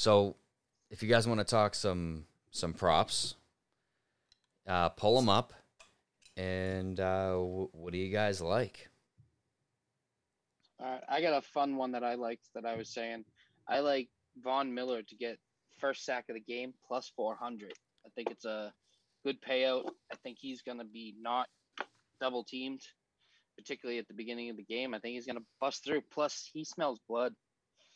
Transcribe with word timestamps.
So, 0.00 0.36
if 0.90 1.02
you 1.02 1.10
guys 1.10 1.28
want 1.28 1.40
to 1.40 1.44
talk 1.44 1.74
some 1.74 2.24
some 2.52 2.72
props, 2.72 3.34
uh, 4.66 4.88
pull 4.88 5.16
them 5.16 5.28
up. 5.28 5.52
And 6.38 6.98
uh, 6.98 7.34
wh- 7.34 7.74
what 7.74 7.92
do 7.92 7.98
you 7.98 8.10
guys 8.10 8.40
like? 8.40 8.88
Right, 10.80 11.02
I 11.06 11.20
got 11.20 11.36
a 11.36 11.42
fun 11.42 11.76
one 11.76 11.92
that 11.92 12.02
I 12.02 12.14
liked 12.14 12.48
that 12.54 12.64
I 12.64 12.76
was 12.76 12.88
saying. 12.88 13.26
I 13.68 13.80
like 13.80 14.08
Von 14.42 14.72
Miller 14.72 15.02
to 15.02 15.16
get 15.16 15.38
first 15.76 16.06
sack 16.06 16.30
of 16.30 16.34
the 16.34 16.40
game 16.40 16.72
plus 16.88 17.12
400. 17.14 17.70
I 18.06 18.08
think 18.14 18.30
it's 18.30 18.46
a 18.46 18.72
good 19.22 19.36
payout. 19.42 19.84
I 20.10 20.16
think 20.22 20.38
he's 20.40 20.62
going 20.62 20.78
to 20.78 20.86
be 20.86 21.14
not 21.20 21.46
double 22.22 22.42
teamed, 22.42 22.80
particularly 23.58 23.98
at 23.98 24.08
the 24.08 24.14
beginning 24.14 24.48
of 24.48 24.56
the 24.56 24.62
game. 24.62 24.94
I 24.94 24.98
think 24.98 25.16
he's 25.16 25.26
going 25.26 25.36
to 25.36 25.44
bust 25.60 25.84
through. 25.84 26.00
Plus, 26.10 26.48
he 26.50 26.64
smells 26.64 27.00
blood. 27.06 27.34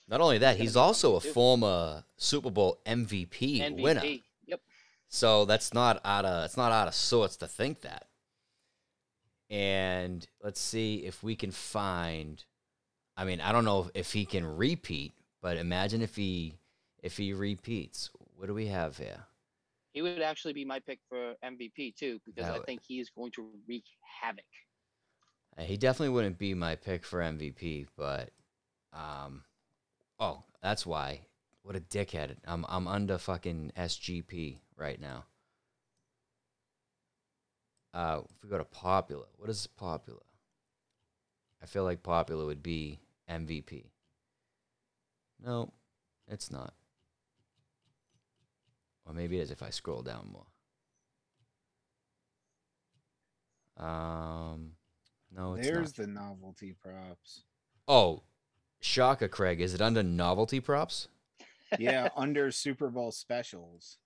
Not 0.09 0.21
only 0.21 0.39
that, 0.39 0.57
he's 0.59 0.77
also 0.77 1.17
a 1.17 1.21
too. 1.21 1.33
former 1.33 2.05
Super 2.17 2.51
Bowl 2.51 2.79
MVP, 2.87 3.59
MVP. 3.61 3.83
winner. 3.83 4.03
Yep. 4.47 4.61
So 5.09 5.45
that's 5.45 5.73
not 5.73 6.01
out 6.05 6.25
of 6.25 6.45
it's 6.45 6.57
not 6.57 6.73
out 6.73 6.89
of 6.89 6.95
sorts 6.95 7.37
to 7.39 7.47
think 7.47 7.81
that. 7.83 8.07
And 9.51 10.27
let's 10.43 10.61
see 10.61 10.97
if 11.07 11.23
we 11.23 11.37
can 11.37 11.51
find. 11.51 12.45
I 13.17 13.25
mean, 13.25 13.41
I 13.41 13.53
don't 13.53 13.65
know 13.65 13.91
if 13.95 14.13
he 14.13 14.25
can 14.25 14.45
repeat, 14.45 15.13
but 15.41 15.57
imagine 15.57 16.03
if 16.03 16.17
he 16.17 16.55
if 17.03 17.17
he 17.17 17.33
repeats. 17.33 18.11
What 18.37 18.47
do 18.47 18.55
we 18.55 18.67
have 18.67 18.97
here? 18.99 19.25
He 19.93 20.03
would 20.03 20.21
actually 20.23 20.55
be 20.55 20.65
my 20.65 20.81
pick 20.81 20.99
for 21.09 21.35
MVP 21.45 21.95
too 21.97 22.21
because 22.27 22.43
That 22.45 22.55
I 22.55 22.59
would- 22.59 22.67
think 22.67 22.83
he 22.83 22.99
is 22.99 23.11
going 23.11 23.31
to 23.33 23.49
wreak 23.69 23.85
havoc. 24.21 24.45
Uh, 25.57 25.63
He 25.63 25.77
definitely 25.77 26.09
wouldn't 26.09 26.37
be 26.37 26.53
my 26.53 26.75
pick 26.75 27.05
for 27.05 27.21
MVP, 27.21 27.87
but 27.97 28.31
um, 28.93 29.45
oh, 30.19 30.43
that's 30.63 30.87
why. 30.87 31.21
What 31.63 31.77
a 31.77 31.81
dickhead! 31.81 32.37
I'm 32.45 32.67
I'm 32.69 32.87
under 32.87 33.17
fucking 33.17 33.73
SGP 33.77 34.59
right 34.77 35.01
now. 35.01 35.25
Uh, 37.95 38.21
if 38.37 38.43
we 38.43 38.51
go 38.51 38.59
to 38.59 38.65
popular, 38.65 39.27
what 39.37 39.49
is 39.49 39.67
popular? 39.67 40.21
I 41.63 41.67
feel 41.67 41.85
like 41.85 42.03
popular 42.03 42.45
would 42.45 42.63
be 42.63 43.01
MVP. 43.31 43.85
No, 45.43 45.73
it's 46.29 46.51
not. 46.51 46.75
Or 49.07 49.15
maybe 49.15 49.39
it 49.39 49.43
is 49.43 49.51
if 49.51 49.63
I 49.63 49.71
scroll 49.71 50.03
down 50.03 50.31
more. 50.33 50.47
Um, 53.87 54.73
no, 55.35 55.55
it's 55.55 55.67
There's 55.67 55.99
not. 55.99 56.07
the 56.07 56.13
novelty 56.13 56.75
props. 56.83 57.45
Oh, 57.89 58.23
Shaka 58.85 59.29
Craig, 59.31 59.63
is 59.63 59.73
it 59.73 59.81
under 59.81 60.03
novelty 60.03 60.61
props? 60.61 61.09
Yeah, 61.79 62.11
under 62.15 62.51
Super 62.51 62.91
Bowl 62.91 63.13
specials. 63.13 63.97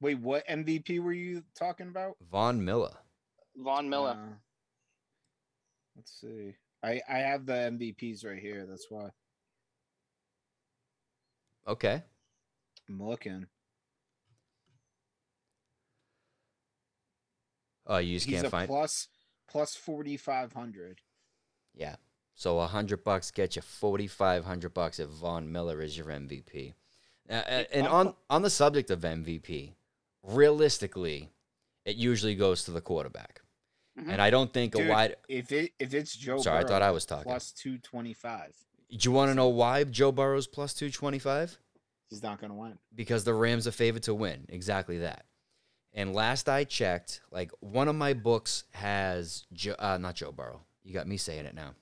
Wait, 0.00 0.18
what 0.18 0.46
MVP 0.48 0.98
were 1.00 1.12
you 1.12 1.44
talking 1.56 1.86
about? 1.86 2.16
Von 2.32 2.64
Miller. 2.64 2.92
Von 3.56 3.88
Miller. 3.88 4.18
Uh, 4.20 4.34
let's 5.94 6.20
see. 6.20 6.56
I 6.82 7.00
I 7.08 7.18
have 7.18 7.46
the 7.46 7.52
MVPs 7.52 8.26
right 8.26 8.38
here. 8.40 8.66
That's 8.68 8.86
why 8.90 9.10
Okay. 11.68 12.02
I'm 12.88 13.00
looking. 13.00 13.46
Oh, 17.86 17.98
you 17.98 18.16
just 18.16 18.26
He's 18.26 18.34
can't 18.34 18.48
a 18.48 18.50
find. 18.50 18.66
plus 18.68 19.06
plus 19.48 19.76
forty 19.76 20.16
five 20.16 20.52
hundred. 20.52 21.00
Yeah. 21.76 21.94
So 22.34 22.58
a 22.60 22.66
hundred 22.66 23.04
bucks 23.04 23.30
gets 23.30 23.56
you 23.56 23.62
forty 23.62 24.06
five 24.08 24.44
hundred 24.44 24.74
bucks 24.74 24.98
if 24.98 25.08
Von 25.08 25.50
Miller 25.52 25.80
is 25.82 25.96
your 25.96 26.06
MVP. 26.06 26.74
Uh, 27.28 27.32
and 27.32 27.86
on 27.86 28.14
on 28.28 28.42
the 28.42 28.50
subject 28.50 28.90
of 28.90 29.00
MVP, 29.00 29.74
realistically, 30.22 31.30
it 31.84 31.96
usually 31.96 32.34
goes 32.34 32.64
to 32.64 32.70
the 32.70 32.80
quarterback. 32.80 33.40
Mhm. 33.98 34.08
And 34.10 34.20
I 34.22 34.30
don't 34.30 34.52
think 34.52 34.74
a 34.74 34.88
wide. 34.88 35.16
If 35.28 35.52
it 35.52 35.72
if 35.78 35.94
it's 35.94 36.16
Joe, 36.16 36.38
Sorry, 36.38 36.64
I 36.64 36.66
thought 36.66 36.82
I 36.82 36.90
was 36.90 37.06
talking. 37.06 37.24
plus 37.24 37.52
two 37.52 37.78
twenty 37.78 38.12
five. 38.12 38.52
Do 38.90 38.98
you 39.08 39.12
want 39.12 39.30
to 39.30 39.34
know 39.34 39.48
why 39.48 39.84
Joe 39.84 40.12
Burrow's 40.12 40.46
plus 40.48 40.74
two 40.74 40.90
twenty 40.90 41.18
five? 41.20 41.56
He's 42.10 42.22
not 42.22 42.40
gonna 42.40 42.54
win. 42.54 42.78
because 42.94 43.24
the 43.24 43.34
Rams 43.34 43.66
are 43.66 43.72
favored 43.72 44.02
to 44.04 44.14
win. 44.14 44.46
Exactly 44.48 44.98
that. 44.98 45.24
And 45.92 46.12
last 46.12 46.48
I 46.48 46.64
checked, 46.64 47.20
like 47.30 47.52
one 47.60 47.86
of 47.88 47.94
my 47.94 48.12
books 48.14 48.64
has 48.72 49.46
Joe, 49.52 49.76
uh, 49.78 49.96
not 49.98 50.16
Joe 50.16 50.32
Burrow. 50.32 50.60
You 50.82 50.92
got 50.92 51.06
me 51.06 51.16
saying 51.16 51.46
it 51.46 51.54
now. 51.54 51.74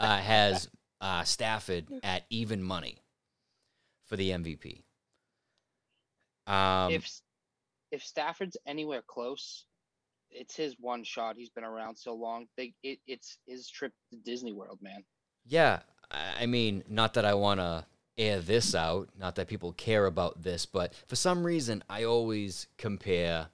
Uh, 0.00 0.18
has 0.18 0.68
uh, 1.00 1.24
Stafford 1.24 1.86
at 2.02 2.24
even 2.30 2.62
money 2.62 2.98
for 4.06 4.16
the 4.16 4.30
MVP. 4.30 4.82
Um, 6.46 6.92
if 6.92 7.20
if 7.90 8.02
Stafford's 8.02 8.56
anywhere 8.66 9.02
close, 9.06 9.64
it's 10.30 10.56
his 10.56 10.76
one 10.78 11.04
shot. 11.04 11.36
He's 11.36 11.50
been 11.50 11.64
around 11.64 11.96
so 11.96 12.14
long. 12.14 12.46
They, 12.56 12.74
it, 12.82 12.98
it's 13.06 13.38
his 13.46 13.68
trip 13.68 13.92
to 14.10 14.18
Disney 14.18 14.52
World, 14.52 14.78
man. 14.82 15.04
Yeah, 15.46 15.80
I 16.10 16.46
mean, 16.46 16.84
not 16.88 17.14
that 17.14 17.24
I 17.24 17.34
want 17.34 17.60
to 17.60 17.86
air 18.16 18.40
this 18.40 18.74
out, 18.74 19.08
not 19.18 19.36
that 19.36 19.48
people 19.48 19.72
care 19.72 20.06
about 20.06 20.42
this, 20.42 20.66
but 20.66 20.92
for 21.06 21.16
some 21.16 21.44
reason, 21.44 21.82
I 21.88 22.04
always 22.04 22.66
compare, 22.76 23.48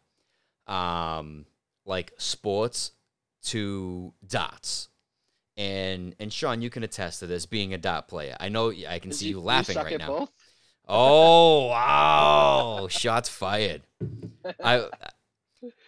um, 0.66 1.46
like 1.84 2.12
sports 2.16 2.92
to 3.44 4.14
dots. 4.26 4.88
And 5.56 6.14
and 6.18 6.32
Sean, 6.32 6.62
you 6.62 6.70
can 6.70 6.82
attest 6.82 7.20
to 7.20 7.26
this, 7.26 7.46
being 7.46 7.74
a 7.74 7.78
dot 7.78 8.08
player. 8.08 8.36
I 8.40 8.48
know 8.48 8.70
I 8.70 8.98
can 8.98 9.10
Did 9.10 9.16
see 9.16 9.28
you, 9.28 9.40
laughing 9.40 9.74
suck 9.74 9.86
right 9.86 9.98
now. 9.98 10.06
Both? 10.06 10.32
Oh 10.88 11.66
wow! 11.68 12.88
Shots 12.88 13.28
fired. 13.28 13.82
I 14.62 14.88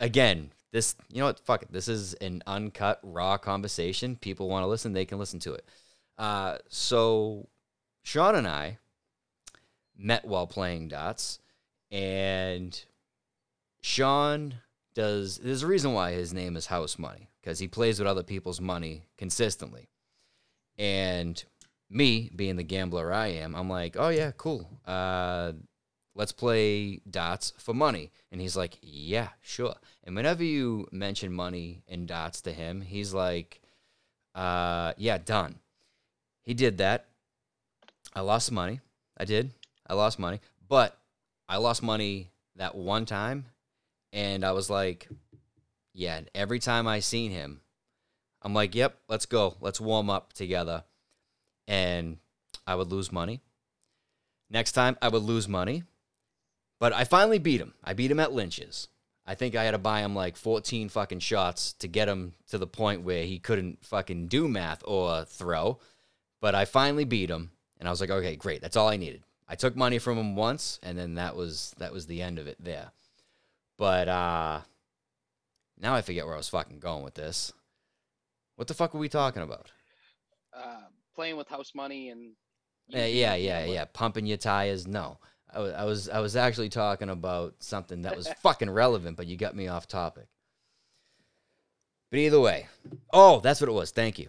again, 0.00 0.50
this 0.72 0.94
you 1.10 1.19
know 1.19 1.27
what? 1.27 1.41
Fuck 1.41 1.62
it. 1.62 1.72
This 1.72 1.88
is 1.88 2.15
an 2.15 2.43
uncut, 2.47 3.00
raw 3.03 3.38
conversation. 3.38 4.16
People 4.16 4.49
want 4.49 4.62
to 4.62 4.69
listen, 4.69 4.93
they 4.93 5.04
can 5.04 5.19
listen 5.19 5.41
to 5.41 5.54
it. 5.54 5.65
Uh, 6.16 6.59
so 6.69 7.48
Sean 8.03 8.37
and 8.37 8.47
I 8.47 8.78
met 9.97 10.25
while 10.25 10.47
playing 10.47 10.88
dots, 10.88 11.41
and 11.91 12.84
Sean 13.81 14.54
does. 14.97 15.39
There's 15.39 15.62
a 15.62 15.69
reason 15.69 15.93
why 15.93 16.11
his 16.12 16.34
name 16.34 16.57
is 16.57 16.67
House 16.67 16.99
Money 16.99 17.29
because 17.41 17.61
he 17.61 17.69
plays 17.69 18.01
with 18.01 18.09
other 18.09 18.25
people's 18.25 18.61
money 18.61 19.05
consistently, 19.17 19.89
and 20.77 21.45
me 21.89 22.31
being 22.34 22.57
the 22.57 22.65
gambler 22.65 23.12
I 23.12 23.29
am, 23.29 23.55
I'm 23.55 23.71
like, 23.71 23.97
oh 23.97 24.09
yeah, 24.09 24.33
cool. 24.37 24.69
Uh, 24.84 25.53
let's 26.17 26.33
play 26.33 27.01
dots 27.09 27.53
for 27.59 27.75
money. 27.75 28.11
And 28.33 28.41
he's 28.41 28.57
like, 28.57 28.79
yeah, 28.83 29.29
sure. 29.41 29.75
And 30.03 30.17
whenever 30.17 30.43
you 30.43 30.89
mention 30.91 31.33
money 31.33 31.83
and 31.89 32.09
dots 32.09 32.41
to 32.43 32.53
him, 32.53 32.81
he's 32.81 33.15
like, 33.15 33.61
uh, 34.34 34.95
yeah, 34.97 35.19
done. 35.19 35.57
He 36.43 36.55
did 36.55 36.78
that. 36.78 37.07
I 38.15 38.21
lost 38.21 38.51
money. 38.51 38.81
I 39.17 39.25
did. 39.25 39.51
I 39.87 39.95
lost 39.95 40.19
money. 40.19 40.41
But 40.69 40.97
I 41.49 41.59
lost 41.59 41.83
money 41.83 42.31
that 42.57 42.75
one 42.75 43.05
time. 43.05 43.47
And 44.12 44.44
I 44.44 44.53
was 44.53 44.71
like, 44.71 45.09
yeah, 45.93 46.21
every 46.34 46.59
time 46.59 46.87
I 46.87 47.00
seen 47.00 47.31
him, 47.31 47.61
I'm 48.43 48.55
like, 48.55 48.75
yep, 48.75 48.99
let's 49.09 49.27
go. 49.27 49.56
Let's 49.61 49.81
warm 49.81 50.11
up 50.11 50.33
together. 50.33 50.84
And 51.67 52.19
I 52.66 52.75
would 52.75 52.93
lose 52.93 53.11
money. 53.11 53.41
Next 54.49 54.72
time, 54.72 54.97
I 55.03 55.09
would 55.09 55.22
lose 55.22 55.49
money. 55.49 55.83
But 56.78 56.93
I 56.93 57.05
finally 57.05 57.39
beat 57.39 57.61
him. 57.61 57.75
I 57.83 57.95
beat 57.95 58.11
him 58.11 58.21
at 58.21 58.33
Lynch's. 58.33 58.89
I 59.27 59.34
think 59.34 59.56
I 59.56 59.65
had 59.65 59.72
to 59.72 59.78
buy 59.78 60.00
him 60.00 60.15
like 60.15 60.37
14 60.37 60.89
fucking 60.89 61.19
shots 61.19 61.72
to 61.75 61.89
get 61.89 62.09
him 62.09 62.34
to 62.50 62.59
the 62.59 62.66
point 62.66 63.03
where 63.03 63.25
he 63.25 63.39
couldn't 63.39 63.84
fucking 63.84 64.28
do 64.28 64.47
math 64.47 64.83
or 64.87 65.25
throw. 65.25 65.81
But 66.41 66.55
I 66.55 66.65
finally 66.65 67.05
beat 67.05 67.31
him, 67.31 67.50
and 67.78 67.89
I 67.89 67.91
was 67.91 68.00
like, 68.00 68.11
okay, 68.11 68.37
great. 68.37 68.61
That's 68.61 68.77
all 68.77 68.89
I 68.89 68.97
needed. 68.97 69.25
I 69.49 69.56
took 69.56 69.75
money 69.75 69.98
from 69.98 70.19
him 70.19 70.36
once, 70.36 70.78
and 70.83 70.97
then 70.97 71.15
that 71.15 71.34
was 71.34 71.75
that 71.78 71.92
was 71.92 72.07
the 72.07 72.22
end 72.22 72.39
of 72.39 72.47
it 72.47 72.57
there. 72.60 72.91
But 73.77 74.09
uh 74.09 74.61
now 75.78 75.95
I 75.95 76.03
forget 76.03 76.25
where 76.25 76.34
I 76.34 76.39
was 76.39 76.49
fucking 76.49 76.81
going 76.81 77.05
with 77.05 77.15
this. 77.15 77.53
What 78.57 78.69
the 78.69 78.75
fuck 78.75 78.95
were 78.95 79.01
we 79.01 79.09
talking 79.09 79.43
about? 79.43 79.71
Uh, 80.53 80.87
playing 81.15 81.37
with 81.37 81.49
house 81.49 81.73
money 81.75 82.09
and. 82.09 82.33
Yeah, 82.89 83.07
yeah, 83.07 83.34
yeah, 83.34 83.65
yeah. 83.65 83.84
Pumping 83.84 84.27
your 84.27 84.39
tires. 84.39 84.87
No, 84.87 85.19
I 85.53 85.61
was, 85.61 85.73
I 85.75 85.84
was, 85.84 86.09
I 86.09 86.21
was 86.21 86.37
actually 86.37 86.69
talking 86.69 87.11
about 87.11 87.55
something 87.59 88.03
that 88.03 88.17
was 88.17 88.28
fucking 88.43 88.71
relevant, 88.71 89.17
but 89.17 89.27
you 89.27 89.37
got 89.37 89.57
me 89.57 89.69
off 89.69 89.89
topic. 89.89 90.29
But 92.11 92.21
either 92.21 92.41
way, 92.41 92.69
oh, 93.13 93.41
that's 93.41 93.61
what 93.61 93.69
it 93.69 93.72
was. 93.72 93.91
Thank 93.91 94.19
you. 94.19 94.29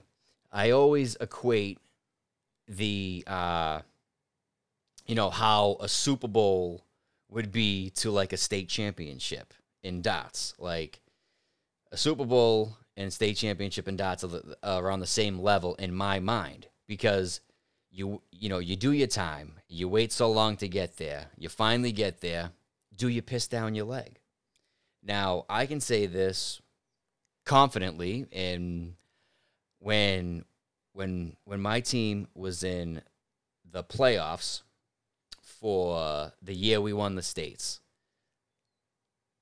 I 0.52 0.72
always 0.72 1.16
equate 1.22 1.78
the, 2.68 3.24
uh, 3.28 3.82
you 5.06 5.14
know, 5.14 5.30
how 5.30 5.78
a 5.80 5.88
Super 5.88 6.28
Bowl 6.28 6.84
would 7.30 7.52
be 7.52 7.90
to 7.92 8.12
like 8.12 8.34
a 8.34 8.38
state 8.38 8.70
championship 8.70 9.54
in 9.84 10.02
dots. 10.02 10.54
Like 10.58 11.02
a 11.92 11.98
Super 11.98 12.26
Bowl 12.26 12.78
and 12.96 13.12
state 13.14 13.38
championship 13.38 13.88
in 13.88 13.96
dots 13.96 14.24
are, 14.24 14.28
the- 14.28 14.58
uh, 14.64 14.78
are 14.78 14.92
on 14.92 15.00
the 15.00 15.08
same 15.08 15.40
level 15.40 15.76
in 15.76 15.94
my 15.94 16.20
mind 16.20 16.68
because 16.88 17.42
you 17.92 18.22
you 18.32 18.50
know 18.50 18.60
you 18.60 18.76
do 18.76 18.92
your 18.92 19.08
time 19.08 19.54
you 19.70 19.88
wait 19.88 20.12
so 20.12 20.30
long 20.30 20.58
to 20.58 20.68
get 20.68 20.98
there 20.98 21.28
you 21.38 21.48
finally 21.48 21.92
get 21.92 22.20
there 22.22 22.52
do 22.96 23.08
you 23.08 23.22
piss 23.22 23.48
down 23.48 23.74
your 23.76 23.86
leg 23.86 24.20
now 25.02 25.46
i 25.50 25.66
can 25.66 25.80
say 25.80 26.06
this 26.06 26.62
confidently 27.46 28.28
and 28.34 28.94
when 29.80 30.44
when 30.94 31.36
when 31.46 31.62
my 31.62 31.80
team 31.80 32.28
was 32.36 32.64
in 32.64 33.02
the 33.72 33.84
playoffs 33.84 34.64
for 35.60 36.32
the 36.42 36.54
year 36.54 36.80
we 36.80 36.94
won 36.94 37.16
the 37.16 37.22
states 37.22 37.80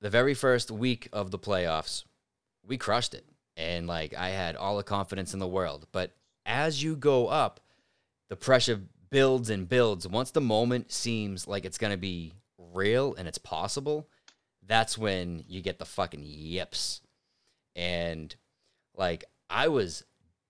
the 0.00 0.10
very 0.10 0.34
first 0.34 0.70
week 0.70 1.08
of 1.12 1.30
the 1.30 1.38
playoffs 1.38 2.04
we 2.66 2.76
crushed 2.76 3.14
it 3.14 3.24
and 3.56 3.86
like 3.86 4.14
i 4.14 4.30
had 4.30 4.56
all 4.56 4.76
the 4.76 4.82
confidence 4.82 5.32
in 5.32 5.40
the 5.40 5.46
world 5.46 5.86
but 5.92 6.14
as 6.44 6.82
you 6.82 6.96
go 6.96 7.28
up 7.28 7.60
the 8.28 8.36
pressure 8.36 8.82
builds 9.10 9.50
and 9.50 9.68
builds. 9.68 10.06
Once 10.06 10.30
the 10.30 10.40
moment 10.40 10.92
seems 10.92 11.46
like 11.46 11.64
it's 11.64 11.78
going 11.78 11.92
to 11.92 11.96
be 11.96 12.32
real 12.72 13.14
and 13.14 13.28
it's 13.28 13.38
possible, 13.38 14.08
that's 14.66 14.98
when 14.98 15.44
you 15.46 15.62
get 15.62 15.78
the 15.78 15.84
fucking 15.84 16.22
yips. 16.22 17.00
And 17.74 18.34
like 18.94 19.24
I 19.48 19.68
was 19.68 20.04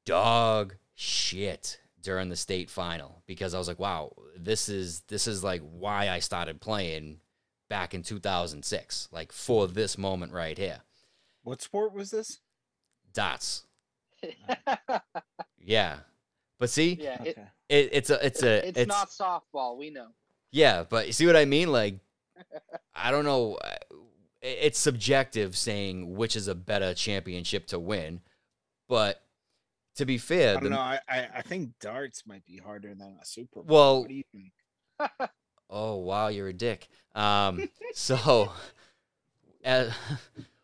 dog 0.04 0.76
shit 0.94 1.80
during 2.06 2.28
the 2.28 2.36
state 2.36 2.70
final 2.70 3.20
because 3.26 3.52
I 3.52 3.58
was 3.58 3.66
like, 3.66 3.80
wow, 3.80 4.12
this 4.36 4.68
is 4.68 5.00
this 5.08 5.26
is 5.26 5.42
like 5.42 5.60
why 5.60 6.08
I 6.08 6.20
started 6.20 6.60
playing 6.60 7.18
back 7.68 7.94
in 7.94 8.04
2006, 8.04 9.08
like 9.10 9.32
for 9.32 9.66
this 9.66 9.98
moment 9.98 10.32
right 10.32 10.56
here. 10.56 10.82
What 11.42 11.60
sport 11.60 11.92
was 11.92 12.12
this? 12.12 12.38
Dots. 13.12 13.64
Yeah. 15.58 15.96
But 16.60 16.70
see, 16.70 16.96
yeah, 17.00 17.20
it, 17.24 17.38
it, 17.68 17.88
it's 17.92 18.08
a 18.10 18.24
it's 18.24 18.42
a 18.44 18.68
it's, 18.68 18.86
not 18.86 19.08
softball. 19.10 19.76
We 19.76 19.90
know. 19.90 20.10
Yeah, 20.52 20.84
but 20.88 21.08
you 21.08 21.12
see 21.12 21.26
what 21.26 21.34
I 21.34 21.44
mean? 21.44 21.72
Like, 21.72 21.98
I 22.94 23.10
don't 23.10 23.24
know. 23.24 23.54
uh, 23.56 23.74
It's 24.40 24.78
subjective 24.78 25.56
saying 25.56 26.14
which 26.14 26.36
is 26.36 26.46
a 26.46 26.54
better 26.54 26.94
championship 26.94 27.66
to 27.68 27.80
win, 27.80 28.20
but 28.88 29.25
to 29.96 30.06
be 30.06 30.18
fair, 30.18 30.50
I 30.50 30.54
don't 30.54 30.64
the- 30.64 30.70
know. 30.70 30.78
I, 30.78 31.00
I 31.08 31.28
I 31.36 31.42
think 31.42 31.70
darts 31.80 32.24
might 32.26 32.44
be 32.46 32.56
harder 32.58 32.94
than 32.94 33.16
a 33.20 33.24
Super 33.24 33.62
Bowl. 33.62 33.76
Well- 33.76 34.00
what 34.00 34.08
do 34.08 34.14
you 34.14 34.24
think? 34.32 34.52
oh 35.70 35.96
wow, 35.96 36.28
you're 36.28 36.48
a 36.48 36.52
dick. 36.52 36.88
Um, 37.14 37.68
so, 37.94 38.52
uh, 39.64 39.90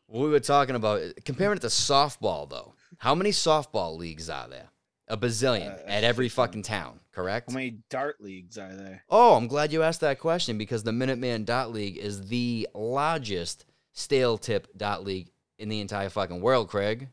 what 0.06 0.24
we 0.24 0.28
were 0.30 0.40
talking 0.40 0.74
about 0.76 1.02
comparing 1.24 1.56
it 1.56 1.60
to 1.60 1.66
softball, 1.68 2.48
though. 2.48 2.74
How 2.98 3.14
many 3.14 3.30
softball 3.30 3.96
leagues 3.96 4.28
are 4.30 4.48
there? 4.48 4.68
A 5.08 5.16
bazillion 5.16 5.74
Uh, 5.74 5.88
at 5.88 6.04
every 6.04 6.28
fucking 6.28 6.62
town, 6.62 7.00
correct? 7.10 7.50
How 7.50 7.54
many 7.54 7.78
dart 7.90 8.20
leagues 8.20 8.56
are 8.56 8.72
there? 8.74 9.02
Oh, 9.10 9.34
I'm 9.34 9.48
glad 9.48 9.72
you 9.72 9.82
asked 9.82 10.00
that 10.02 10.20
question 10.20 10.56
because 10.56 10.84
the 10.84 10.92
Minuteman 10.92 11.44
Dart 11.44 11.70
League 11.70 11.96
is 11.98 12.28
the 12.28 12.68
largest 12.72 13.64
stale 13.92 14.38
tip 14.38 14.68
dot 14.76 15.04
league 15.04 15.30
in 15.58 15.68
the 15.68 15.80
entire 15.80 16.08
fucking 16.08 16.40
world, 16.40 16.68
Craig. 16.68 17.08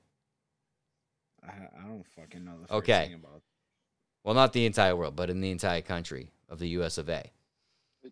I, 1.49 1.83
I 1.83 1.87
don't 1.87 2.05
fucking 2.15 2.43
know 2.43 2.53
the 2.61 2.67
first 2.67 2.77
Okay. 2.77 3.05
thing 3.05 3.13
about. 3.15 3.41
Well, 4.23 4.35
not 4.35 4.53
the 4.53 4.65
entire 4.65 4.95
world, 4.95 5.15
but 5.15 5.29
in 5.29 5.41
the 5.41 5.51
entire 5.51 5.81
country 5.81 6.31
of 6.49 6.59
the 6.59 6.67
US 6.69 6.97
of 6.97 7.09
A. 7.09 7.31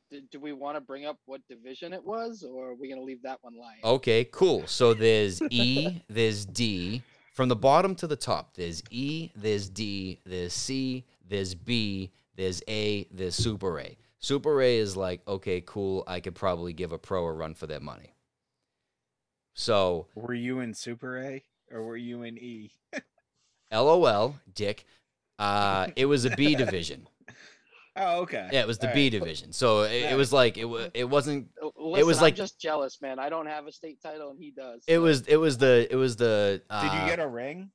Do, 0.10 0.22
do 0.32 0.40
we 0.40 0.52
want 0.52 0.76
to 0.76 0.82
bring 0.82 1.06
up 1.06 1.18
what 1.26 1.42
division 1.48 1.94
it 1.94 2.04
was, 2.04 2.44
or 2.44 2.70
are 2.72 2.76
we 2.76 2.90
gonna 2.90 3.02
leave 3.02 3.22
that 3.24 3.40
one 3.42 3.58
lying? 3.58 3.80
Okay, 3.84 4.26
cool. 4.26 4.68
So 4.68 4.94
there's 4.94 5.42
E, 5.50 6.02
there's 6.10 6.46
D. 6.46 7.02
From 7.34 7.50
the 7.50 7.56
bottom 7.56 7.94
to 7.96 8.08
the 8.08 8.16
top, 8.16 8.56
there's 8.56 8.82
E, 8.90 9.30
there's 9.36 9.70
D, 9.70 10.20
there's 10.26 10.54
C, 10.54 11.06
there's 11.30 11.54
B, 11.56 12.12
there's 12.36 12.62
A, 12.68 13.08
there's 13.12 13.36
Super 13.36 13.80
A. 13.80 13.96
Super 14.20 14.62
A 14.62 14.76
is 14.78 14.98
like, 14.98 15.22
okay, 15.28 15.62
cool. 15.66 16.04
I 16.08 16.20
could 16.20 16.36
probably 16.36 16.74
give 16.74 16.92
a 16.92 16.98
pro 16.98 17.24
a 17.26 17.32
run 17.32 17.54
for 17.54 17.68
their 17.68 17.80
money. 17.80 18.16
So 19.54 20.08
Were 20.16 20.34
you 20.34 20.60
in 20.60 20.74
Super 20.74 21.18
A 21.22 21.44
or 21.72 21.84
were 21.84 21.98
you 21.98 22.24
in 22.24 22.38
E? 22.38 22.72
LOL, 23.72 24.36
dick. 24.54 24.86
Uh, 25.40 25.88
it 25.96 26.06
was 26.06 26.26
a 26.26 26.30
B 26.36 26.56
division. 26.64 27.08
Oh, 28.00 28.22
okay. 28.22 28.48
Yeah, 28.52 28.62
it 28.62 28.68
was 28.68 28.78
the 28.78 28.90
All 28.90 28.94
B 28.94 29.06
right. 29.06 29.12
division. 29.12 29.52
So 29.54 29.82
it, 29.82 30.12
it 30.12 30.16
was 30.18 30.32
like 30.32 30.58
it 30.58 30.66
was. 30.66 30.90
It 30.94 31.06
wasn't. 31.06 31.48
Uh, 31.62 31.70
Listen, 31.80 32.06
was 32.08 32.18
I'm 32.18 32.24
like- 32.24 32.36
just 32.36 32.60
jealous, 32.60 33.02
man. 33.02 33.18
I 33.20 33.30
don't 33.30 33.48
have 33.48 33.66
a 33.68 33.72
state 33.72 34.02
title, 34.02 34.30
and 34.30 34.40
he 34.40 34.52
does. 34.52 34.84
It 34.88 34.96
so- 34.96 35.02
was. 35.02 35.22
It 35.28 35.38
was 35.38 35.58
the. 35.58 35.88
It 35.90 35.96
was 35.96 36.16
the. 36.16 36.62
Uh, 36.70 36.84
Did 36.84 37.02
you 37.02 37.08
get 37.08 37.20
a 37.20 37.28
ring? 37.28 37.72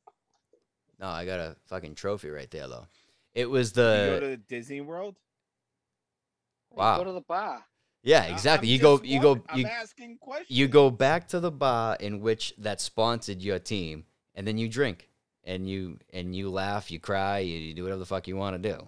No, 1.01 1.09
I 1.09 1.25
got 1.27 1.41
a 1.41 1.57
fucking 1.67 1.97
trophy 1.97 2.31
right 2.31 2.49
there 2.51 2.69
though. 2.69 2.87
It 3.35 3.51
was 3.51 3.73
Did 3.73 3.81
you 3.81 3.87
the. 4.15 4.21
go 4.21 4.21
to 4.21 4.37
Disney 4.37 4.81
World? 4.81 5.17
You 6.71 6.77
wow. 6.79 6.99
Go 6.99 7.05
to 7.05 7.13
the 7.13 7.21
bar. 7.23 7.65
yeah, 8.05 8.25
exactly. 8.25 8.69
I'm 8.69 8.73
You 8.75 8.79
go. 8.81 9.01
You 9.03 9.21
go. 9.21 9.29
wonder- 9.31 9.45
I'm 9.49 9.59
You 9.61 9.67
asking 9.67 10.19
questions. 10.19 10.51
you 10.57 10.69
go 10.69 10.91
back 10.91 11.27
to 11.29 11.41
the 11.41 11.51
bar 11.51 11.97
in 11.99 12.21
which 12.21 12.55
that 12.59 12.81
sponsored 12.81 13.43
your 13.43 13.59
team, 13.59 14.05
and 14.37 14.47
then 14.47 14.57
you 14.57 14.69
drink, 14.69 15.09
and 15.45 15.69
you 15.69 15.99
and 16.13 16.35
you 16.35 16.51
laugh, 16.51 16.91
you 16.91 16.99
cry, 17.01 17.39
you, 17.41 17.59
you 17.59 17.75
do 17.75 17.83
whatever 17.83 17.99
the 18.01 18.07
fuck 18.07 18.29
you 18.29 18.37
want 18.37 18.61
to 18.63 18.69
do. 18.71 18.77
Did 18.77 18.87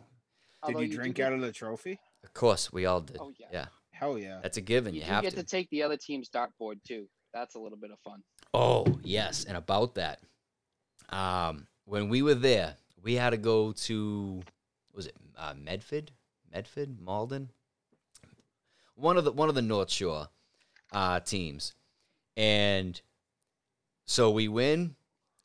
Although 0.63 0.81
you 0.81 0.95
drink 0.95 1.17
get- 1.17 1.27
out 1.29 1.33
of 1.35 1.41
the 1.41 1.53
trophy? 1.53 1.99
Of 2.23 2.33
course, 2.33 2.73
we 2.73 2.87
all 2.87 3.01
did. 3.01 3.19
Oh 3.21 3.33
yeah. 3.39 3.47
Yeah, 3.53 3.67
Hell 3.91 4.19
yeah. 4.19 4.41
that's 4.43 4.57
a 4.57 4.61
given. 4.63 4.95
You, 4.95 5.01
You, 5.01 5.07
have 5.07 5.23
get 5.23 5.31
to. 5.35 5.37
to 5.37 5.43
take 5.45 5.69
the 5.71 5.83
other 5.83 5.97
team's 5.97 6.29
dartboard 6.31 6.83
too. 6.87 7.07
That's 7.35 7.55
a 7.55 7.59
little 7.59 7.77
bit 7.79 7.91
of 7.91 7.99
fun. 8.01 8.23
Oh, 8.55 8.87
yes. 9.03 9.45
And 9.45 9.57
about 9.57 9.97
that, 9.97 10.21
um, 11.11 11.67
when 11.85 12.09
we 12.09 12.23
were 12.23 12.35
there, 12.35 12.77
we 13.03 13.15
had 13.15 13.31
to 13.31 13.37
go 13.37 13.73
to, 13.73 14.43
was 14.95 15.07
it 15.07 15.17
uh, 15.37 15.53
Medford? 15.61 16.13
Medford? 16.53 17.01
Malden? 17.01 17.51
One 18.95 19.17
of 19.17 19.25
the 19.25 19.33
one 19.33 19.49
of 19.49 19.55
the 19.57 19.63
North 19.63 19.91
Shore 19.91 20.29
uh, 20.93 21.19
teams. 21.21 21.75
And 22.37 23.01
so 24.07 24.31
we 24.31 24.47
win, 24.49 24.95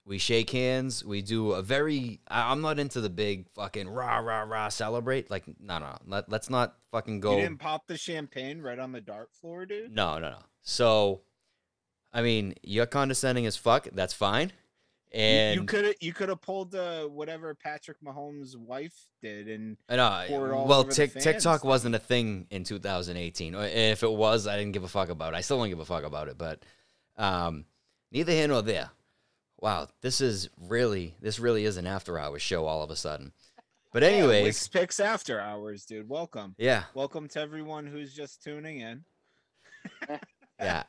we 0.10 0.18
shake 0.18 0.50
hands, 0.50 1.06
we 1.06 1.22
do 1.22 1.52
a 1.52 1.62
very 1.62 2.20
I, 2.28 2.52
I'm 2.52 2.62
not 2.62 2.80
into 2.80 3.00
the 3.00 3.12
big 3.12 3.48
fucking 3.54 3.88
rah 3.88 4.18
rah 4.18 4.42
rah 4.42 4.70
celebrate. 4.70 5.30
Like 5.30 5.44
no 5.62 5.78
no, 5.78 5.98
let, 6.08 6.28
let's 6.30 6.50
not 6.50 6.76
fucking 6.92 7.20
go 7.20 7.36
You 7.36 7.44
didn't 7.44 7.60
pop 7.60 7.86
the 7.86 7.96
champagne 7.96 8.60
right 8.60 8.80
on 8.80 8.92
the 8.92 9.02
dart 9.02 9.30
floor, 9.32 9.68
dude? 9.68 9.94
no, 9.94 10.18
no, 10.18 10.32
no. 10.32 10.40
So, 10.64 11.22
I 12.12 12.24
mean, 12.24 12.56
you're 12.64 12.88
condescending 12.88 13.46
as 13.46 13.56
fuck. 13.56 13.88
That's 13.94 14.14
fine. 14.14 14.52
And 15.12 15.60
you 15.60 15.66
could 15.66 15.86
have 15.86 15.96
you 16.02 16.14
could 16.14 16.30
have 16.30 16.42
pulled 16.42 16.74
uh, 16.74 17.04
whatever 17.04 17.54
Patrick 17.54 17.98
Mahomes' 18.04 18.56
wife 18.56 18.96
did, 19.22 19.48
and 19.48 19.78
I 19.88 19.96
know. 19.96 20.26
all 20.54 20.68
Well, 20.68 20.80
over 20.80 20.90
the 20.90 20.96
Tik 20.96 21.12
fans. 21.14 21.24
TikTok 21.24 21.64
wasn't 21.64 21.94
a 21.94 22.00
thing 22.00 22.48
in 22.50 22.64
2018. 22.64 23.56
Or 23.56 23.66
If 23.66 24.02
it 24.02 24.12
was, 24.12 24.48
I 24.48 24.58
didn't 24.58 24.74
give 24.74 24.84
a 24.84 24.88
fuck 24.88 25.10
about 25.10 25.34
it. 25.34 25.38
I 25.38 25.42
still 25.42 25.58
don't 25.60 25.70
give 25.70 25.80
a 25.80 25.86
fuck 25.86 26.04
about 26.04 26.30
it. 26.30 26.38
But 26.38 26.64
um, 27.18 27.66
neither 28.12 28.32
here 28.32 28.48
nor 28.48 28.62
there. 28.64 28.90
Wow, 29.62 29.90
this 30.02 30.22
is 30.22 30.50
really 30.58 31.16
this 31.22 31.40
really 31.40 31.66
is 31.66 31.78
an 31.78 31.86
after 31.86 32.18
hours 32.18 32.42
show 32.42 32.66
all 32.66 32.82
of 32.82 32.90
a 32.90 32.96
sudden. 32.96 33.34
But 33.92 34.04
anyways, 34.04 34.44
Wix 34.44 34.68
picks 34.68 35.00
after 35.00 35.40
hours, 35.40 35.86
dude. 35.86 36.08
Welcome, 36.08 36.56
yeah, 36.58 36.84
welcome 36.94 37.28
to 37.30 37.42
everyone 37.42 37.86
who's 37.86 38.14
just 38.14 38.44
tuning 38.44 38.80
in. 38.80 39.04
yeah. 40.60 40.84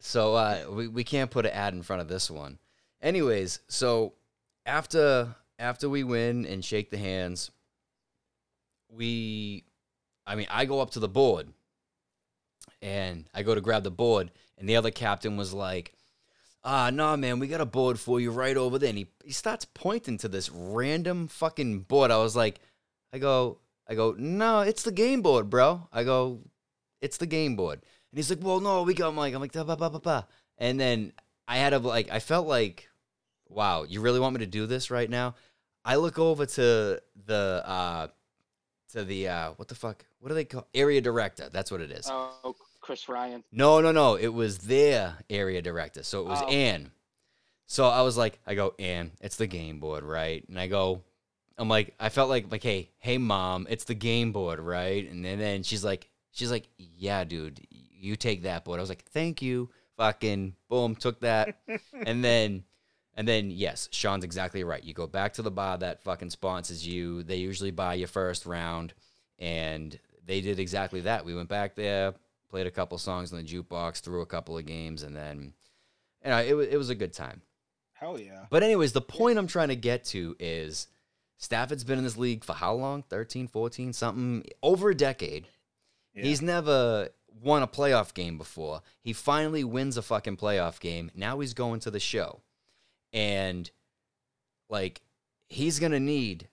So 0.00 0.34
uh, 0.36 0.64
we 0.70 0.88
we 0.88 1.04
can't 1.04 1.30
put 1.30 1.44
an 1.44 1.52
ad 1.52 1.74
in 1.74 1.82
front 1.82 2.00
of 2.00 2.08
this 2.08 2.30
one. 2.30 2.58
Anyways, 3.02 3.60
so 3.68 4.14
after 4.64 5.34
after 5.58 5.88
we 5.88 6.04
win 6.04 6.46
and 6.46 6.64
shake 6.64 6.90
the 6.90 6.98
hands, 6.98 7.50
we, 8.88 9.64
I 10.26 10.34
mean, 10.34 10.46
I 10.50 10.64
go 10.64 10.80
up 10.80 10.90
to 10.90 11.00
the 11.00 11.08
board, 11.08 11.48
and 12.80 13.24
I 13.34 13.42
go 13.42 13.54
to 13.54 13.60
grab 13.60 13.82
the 13.82 13.90
board, 13.90 14.30
and 14.56 14.68
the 14.68 14.76
other 14.76 14.90
captain 14.90 15.36
was 15.36 15.52
like, 15.52 15.94
"Ah, 16.64 16.90
no, 16.90 17.16
man, 17.16 17.38
we 17.38 17.48
got 17.48 17.60
a 17.60 17.66
board 17.66 17.98
for 17.98 18.20
you 18.20 18.30
right 18.30 18.56
over 18.56 18.78
there." 18.78 18.90
And 18.90 18.98
he 18.98 19.08
he 19.24 19.32
starts 19.32 19.64
pointing 19.64 20.18
to 20.18 20.28
this 20.28 20.50
random 20.50 21.28
fucking 21.28 21.80
board. 21.80 22.10
I 22.10 22.18
was 22.18 22.36
like, 22.36 22.60
I 23.12 23.18
go, 23.18 23.58
I 23.88 23.94
go, 23.94 24.14
no, 24.18 24.60
it's 24.60 24.82
the 24.82 24.92
game 24.92 25.22
board, 25.22 25.48
bro. 25.48 25.88
I 25.92 26.04
go, 26.04 26.40
it's 27.00 27.16
the 27.16 27.26
game 27.26 27.56
board. 27.56 27.80
And 28.10 28.18
he's 28.18 28.30
like, 28.30 28.42
well, 28.42 28.60
no, 28.60 28.82
we 28.82 28.94
got. 28.94 29.08
I'm 29.08 29.16
like, 29.16 29.52
da, 29.52 29.64
ba, 29.64 29.76
ba, 29.76 29.90
ba, 29.90 30.00
ba. 30.00 30.28
and 30.58 30.78
then 30.78 31.12
I 31.46 31.56
had 31.56 31.72
a, 31.72 31.78
like, 31.78 32.10
I 32.10 32.18
felt 32.18 32.46
like, 32.46 32.88
wow, 33.48 33.84
you 33.84 34.00
really 34.00 34.20
want 34.20 34.34
me 34.34 34.40
to 34.40 34.46
do 34.46 34.66
this 34.66 34.90
right 34.90 35.08
now? 35.08 35.34
I 35.84 35.96
look 35.96 36.18
over 36.18 36.44
to 36.44 37.00
the, 37.26 37.62
uh, 37.64 38.08
to 38.92 39.04
the, 39.04 39.28
uh, 39.28 39.50
what 39.52 39.68
the 39.68 39.74
fuck? 39.74 40.04
What 40.20 40.28
do 40.28 40.34
they 40.34 40.44
call? 40.44 40.66
Area 40.74 41.00
director. 41.00 41.48
That's 41.50 41.70
what 41.70 41.80
it 41.80 41.90
is. 41.90 42.08
Oh, 42.10 42.54
Chris 42.88 43.06
Ryan. 43.06 43.44
No, 43.52 43.82
no, 43.82 43.92
no. 43.92 44.14
It 44.14 44.28
was 44.28 44.56
their 44.60 45.18
area 45.28 45.60
director. 45.60 46.02
So 46.02 46.22
it 46.22 46.26
was 46.28 46.40
Oh. 46.40 46.48
Ann. 46.48 46.90
So 47.66 47.86
I 47.86 48.00
was 48.00 48.16
like, 48.16 48.38
I 48.46 48.54
go, 48.54 48.72
Ann, 48.78 49.10
it's 49.20 49.36
the 49.36 49.46
game 49.46 49.78
board, 49.78 50.04
right? 50.04 50.42
And 50.48 50.58
I 50.58 50.68
go, 50.68 51.02
I'm 51.58 51.68
like, 51.68 51.92
I 52.00 52.08
felt 52.08 52.30
like, 52.30 52.50
like, 52.50 52.62
hey, 52.62 52.88
hey, 52.96 53.18
mom, 53.18 53.66
it's 53.68 53.84
the 53.84 53.92
game 53.94 54.32
board, 54.32 54.58
right? 54.58 55.06
And 55.06 55.22
then, 55.22 55.38
then 55.38 55.64
she's 55.64 55.84
like, 55.84 56.08
she's 56.32 56.50
like, 56.50 56.66
yeah, 56.78 57.24
dude, 57.24 57.60
you 57.68 58.16
take 58.16 58.44
that 58.44 58.64
board. 58.64 58.80
I 58.80 58.82
was 58.82 58.88
like, 58.88 59.04
thank 59.10 59.42
you. 59.42 59.68
Fucking 59.98 60.54
boom, 60.70 60.96
took 60.96 61.20
that. 61.20 61.58
and 62.06 62.24
then, 62.24 62.64
And 63.14 63.28
then 63.28 63.50
yes, 63.50 63.90
Sean's 63.92 64.24
exactly 64.24 64.64
right. 64.64 64.82
You 64.82 64.94
go 64.94 65.06
back 65.06 65.34
to 65.34 65.42
the 65.42 65.50
bar 65.50 65.76
that 65.76 66.02
fucking 66.04 66.30
sponsors 66.30 66.86
you. 66.86 67.22
They 67.22 67.36
usually 67.36 67.70
buy 67.70 67.94
your 67.94 68.08
first 68.08 68.46
round, 68.46 68.94
and 69.38 69.98
they 70.24 70.40
did 70.40 70.58
exactly 70.58 71.02
that. 71.02 71.26
We 71.26 71.34
went 71.34 71.50
back 71.50 71.74
there, 71.74 72.14
played 72.48 72.66
a 72.66 72.70
couple 72.70 72.98
songs 72.98 73.32
on 73.32 73.38
the 73.38 73.44
jukebox, 73.44 74.00
threw 74.00 74.20
a 74.20 74.26
couple 74.26 74.56
of 74.56 74.66
games, 74.66 75.02
and 75.02 75.14
then 75.14 75.52
you 76.24 76.30
know, 76.30 76.40
it 76.40 76.54
was 76.54 76.68
it 76.68 76.76
was 76.76 76.90
a 76.90 76.94
good 76.94 77.12
time. 77.12 77.42
Hell 77.92 78.18
yeah. 78.20 78.46
But 78.50 78.62
anyways, 78.62 78.92
the 78.92 79.00
point 79.00 79.38
I'm 79.38 79.46
trying 79.46 79.68
to 79.68 79.76
get 79.76 80.04
to 80.06 80.36
is 80.38 80.86
Stafford's 81.36 81.84
been 81.84 81.98
in 81.98 82.04
this 82.04 82.16
league 82.16 82.44
for 82.44 82.52
how 82.52 82.74
long? 82.74 83.02
13, 83.02 83.48
14, 83.48 83.92
something 83.92 84.44
over 84.62 84.90
a 84.90 84.94
decade. 84.94 85.48
Yeah. 86.14 86.24
He's 86.24 86.42
never 86.42 87.08
won 87.42 87.62
a 87.62 87.68
playoff 87.68 88.14
game 88.14 88.38
before. 88.38 88.82
He 89.00 89.12
finally 89.12 89.64
wins 89.64 89.96
a 89.96 90.02
fucking 90.02 90.36
playoff 90.36 90.80
game. 90.80 91.10
Now 91.14 91.40
he's 91.40 91.54
going 91.54 91.80
to 91.80 91.90
the 91.90 92.00
show. 92.00 92.42
And 93.12 93.70
like 94.68 95.00
he's 95.48 95.78
going 95.78 95.92
to 95.92 96.00
need 96.00 96.48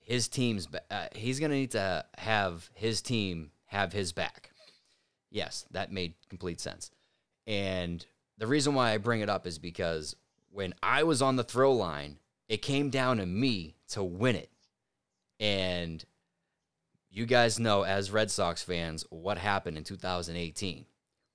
his 0.00 0.28
team's 0.28 0.68
uh, 0.90 1.06
he's 1.14 1.38
going 1.38 1.50
to 1.50 1.56
need 1.56 1.72
to 1.72 2.04
have 2.18 2.70
his 2.74 3.02
team 3.02 3.50
have 3.66 3.92
his 3.92 4.12
back. 4.12 4.50
Yes, 5.32 5.64
that 5.70 5.90
made 5.90 6.14
complete 6.28 6.60
sense. 6.60 6.90
And 7.46 8.04
the 8.38 8.46
reason 8.46 8.74
why 8.74 8.92
I 8.92 8.98
bring 8.98 9.22
it 9.22 9.30
up 9.30 9.46
is 9.46 9.58
because 9.58 10.14
when 10.50 10.74
I 10.82 11.02
was 11.02 11.22
on 11.22 11.36
the 11.36 11.42
throw 11.42 11.72
line, 11.72 12.18
it 12.48 12.58
came 12.58 12.90
down 12.90 13.16
to 13.16 13.26
me 13.26 13.76
to 13.88 14.04
win 14.04 14.36
it. 14.36 14.50
And 15.40 16.04
you 17.10 17.26
guys 17.26 17.58
know, 17.58 17.82
as 17.82 18.10
Red 18.10 18.30
Sox 18.30 18.62
fans, 18.62 19.04
what 19.10 19.38
happened 19.38 19.76
in 19.76 19.84
2018. 19.84 20.86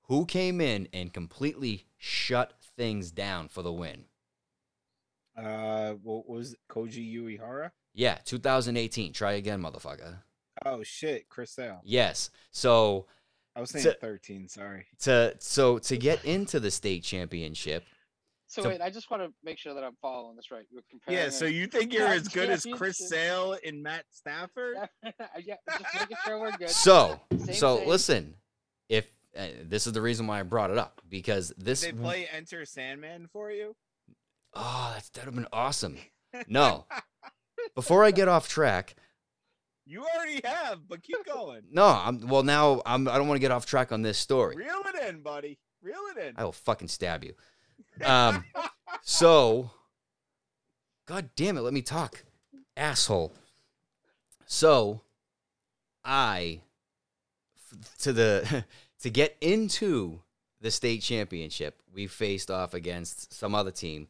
Who 0.03 0.25
came 0.25 0.61
in 0.61 0.87
and 0.93 1.13
completely 1.13 1.85
shut 1.97 2.53
things 2.77 3.11
down 3.11 3.49
for 3.49 3.61
the 3.61 3.73
win? 3.73 4.05
Uh, 5.35 5.93
what 6.03 6.27
was 6.29 6.53
it? 6.53 6.59
Koji 6.69 7.13
Uehara? 7.13 7.71
Yeah, 7.93 8.17
2018. 8.25 9.11
Try 9.11 9.33
again, 9.33 9.61
motherfucker. 9.61 10.19
Oh 10.65 10.81
shit, 10.83 11.29
Chris 11.29 11.51
Sale. 11.51 11.81
Yes. 11.83 12.29
So 12.51 13.05
I 13.57 13.61
was 13.61 13.71
saying 13.71 13.83
So- 13.83 13.93
13. 13.99 14.47
Sorry. 14.47 14.85
to 15.01 15.35
so 15.39 15.79
to 15.79 15.97
get 15.97 16.23
into 16.23 16.59
the 16.59 16.71
state 16.71 17.03
championship, 17.03 17.83
So, 18.49 18.61
So- 18.61 18.69
wait, 18.69 18.79
I 18.81 18.89
just 18.89 19.11
want 19.11 19.23
to 19.23 19.33
make 19.43 19.57
sure 19.57 19.73
that 19.73 19.83
I'm 19.83 19.97
following 20.01 20.37
this 20.37 20.51
right. 20.51 20.65
You're 20.69 20.83
comparing. 20.89 21.19
Yeah. 21.19 21.29
So 21.29 21.43
you 21.45 21.67
think 21.67 21.91
you're 21.91 22.07
as 22.07 22.29
good 22.29 22.49
as 22.49 22.65
Chris. 22.71 22.97
Sale 22.97 23.57
and 23.65 23.83
Matt 23.83 24.05
Stafford? 24.11 24.77
yeah, 25.43 25.55
just 25.69 25.83
making 25.99 26.17
sure 26.25 26.39
we're 26.39 26.51
good. 26.51 26.69
so 26.69 27.19
Same 27.37 27.53
so 27.55 27.77
thing. 27.79 27.87
listen, 27.89 28.35
if 28.87 29.05
uh, 29.35 29.47
this 29.63 29.85
is 29.85 29.91
the 29.93 30.01
reason 30.01 30.27
why 30.27 30.39
I 30.39 30.43
brought 30.43 30.71
it 30.71 30.77
up 30.77 31.01
because 31.09 31.51
this 31.57 31.81
Did 31.81 31.97
they 31.97 32.01
play 32.01 32.27
Enter 32.31 32.63
Sandman 32.65 33.27
for 33.33 33.51
you? 33.51 33.75
oh 34.53 34.91
that's 34.93 35.09
that'd 35.09 35.25
have 35.27 35.35
been 35.35 35.47
awesome. 35.51 35.97
No, 36.47 36.85
before 37.75 38.03
I 38.05 38.11
get 38.11 38.27
off 38.27 38.47
track, 38.47 38.95
You 39.87 40.05
already 40.05 40.41
have, 40.43 40.87
but 40.89 41.01
keep 41.01 41.25
going. 41.25 41.61
no, 41.71 41.85
I'm 41.85 42.27
well 42.27 42.43
now 42.43 42.81
I'm 42.85 43.07
I 43.07 43.17
don't 43.17 43.27
want 43.27 43.37
to 43.37 43.41
get 43.41 43.51
off 43.51 43.65
track 43.65 43.93
on 43.93 44.01
this 44.01 44.17
story. 44.17 44.55
Reel 44.55 44.83
it 44.85 45.07
in, 45.07 45.21
buddy. 45.21 45.57
Reel 45.81 46.01
it 46.15 46.21
in. 46.21 46.33
I 46.35 46.43
will 46.43 46.51
fucking 46.51 46.89
stab 46.89 47.23
you. 47.23 47.33
Um, 48.03 48.43
so, 49.01 49.71
God 51.05 51.29
damn 51.37 51.57
it, 51.57 51.61
let 51.61 51.73
me 51.73 51.81
talk, 51.81 52.25
asshole. 52.75 53.33
So, 54.45 55.01
I 56.03 56.61
to 57.99 58.11
the 58.11 58.65
to 59.01 59.09
get 59.09 59.37
into 59.39 60.19
the 60.59 60.71
state 60.71 61.01
championship, 61.01 61.81
we 61.93 62.07
faced 62.07 62.51
off 62.51 62.73
against 62.73 63.33
some 63.33 63.55
other 63.55 63.71
team. 63.71 64.09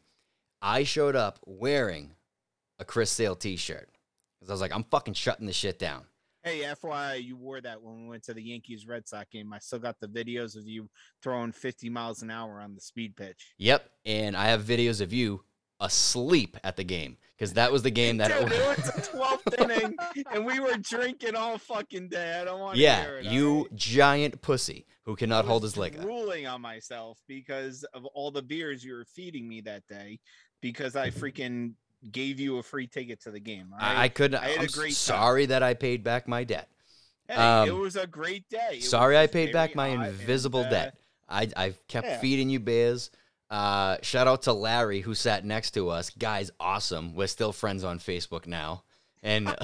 I 0.60 0.82
showed 0.82 1.14
up 1.14 1.38
wearing 1.46 2.16
a 2.80 2.84
Chris 2.84 3.12
Sale 3.12 3.36
T-shirt 3.36 3.88
because 4.38 4.50
I 4.50 4.54
was 4.54 4.60
like, 4.60 4.74
I'm 4.74 4.84
fucking 4.84 5.14
shutting 5.14 5.46
this 5.46 5.56
shit 5.56 5.78
down. 5.78 6.04
Hey, 6.44 6.60
FYI, 6.60 7.22
you 7.24 7.36
wore 7.36 7.60
that 7.60 7.82
when 7.82 8.02
we 8.02 8.08
went 8.08 8.22
to 8.24 8.34
the 8.34 8.42
Yankees 8.42 8.86
Red 8.86 9.08
Sox 9.08 9.26
game. 9.30 9.52
I 9.52 9.58
still 9.58 9.80
got 9.80 9.96
the 10.00 10.06
videos 10.06 10.56
of 10.56 10.66
you 10.66 10.88
throwing 11.22 11.52
50 11.52 11.90
miles 11.90 12.22
an 12.22 12.30
hour 12.30 12.60
on 12.60 12.74
the 12.74 12.80
speed 12.80 13.16
pitch. 13.16 13.54
Yep, 13.58 13.90
and 14.06 14.36
I 14.36 14.46
have 14.46 14.62
videos 14.62 15.00
of 15.00 15.12
you 15.12 15.42
asleep 15.80 16.56
at 16.64 16.76
the 16.76 16.82
game 16.84 17.16
because 17.36 17.52
that 17.54 17.70
was 17.70 17.82
the 17.82 17.90
game 17.90 18.16
that. 18.18 18.28
Dude, 18.40 18.52
it 18.52 18.78
was 18.78 18.86
the 18.92 19.00
12th 19.18 19.70
inning, 19.70 19.96
and 20.32 20.44
we 20.46 20.60
were 20.60 20.76
drinking 20.80 21.34
all 21.34 21.58
fucking 21.58 22.08
day. 22.08 22.40
I 22.40 22.44
don't 22.44 22.60
want 22.60 22.76
to 22.76 22.80
Yeah, 22.82 23.02
hear 23.04 23.16
it. 23.18 23.24
you 23.26 23.62
right? 23.62 23.74
giant 23.76 24.40
pussy 24.40 24.86
who 25.04 25.16
cannot 25.16 25.44
hold 25.44 25.62
his 25.64 25.76
liquor. 25.76 26.00
Drooling 26.02 26.46
on 26.46 26.60
myself 26.60 27.18
because 27.26 27.84
of 27.94 28.04
all 28.06 28.30
the 28.30 28.42
beers 28.42 28.84
you 28.84 28.92
were 28.94 29.06
feeding 29.06 29.48
me 29.48 29.60
that 29.62 29.86
day. 29.88 30.18
Because 30.60 30.96
I 30.96 31.10
freaking 31.10 31.72
gave 32.10 32.40
you 32.40 32.58
a 32.58 32.62
free 32.62 32.86
ticket 32.86 33.22
to 33.22 33.30
the 33.30 33.40
game. 33.40 33.74
I, 33.78 34.04
I 34.04 34.08
couldn't. 34.08 34.42
I 34.42 34.48
had 34.48 34.56
a 34.56 34.60
I'm 34.60 34.64
s- 34.66 34.74
great 34.74 34.88
time. 34.88 34.94
sorry 34.94 35.46
that 35.46 35.62
I 35.62 35.74
paid 35.74 36.04
back 36.04 36.28
my 36.28 36.44
debt. 36.44 36.68
Hey, 37.28 37.34
um, 37.34 37.68
it 37.68 37.76
was 37.76 37.96
a 37.96 38.06
great 38.06 38.48
day. 38.48 38.74
It 38.74 38.84
Sorry 38.84 39.18
I 39.18 39.26
paid 39.26 39.52
back 39.52 39.74
my 39.74 39.90
hot 39.90 40.06
and, 40.06 40.20
invisible 40.20 40.60
uh, 40.60 40.70
debt. 40.70 40.98
I 41.28 41.48
I 41.56 41.74
kept 41.88 42.06
yeah. 42.06 42.18
feeding 42.18 42.48
you 42.48 42.60
bears. 42.60 43.10
Uh, 43.50 43.96
shout 44.02 44.26
out 44.26 44.42
to 44.42 44.52
Larry 44.52 45.00
who 45.00 45.14
sat 45.14 45.44
next 45.44 45.72
to 45.72 45.90
us. 45.90 46.10
Guy's 46.10 46.50
awesome. 46.58 47.14
We're 47.14 47.26
still 47.26 47.52
friends 47.52 47.84
on 47.84 47.98
Facebook 47.98 48.46
now, 48.46 48.84
and 49.22 49.48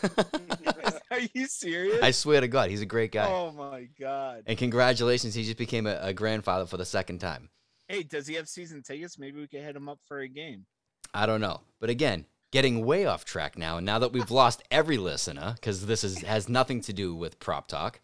Are 1.10 1.20
you 1.34 1.46
serious? 1.46 2.02
I 2.02 2.12
swear 2.12 2.40
to 2.40 2.48
God, 2.48 2.70
he's 2.70 2.82
a 2.82 2.86
great 2.86 3.12
guy. 3.12 3.26
Oh 3.26 3.50
my 3.52 3.88
god. 3.98 4.44
And 4.46 4.56
congratulations, 4.56 5.34
he 5.34 5.42
just 5.42 5.58
became 5.58 5.86
a, 5.86 5.98
a 6.00 6.14
grandfather 6.14 6.66
for 6.66 6.76
the 6.76 6.84
second 6.84 7.18
time. 7.18 7.50
Hey, 7.88 8.04
does 8.04 8.26
he 8.26 8.34
have 8.34 8.48
season 8.48 8.82
tickets? 8.82 9.18
Maybe 9.18 9.40
we 9.40 9.48
could 9.48 9.62
hit 9.62 9.74
him 9.74 9.88
up 9.88 9.98
for 10.06 10.20
a 10.20 10.28
game. 10.28 10.66
I 11.14 11.26
don't 11.26 11.40
know. 11.40 11.60
But 11.80 11.90
again, 11.90 12.26
getting 12.50 12.84
way 12.84 13.06
off 13.06 13.24
track 13.24 13.56
now. 13.56 13.76
And 13.76 13.86
now 13.86 13.98
that 13.98 14.12
we've 14.12 14.30
lost 14.30 14.62
every 14.70 14.96
listener, 14.96 15.54
because 15.54 15.86
this 15.86 16.04
is 16.04 16.22
has 16.22 16.48
nothing 16.48 16.80
to 16.82 16.92
do 16.92 17.14
with 17.14 17.38
prop 17.38 17.68
talk. 17.68 18.00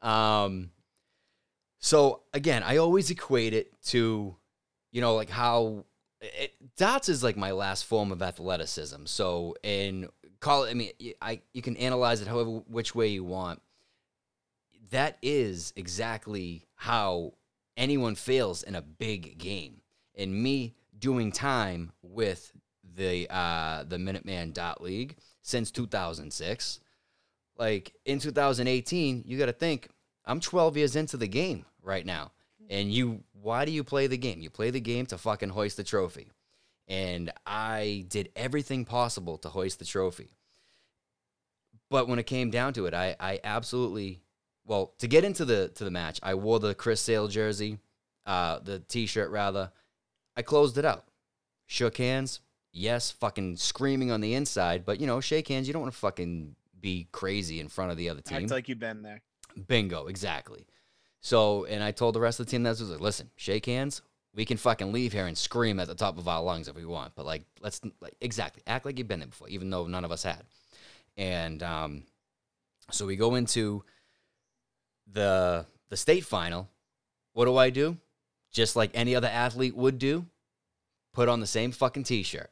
Um, 0.00 0.70
so 1.78 2.22
again, 2.32 2.62
I 2.62 2.76
always 2.76 3.10
equate 3.10 3.54
it 3.54 3.72
to, 3.86 4.36
you 4.90 5.00
know, 5.00 5.14
like 5.14 5.30
how 5.30 5.84
it, 6.20 6.54
dots 6.76 7.08
is 7.08 7.22
like 7.22 7.36
my 7.36 7.50
last 7.52 7.84
form 7.84 8.12
of 8.12 8.22
athleticism. 8.22 9.06
So 9.06 9.56
in 9.62 10.08
call, 10.40 10.64
I 10.64 10.74
mean, 10.74 10.92
I 11.20 11.40
you 11.52 11.62
can 11.62 11.76
analyze 11.76 12.20
it 12.20 12.28
however 12.28 12.50
which 12.68 12.94
way 12.94 13.08
you 13.08 13.24
want. 13.24 13.60
That 14.90 15.16
is 15.22 15.72
exactly 15.74 16.66
how 16.74 17.32
anyone 17.76 18.14
fails 18.14 18.62
in 18.62 18.74
a 18.74 18.82
big 18.82 19.38
game. 19.38 19.80
And 20.14 20.34
me 20.34 20.74
doing 21.02 21.32
time 21.32 21.92
with 22.00 22.52
the 22.94 23.26
uh 23.28 23.82
the 23.84 23.96
Minuteman 23.96 24.54
Dart 24.54 24.80
League 24.80 25.16
since 25.42 25.70
2006. 25.70 26.80
Like 27.58 27.92
in 28.06 28.18
2018, 28.18 29.24
you 29.26 29.38
got 29.38 29.46
to 29.46 29.52
think 29.52 29.88
I'm 30.24 30.40
12 30.40 30.76
years 30.78 30.96
into 30.96 31.18
the 31.18 31.28
game 31.28 31.66
right 31.82 32.06
now. 32.06 32.32
And 32.70 32.90
you 32.90 33.24
why 33.32 33.66
do 33.66 33.72
you 33.72 33.84
play 33.84 34.06
the 34.06 34.16
game? 34.16 34.40
You 34.40 34.48
play 34.48 34.70
the 34.70 34.80
game 34.80 35.04
to 35.06 35.18
fucking 35.18 35.50
hoist 35.50 35.76
the 35.76 35.84
trophy. 35.84 36.30
And 36.88 37.32
I 37.46 38.06
did 38.08 38.30
everything 38.36 38.84
possible 38.84 39.36
to 39.38 39.48
hoist 39.48 39.80
the 39.80 39.84
trophy. 39.84 40.30
But 41.90 42.08
when 42.08 42.18
it 42.18 42.26
came 42.26 42.50
down 42.50 42.72
to 42.74 42.86
it, 42.86 42.94
I 42.94 43.16
I 43.18 43.40
absolutely 43.44 44.22
well, 44.64 44.94
to 44.98 45.08
get 45.08 45.24
into 45.24 45.44
the 45.44 45.68
to 45.74 45.84
the 45.84 45.90
match, 45.90 46.20
I 46.22 46.34
wore 46.34 46.60
the 46.60 46.74
Chris 46.74 47.00
Sale 47.00 47.28
jersey, 47.28 47.78
uh 48.24 48.60
the 48.60 48.78
t-shirt 48.78 49.30
rather. 49.30 49.72
I 50.36 50.42
closed 50.42 50.78
it 50.78 50.84
out. 50.84 51.04
Shook 51.66 51.96
hands. 51.98 52.40
Yes, 52.72 53.10
fucking 53.10 53.56
screaming 53.56 54.10
on 54.10 54.20
the 54.20 54.34
inside, 54.34 54.84
but 54.86 55.00
you 55.00 55.06
know, 55.06 55.20
shake 55.20 55.48
hands. 55.48 55.66
You 55.66 55.72
don't 55.72 55.82
want 55.82 55.92
to 55.92 55.98
fucking 55.98 56.56
be 56.80 57.08
crazy 57.12 57.60
in 57.60 57.68
front 57.68 57.90
of 57.90 57.96
the 57.96 58.08
other 58.08 58.22
team. 58.22 58.44
Act 58.44 58.50
like 58.50 58.68
you've 58.68 58.78
been 58.78 59.02
there. 59.02 59.20
Bingo, 59.68 60.06
exactly. 60.06 60.66
So, 61.20 61.64
and 61.66 61.82
I 61.84 61.92
told 61.92 62.14
the 62.14 62.20
rest 62.20 62.40
of 62.40 62.46
the 62.46 62.50
team 62.50 62.62
that 62.64 62.70
was 62.70 62.90
like, 62.90 63.00
listen, 63.00 63.30
shake 63.36 63.66
hands. 63.66 64.02
We 64.34 64.44
can 64.46 64.56
fucking 64.56 64.90
leave 64.90 65.12
here 65.12 65.26
and 65.26 65.36
scream 65.36 65.78
at 65.78 65.86
the 65.86 65.94
top 65.94 66.18
of 66.18 66.26
our 66.26 66.42
lungs 66.42 66.66
if 66.66 66.74
we 66.74 66.86
want, 66.86 67.14
but 67.14 67.26
like, 67.26 67.44
let's 67.60 67.80
like 68.00 68.14
exactly 68.20 68.62
act 68.66 68.86
like 68.86 68.98
you've 68.98 69.06
been 69.06 69.20
there 69.20 69.28
before, 69.28 69.48
even 69.48 69.68
though 69.68 69.86
none 69.86 70.04
of 70.04 70.10
us 70.10 70.22
had. 70.22 70.42
And 71.18 71.62
um, 71.62 72.04
so 72.90 73.06
we 73.06 73.16
go 73.16 73.34
into 73.34 73.84
the 75.12 75.66
the 75.90 75.96
state 75.96 76.24
final. 76.24 76.68
What 77.34 77.44
do 77.44 77.56
I 77.56 77.68
do? 77.70 77.98
Just 78.52 78.76
like 78.76 78.90
any 78.94 79.14
other 79.14 79.28
athlete 79.28 79.76
would 79.76 79.98
do, 79.98 80.26
put 81.12 81.28
on 81.28 81.40
the 81.40 81.46
same 81.46 81.72
fucking 81.72 82.04
t-shirt. 82.04 82.50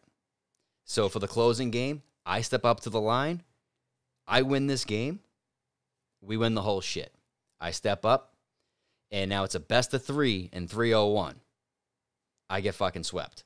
So 0.85 1.09
for 1.09 1.19
the 1.19 1.29
closing 1.29 1.71
game, 1.71 2.03
I 2.27 2.41
step 2.41 2.65
up 2.65 2.81
to 2.81 2.91
the 2.91 3.01
line. 3.01 3.43
I 4.27 4.43
win 4.43 4.67
this 4.67 4.85
game. 4.85 5.21
We 6.21 6.37
win 6.37 6.55
the 6.55 6.63
whole 6.63 6.81
shit. 6.81 7.13
I 7.61 7.71
step 7.71 8.05
up, 8.05 8.35
and 9.11 9.29
now 9.29 9.45
it's 9.45 9.55
a 9.55 9.61
best 9.61 9.93
of 9.95 10.05
three 10.05 10.49
and 10.53 10.69
301. 10.69 11.37
I 12.49 12.61
get 12.61 12.75
fucking 12.75 13.05
swept. 13.05 13.45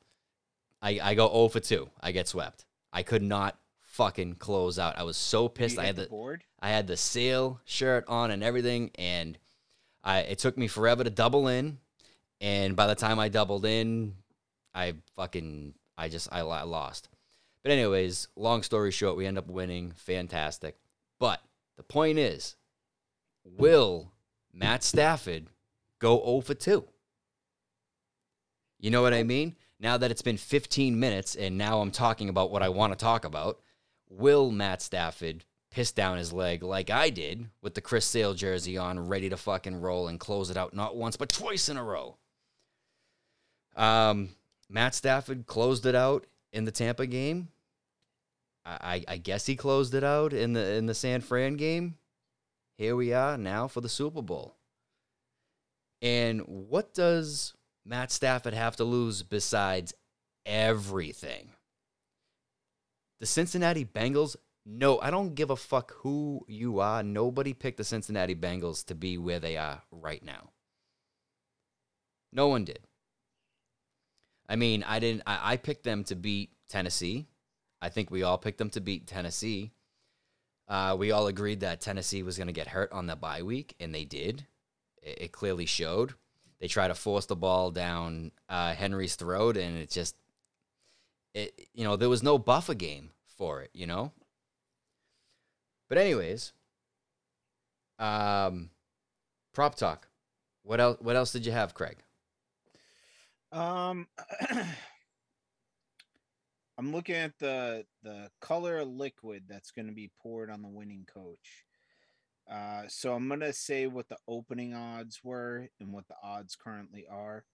I, 0.81 1.01
I 1.03 1.15
go 1.15 1.29
0 1.29 1.49
for 1.49 1.61
2. 1.61 1.89
I 2.01 2.13
get 2.13 2.29
swept. 2.29 2.65
I 2.93 3.03
could 3.03 3.23
not 3.23 3.59
fucking 3.83 4.35
close 4.35 4.79
out. 4.79 4.99
I 4.99 5.03
was 5.05 5.17
so 5.17 5.49
pissed. 5.49 5.79
I 5.79 5.87
had 5.87 5.97
the 5.97 6.07
board. 6.07 6.45
I 6.61 6.71
had 6.71 6.87
the 6.87 6.97
sale 6.97 7.61
shirt 7.65 8.05
on 8.09 8.31
and 8.31 8.43
everything, 8.43 8.91
and 8.97 9.39
I 10.03 10.21
it 10.21 10.39
took 10.39 10.59
me 10.59 10.69
forever 10.69 11.05
to 11.05 11.11
double 11.11 11.49
in. 11.49 11.79
And 12.41 12.77
by 12.77 12.87
the 12.87 12.95
time 12.95 13.19
I 13.19 13.29
doubled 13.29 13.65
in, 13.65 14.15
I 14.75 14.95
fucking 15.17 15.75
I 15.97 16.09
just 16.09 16.29
I, 16.33 16.41
lost. 16.41 17.09
But 17.63 17.73
anyways, 17.73 18.29
long 18.37 18.63
story 18.63 18.91
short, 18.91 19.17
we 19.17 19.27
end 19.27 19.39
up 19.39 19.49
winning. 19.49 19.93
Fantastic. 19.97 20.77
But 21.19 21.41
the 21.77 21.83
point 21.83 22.19
is, 22.19 22.57
will 23.45 24.13
Matt 24.53 24.83
Stafford 24.83 25.47
go 26.01 26.23
0 26.25 26.41
for 26.41 26.55
2? 26.55 26.85
You 28.81 28.91
know 28.91 29.03
what 29.03 29.15
I 29.15 29.23
mean? 29.23 29.57
Now 29.81 29.97
that 29.97 30.11
it's 30.11 30.23
been 30.23 30.37
15 30.37 30.99
minutes 30.99 31.35
and 31.37 31.57
now 31.57 31.81
I'm 31.81 31.91
talking 31.91 32.29
about 32.29 32.51
what 32.51 32.63
I 32.63 32.69
want 32.69 32.93
to 32.93 33.03
talk 33.03 33.25
about, 33.25 33.61
will 34.11 34.51
Matt 34.51 34.83
Stafford 34.83 35.45
piss 35.71 35.91
down 35.93 36.19
his 36.19 36.33
leg 36.33 36.63
like 36.63 36.91
I 36.91 37.11
did 37.11 37.49
with 37.63 37.75
the 37.75 37.81
Chris 37.81 38.05
Sale 38.05 38.35
jersey 38.35 38.77
on, 38.79 39.09
ready 39.09 39.29
to 39.31 39.37
fucking 39.37 39.81
roll 39.81 40.09
and 40.09 40.21
close 40.21 40.51
it 40.51 40.57
out 40.57 40.75
not 40.75 40.97
once 40.97 41.17
but 41.17 41.29
twice 41.29 41.69
in 41.69 41.77
a 41.77 41.85
row? 41.85 42.17
Um, 43.77 44.31
Matt 44.69 44.95
Stafford 44.95 45.47
closed 45.47 45.87
it 45.87 45.95
out 45.95 46.27
in 46.53 46.65
the 46.65 46.73
Tampa 46.73 47.07
game. 47.07 47.49
I, 48.67 49.05
I 49.07 49.17
guess 49.19 49.45
he 49.45 49.57
closed 49.57 49.95
it 49.95 50.05
out 50.05 50.33
in 50.33 50.55
the 50.55 50.75
in 50.75 50.87
the 50.87 50.95
San 50.95 51.21
Fran 51.21 51.57
game. 51.57 51.97
Here 52.79 52.97
we 52.97 53.13
are 53.13 53.37
now 53.37 53.69
for 53.69 53.81
the 53.81 53.89
Super 53.89 54.23
Bowl. 54.23 54.57
And 56.01 56.43
what 56.69 56.95
does 56.95 57.55
Matt 57.85 58.11
Stafford 58.11 58.55
have 58.55 58.77
to 58.77 58.85
lose 58.85 59.23
besides 59.23 59.93
everything? 60.47 61.51
The 63.21 63.27
Cincinnati 63.27 63.85
Bengals, 63.85 64.37
no, 64.67 64.99
I 65.01 65.11
don't 65.11 65.35
give 65.35 65.51
a 65.51 65.57
fuck 65.57 65.93
who 65.99 66.45
you 66.49 66.81
are. 66.81 67.03
Nobody 67.03 67.53
picked 67.53 67.77
the 67.77 67.85
Cincinnati 67.85 68.35
Bengals 68.35 68.85
to 68.87 68.95
be 68.95 69.19
where 69.19 69.39
they 69.39 69.57
are 69.57 69.83
right 69.91 70.23
now. 70.25 70.51
No 72.33 72.49
one 72.49 72.65
did. 72.65 72.81
I 74.49 74.57
mean, 74.57 74.85
I 74.85 74.99
didn't 74.99 75.23
I, 75.27 75.53
I 75.53 75.57
picked 75.57 75.85
them 75.85 76.05
to 76.05 76.15
beat 76.15 76.51
Tennessee. 76.69 77.27
I 77.81 77.89
think 77.89 78.11
we 78.11 78.23
all 78.23 78.39
picked 78.39 78.59
them 78.59 78.71
to 78.71 78.81
beat 78.81 79.07
Tennessee. 79.07 79.73
Uh, 80.67 80.97
we 80.99 81.11
all 81.11 81.27
agreed 81.27 81.61
that 81.61 81.81
Tennessee 81.81 82.23
was 82.23 82.39
going 82.39 82.47
to 82.47 82.53
get 82.53 82.69
hurt 82.69 82.91
on 82.93 83.07
the 83.07 83.17
bye 83.17 83.43
week, 83.43 83.75
and 83.79 83.95
they 83.95 84.05
did. 84.05 84.47
It, 85.03 85.19
it, 85.23 85.33
clearly 85.33 85.67
showed. 85.67 86.15
They 86.61 86.69
tried 86.69 86.89
to 86.89 86.95
force 86.95 87.27
the 87.27 87.37
ball 87.37 87.71
down 87.71 88.33
uh, 88.49 88.73
Henry's 88.73 89.17
throat, 89.17 89.59
and 89.59 89.77
it 89.77 89.91
just, 89.91 90.17
it 91.35 91.69
you 91.75 91.85
know, 91.85 91.97
there 91.97 92.09
was 92.09 92.23
no 92.23 92.39
buffer 92.39 92.73
game 92.73 93.11
for 93.37 93.61
it, 93.61 93.71
you 93.75 93.87
know. 93.87 94.13
But 95.91 95.99
anyways, 95.99 96.55
um, 97.99 98.71
prop 99.53 99.75
talk. 99.75 100.09
What 100.63 100.81
else? 100.81 100.97
What 101.01 101.17
else 101.17 101.33
did 101.33 101.45
you 101.45 101.53
have, 101.53 101.75
Craig? 101.75 101.99
Um. 103.55 104.09
I'm 106.77 106.93
looking 106.93 107.15
at 107.15 107.39
the 107.39 107.85
the 108.03 108.29
color 108.41 108.85
liquid 108.85 109.45
that's 109.49 109.71
going 109.71 109.87
to 109.87 109.93
be 109.93 110.11
poured 110.21 110.51
on 110.51 110.61
the 110.61 110.69
winning 110.69 111.07
coach. 111.13 111.65
Uh, 112.51 112.83
so 112.89 113.15
I'm 113.15 113.29
going 113.29 113.41
to 113.41 113.53
say 113.53 113.87
what 113.87 114.09
the 114.09 114.19
opening 114.29 114.75
odds 114.75 115.21
were 115.23 115.69
and 115.81 115.93
what 115.93 116.09
the 116.09 116.17
odds 116.23 116.57
currently 116.57 117.07
are. 117.11 117.45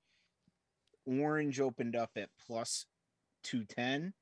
Orange 1.07 1.61
opened 1.61 1.95
up 1.95 2.11
at 2.17 2.31
plus 2.47 2.87
210. 3.45 4.15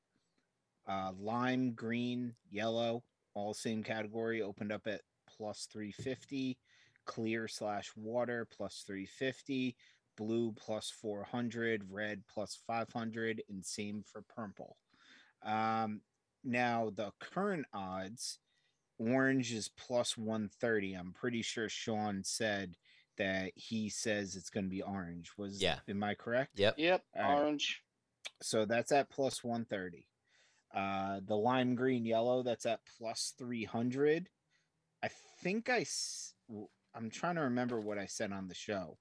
Uh, 0.87 1.13
lime, 1.19 1.73
green, 1.73 2.35
yellow, 2.51 3.03
all 3.35 3.55
same 3.55 3.83
category, 3.83 4.43
opened 4.43 4.73
up 4.73 4.87
at 4.87 5.01
plus 5.37 5.69
350. 5.73 6.59
Clear 7.07 7.49
slash 7.49 7.91
water 7.97 8.47
plus 8.55 8.85
350. 8.87 9.77
Blue 10.19 10.53
plus 10.53 10.91
400. 10.91 11.85
Red 11.91 12.23
plus 12.29 12.59
500. 12.67 13.43
And 13.49 13.65
same 13.65 14.03
for 14.03 14.23
purple. 14.23 14.77
Um, 15.43 16.03
now 16.45 16.91
the 16.95 17.13
current 17.21 17.67
odds, 17.73 18.39
orange 18.99 19.53
is 19.53 19.69
plus 19.69 20.19
130. 20.19 20.95
I'm 20.95 21.13
pretty 21.13 21.43
sure 21.43 21.69
Sean 21.69 22.23
said 22.25 22.77
that 23.17 23.53
he 23.55 23.89
says 23.89 24.37
it's 24.37 24.51
going 24.51 24.65
to 24.65 24.71
be 24.71 24.83
orange. 24.83 25.33
Was 25.37 25.63
yeah? 25.63 25.79
Am 25.89 26.03
I 26.03 26.15
correct? 26.15 26.59
Yep. 26.59 26.75
Yep. 26.79 27.03
orange. 27.17 27.83
So 28.43 28.65
that's 28.65 28.93
at 28.93 29.11
plus 29.11 29.43
130. 29.43 30.07
Uh, 30.75 31.21
the 31.27 31.37
lime 31.37 31.75
green 31.75 32.05
yellow 32.05 32.43
that's 32.43 32.67
at 32.67 32.81
plus 32.99 33.35
300. 33.39 34.29
I 35.03 35.09
think 35.43 35.69
I. 35.69 35.85
I'm 36.95 37.11
trying 37.11 37.37
to 37.37 37.43
remember 37.43 37.81
what 37.81 37.99
I 37.99 38.07
said 38.07 38.33
on 38.33 38.49
the 38.49 38.55
show. 38.55 38.99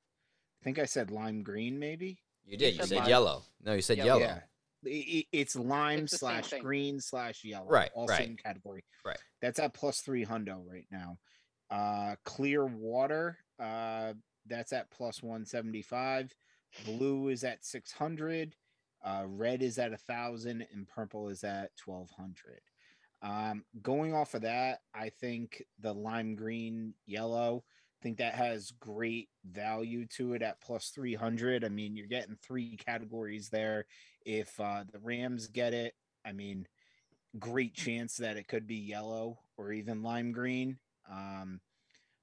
I 0.62 0.63
think 0.63 0.80
I 0.80 0.86
said 0.86 1.12
lime 1.12 1.43
green, 1.43 1.80
maybe. 1.80 2.20
You 2.46 2.58
did. 2.58 2.76
You, 2.76 2.84
said, 2.84 3.00
said 3.00 3.08
yellow. 3.08 3.43
No, 3.63 3.74
you 3.74 3.82
said 3.82 3.98
yellow. 3.98 4.22
Yeah 4.22 4.39
it's 4.84 5.56
lime 5.56 6.04
it's 6.04 6.20
slash 6.20 6.54
green 6.62 7.00
slash 7.00 7.43
yellow. 7.43 7.67
Right. 7.67 7.89
All 7.93 8.08
right. 8.08 8.17
same 8.17 8.36
category. 8.36 8.84
Right. 9.06 9.17
That's 9.41 9.60
at 9.60 9.74
plus 9.74 10.02
three 10.02 10.26
hundo 10.26 10.62
right 10.65 10.86
now. 10.91 11.17
Uh, 11.70 12.15
clear 12.24 12.65
water. 12.65 13.38
Uh, 13.60 14.13
that's 14.46 14.74
at 14.74 14.91
plus 14.91 15.22
one 15.22 15.46
seventy 15.46 15.82
five. 15.82 16.34
Blue 16.86 17.30
is 17.30 17.43
at 17.43 17.65
six 17.65 17.91
hundred. 17.91 18.56
Uh, 19.04 19.24
red 19.28 19.62
is 19.62 19.78
at 19.78 19.93
a 19.93 19.98
thousand, 19.98 20.65
and 20.74 20.88
purple 20.88 21.30
is 21.30 21.43
at 21.43 21.76
twelve 21.76 22.10
hundred. 22.12 22.62
Um, 23.22 23.63
going 23.82 24.13
off 24.13 24.36
of 24.36 24.43
that, 24.43 24.82
I 24.93 25.10
think 25.10 25.63
the 25.80 25.93
lime 25.93 26.36
green 26.36 26.93
yellow 27.06 27.63
I 27.63 27.76
think 28.01 28.17
that 28.17 28.36
has 28.36 28.71
great 28.79 29.29
value 29.45 30.05
to 30.17 30.33
it 30.33 30.41
at 30.41 30.62
plus 30.62 30.89
300. 30.89 31.63
I 31.63 31.69
mean, 31.69 31.95
you're 31.95 32.07
getting 32.07 32.38
three 32.41 32.77
categories 32.77 33.49
there. 33.49 33.86
If 34.25 34.60
uh, 34.60 34.83
the 34.91 34.99
Rams 34.99 35.47
get 35.47 35.73
it, 35.73 35.93
I 36.25 36.31
mean, 36.31 36.67
great 37.39 37.73
chance 37.73 38.17
that 38.17 38.38
it 38.38 38.47
could 38.47 38.67
be 38.67 38.75
yellow 38.75 39.39
or 39.57 39.71
even 39.71 40.03
lime 40.03 40.31
green. 40.31 40.77
Um, 41.12 41.62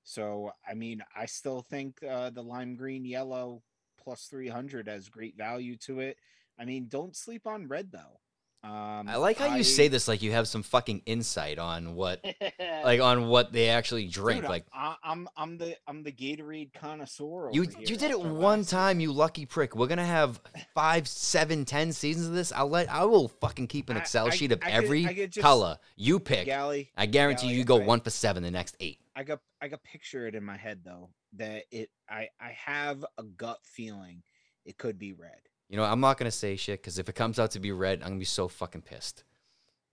so, 0.03 0.53
I 0.69 0.75
mean, 0.75 1.03
I 1.17 1.27
still 1.27 1.63
think 1.63 2.03
uh, 2.03 2.31
the 2.31 2.43
lime 2.43 2.77
green 2.77 3.05
yellow 3.05 3.63
plus 4.03 4.27
300 4.27 4.87
has 4.89 5.09
great 5.09 5.37
value 5.37 5.77
to 5.79 6.01
it. 6.01 6.19
I 6.59 6.65
mean, 6.65 6.87
don't 6.89 7.17
sleep 7.17 7.47
on 7.47 7.69
red 7.69 7.91
though. 7.91 8.21
Um, 8.65 9.07
I 9.11 9.17
like 9.17 9.37
how 9.37 9.49
I, 9.49 9.59
you 9.59 9.63
say 9.63 9.89
this 9.89 10.09
like 10.09 10.23
you 10.23 10.33
have 10.33 10.49
some 10.49 10.63
fucking 10.63 11.03
insight 11.05 11.59
on 11.59 11.95
what, 11.95 12.25
like 12.85 12.99
on 12.99 13.29
what 13.29 13.53
they 13.53 13.69
actually 13.69 14.09
drink. 14.09 14.41
Dude, 14.41 14.49
like 14.49 14.65
I, 14.73 14.97
am 15.05 15.29
I'm 15.37 15.59
the 15.59 15.77
I'm 15.87 16.03
the 16.03 16.11
Gatorade 16.11 16.73
connoisseur. 16.73 17.51
You 17.53 17.67
you 17.79 17.97
did 17.97 18.11
it 18.11 18.19
one 18.19 18.65
time, 18.65 19.01
you 19.01 19.13
lucky 19.13 19.45
prick. 19.45 19.77
We're 19.77 19.87
gonna 19.87 20.07
have 20.07 20.41
five, 20.75 21.07
seven, 21.07 21.67
ten 21.67 21.93
seasons 21.93 22.29
of 22.29 22.33
this. 22.33 22.53
I'll 22.53 22.71
let 22.71 22.91
I 22.91 23.05
will 23.05 23.29
fucking 23.29 23.67
keep 23.67 23.91
an 23.91 23.99
Excel 23.99 24.29
I, 24.29 24.31
sheet 24.31 24.51
of 24.51 24.61
I, 24.63 24.71
every 24.71 25.05
could, 25.05 25.33
just, 25.33 25.43
color 25.43 25.77
you 25.97 26.19
pick. 26.19 26.47
Gally, 26.47 26.91
I 26.97 27.05
guarantee 27.05 27.49
Gally, 27.49 27.59
you 27.59 27.65
go 27.65 27.77
one 27.77 28.01
for 28.01 28.11
seven 28.11 28.43
the 28.43 28.51
next 28.51 28.77
eight. 28.81 28.99
I 29.15 29.25
got 29.25 29.41
I 29.61 29.69
got 29.69 29.85
picture 29.85 30.27
it 30.27 30.35
in 30.35 30.43
my 30.43 30.57
head 30.57 30.81
though 30.87 31.11
that 31.35 31.65
it 31.71 31.91
I 32.09 32.29
I 32.41 32.57
have 32.65 33.05
a 33.19 33.25
gut 33.25 33.59
feeling 33.63 34.23
it 34.65 34.79
could 34.79 34.99
be 34.99 35.13
red. 35.13 35.33
You 35.69 35.77
know, 35.77 35.85
I'm 35.85 36.01
not 36.01 36.19
gonna 36.19 36.31
say 36.31 36.57
shit 36.57 36.81
because 36.81 36.99
if 36.99 37.09
it 37.09 37.15
comes 37.15 37.39
out 37.39 37.53
to 37.53 37.61
be 37.61 37.73
red, 37.73 38.03
I'm 38.03 38.09
gonna 38.09 38.19
be 38.19 38.25
so 38.25 38.49
fucking 38.49 38.83
pissed. 38.83 39.25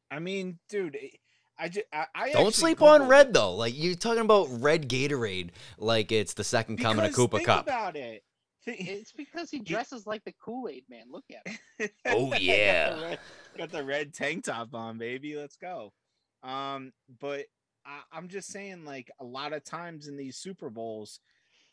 I 0.10 0.20
mean, 0.20 0.60
dude, 0.70 0.98
I 1.58 1.70
just 1.70 1.86
I, 1.94 2.06
I 2.14 2.32
don't 2.32 2.54
sleep 2.54 2.82
on 2.82 3.08
red 3.08 3.34
though. 3.34 3.56
Like 3.56 3.74
you're 3.78 3.96
talking 3.96 4.22
about 4.22 4.48
red 4.50 4.90
Gatorade, 4.90 5.52
like 5.78 6.12
it's 6.12 6.34
the 6.34 6.44
second 6.44 6.78
because 6.78 6.96
coming 6.96 7.06
of 7.06 7.14
Koopa 7.14 7.38
think 7.38 7.46
Cup. 7.46 7.66
About 7.66 7.96
it. 7.96 8.24
It's 8.68 9.12
because 9.12 9.50
he 9.50 9.58
dresses 9.58 10.06
like 10.06 10.24
the 10.24 10.34
Kool 10.34 10.70
Aid 10.70 10.84
Man. 10.88 11.06
Look 11.10 11.26
at 11.32 11.52
him. 11.80 11.90
oh 12.06 12.36
yeah, 12.36 12.90
got, 12.90 12.96
the 12.96 13.02
red, 13.02 13.20
got 13.58 13.72
the 13.72 13.84
red 13.84 14.14
tank 14.14 14.44
top 14.44 14.76
on, 14.76 15.00
baby. 15.00 15.36
Let's 15.36 15.56
go. 15.56 15.94
Um, 16.44 16.94
but 17.20 17.46
I, 17.88 18.02
I'm 18.12 18.28
just 18.28 18.50
saying, 18.50 18.86
like 18.86 19.10
a 19.20 19.26
lot 19.26 19.54
of 19.54 19.64
times 19.64 20.08
in 20.08 20.16
these 20.16 20.38
Super 20.38 20.70
Bowls. 20.70 21.22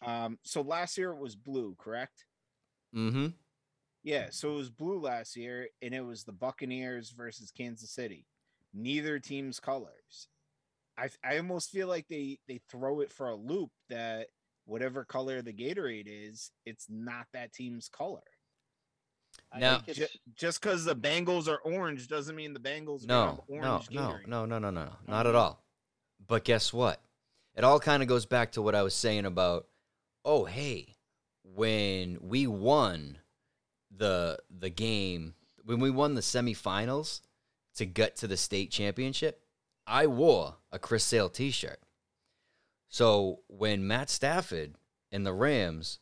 Um, 0.01 0.39
so 0.45 0.63
last 0.63 0.97
year 0.97 1.11
it 1.11 1.19
was 1.19 1.37
blue, 1.37 1.77
correct? 1.79 2.25
Mm-hmm. 2.95 3.29
Yeah, 4.09 4.29
so 4.31 4.53
it 4.53 4.57
was 4.57 4.71
blue 4.71 4.99
last 4.99 5.37
year, 5.37 5.68
and 5.83 5.92
it 5.92 6.01
was 6.01 6.25
the 6.25 6.33
Buccaneers 6.33 7.11
versus 7.11 7.51
Kansas 7.51 7.90
City. 7.90 8.25
Neither 8.73 9.18
team's 9.18 9.61
colors. 9.61 10.29
I 10.97 11.11
I 11.23 11.37
almost 11.37 11.71
feel 11.71 11.88
like 11.88 12.07
they 12.09 12.38
they 12.49 12.59
throw 12.71 13.01
it 13.01 13.12
for 13.12 13.29
a 13.29 13.35
loop 13.35 13.68
that 13.90 14.29
whatever 14.64 15.05
color 15.05 15.42
the 15.42 15.53
Gatorade 15.53 16.07
is, 16.07 16.53
it's 16.64 16.87
not 16.88 17.27
that 17.35 17.53
team's 17.53 17.90
color. 17.90 18.23
No, 19.55 19.81
just 20.35 20.62
because 20.62 20.87
the 20.87 20.97
Bengals 20.97 21.47
are 21.47 21.59
orange 21.59 22.09
doesn't 22.09 22.35
mean 22.35 22.55
the 22.55 22.61
Bengals 22.61 23.07
no, 23.07 23.44
no, 23.47 23.83
no, 23.90 24.16
no, 24.27 24.47
no, 24.47 24.59
no, 24.59 24.71
no, 24.71 24.88
not 25.07 25.27
at 25.27 25.35
mm-hmm. 25.35 25.37
all. 25.37 25.62
But 26.27 26.44
guess 26.44 26.73
what? 26.73 27.03
It 27.55 27.62
all 27.62 27.79
kind 27.79 28.03
of 28.03 28.09
goes 28.09 28.25
back 28.25 28.53
to 28.53 28.62
what 28.62 28.75
I 28.75 28.83
was 28.83 28.94
saying 28.94 29.27
about. 29.27 29.66
Oh, 30.25 30.47
hey, 30.47 30.97
when 31.42 32.16
we 32.23 32.47
won 32.47 33.18
the 33.99 34.39
the 34.51 34.71
game 34.71 35.35
when 35.65 35.81
we 35.81 35.91
won 35.91 36.15
the 36.15 36.23
semifinals 36.23 37.21
to 37.77 37.85
get 37.85 38.17
to 38.17 38.27
the 38.27 38.37
state 38.37 38.71
championship, 38.71 39.43
I 39.87 40.07
wore 40.07 40.57
a 40.73 40.79
Chris 40.79 41.05
Sale 41.05 41.29
t-shirt. 41.29 41.79
So 42.89 43.41
when 43.49 43.87
Matt 43.87 44.09
Stafford 44.09 44.75
and 45.13 45.27
the 45.27 45.35
Rams 45.35 45.99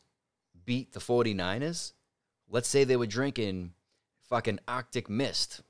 beat 0.65 0.93
the 0.93 0.99
49ers, 0.99 1.93
let's 2.49 2.69
say 2.69 2.83
they 2.83 2.95
were 2.95 3.05
drinking 3.05 3.73
fucking 4.29 4.59
Arctic 4.67 5.09
Mist, 5.09 5.61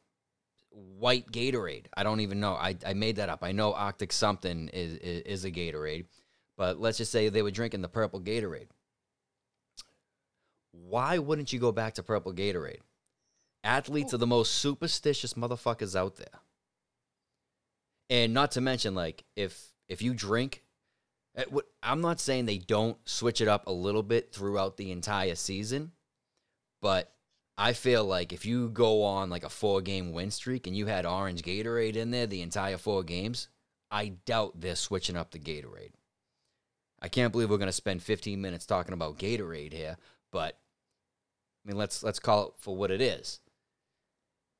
white 0.70 1.32
Gatorade. 1.32 1.86
I 1.96 2.04
don't 2.04 2.20
even 2.20 2.40
know. 2.40 2.54
I, 2.54 2.76
I 2.86 2.94
made 2.94 3.16
that 3.16 3.30
up. 3.30 3.44
I 3.44 3.52
know 3.52 3.74
Arctic 3.74 4.12
something 4.14 4.70
is, 4.70 4.94
is 4.98 5.22
is 5.22 5.46
a 5.46 5.52
Gatorade, 5.52 6.06
but 6.56 6.80
let's 6.80 7.00
just 7.00 7.12
say 7.12 7.30
they 7.30 7.42
were 7.42 7.52
drinking 7.52 7.82
the 7.82 7.88
purple 7.88 8.22
Gatorade. 8.22 8.68
Why 10.86 11.18
wouldn't 11.18 11.52
you 11.52 11.60
go 11.60 11.72
back 11.72 11.96
to 11.96 12.04
purple 12.04 12.34
Gatorade? 12.34 12.82
Athletes 13.64 14.14
are 14.14 14.18
the 14.18 14.28
most 14.28 14.56
superstitious 14.56 15.34
motherfuckers 15.34 15.96
out 15.96 16.16
there. 16.16 16.42
And 18.10 18.34
not 18.34 18.52
to 18.52 18.62
mention, 18.62 18.96
like, 18.96 19.26
if 19.36 19.74
if 19.90 20.02
you 20.02 20.14
drink, 20.14 20.64
eh, 21.36 21.44
I'm 21.84 22.02
not 22.02 22.20
saying 22.20 22.46
they 22.46 22.58
don't 22.58 22.98
switch 23.08 23.42
it 23.42 23.48
up 23.48 23.68
a 23.68 23.72
little 23.72 24.04
bit 24.04 24.32
throughout 24.32 24.78
the 24.78 24.92
entire 24.92 25.36
season, 25.36 25.92
but 26.82 27.14
I 27.58 27.74
feel 27.74 28.06
like 28.06 28.32
if 28.32 28.46
you 28.46 28.70
go 28.70 29.04
on 29.04 29.30
like 29.30 29.44
a 29.44 29.50
four 29.50 29.82
game 29.82 30.12
win 30.12 30.32
streak 30.32 30.68
and 30.68 30.76
you 30.76 30.86
had 30.86 31.06
orange 31.06 31.42
Gatorade 31.42 31.96
in 31.96 32.12
there 32.12 32.28
the 32.28 32.42
entire 32.42 32.78
four 32.78 33.04
games, 33.04 33.50
I 33.90 34.10
doubt 34.26 34.62
they're 34.62 34.76
switching 34.76 35.18
up 35.18 35.32
the 35.32 35.40
Gatorade. 35.40 35.92
I 37.02 37.10
can't 37.10 37.32
believe 37.32 37.50
we're 37.50 37.58
gonna 37.58 37.72
spend 37.72 38.04
15 38.04 38.40
minutes 38.40 38.66
talking 38.66 38.94
about 38.94 39.18
Gatorade 39.18 39.74
here, 39.74 39.98
but 40.32 40.58
I 41.68 41.72
mean 41.72 41.78
let's 41.78 42.02
let's 42.02 42.20
call 42.20 42.48
it 42.48 42.54
for 42.60 42.78
what 42.78 42.92
it 42.92 43.02
is. 43.02 43.42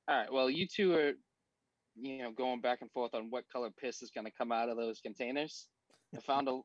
All 0.10 0.18
right. 0.18 0.32
Well, 0.32 0.50
you 0.50 0.68
two 0.68 0.94
are, 0.94 1.14
you 1.96 2.18
know, 2.20 2.32
going 2.32 2.60
back 2.60 2.82
and 2.82 2.92
forth 2.92 3.14
on 3.14 3.30
what 3.30 3.46
color 3.52 3.70
piss 3.70 4.02
is 4.02 4.12
going 4.12 4.26
to 4.26 4.32
come 4.32 4.52
out 4.52 4.68
of 4.70 4.76
those 4.76 5.00
containers. 5.00 5.68
I 6.16 6.20
found 6.20 6.50
a, 6.50 6.60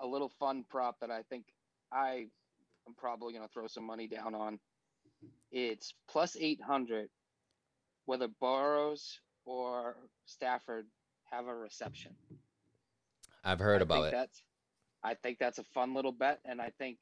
a- 0.00 0.06
little 0.06 0.30
fun 0.38 0.64
prop 0.68 0.96
that 1.00 1.10
I 1.10 1.22
think 1.28 1.46
I 1.92 2.26
am 2.86 2.94
probably 2.96 3.32
going 3.32 3.46
to 3.46 3.52
throw 3.52 3.66
some 3.66 3.84
money 3.84 4.06
down 4.06 4.34
on. 4.34 4.58
It's 5.50 5.94
plus 6.08 6.36
800 6.38 7.08
whether 8.06 8.28
Burrows 8.40 9.20
or 9.44 9.96
Stafford 10.24 10.86
have 11.30 11.46
a 11.46 11.54
reception. 11.54 12.12
I've 13.44 13.58
heard 13.58 13.82
I 13.82 13.84
about 13.84 13.94
think 13.96 14.06
it. 14.06 14.12
That's, 14.12 14.42
I 15.04 15.14
think 15.14 15.38
that's 15.38 15.58
a 15.58 15.64
fun 15.74 15.94
little 15.94 16.12
bet, 16.12 16.40
and 16.44 16.60
I 16.60 16.70
think 16.78 16.98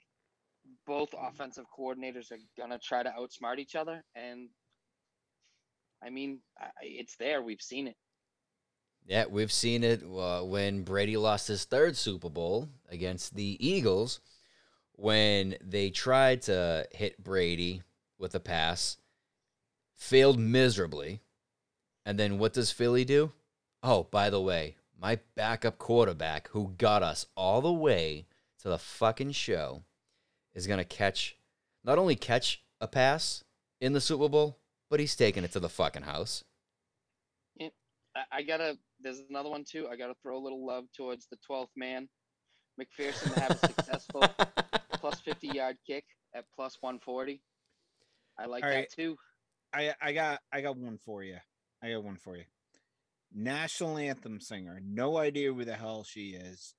both 0.87 1.15
offensive 1.19 1.65
coordinators 1.77 2.31
are 2.33 2.39
gonna 2.57 2.79
try 2.79 3.03
to 3.03 3.11
outsmart 3.11 3.59
each 3.59 3.75
other. 3.75 4.05
And 4.15 4.49
I 6.03 6.11
mean, 6.11 6.41
it's 6.83 7.17
there. 7.17 7.43
We've 7.43 7.63
seen 7.63 7.89
it. 7.89 7.97
Yeah, 9.07 9.27
we've 9.31 9.53
seen 9.53 9.85
it 9.85 10.03
uh, 10.03 10.43
when 10.43 10.83
Brady 10.83 11.17
lost 11.17 11.47
his 11.49 11.65
third 11.65 11.97
Super 11.97 12.29
Bowl 12.29 12.69
against 12.91 13.37
the 13.37 13.57
Eagles 13.67 14.21
when 14.93 15.57
they 15.61 15.91
tried 15.91 16.43
to 16.43 16.87
hit 16.91 17.23
Brady 17.23 17.83
with 18.19 18.35
a 18.35 18.41
pass, 18.41 18.97
failed 19.95 20.39
miserably. 20.39 21.21
And 22.05 22.19
then 22.19 22.39
what 22.39 22.53
does 22.53 22.73
Philly 22.73 23.05
do? 23.05 23.33
Oh, 23.83 24.05
by 24.05 24.31
the 24.31 24.41
way, 24.41 24.77
my 25.01 25.19
backup 25.35 25.79
quarterback 25.79 26.49
who 26.49 26.75
got 26.79 27.03
us 27.03 27.27
all 27.37 27.61
the 27.61 27.73
way 27.73 28.27
to 28.63 28.69
the 28.69 28.79
fucking 28.79 29.33
show 29.33 29.83
is 30.57 30.67
going 30.67 30.79
to 30.79 30.85
catch, 30.85 31.37
not 31.85 31.99
only 31.99 32.17
catch 32.17 32.65
a 32.81 32.89
pass 32.89 33.45
in 33.81 33.93
the 33.93 34.01
Super 34.01 34.29
Bowl, 34.29 34.59
but 34.91 34.99
he's 34.99 35.15
taking 35.15 35.45
it 35.45 35.53
to 35.53 35.61
the 35.61 35.69
fucking 35.69 36.03
house. 36.03 36.43
I, 38.17 38.39
I 38.39 38.43
gotta. 38.43 38.79
There's 39.01 39.23
another 39.29 39.51
one 39.51 39.65
too. 39.65 39.89
I 39.91 39.97
gotta 39.97 40.15
throw 40.23 40.39
a 40.39 40.43
little 40.43 40.67
love 40.67 40.85
towards 40.97 41.27
the 41.27 41.37
12th 41.49 41.69
man, 41.77 42.09
McPherson, 42.81 43.35
to 43.35 43.41
have 43.41 43.51
a 43.51 43.67
successful 43.67 44.25
plus 44.95 45.21
50 45.21 45.49
yard 45.49 45.77
kick 45.87 46.05
at 46.35 46.45
plus 46.55 46.79
140. 46.81 47.43
I 48.39 48.47
like 48.47 48.65
All 48.65 48.71
that 48.71 48.77
right. 48.77 48.89
too. 48.95 49.17
I 49.73 49.93
I 50.01 50.13
got 50.13 50.41
I 50.53 50.63
got 50.63 50.77
one 50.77 50.99
for 51.05 51.23
you. 51.23 51.37
I 51.83 51.91
got 51.91 52.05
one 52.05 52.17
for 52.17 52.37
you. 52.37 52.45
National 53.35 53.99
anthem 53.99 54.41
singer. 54.41 54.81
No 54.83 55.19
idea 55.19 55.53
who 55.53 55.65
the 55.65 55.75
hell 55.75 56.05
she 56.05 56.31
is. 56.31 56.75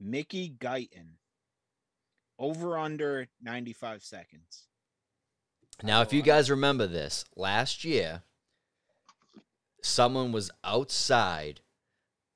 Mickey 0.00 0.54
Guyton. 0.56 1.16
Over 2.38 2.78
under 2.78 3.28
95 3.42 4.02
seconds. 4.02 4.64
Now, 5.82 6.02
if 6.02 6.12
you 6.12 6.22
guys 6.22 6.50
remember 6.50 6.86
this, 6.86 7.24
last 7.36 7.84
year, 7.84 8.22
someone 9.82 10.32
was 10.32 10.50
outside 10.62 11.60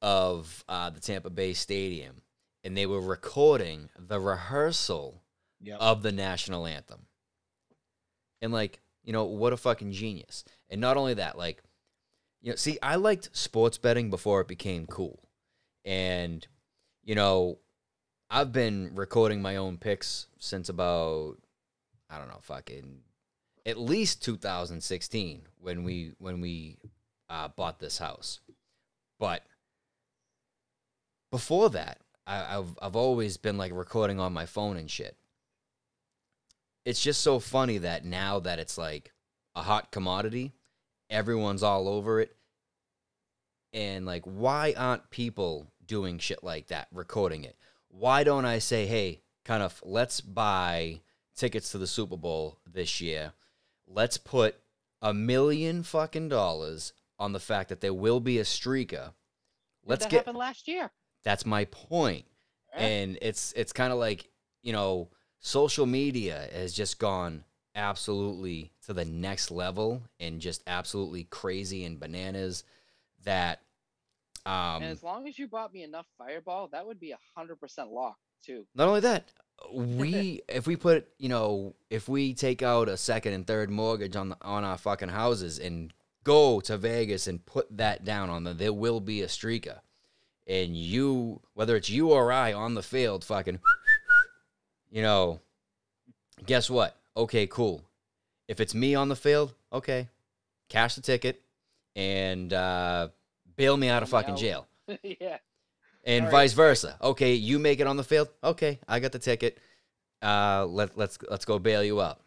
of 0.03 0.65
uh, 0.69 0.91
the 0.91 1.01
Tampa 1.01 1.31
Bay 1.31 1.53
Stadium 1.55 2.23
and 2.65 2.77
they 2.77 2.87
were 2.87 3.01
recording 3.01 3.89
the 3.99 4.21
rehearsal 4.21 5.23
Yep. 5.61 5.79
of 5.81 6.03
the 6.03 6.13
national 6.13 6.67
anthem. 6.69 7.07
And, 8.41 8.53
like, 8.53 8.81
you 9.03 9.13
know, 9.13 9.25
what 9.25 9.53
a 9.53 9.57
fucking 9.57 9.91
genius. 9.91 10.45
And 10.71 10.81
not 10.81 10.97
only 10.97 11.15
that, 11.15 11.37
like, 11.37 11.63
you 12.41 12.51
know, 12.51 12.57
see, 12.57 12.79
I 12.81 12.95
liked 12.95 13.37
sports 13.37 13.77
betting 13.77 14.09
before 14.11 14.41
it 14.41 14.47
became 14.47 14.87
cool. 14.87 15.29
And, 15.85 16.47
you 17.03 17.17
know, 17.17 17.59
I've 18.31 18.53
been 18.53 18.93
recording 18.95 19.41
my 19.41 19.57
own 19.57 19.79
picks 19.79 20.27
since 20.39 20.69
about, 20.69 21.37
I 22.11 22.19
don't 22.19 22.29
know, 22.29 22.41
fucking 22.43 23.01
at 23.65 23.79
least 23.79 24.23
2016 24.23 25.43
when 25.61 25.83
we 25.85 26.13
when 26.19 26.41
we 26.41 26.79
uh, 27.31 27.49
bought 27.49 27.79
this 27.79 27.99
house. 27.99 28.41
But 29.19 29.45
before 31.31 31.71
that, 31.71 32.01
I, 32.27 32.59
I've 32.59 32.79
I've 32.83 32.97
always 32.97 33.39
been 33.39 33.57
like 33.57 33.73
recording 33.73 34.21
on 34.21 34.35
my 34.35 34.45
phone 34.45 34.77
and 34.77 34.91
shit. 34.91 35.17
It's 36.85 37.03
just 37.03 37.23
so 37.23 37.39
funny 37.39 37.79
that 37.79 38.05
now 38.05 38.41
that 38.41 38.59
it's 38.59 38.77
like 38.77 39.13
a 39.55 39.63
hot 39.63 39.91
commodity, 39.91 40.53
everyone's 41.09 41.63
all 41.63 41.89
over 41.89 42.21
it. 42.21 42.35
And 43.73 44.07
like, 44.07 44.25
why 44.25 44.75
aren't 44.77 45.11
people 45.11 45.73
doing 45.85 46.19
shit 46.19 46.43
like 46.43 46.69
that, 46.69 46.89
recording 46.93 47.45
it? 47.45 47.57
Why 47.89 48.25
don't 48.25 48.45
I 48.45 48.59
say, 48.59 48.87
hey, 48.87 49.23
kind 49.45 49.63
of, 49.63 49.81
let's 49.85 50.21
buy 50.21 51.01
tickets 51.37 51.73
to 51.73 51.79
the 51.79 51.87
Super 51.87 52.17
Bowl 52.17 52.59
this 52.67 53.01
year. 53.01 53.33
Let's 53.87 54.19
put 54.19 54.57
a 55.01 55.15
million 55.15 55.83
fucking 55.83 56.29
dollars 56.29 56.93
on 57.19 57.33
the 57.33 57.41
fact 57.41 57.69
that 57.71 57.81
there 57.81 57.95
will 57.95 58.21
be 58.21 58.39
a 58.39 58.45
streaker. 58.45 59.13
Let's 59.85 60.05
that 60.05 60.11
get 60.11 60.17
happened 60.19 60.39
last 60.39 60.69
year. 60.69 60.91
that's 61.25 61.47
my 61.47 61.65
point. 61.67 62.27
Eh? 62.75 62.87
And 62.87 63.19
it's 63.23 63.53
it's 63.57 63.73
kind 63.73 63.93
of 63.93 63.99
like, 63.99 64.29
you 64.63 64.73
know, 64.73 65.09
social 65.39 65.87
media 65.87 66.49
has 66.53 66.75
just 66.75 66.99
gone 66.99 67.45
absolutely 67.75 68.73
to 68.87 68.93
the 68.93 69.05
next 69.05 69.51
level 69.51 70.03
and 70.21 70.41
just 70.41 70.63
absolutely 70.67 71.25
crazy 71.25 71.85
and 71.85 71.99
bananas 72.01 72.65
that 73.25 73.63
um 74.49 74.83
and 74.83 74.91
as 74.91 75.03
long 75.03 75.29
as 75.29 75.39
you 75.39 75.47
bought 75.47 75.73
me 75.73 75.83
enough 75.83 76.07
Fireball, 76.17 76.69
that 76.73 76.87
would 76.87 76.99
be 76.99 77.13
a 77.13 77.19
hundred 77.37 77.61
percent 77.61 77.91
lock 77.91 78.17
too. 78.45 78.67
Not 78.75 78.89
only 78.89 79.01
that, 79.01 79.31
we 79.73 80.41
if 80.49 80.67
we 80.67 80.77
put 80.77 81.09
you 81.19 81.29
know 81.29 81.75
if 81.91 82.09
we 82.09 82.33
take 82.35 82.63
out 82.63 82.89
a 82.89 82.97
second 82.97 83.35
and 83.35 83.47
third 83.47 83.71
mortgage 83.71 84.17
on 84.17 84.31
the, 84.31 84.37
on 84.41 84.65
our 84.65 84.79
fucking 84.79 85.11
houses 85.11 85.59
and 85.59 85.93
go 86.25 86.61
to 86.61 86.77
Vegas 86.79 87.27
and 87.27 87.45
put 87.45 87.77
that 87.77 88.05
down 88.05 88.31
on 88.31 88.45
them, 88.45 88.57
there 88.57 88.73
will 88.73 89.01
be 89.01 89.23
a 89.23 89.27
streaker, 89.27 89.81
and 90.47 90.77
you 90.77 91.41
whether 91.55 91.77
it's 91.77 91.91
you 91.91 92.11
or 92.11 92.33
I 92.33 92.53
on 92.53 92.75
the 92.75 92.83
field, 92.83 93.25
fucking, 93.25 93.61
you 94.91 95.03
know, 95.03 95.41
guess 96.47 96.71
what? 96.71 96.97
Okay, 97.17 97.47
cool. 97.47 97.83
If 98.47 98.61
it's 98.61 98.75
me 98.75 98.95
on 98.95 99.11
the 99.11 99.17
field, 99.17 99.53
okay, 99.73 100.09
cash 100.71 100.95
the 100.95 101.03
ticket 101.03 101.43
and 101.99 102.53
uh, 102.53 103.09
bail 103.59 103.77
me 103.77 103.89
out 103.89 104.03
of 104.03 104.09
fucking 104.09 104.37
jail 104.37 104.67
yeah. 105.03 105.37
and 106.05 106.25
right. 106.25 106.33
vice 106.33 106.55
versa. 106.55 106.97
Okay, 107.03 107.35
you 107.35 107.59
make 107.59 107.81
it 107.81 107.87
on 107.87 107.99
the 107.99 108.05
field. 108.05 108.29
Okay, 108.43 108.79
I 108.89 109.01
got 109.01 109.13
the 109.13 109.19
ticket. 109.19 109.59
Uh, 110.23 110.65
let 110.67 110.97
let's 110.97 111.19
let's 111.29 111.45
go 111.45 111.59
bail 111.59 111.85
you 111.85 112.01
out. 112.01 112.21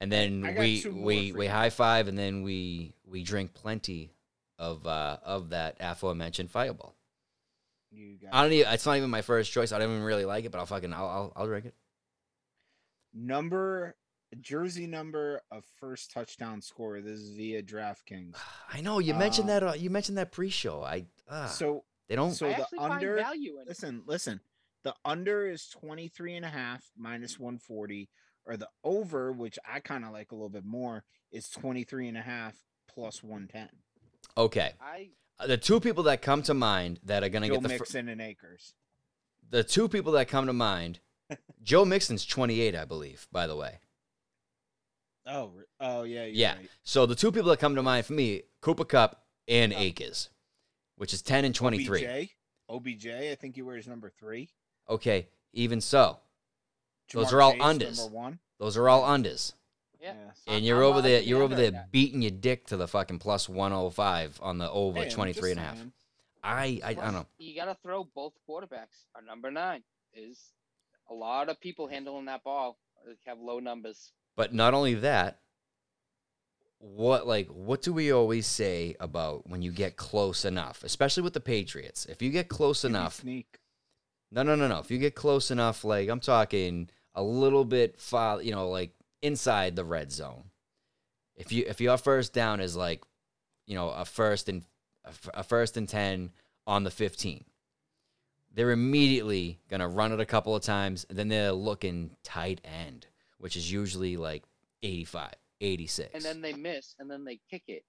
And 0.00 0.10
then 0.10 0.56
we 0.58 0.84
we 0.90 1.32
we 1.32 1.46
high 1.46 1.70
five, 1.70 2.08
and 2.08 2.16
then 2.16 2.42
we 2.42 2.94
we 3.06 3.22
drink 3.22 3.52
plenty 3.52 4.10
of 4.58 4.86
uh 4.86 5.18
of 5.24 5.50
that 5.50 5.76
aforementioned 5.80 6.50
fireball. 6.50 6.94
You 7.90 8.16
got 8.20 8.34
I 8.34 8.42
don't 8.42 8.52
even. 8.52 8.72
It's 8.72 8.86
not 8.86 8.96
even 8.96 9.10
my 9.10 9.22
first 9.22 9.52
choice. 9.52 9.72
I 9.72 9.78
don't 9.78 9.90
even 9.90 10.02
really 10.02 10.24
like 10.24 10.44
it, 10.44 10.52
but 10.52 10.58
I'll 10.58 10.66
fucking 10.66 10.92
I'll 10.92 11.06
I'll, 11.06 11.32
I'll 11.36 11.46
drink 11.46 11.66
it. 11.66 11.74
number 13.12 13.94
jersey 14.34 14.86
number 14.86 15.40
of 15.50 15.64
first 15.80 16.10
touchdown 16.10 16.60
scorer. 16.62 17.00
This 17.00 17.18
is 17.20 17.30
via 17.36 17.62
DraftKings. 17.62 18.36
I 18.72 18.80
know 18.80 18.98
you 18.98 19.14
mentioned 19.14 19.48
Uh, 19.50 19.60
that. 19.60 19.68
Uh, 19.68 19.72
you 19.74 19.90
mentioned 19.90 20.18
that 20.18 20.32
pre-show. 20.32 20.82
I 20.82 21.06
uh, 21.28 21.46
So 21.48 21.84
they 22.08 22.16
don't. 22.16 22.32
so 22.32 22.48
I 22.48 22.54
the 22.70 22.80
under 22.80 23.16
find 23.16 23.26
value 23.26 23.54
in 23.56 23.62
it. 23.62 23.68
listen, 23.68 24.02
listen. 24.06 24.40
The 24.82 24.94
under 25.04 25.46
is 25.48 25.66
23 25.68 26.36
and 26.36 26.44
a 26.44 26.48
half 26.50 26.82
minus 26.96 27.38
140 27.38 28.10
or 28.46 28.58
the 28.58 28.68
over, 28.84 29.32
which 29.32 29.58
I 29.66 29.80
kind 29.80 30.04
of 30.04 30.12
like 30.12 30.30
a 30.30 30.34
little 30.34 30.50
bit 30.50 30.64
more, 30.66 31.04
is 31.32 31.48
23 31.48 32.08
and 32.08 32.18
a 32.18 32.22
half 32.22 32.54
plus 32.86 33.22
110. 33.22 33.68
okay, 34.36 34.72
I 34.80 35.08
the 35.46 35.56
two 35.56 35.80
people 35.80 36.02
that 36.04 36.20
come 36.22 36.42
to 36.42 36.52
mind 36.54 37.00
that 37.04 37.24
are 37.24 37.28
gonna 37.30 37.48
get 37.48 37.62
the 37.62 37.68
fir- 37.70 37.74
Mixon 37.78 38.08
and 38.10 38.20
Akers. 38.20 38.74
the 39.48 39.64
two 39.64 39.88
people 39.88 40.12
that 40.12 40.28
come 40.28 40.46
to 40.46 40.52
mind, 40.52 41.00
Joe 41.62 41.84
Mixon's 41.86 42.26
28, 42.26 42.76
I 42.76 42.84
believe, 42.84 43.26
by 43.32 43.46
the 43.46 43.56
way. 43.56 43.78
Oh, 45.26 45.52
oh 45.80 46.02
yeah, 46.02 46.24
you're 46.24 46.34
Yeah. 46.34 46.56
right. 46.56 46.68
So 46.82 47.06
the 47.06 47.14
two 47.14 47.32
people 47.32 47.48
that 47.50 47.58
come 47.60 47.74
to 47.76 47.82
mind 47.82 48.06
for 48.06 48.12
me, 48.12 48.42
Cooper 48.60 48.84
Kupp 48.84 49.24
and 49.48 49.72
Oh. 49.72 49.78
Akers, 49.78 50.30
which 50.96 51.12
is 51.14 51.22
10 51.22 51.44
and 51.44 51.54
23. 51.54 52.04
OBJ, 52.04 52.36
OBJ, 52.68 53.06
I 53.30 53.34
think 53.34 53.54
he 53.56 53.62
wears 53.62 53.86
number 53.86 54.10
three. 54.10 54.50
Okay, 54.88 55.28
even 55.52 55.80
so, 55.80 56.20
Those 57.12 57.32
are 57.32 57.40
all 57.42 57.52
Chase, 57.52 57.62
unders. 57.62 57.98
Number 57.98 58.14
one. 58.14 58.38
those 58.58 58.76
are 58.76 58.88
all 58.88 59.02
unders. 59.02 59.54
Yeah. 60.00 60.10
And 60.46 60.56
I'm- 60.56 60.62
you're 60.64 60.82
I'm 60.82 60.90
over 60.90 61.00
there, 61.00 61.20
the 61.20 61.26
you're 61.26 61.42
over 61.42 61.54
there 61.54 61.70
that. 61.70 61.90
beating 61.90 62.20
your 62.20 62.30
dick 62.30 62.66
to 62.66 62.76
the 62.76 62.86
fucking 62.88 63.18
plus 63.20 63.48
105 63.48 64.38
on 64.42 64.58
the 64.58 64.70
over 64.70 64.98
Hey, 64.98 65.04
I'm 65.06 65.10
23 65.10 65.50
and 65.52 65.60
a 65.60 65.62
half. 65.62 65.76
saying. 65.76 65.92
I, 66.42 66.80
I, 66.84 66.88
I 66.90 66.94
don't 66.94 67.14
know. 67.14 67.26
You 67.38 67.54
got 67.54 67.64
to 67.66 67.74
throw 67.82 68.04
both 68.04 68.34
quarterbacks. 68.46 69.06
Our 69.14 69.22
number 69.22 69.50
nine 69.50 69.82
is 70.12 70.52
a 71.08 71.14
lot 71.14 71.48
of 71.48 71.58
people 71.58 71.86
handling 71.86 72.26
that 72.26 72.44
ball 72.44 72.78
uh, 73.08 73.14
have 73.24 73.38
low 73.40 73.60
numbers. 73.60 74.12
But 74.36 74.52
not 74.52 74.74
only 74.74 74.94
that, 74.94 75.40
what 76.78 77.26
like 77.26 77.48
what 77.48 77.82
do 77.82 77.92
we 77.92 78.12
always 78.12 78.46
say 78.46 78.94
about 79.00 79.48
when 79.48 79.62
you 79.62 79.72
get 79.72 79.96
close 79.96 80.44
enough, 80.44 80.84
especially 80.84 81.22
with 81.22 81.32
the 81.32 81.40
Patriots? 81.40 82.04
If 82.06 82.20
you 82.20 82.30
get 82.30 82.48
close 82.48 82.84
enough, 82.84 83.20
Sneak. 83.20 83.58
no, 84.30 84.42
no, 84.42 84.54
no, 84.54 84.68
no. 84.68 84.80
If 84.80 84.90
you 84.90 84.98
get 84.98 85.14
close 85.14 85.50
enough, 85.50 85.84
like 85.84 86.08
I'm 86.08 86.20
talking 86.20 86.90
a 87.14 87.22
little 87.22 87.64
bit 87.64 87.98
far, 88.00 88.42
you 88.42 88.52
know, 88.52 88.68
like 88.68 88.92
inside 89.22 89.76
the 89.76 89.84
red 89.84 90.12
zone. 90.12 90.44
If 91.36 91.52
you 91.52 91.64
if 91.66 91.80
your 91.80 91.96
first 91.96 92.32
down 92.32 92.60
is 92.60 92.76
like, 92.76 93.02
you 93.66 93.74
know, 93.74 93.90
a 93.90 94.04
first 94.04 94.48
and 94.48 94.62
a 95.32 95.42
first 95.42 95.76
and 95.76 95.88
ten 95.88 96.30
on 96.66 96.84
the 96.84 96.90
15, 96.90 97.44
they're 98.52 98.70
immediately 98.70 99.58
gonna 99.68 99.88
run 99.88 100.12
it 100.12 100.20
a 100.20 100.26
couple 100.26 100.54
of 100.54 100.62
times, 100.62 101.06
and 101.08 101.18
then 101.18 101.28
they're 101.28 101.52
looking 101.52 102.16
tight 102.22 102.60
end, 102.64 103.06
which 103.38 103.56
is 103.56 103.70
usually 103.70 104.16
like 104.16 104.44
85, 104.82 105.32
86. 105.60 106.10
And 106.14 106.22
then 106.24 106.40
they 106.40 106.52
miss, 106.52 106.94
and 106.98 107.10
then 107.10 107.24
they 107.24 107.40
kick 107.50 107.62
it. 107.68 107.84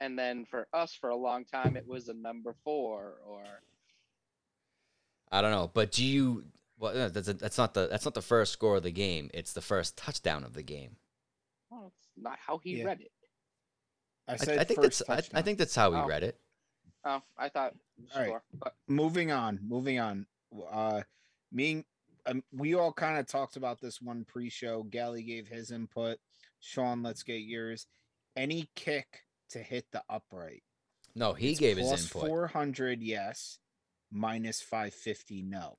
And 0.00 0.18
then 0.18 0.44
for 0.44 0.66
us, 0.72 0.94
for 0.94 1.10
a 1.10 1.16
long 1.16 1.44
time, 1.44 1.76
it 1.76 1.86
was 1.86 2.08
a 2.08 2.14
number 2.14 2.54
four 2.64 3.14
or 3.26 3.42
I 5.32 5.40
don't 5.40 5.50
know, 5.50 5.70
but 5.72 5.90
do 5.92 6.04
you? 6.04 6.44
Well, 6.78 7.08
that's 7.10 7.26
that's 7.32 7.58
not 7.58 7.74
the 7.74 7.88
that's 7.88 8.04
not 8.04 8.14
the 8.14 8.22
first 8.22 8.52
score 8.52 8.76
of 8.76 8.82
the 8.82 8.90
game. 8.92 9.30
It's 9.34 9.54
the 9.54 9.60
first 9.62 9.96
touchdown 9.96 10.44
of 10.44 10.52
the 10.52 10.62
game. 10.62 10.96
well, 11.70 11.86
it's 11.96 12.08
not 12.16 12.38
how 12.38 12.58
he 12.58 12.76
Yeah. 12.76 12.84
read 12.84 13.00
it. 13.00 13.10
I 14.28 14.34
I, 14.34 14.36
said 14.36 14.60
I 14.60 14.64
think 14.64 14.80
first 14.82 15.02
that's 15.08 15.32
I, 15.34 15.38
I 15.38 15.42
think 15.42 15.58
that's 15.58 15.74
how 15.74 15.90
we 15.90 15.96
Oh. 15.98 16.06
read 16.06 16.22
it. 16.22 16.38
Oh, 17.04 17.22
I 17.38 17.48
thought 17.48 17.74
All 18.12 18.18
right. 18.20 18.26
score, 18.26 18.42
but 18.60 18.74
moving 18.88 19.30
on 19.32 19.58
moving 19.66 19.98
on 19.98 20.26
uh 20.70 21.02
me 21.52 21.84
um, 22.26 22.42
we 22.52 22.74
all 22.74 22.92
kind 22.92 23.18
of 23.18 23.26
talked 23.26 23.56
about 23.56 23.80
this 23.80 24.00
one 24.00 24.24
pre-show 24.24 24.82
gally 24.84 25.22
gave 25.22 25.46
his 25.48 25.70
input 25.70 26.18
sean 26.60 27.02
let's 27.02 27.22
get 27.22 27.40
yours 27.42 27.86
any 28.36 28.68
kick 28.74 29.20
to 29.50 29.58
hit 29.60 29.84
the 29.92 30.02
upright 30.08 30.62
No, 31.14 31.32
he 31.32 31.50
It's 31.52 31.60
gave 31.60 31.76
his 31.76 31.90
input. 32.14 32.28
400 32.28 33.00
yes 33.02 33.58
minus 34.10 34.60
550 34.60 35.42
no 35.42 35.78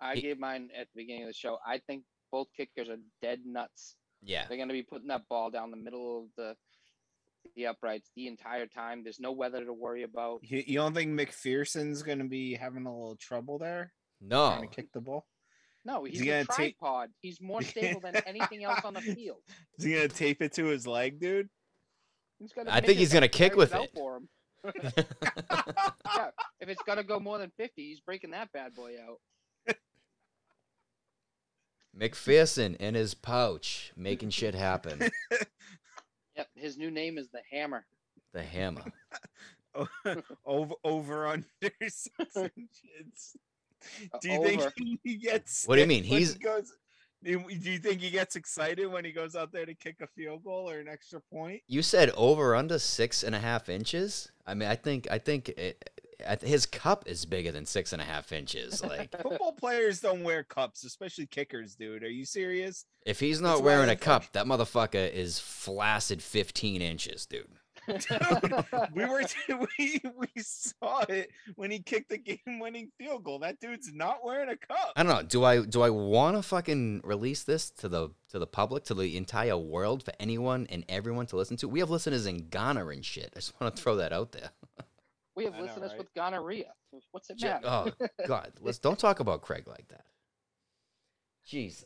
I 0.00 0.14
He- 0.14 0.22
gave 0.22 0.38
mine 0.38 0.70
at 0.74 0.86
the 0.94 1.02
beginning 1.02 1.24
of 1.24 1.28
the 1.28 1.34
show. 1.34 1.58
I 1.66 1.78
think 1.86 2.04
both 2.32 2.46
kickers 2.56 2.88
are 2.88 2.96
dead 3.20 3.40
nuts. 3.44 3.96
Yeah, 4.22 4.46
They're 4.48 4.56
going 4.56 4.68
to 4.68 4.72
be 4.72 4.82
putting 4.82 5.08
that 5.08 5.28
ball 5.28 5.50
down 5.50 5.70
the 5.70 5.76
middle 5.76 6.22
of 6.22 6.24
the 6.38 6.56
the 7.56 7.66
uprights 7.66 8.10
the 8.16 8.26
entire 8.26 8.66
time. 8.66 9.02
There's 9.02 9.20
no 9.20 9.32
weather 9.32 9.64
to 9.64 9.72
worry 9.72 10.02
about. 10.02 10.40
you, 10.42 10.62
you 10.66 10.78
don't 10.78 10.94
think 10.94 11.10
mcpherson's 11.18 12.02
gonna 12.02 12.24
be 12.28 12.54
having 12.54 12.86
a 12.86 12.92
little 12.92 13.16
trouble 13.16 13.58
there 13.58 13.92
no, 14.20 14.48
trying 14.50 14.68
to 14.68 14.74
kick 14.74 14.92
the 14.92 15.00
ball 15.00 15.26
No, 15.84 16.04
Is 16.04 16.12
he's 16.12 16.20
he 16.22 16.28
a 16.30 16.32
gonna 16.44 16.44
tripod. 16.44 17.10
He's 17.22 17.40
more 17.40 17.62
stable 17.62 18.00
than 18.00 18.16
anything 18.26 18.64
else 18.64 18.80
on 18.84 18.94
the 18.94 19.00
field. 19.00 19.38
is 19.78 19.84
he 19.84 19.94
gonna 19.94 20.08
tape 20.08 20.42
it 20.42 20.52
to 20.54 20.66
his 20.66 20.86
leg 20.86 21.18
dude 21.20 21.48
He's 22.38 22.52
gonna 22.52 22.70
I 22.70 22.80
think 22.80 22.98
he's 22.98 23.12
gonna 23.12 23.28
kick 23.28 23.54
with 23.56 23.74
it. 23.74 23.90
For 23.94 24.16
him. 24.18 24.28
Yeah, 26.16 26.30
if 26.60 26.68
it's 26.68 26.82
gonna 26.82 27.02
go 27.04 27.18
more 27.20 27.38
than 27.38 27.50
fifty, 27.56 27.88
he's 27.88 28.00
breaking 28.00 28.30
that 28.32 28.50
bad 28.52 28.74
boy 28.74 28.94
out. 29.08 29.76
McPherson 31.98 32.76
in 32.76 32.94
his 32.94 33.14
pouch, 33.14 33.92
making 33.96 34.30
shit 34.30 34.54
happen. 34.54 35.10
Yep, 36.36 36.48
his 36.54 36.78
new 36.78 36.90
name 36.90 37.18
is 37.18 37.28
the 37.30 37.40
Hammer. 37.50 37.84
the 38.32 38.42
hammer. 38.42 38.84
over 40.46 40.74
over 40.84 41.26
under 41.26 41.46
six 41.82 42.08
inches. 42.36 43.36
Uh, 44.12 44.18
Do 44.20 44.28
you 44.30 44.38
over. 44.38 44.70
think 44.70 45.00
he 45.04 45.16
gets? 45.16 45.66
What 45.66 45.76
do 45.76 45.80
you 45.82 45.86
mean? 45.86 46.02
when 46.04 46.08
he 46.12 46.18
He's- 46.18 46.34
goes. 46.34 46.72
Do 47.22 47.32
you 47.50 47.78
think 47.78 48.00
he 48.00 48.08
gets 48.08 48.34
excited 48.34 48.86
when 48.86 49.04
he 49.04 49.12
goes 49.12 49.36
out 49.36 49.52
there 49.52 49.66
to 49.66 49.74
kick 49.74 49.96
a 50.00 50.06
field 50.06 50.42
goal 50.42 50.70
or 50.70 50.78
an 50.80 50.88
extra 50.88 51.20
point? 51.20 51.60
You 51.68 51.82
said 51.82 52.08
over 52.16 52.56
under 52.56 52.78
six 52.78 53.22
and 53.22 53.34
a 53.34 53.38
half 53.38 53.68
inches. 53.68 54.32
I 54.46 54.54
mean, 54.54 54.70
I 54.70 54.74
think 54.74 55.06
I 55.10 55.18
think 55.18 55.50
it, 55.50 55.90
his 56.40 56.64
cup 56.64 57.04
is 57.06 57.26
bigger 57.26 57.52
than 57.52 57.66
six 57.66 57.92
and 57.92 58.00
a 58.00 58.06
half 58.06 58.32
inches. 58.32 58.82
Like, 58.90 59.10
Football 59.20 59.52
players 59.52 60.00
don't 60.00 60.22
wear 60.22 60.42
cups, 60.44 60.82
especially 60.84 61.26
kickers, 61.26 61.74
dude. 61.74 62.02
Are 62.04 62.08
you 62.10 62.24
serious? 62.24 62.86
if 63.04 63.20
he's 63.20 63.42
not 63.42 63.58
why 63.58 63.64
wearing 63.66 63.90
a 63.90 63.96
cup, 63.96 64.32
that 64.32 64.46
motherfucker 64.46 65.12
is 65.12 65.38
flaccid 65.38 66.22
fifteen 66.22 66.80
inches, 66.80 67.26
dude. 67.26 67.46
We 68.92 69.04
were 69.04 69.22
we 69.78 70.00
we 70.16 70.42
saw 70.42 71.00
it 71.08 71.30
when 71.56 71.70
he 71.70 71.80
kicked 71.80 72.10
the 72.10 72.18
game-winning 72.18 72.90
field 72.98 73.24
goal. 73.24 73.38
That 73.40 73.60
dude's 73.60 73.92
not 73.92 74.24
wearing 74.24 74.48
a 74.50 74.56
cup. 74.56 74.92
I 74.96 75.02
don't 75.02 75.14
know. 75.16 75.22
Do 75.22 75.44
I 75.44 75.64
do 75.64 75.82
I 75.82 75.90
want 75.90 76.36
to 76.36 76.42
fucking 76.42 77.02
release 77.04 77.42
this 77.44 77.70
to 77.72 77.88
the 77.88 78.10
to 78.30 78.38
the 78.38 78.46
public, 78.46 78.84
to 78.84 78.94
the 78.94 79.16
entire 79.16 79.56
world, 79.56 80.02
for 80.04 80.12
anyone 80.20 80.66
and 80.70 80.84
everyone 80.88 81.26
to 81.26 81.36
listen 81.36 81.56
to? 81.58 81.68
We 81.68 81.80
have 81.80 81.90
listeners 81.90 82.26
in 82.26 82.48
Ghana 82.48 82.86
and 82.88 83.04
shit. 83.04 83.32
I 83.34 83.40
just 83.40 83.58
want 83.60 83.74
to 83.74 83.82
throw 83.82 83.96
that 83.96 84.12
out 84.12 84.32
there. 84.32 84.50
we 85.36 85.44
have 85.44 85.54
I 85.54 85.58
know, 85.58 85.64
listeners 85.64 85.90
right? 85.90 85.98
with 85.98 86.14
gonorrhea. 86.14 86.72
What's 87.12 87.30
it 87.30 87.38
J- 87.38 87.48
matter? 87.48 87.66
Oh 87.66 88.06
God, 88.26 88.52
let's 88.60 88.78
don't 88.78 88.98
talk 88.98 89.20
about 89.20 89.42
Craig 89.42 89.66
like 89.66 89.88
that. 89.88 90.04
Jesus. 91.46 91.84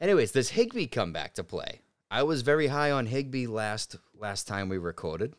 Anyways, 0.00 0.32
does 0.32 0.50
Higbee 0.50 0.86
come 0.86 1.12
back 1.12 1.34
to 1.34 1.44
play? 1.44 1.80
I 2.12 2.24
was 2.24 2.42
very 2.42 2.66
high 2.66 2.90
on 2.90 3.06
Higbee 3.06 3.46
last 3.46 3.96
last 4.14 4.46
time 4.46 4.68
we 4.68 4.76
recorded. 4.76 5.34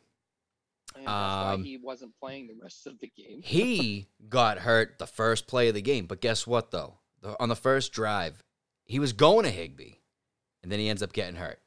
And 0.95 1.05
that's 1.05 1.07
why 1.07 1.53
um, 1.53 1.63
he 1.63 1.77
wasn't 1.77 2.13
playing 2.19 2.47
the 2.47 2.55
rest 2.62 2.88
of 2.88 2.99
the 2.99 3.12
game. 3.15 3.41
He 3.43 4.07
got 4.29 4.57
hurt 4.57 4.97
the 4.97 5.05
first 5.05 5.45
play 5.45 5.67
of 5.67 5.75
the 5.75 5.83
game, 5.83 6.07
but 6.07 6.19
guess 6.19 6.47
what 6.47 6.71
though? 6.71 6.95
The, 7.21 7.39
on 7.39 7.49
the 7.49 7.55
first 7.55 7.93
drive, 7.93 8.43
he 8.86 8.97
was 8.97 9.13
going 9.13 9.45
to 9.45 9.51
Higbee, 9.51 9.93
and 10.63 10.71
then 10.71 10.79
he 10.79 10.89
ends 10.89 11.03
up 11.03 11.13
getting 11.13 11.36
hurt. 11.36 11.62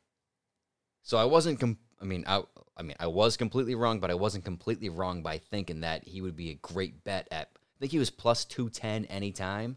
So 1.02 1.16
I 1.16 1.24
wasn't. 1.24 1.60
Com- 1.60 1.78
I 2.02 2.04
mean, 2.04 2.24
I. 2.26 2.42
I 2.76 2.82
mean, 2.82 2.96
I 3.00 3.06
was 3.06 3.38
completely 3.38 3.74
wrong, 3.74 4.00
but 4.00 4.10
I 4.10 4.14
wasn't 4.14 4.44
completely 4.44 4.90
wrong 4.90 5.22
by 5.22 5.38
thinking 5.38 5.80
that 5.80 6.06
he 6.06 6.20
would 6.20 6.36
be 6.36 6.50
a 6.50 6.54
great 6.54 7.04
bet 7.04 7.26
at. 7.30 7.48
I 7.54 7.76
think 7.78 7.92
he 7.92 7.98
was 7.98 8.10
plus 8.10 8.44
two 8.44 8.70
ten 8.70 9.04
anytime. 9.04 9.76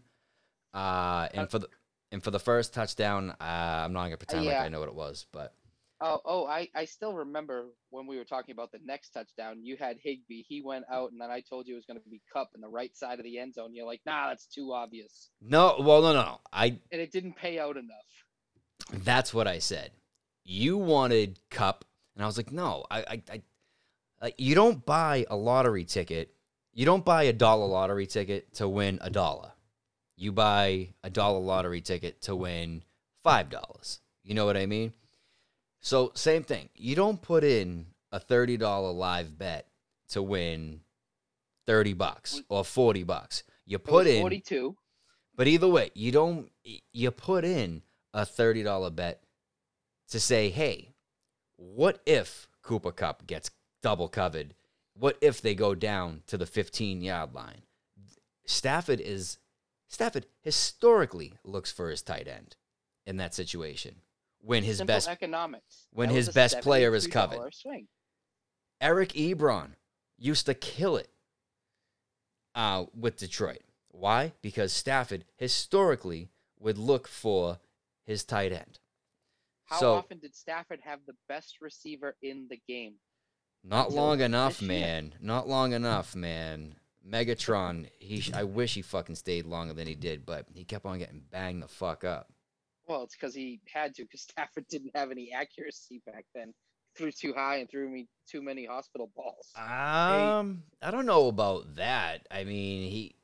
Uh, 0.74 1.28
and 1.32 1.50
for 1.50 1.60
the 1.60 1.68
and 2.12 2.22
for 2.22 2.30
the 2.30 2.40
first 2.40 2.74
touchdown, 2.74 3.30
uh, 3.40 3.44
I'm 3.84 3.92
not 3.92 4.04
gonna 4.04 4.16
pretend 4.16 4.46
like. 4.46 4.56
I 4.56 4.68
know 4.68 4.80
what 4.80 4.88
it 4.88 4.94
was, 4.94 5.26
but 5.32 5.54
Oh, 6.02 6.20
oh, 6.24 6.46
I, 6.46 6.68
I 6.74 6.86
still 6.86 7.12
remember 7.12 7.66
when 7.90 8.06
we 8.06 8.16
were 8.16 8.24
talking 8.24 8.54
about 8.54 8.72
the 8.72 8.78
next 8.84 9.10
touchdown. 9.10 9.58
You 9.62 9.76
had 9.76 9.98
Higbee. 10.02 10.44
He 10.48 10.62
went 10.62 10.86
out, 10.90 11.12
and 11.12 11.20
then 11.20 11.30
I 11.30 11.40
told 11.40 11.66
you 11.66 11.74
it 11.74 11.76
was 11.76 11.84
going 11.84 12.00
to 12.00 12.08
be 12.08 12.22
Kupp 12.32 12.52
in 12.54 12.62
the 12.62 12.68
right 12.68 12.96
side 12.96 13.18
of 13.18 13.24
the 13.24 13.38
end 13.38 13.52
zone. 13.52 13.74
You're 13.74 13.86
like, 13.86 14.00
nah, 14.06 14.28
that's 14.28 14.46
too 14.46 14.72
obvious. 14.72 15.28
no. 15.42 15.76
Well, 15.78 16.00
no, 16.00 16.14
no, 16.14 16.22
no. 16.22 16.40
I 16.52 16.78
And 16.90 17.02
it 17.02 17.12
didn't 17.12 17.36
pay 17.36 17.58
out 17.58 17.76
enough. 17.76 19.04
That's 19.04 19.34
what 19.34 19.46
I 19.46 19.58
said. 19.58 19.90
You 20.44 20.78
wanted 20.78 21.38
Kupp, 21.50 21.84
and 22.14 22.24
I 22.24 22.26
was 22.26 22.38
like, 22.38 22.50
no, 22.50 22.86
I, 22.90 23.00
I, 23.00 23.22
I 23.30 23.42
like 24.22 24.34
you 24.38 24.54
don't 24.54 24.84
buy 24.84 25.26
a 25.28 25.36
lottery 25.36 25.84
ticket. 25.84 26.34
You 26.72 26.86
don't 26.86 27.04
buy 27.04 27.24
a 27.24 27.32
dollar 27.32 27.66
lottery 27.66 28.06
ticket 28.06 28.54
to 28.54 28.68
win 28.68 28.98
a 29.02 29.10
dollar. 29.10 29.52
You 30.20 30.32
buy 30.32 30.88
a 31.02 31.08
dollar 31.08 31.38
lottery 31.38 31.80
ticket 31.80 32.20
to 32.22 32.36
win 32.36 32.82
five 33.24 33.48
dollars. 33.48 34.00
You 34.22 34.34
know 34.34 34.44
what 34.44 34.58
I 34.58 34.66
mean? 34.66 34.92
So 35.80 36.12
same 36.14 36.42
thing. 36.42 36.68
You 36.74 36.94
don't 36.94 37.22
put 37.22 37.42
in 37.42 37.86
a 38.12 38.20
thirty 38.20 38.58
dollar 38.58 38.92
live 38.92 39.38
bet 39.38 39.66
to 40.10 40.22
win 40.22 40.80
thirty 41.66 41.94
bucks 41.94 42.42
or 42.50 42.66
forty 42.66 43.02
bucks. 43.02 43.44
You 43.64 43.78
put 43.78 44.06
in 44.06 44.20
42. 44.20 44.76
but 45.36 45.48
either 45.48 45.68
way, 45.68 45.90
you 45.94 46.12
don't 46.12 46.50
you 46.92 47.10
put 47.12 47.46
in 47.46 47.80
a 48.12 48.26
thirty 48.26 48.62
dollar 48.62 48.90
bet 48.90 49.22
to 50.10 50.20
say, 50.20 50.50
hey, 50.50 50.90
what 51.56 52.02
if 52.04 52.46
Cooper 52.60 52.92
Kupp 52.92 53.26
gets 53.26 53.50
double 53.82 54.08
covered? 54.08 54.54
What 54.92 55.16
if 55.22 55.40
they 55.40 55.54
go 55.54 55.74
down 55.74 56.24
to 56.26 56.36
the 56.36 56.44
fifteen 56.44 57.00
yard 57.00 57.32
line? 57.32 57.62
Stafford 58.44 59.00
is 59.00 59.38
Stafford 59.90 60.26
historically 60.40 61.34
looks 61.44 61.72
for 61.72 61.90
his 61.90 62.00
tight 62.00 62.28
end 62.28 62.54
in 63.06 63.16
that 63.16 63.34
situation 63.34 63.96
when 64.40 64.62
his 64.62 64.78
Simple 64.78 64.94
best 64.94 65.08
economics. 65.08 65.88
when 65.92 66.08
That 66.08 66.14
his 66.14 66.28
best 66.28 66.60
player 66.60 66.94
is 66.94 67.08
covered. 67.08 67.52
Swing. 67.52 67.88
Eric 68.80 69.10
Ebron 69.10 69.72
used 70.16 70.46
to 70.46 70.54
kill 70.54 70.96
it 70.96 71.10
uh, 72.54 72.86
with 72.98 73.16
Detroit. 73.18 73.62
Why? 73.88 74.32
Because 74.42 74.72
Stafford 74.72 75.24
historically 75.36 76.28
would 76.60 76.78
look 76.78 77.08
for 77.08 77.58
his 78.06 78.22
tight 78.24 78.52
end. 78.52 78.78
How 79.64 79.80
So- 79.80 79.94
often 79.94 80.18
did 80.20 80.36
Stafford 80.36 80.80
have 80.84 81.00
the 81.06 81.16
best 81.28 81.60
receiver 81.60 82.16
in 82.22 82.46
the 82.48 82.60
game? 82.68 82.94
Not 83.64 83.90
long 83.92 84.20
enough, 84.20 84.62
man. 84.62 85.14
Not 85.20 85.48
long 85.48 85.72
enough, 85.72 86.14
man. 86.14 86.76
Megatron, 87.08 87.88
He, 87.98 88.32
I 88.34 88.44
wish 88.44 88.74
he 88.74 88.82
fucking 88.82 89.16
stayed 89.16 89.46
longer 89.46 89.74
than 89.74 89.86
he 89.86 89.94
did, 89.94 90.26
but 90.26 90.46
he 90.52 90.64
kept 90.64 90.86
on 90.86 90.98
getting 90.98 91.22
banged 91.30 91.62
the 91.62 91.68
fuck 91.68 92.04
up. 92.04 92.32
Well, 92.86 93.04
it's 93.04 93.14
because 93.14 93.34
he 93.34 93.60
had 93.72 93.94
to, 93.96 94.02
because 94.02 94.22
Stafford 94.30 94.66
didn't 94.68 94.92
have 94.94 95.10
any 95.10 95.32
accuracy 95.32 96.02
back 96.06 96.24
then. 96.34 96.52
Threw 96.96 97.12
too 97.12 97.32
high 97.32 97.58
and 97.58 97.70
threw 97.70 97.88
me 97.88 98.08
too 98.28 98.42
many 98.42 98.66
hospital 98.66 99.10
balls. 99.14 99.52
Um, 99.56 100.64
I 100.82 100.90
don't 100.90 101.06
know 101.06 101.28
about 101.28 101.76
that. 101.76 102.26
I 102.30 102.42
mean, 102.42 102.90
he 102.90 103.14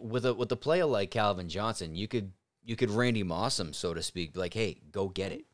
with 0.00 0.26
a 0.26 0.34
with 0.34 0.50
a 0.50 0.56
player 0.56 0.84
like 0.84 1.12
Calvin 1.12 1.48
Johnson, 1.48 1.94
you 1.94 2.08
could 2.08 2.32
you 2.64 2.74
could 2.74 2.90
Randy 2.90 3.22
Moss 3.22 3.60
him, 3.60 3.72
so 3.72 3.94
to 3.94 4.02
speak. 4.02 4.36
Like, 4.36 4.52
hey, 4.52 4.80
go 4.90 5.08
get 5.08 5.30
it. 5.30 5.44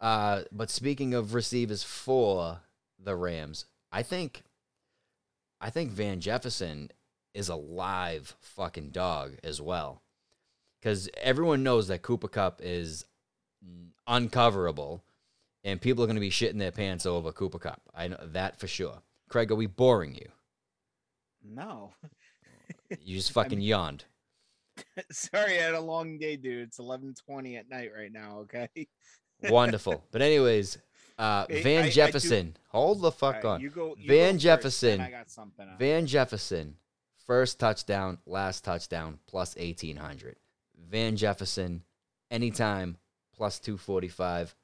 Uh, 0.00 0.42
but 0.50 0.70
speaking 0.70 1.12
of 1.12 1.34
receivers 1.34 1.82
for 1.82 2.60
the 2.98 3.14
Rams, 3.14 3.66
I 3.92 4.02
think 4.02 4.42
I 5.60 5.70
think 5.70 5.90
Van 5.90 6.20
Jefferson 6.20 6.90
is 7.34 7.48
a 7.48 7.54
live 7.56 8.36
fucking 8.40 8.90
dog 8.90 9.36
as 9.42 9.60
well, 9.60 10.02
because 10.80 11.08
everyone 11.20 11.62
knows 11.62 11.88
that 11.88 12.02
Cooper 12.02 12.28
Kupp 12.28 12.60
is 12.62 13.04
uncoverable, 14.08 15.02
and 15.64 15.80
people 15.80 16.02
are 16.02 16.06
going 16.06 16.16
to 16.16 16.20
be 16.20 16.30
shitting 16.30 16.58
their 16.58 16.72
pants 16.72 17.06
over 17.06 17.32
Cooper 17.32 17.58
Kupp. 17.58 17.82
I 17.94 18.08
know 18.08 18.18
that 18.22 18.58
for 18.58 18.66
sure. 18.66 19.02
Craig, 19.28 19.50
are 19.50 19.56
we 19.56 19.66
boring 19.66 20.14
you? 20.14 20.28
No. 21.44 21.92
You 23.02 23.16
just 23.16 23.32
fucking 23.34 23.60
yawned. 23.60 24.04
Sorry, 25.12 25.58
I 25.58 25.62
had 25.62 25.74
a 25.74 25.80
long 25.80 26.18
day, 26.18 26.36
dude. 26.36 26.68
It's 26.68 26.78
eleven 26.78 27.12
twenty 27.14 27.56
at 27.56 27.68
night 27.68 27.90
right 27.94 28.10
now. 28.10 28.38
Okay. 28.40 28.68
Wonderful. 29.42 30.02
But 30.10 30.22
anyways, 30.22 30.78
uh, 31.18 31.46
Van 31.50 31.84
I- 31.84 31.86
I 31.86 31.90
Jefferson, 31.90 32.56
hold 32.68 33.00
the 33.02 33.10
fuck 33.12 33.36
Alright, 33.36 33.44
on. 33.44 33.60
You 33.60 33.70
go. 33.70 33.94
You 33.98 34.06
Van 34.08 34.34
first, 34.34 34.42
Jefferson. 34.42 34.98
then 34.98 35.06
I 35.06 35.10
got 35.10 35.30
something. 35.30 35.68
else. 35.68 35.78
Van 35.78 36.06
Jefferson, 36.06 36.76
first 37.26 37.58
touchdown, 37.58 38.18
last 38.26 38.64
touchdown, 38.64 39.18
plus 39.26 39.56
1800. 39.56 40.36
Van 40.76 41.16
Jefferson, 41.16 41.82
anytime, 42.30 42.96
plus 43.36 43.58
245. 43.58 44.54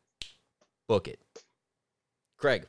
Book 0.87 1.09
it. 1.09 1.19
Craig, 2.37 2.67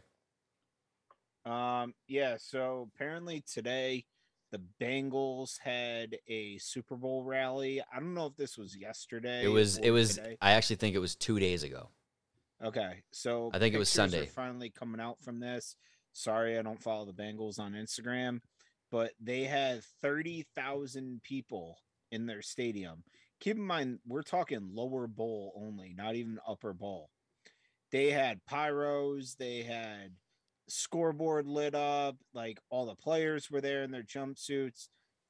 Um, 1.45 1.93
yeah, 2.07 2.37
so 2.39 2.89
apparently 2.95 3.41
today 3.41 4.05
the 4.51 4.61
Bengals 4.81 5.59
had 5.59 6.17
a 6.27 6.57
Super 6.59 6.95
Bowl 6.95 7.23
rally. 7.23 7.81
I 7.93 7.99
don't 7.99 8.13
know 8.13 8.27
if 8.27 8.35
this 8.37 8.57
was 8.57 8.75
yesterday. 8.75 9.43
it 9.43 9.49
was, 9.49 9.77
it 9.77 9.91
was, 9.91 10.15
today. 10.15 10.37
I 10.41 10.51
actually 10.53 10.77
think 10.77 10.95
it 10.95 10.99
was 10.99 11.15
two 11.15 11.39
days 11.39 11.63
ago. 11.63 11.89
Okay, 12.63 13.03
so 13.11 13.51
I 13.53 13.59
think 13.59 13.75
it 13.75 13.79
was 13.79 13.89
Sunday. 13.89 14.25
Finally 14.27 14.69
coming 14.69 15.01
out 15.01 15.21
from 15.21 15.39
this. 15.39 15.75
Sorry, 16.13 16.57
I 16.57 16.61
don't 16.61 16.81
follow 16.81 17.05
the 17.05 17.11
Bengals 17.11 17.59
on 17.59 17.73
Instagram, 17.73 18.39
but 18.91 19.11
they 19.19 19.43
had 19.43 19.83
thirty 20.01 20.45
thousand 20.55 21.21
people 21.23 21.77
in 22.11 22.25
their 22.25 22.41
stadium. 22.41 23.03
Keep 23.41 23.57
in 23.57 23.63
mind, 23.63 23.99
we're 24.07 24.23
talking 24.23 24.71
lower 24.73 25.07
bowl 25.07 25.51
only, 25.57 25.93
not 25.97 26.15
even 26.15 26.39
upper 26.47 26.73
bowl. 26.73 27.09
They 27.91 28.11
had 28.11 28.39
pyros. 28.49 29.35
They 29.35 29.63
had 29.63 30.11
scoreboard 30.69 31.45
lit 31.45 31.75
up. 31.75 32.15
Like 32.33 32.59
all 32.69 32.85
the 32.85 32.95
players 32.95 33.51
were 33.51 33.61
there 33.61 33.83
in 33.83 33.91
their 33.91 34.03
jumpsuits. 34.03 34.87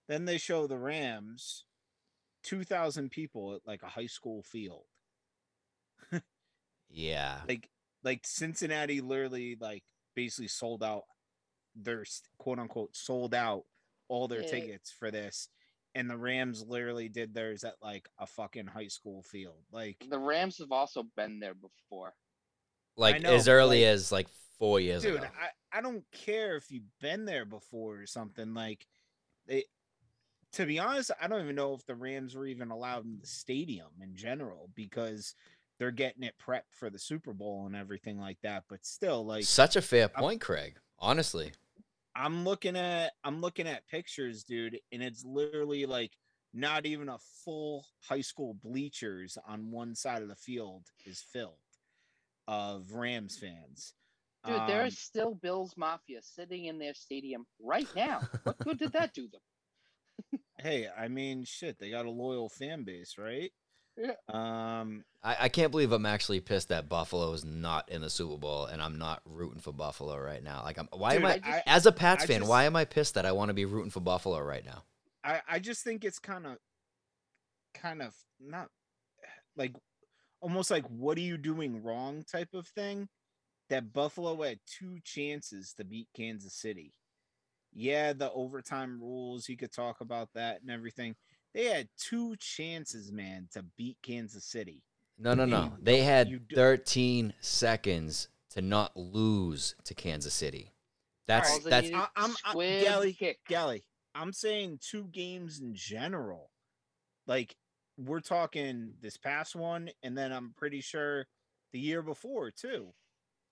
Then 0.08 0.26
they 0.26 0.38
show 0.38 0.68
the 0.68 0.78
Rams, 0.78 1.66
two 2.44 2.64
thousand 2.64 3.10
people 3.10 3.56
at 3.56 3.62
like 3.66 3.82
a 3.82 3.88
high 3.88 4.06
school 4.06 4.44
field 4.44 4.86
Yeah. 6.96 7.42
like 7.48 7.70
like 8.04 8.22
Cincinnati 8.26 9.02
literally 9.02 9.58
like 9.60 9.84
basically 10.16 10.48
sold 10.48 10.84
out 10.84 11.04
their 11.76 12.02
s- 12.02 12.22
quote 12.38 12.58
unquote 12.60 12.96
sold 12.96 13.34
out 13.36 13.64
all 14.08 14.28
their 14.28 14.42
Yeah. 14.44 14.50
tickets 14.52 14.92
for 14.92 15.12
this 15.12 15.50
and 15.94 16.10
the 16.10 16.18
Rams 16.18 16.64
literally 16.68 17.10
did 17.10 17.34
theirs 17.34 17.64
at 17.64 17.76
like 17.82 18.08
a 18.20 18.26
fucking 18.28 18.68
high 18.68 18.88
school 18.88 19.24
field 19.24 19.64
like 19.72 19.98
The 20.10 20.20
Rams 20.20 20.58
have 20.60 20.72
also 20.72 21.04
been 21.16 21.40
there 21.40 21.54
before. 21.54 22.14
Like 22.98 23.22
know, 23.22 23.34
as 23.34 23.48
early 23.50 23.82
like- 23.84 23.94
as 23.94 24.12
like 24.12 24.28
four 24.58 24.80
years 24.80 25.02
dude 25.04 25.18
ago. 25.18 25.28
I, 25.74 25.80
I 25.80 25.82
don't 25.82 26.06
care 26.14 26.56
if 26.56 26.72
you've 26.72 26.90
been 27.02 27.26
there 27.26 27.44
before 27.46 27.98
or 28.02 28.08
something 28.08 28.54
like 28.54 28.88
they 29.48 29.66
to 30.54 30.66
be 30.66 30.80
honest 30.80 31.12
i 31.22 31.28
don't 31.28 31.44
even 31.44 31.56
know 31.58 31.74
if 31.74 31.86
the 31.86 31.94
rams 31.96 32.34
were 32.36 32.46
even 32.46 32.72
allowed 32.72 33.04
in 33.04 33.18
the 33.20 33.28
stadium 33.28 33.90
in 34.02 34.16
general 34.16 34.70
because 34.76 35.36
they're 35.80 35.92
getting 35.92 36.24
it 36.24 36.36
prepped 36.46 36.72
for 36.78 36.90
the 36.90 37.00
super 37.00 37.34
bowl 37.34 37.66
and 37.66 37.76
everything 37.76 38.20
like 38.20 38.38
that 38.44 38.64
but 38.70 38.86
still 38.86 39.26
like 39.26 39.44
Such 39.44 39.76
a 39.76 39.82
fair 39.82 40.10
I'm- 40.16 40.22
point, 40.24 40.42
Craig. 40.42 40.78
Honestly. 41.00 41.52
I'm 42.16 42.46
looking 42.46 42.78
at 42.78 43.12
I'm 43.26 43.42
looking 43.42 43.68
at 43.68 43.86
pictures, 43.88 44.44
dude, 44.46 44.80
and 44.94 45.04
it's 45.04 45.26
literally 45.26 45.86
like 45.86 46.14
not 46.54 46.86
even 46.86 47.10
a 47.10 47.18
full 47.44 47.86
high 48.08 48.22
school 48.22 48.54
bleachers 48.64 49.38
on 49.46 49.70
one 49.72 49.94
side 49.96 50.22
of 50.22 50.30
the 50.30 50.36
field 50.38 50.84
is 51.06 51.20
filled 51.34 51.58
of 52.48 52.94
Rams 52.94 53.38
fans. 53.38 53.94
Dude, 54.46 54.56
there 54.68 54.82
Um, 54.84 54.88
is 54.88 54.98
still 54.98 55.34
Bills 55.36 55.74
Mafia 55.76 56.22
sitting 56.22 56.66
in 56.66 56.78
their 56.78 56.94
stadium 56.94 57.46
right 57.60 57.88
now. 57.96 58.22
What 58.44 58.60
good 58.60 58.78
did 58.80 58.94
that 58.94 59.14
do 59.14 59.28
them? 59.28 60.40
hey, 60.60 60.88
I 60.98 61.10
mean, 61.10 61.44
shit, 61.44 61.78
they 61.80 61.90
got 61.90 62.06
a 62.06 62.12
loyal 62.12 62.48
fan 62.48 62.84
base, 62.84 63.16
right? 63.18 63.52
Yeah. 63.98 64.12
Um, 64.28 65.06
I, 65.24 65.38
I 65.42 65.50
can't 65.50 65.72
believe 65.72 65.92
I'm 65.92 66.06
actually 66.06 66.42
pissed 66.42 66.70
that 66.70 66.90
Buffalo 66.90 67.32
is 67.34 67.46
not 67.46 67.90
in 67.90 68.02
the 68.02 68.10
Super 68.10 68.38
Bowl 68.38 68.66
and 68.66 68.82
I'm 68.82 68.98
not 68.98 69.22
rooting 69.26 69.62
for 69.62 69.72
Buffalo 69.72 70.18
right 70.18 70.44
now. 70.44 70.62
Like 70.64 70.78
I'm 70.78 70.90
why 70.92 71.14
am 71.16 71.26
I, 71.26 71.34
I 71.34 71.40
just- 71.40 71.64
as 71.68 71.86
a 71.86 71.92
Pats 71.92 72.24
I 72.24 72.28
fan, 72.28 72.40
just- 72.40 72.50
why 72.50 72.66
am 72.66 72.76
I 72.76 72.86
pissed 72.86 73.14
that 73.16 73.26
I 73.26 73.32
want 73.32 73.50
to 73.50 73.54
be 73.54 73.66
rooting 73.66 73.92
for 73.92 74.02
Buffalo 74.02 74.40
right 74.42 74.66
now? 74.66 74.84
I 75.24 75.42
I 75.48 75.60
just 75.60 75.84
think 75.84 76.04
it's 76.04 76.20
kind 76.20 76.46
of 76.46 76.58
kind 77.74 78.02
of 78.02 78.14
not 78.40 78.68
like 79.56 79.74
almost 80.42 80.70
like 80.72 80.86
what 80.88 81.18
are 81.18 81.22
you 81.22 81.38
doing 81.38 81.82
wrong 81.82 82.24
type 82.30 82.54
of 82.54 82.68
thing 82.68 83.08
that 83.70 83.94
Buffalo 83.94 84.42
had 84.44 84.60
two 84.68 85.00
chances 85.04 85.74
to 85.78 85.84
beat 85.84 86.08
Kansas 86.16 86.54
City. 86.54 86.94
Yeah, 87.74 88.14
the 88.14 88.32
overtime 88.32 89.00
rules, 89.02 89.50
you 89.50 89.58
could 89.58 89.72
talk 89.74 90.02
about 90.02 90.30
that 90.36 90.62
and 90.62 90.70
everything. 90.70 91.16
They 91.56 91.66
had 91.66 91.88
two 91.98 92.36
chances, 92.36 93.14
man, 93.14 93.48
to 93.54 93.64
beat 93.78 93.98
Kansas 94.04 94.44
City. 94.44 94.84
No, 95.18 95.34
no, 95.34 95.46
no. 95.46 95.72
They 95.82 96.02
had 96.02 96.42
13 96.54 97.34
seconds 97.40 98.28
to 98.50 98.62
not 98.62 98.98
lose 98.98 99.74
to 99.86 99.94
Kansas 99.96 100.34
City. 100.34 100.74
That's 101.28 101.50
All 101.50 101.60
they 101.62 101.70
that's 101.70 101.92
I- 101.94 102.10
I'm- 102.18 102.36
I- 102.44 102.50
squib 102.50 102.84
Gally- 102.84 103.14
kick. 103.14 103.40
Gally, 103.48 103.86
I'm 104.14 104.34
saying 104.34 104.80
two 104.80 105.06
games 105.06 105.62
in 105.62 105.74
general. 105.74 106.52
Like 107.26 107.56
we're 107.98 108.20
talking 108.20 108.94
this 109.00 109.16
past 109.16 109.56
one, 109.56 109.90
and 110.04 110.18
then 110.18 110.34
I'm 110.34 110.54
pretty 110.58 110.82
sure 110.82 111.26
the 111.72 111.80
year 111.80 112.02
before 112.02 112.52
too, 112.52 112.94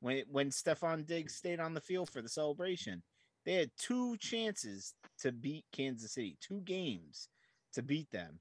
when 0.01 0.25
when 0.27 0.49
Stefon 0.49 1.05
Diggs 1.05 1.35
stayed 1.35 1.61
on 1.61 1.73
the 1.73 1.81
field 1.81 2.09
for 2.09 2.21
the 2.21 2.29
celebration. 2.29 3.01
They 3.45 3.53
had 3.53 3.71
two 3.77 4.17
chances 4.17 4.93
to 5.19 5.31
beat 5.31 5.65
Kansas 5.71 6.11
City, 6.13 6.37
two 6.41 6.61
games 6.61 7.29
to 7.73 7.81
beat 7.81 8.09
them, 8.11 8.39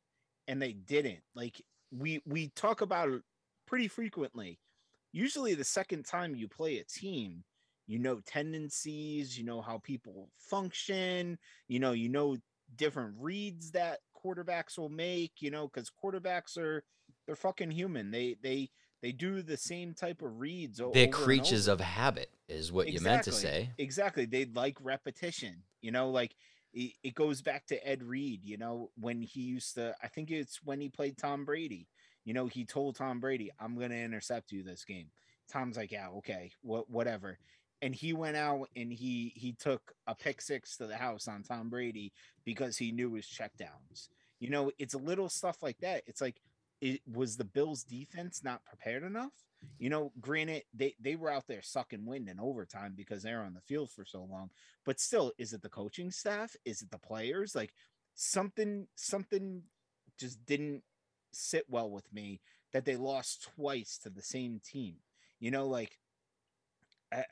and 0.48 0.60
they 0.60 0.72
didn't. 0.72 1.22
Like 1.34 1.62
we 1.90 2.22
we 2.26 2.48
talk 2.54 2.80
about 2.80 3.08
it 3.08 3.22
pretty 3.66 3.88
frequently. 3.88 4.58
Usually, 5.12 5.54
the 5.54 5.64
second 5.64 6.06
time 6.06 6.34
you 6.34 6.48
play 6.48 6.78
a 6.78 6.84
team, 6.84 7.44
you 7.86 7.98
know 7.98 8.20
tendencies, 8.26 9.36
you 9.36 9.44
know 9.44 9.60
how 9.60 9.78
people 9.78 10.30
function, 10.38 11.38
you 11.68 11.78
know, 11.78 11.92
you 11.92 12.08
know 12.08 12.36
different 12.76 13.14
reads 13.18 13.72
that 13.72 13.98
quarterbacks 14.24 14.78
will 14.78 14.88
make, 14.88 15.32
you 15.40 15.50
know, 15.50 15.68
because 15.68 15.90
quarterbacks 15.90 16.56
are 16.56 16.84
they're 17.26 17.36
fucking 17.36 17.70
human. 17.70 18.10
They 18.10 18.36
they 18.42 18.70
they 19.02 19.12
do 19.12 19.42
the 19.42 19.56
same 19.56 19.94
type 19.94 20.22
of 20.22 20.38
reads. 20.38 20.80
they're 20.92 21.08
creatures 21.08 21.66
of 21.66 21.80
habit, 21.80 22.30
is 22.48 22.70
what 22.70 22.88
you 22.88 23.00
meant 23.00 23.24
to 23.24 23.32
say. 23.32 23.70
Exactly. 23.78 24.26
They 24.26 24.44
like 24.46 24.76
repetition. 24.80 25.62
You 25.80 25.90
know, 25.90 26.10
like 26.10 26.34
it, 26.72 26.92
it 27.02 27.14
goes 27.14 27.42
back 27.42 27.66
to 27.66 27.88
Ed 27.88 28.02
Reed, 28.02 28.40
you 28.44 28.56
know, 28.56 28.90
when 28.98 29.22
he 29.22 29.40
used 29.40 29.74
to, 29.74 29.94
I 30.02 30.08
think 30.08 30.30
it's 30.30 30.62
when 30.62 30.80
he 30.80 30.88
played 30.88 31.18
Tom 31.18 31.44
Brady. 31.44 31.88
You 32.24 32.34
know, 32.34 32.46
he 32.46 32.64
told 32.64 32.96
Tom 32.96 33.20
Brady, 33.20 33.50
I'm 33.58 33.76
going 33.76 33.90
to 33.90 33.98
intercept 33.98 34.52
you 34.52 34.62
this 34.62 34.84
game. 34.84 35.08
Tom's 35.50 35.76
like, 35.76 35.92
yeah, 35.92 36.08
okay, 36.18 36.52
what, 36.62 36.88
whatever. 36.88 37.38
And 37.82 37.94
he 37.94 38.12
went 38.12 38.36
out 38.36 38.68
and 38.76 38.92
he 38.92 39.32
he 39.34 39.54
took 39.54 39.92
a 40.06 40.14
pick 40.14 40.40
six 40.40 40.76
to 40.76 40.86
the 40.86 40.96
house 40.96 41.26
on 41.26 41.42
Tom 41.42 41.68
Brady 41.68 42.12
because 42.44 42.76
he 42.76 42.92
knew 42.92 43.14
his 43.14 43.26
checkdowns. 43.26 44.08
You 44.38 44.50
know, 44.50 44.70
it's 44.78 44.94
a 44.94 44.98
little 44.98 45.28
stuff 45.28 45.56
like 45.62 45.78
that. 45.80 46.04
It's 46.06 46.20
like, 46.20 46.36
it 46.82 47.00
was 47.10 47.36
the 47.36 47.44
Bills 47.44 47.84
defense 47.84 48.42
not 48.44 48.64
prepared 48.64 49.04
enough? 49.04 49.32
You 49.78 49.88
know, 49.88 50.12
granted, 50.20 50.64
they 50.74 50.96
they 51.00 51.14
were 51.14 51.30
out 51.30 51.46
there 51.46 51.62
sucking 51.62 52.04
wind 52.04 52.28
in 52.28 52.40
overtime 52.40 52.94
because 52.96 53.22
they're 53.22 53.42
on 53.42 53.54
the 53.54 53.60
field 53.60 53.90
for 53.90 54.04
so 54.04 54.26
long. 54.28 54.50
But 54.84 54.98
still, 54.98 55.32
is 55.38 55.52
it 55.52 55.62
the 55.62 55.68
coaching 55.68 56.10
staff? 56.10 56.56
Is 56.64 56.82
it 56.82 56.90
the 56.90 56.98
players? 56.98 57.54
Like 57.54 57.72
something 58.14 58.88
something 58.96 59.62
just 60.18 60.44
didn't 60.44 60.82
sit 61.30 61.64
well 61.68 61.88
with 61.88 62.12
me 62.12 62.40
that 62.72 62.84
they 62.84 62.96
lost 62.96 63.48
twice 63.54 63.96
to 64.02 64.10
the 64.10 64.22
same 64.22 64.60
team. 64.64 64.96
You 65.38 65.52
know, 65.52 65.68
like 65.68 65.98
I, 67.12 67.24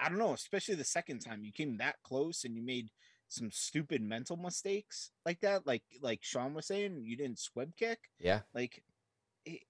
I 0.00 0.08
don't 0.08 0.18
know, 0.18 0.32
especially 0.32 0.74
the 0.74 0.84
second 0.84 1.20
time 1.20 1.44
you 1.44 1.52
came 1.52 1.76
that 1.76 2.02
close 2.02 2.42
and 2.44 2.56
you 2.56 2.62
made 2.62 2.90
some 3.28 3.50
stupid 3.52 4.02
mental 4.02 4.36
mistakes 4.36 5.10
like 5.24 5.40
that, 5.40 5.64
like 5.66 5.82
like 6.00 6.20
Sean 6.22 6.54
was 6.54 6.66
saying, 6.66 7.02
you 7.04 7.16
didn't 7.16 7.38
squib 7.38 7.76
kick. 7.76 7.98
Yeah. 8.18 8.40
Like, 8.54 8.82
it, 9.46 9.60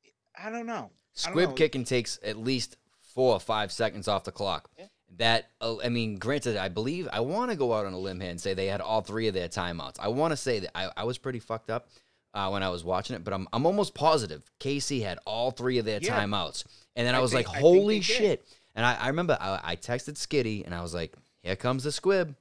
I 0.43 0.51
don't 0.51 0.67
know. 0.67 0.73
I 0.73 0.79
don't 0.79 0.91
Squib 1.15 1.49
know. 1.51 1.55
kicking 1.55 1.85
takes 1.85 2.19
at 2.25 2.37
least 2.37 2.77
four 3.15 3.33
or 3.35 3.41
five 3.41 3.71
seconds 3.73 4.09
off 4.09 4.25
the 4.25 4.33
clock. 4.33 4.69
Yeah. 4.79 4.87
That 5.19 5.51
uh, 5.61 5.77
I 5.85 5.89
mean, 5.89 6.17
granted, 6.17 6.57
I 6.57 6.69
believe 6.69 7.09
I 7.13 7.21
want 7.21 7.51
to 7.53 7.57
go 7.57 7.73
out 7.73 7.87
on 7.87 7.93
a 7.93 7.99
limb 7.99 8.21
here 8.21 8.31
and 8.31 8.41
say 8.41 8.53
they 8.55 8.67
had 8.67 8.81
all 8.81 9.01
three 9.03 9.29
of 9.29 9.35
their 9.35 9.49
timeouts. 9.49 9.97
I 10.01 10.09
want 10.09 10.33
to 10.33 10.37
say 10.37 10.59
that 10.59 10.77
I, 10.77 10.91
I 10.97 11.05
was 11.05 11.17
pretty 11.17 11.39
fucked 11.39 11.71
up 11.71 11.89
uh, 12.35 12.51
when 12.51 12.63
I 12.63 12.69
was 12.71 12.85
watching 12.85 13.15
it, 13.17 13.23
but 13.25 13.33
I'm 13.33 13.47
I'm 13.53 13.65
almost 13.67 13.95
positive 13.95 14.43
Casey 14.59 15.01
had 15.01 15.19
all 15.25 15.53
three 15.53 15.79
of 15.79 15.85
their 15.85 16.01
Yeah. 16.03 16.21
timeouts, 16.21 16.65
and 16.97 17.07
then 17.07 17.15
I, 17.15 17.19
I 17.19 17.21
was 17.23 17.33
think- 17.33 17.47
like, 17.49 17.57
I 17.57 17.61
think 17.63 17.75
they 17.75 17.79
holy 17.81 17.95
did. 18.01 18.05
shit! 18.05 18.47
And 18.75 18.85
I, 18.85 18.95
I 18.95 19.07
remember 19.09 19.39
I, 19.41 19.61
I 19.63 19.77
texted 19.77 20.15
Skitty 20.17 20.67
and 20.67 20.75
I 20.75 20.83
was 20.83 20.93
like, 20.93 21.15
here 21.41 21.57
comes 21.57 21.85
the 21.85 21.93
squib, 21.93 22.35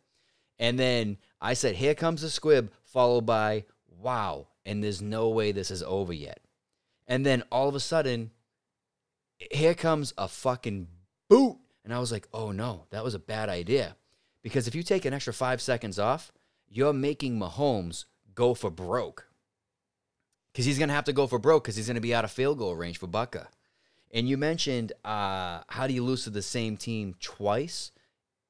and 0.60 0.78
then 0.78 1.18
I 1.40 1.54
said, 1.54 1.76
here 1.76 1.96
comes 1.96 2.24
the 2.24 2.30
squib, 2.30 2.72
followed 2.84 3.26
by 3.28 3.64
wow, 4.02 4.48
and 4.66 4.84
there's 4.84 5.02
no 5.02 5.30
way 5.30 5.52
this 5.54 5.72
is 5.72 5.84
over 5.84 6.12
yet, 6.14 6.40
and 7.08 7.26
then 7.26 7.44
all 7.52 7.70
of 7.70 7.76
a 7.76 7.80
sudden 7.80 8.32
here 9.38 9.74
comes 9.74 10.14
a 10.18 10.28
fucking 10.28 10.88
boot. 11.30 11.58
And 11.84 11.94
I 11.94 12.00
was 12.00 12.12
like, 12.12 12.28
oh 12.34 12.52
no, 12.52 12.86
that 12.90 13.04
was 13.04 13.14
a 13.14 13.20
bad 13.20 13.50
idea. 13.50 13.96
Because 14.42 14.68
if 14.68 14.76
you 14.76 14.84
take 14.84 15.06
an 15.06 15.14
extra 15.14 15.34
five 15.34 15.62
seconds 15.62 16.00
off, 16.00 16.32
you're 16.68 16.94
making 16.94 17.40
Mahomes 17.40 18.06
go 18.34 18.54
for 18.54 18.70
broke. 18.70 19.28
Because 20.52 20.66
he's 20.66 20.78
going 20.78 20.90
to 20.90 20.96
have 20.96 21.06
to 21.06 21.14
go 21.14 21.28
for 21.28 21.40
broke 21.40 21.64
because 21.64 21.76
he's 21.76 21.88
going 21.88 21.96
to 21.96 22.02
be 22.02 22.16
out 22.16 22.24
of 22.24 22.32
field 22.32 22.58
goal 22.58 22.76
range 22.76 22.98
for 22.98 23.08
Butker. 23.08 23.48
And 24.12 24.30
you 24.30 24.38
mentioned 24.38 24.94
uh, 25.04 25.62
how 25.68 25.88
do 25.88 25.94
you 25.94 26.04
lose 26.04 26.24
to 26.24 26.30
the 26.30 26.42
same 26.42 26.78
team 26.78 27.16
twice 27.20 27.92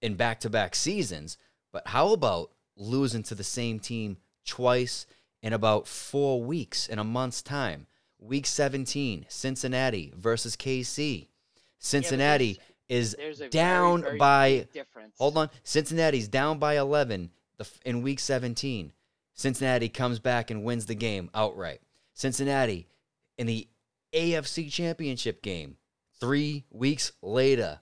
in 0.02 0.16
back 0.16 0.40
to 0.42 0.50
back 0.50 0.76
seasons? 0.76 1.38
But 1.72 1.88
how 1.88 2.14
about 2.14 2.52
losing 2.78 3.24
to 3.24 3.36
the 3.36 3.44
same 3.44 3.80
team 3.80 4.18
twice 4.46 5.08
in 5.42 5.54
about 5.54 5.88
four 5.88 6.44
weeks 6.44 6.88
in 6.88 7.00
a 7.00 7.04
month's 7.04 7.42
time? 7.42 7.88
Week 8.26 8.46
17, 8.46 9.26
Cincinnati 9.30 10.12
versus 10.16 10.56
KC. 10.56 11.28
Cincinnati 11.80 12.60
is 12.90 13.16
There's 13.18 13.38
a 13.38 13.44
very, 13.44 13.50
down 13.50 14.02
very 14.02 14.18
by 14.18 14.68
difference. 14.74 15.16
Hold 15.20 15.38
on. 15.38 15.50
Cincinnati's 15.64 16.28
down 16.28 16.58
by 16.58 16.78
11 16.78 17.30
in 17.86 18.02
week 18.02 18.20
17. 18.20 18.92
Cincinnati 19.34 19.90
comes 19.90 20.20
back 20.20 20.50
and 20.50 20.64
wins 20.64 20.86
the 20.86 20.96
game 20.96 21.30
outright. 21.34 21.82
Cincinnati 22.14 22.88
in 23.38 23.48
the 23.48 23.68
AFC 24.14 24.72
Championship 24.72 25.42
game, 25.44 25.78
three 26.20 26.64
weeks 26.72 27.12
later, 27.22 27.80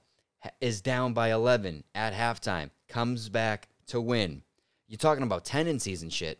is 0.59 0.81
down 0.81 1.13
by 1.13 1.31
11 1.31 1.83
at 1.95 2.13
halftime, 2.13 2.69
comes 2.89 3.29
back 3.29 3.69
to 3.87 4.01
win. 4.01 4.41
You're 4.87 4.97
talking 4.97 5.23
about 5.23 5.45
tendencies 5.45 6.01
and 6.01 6.11
shit. 6.11 6.39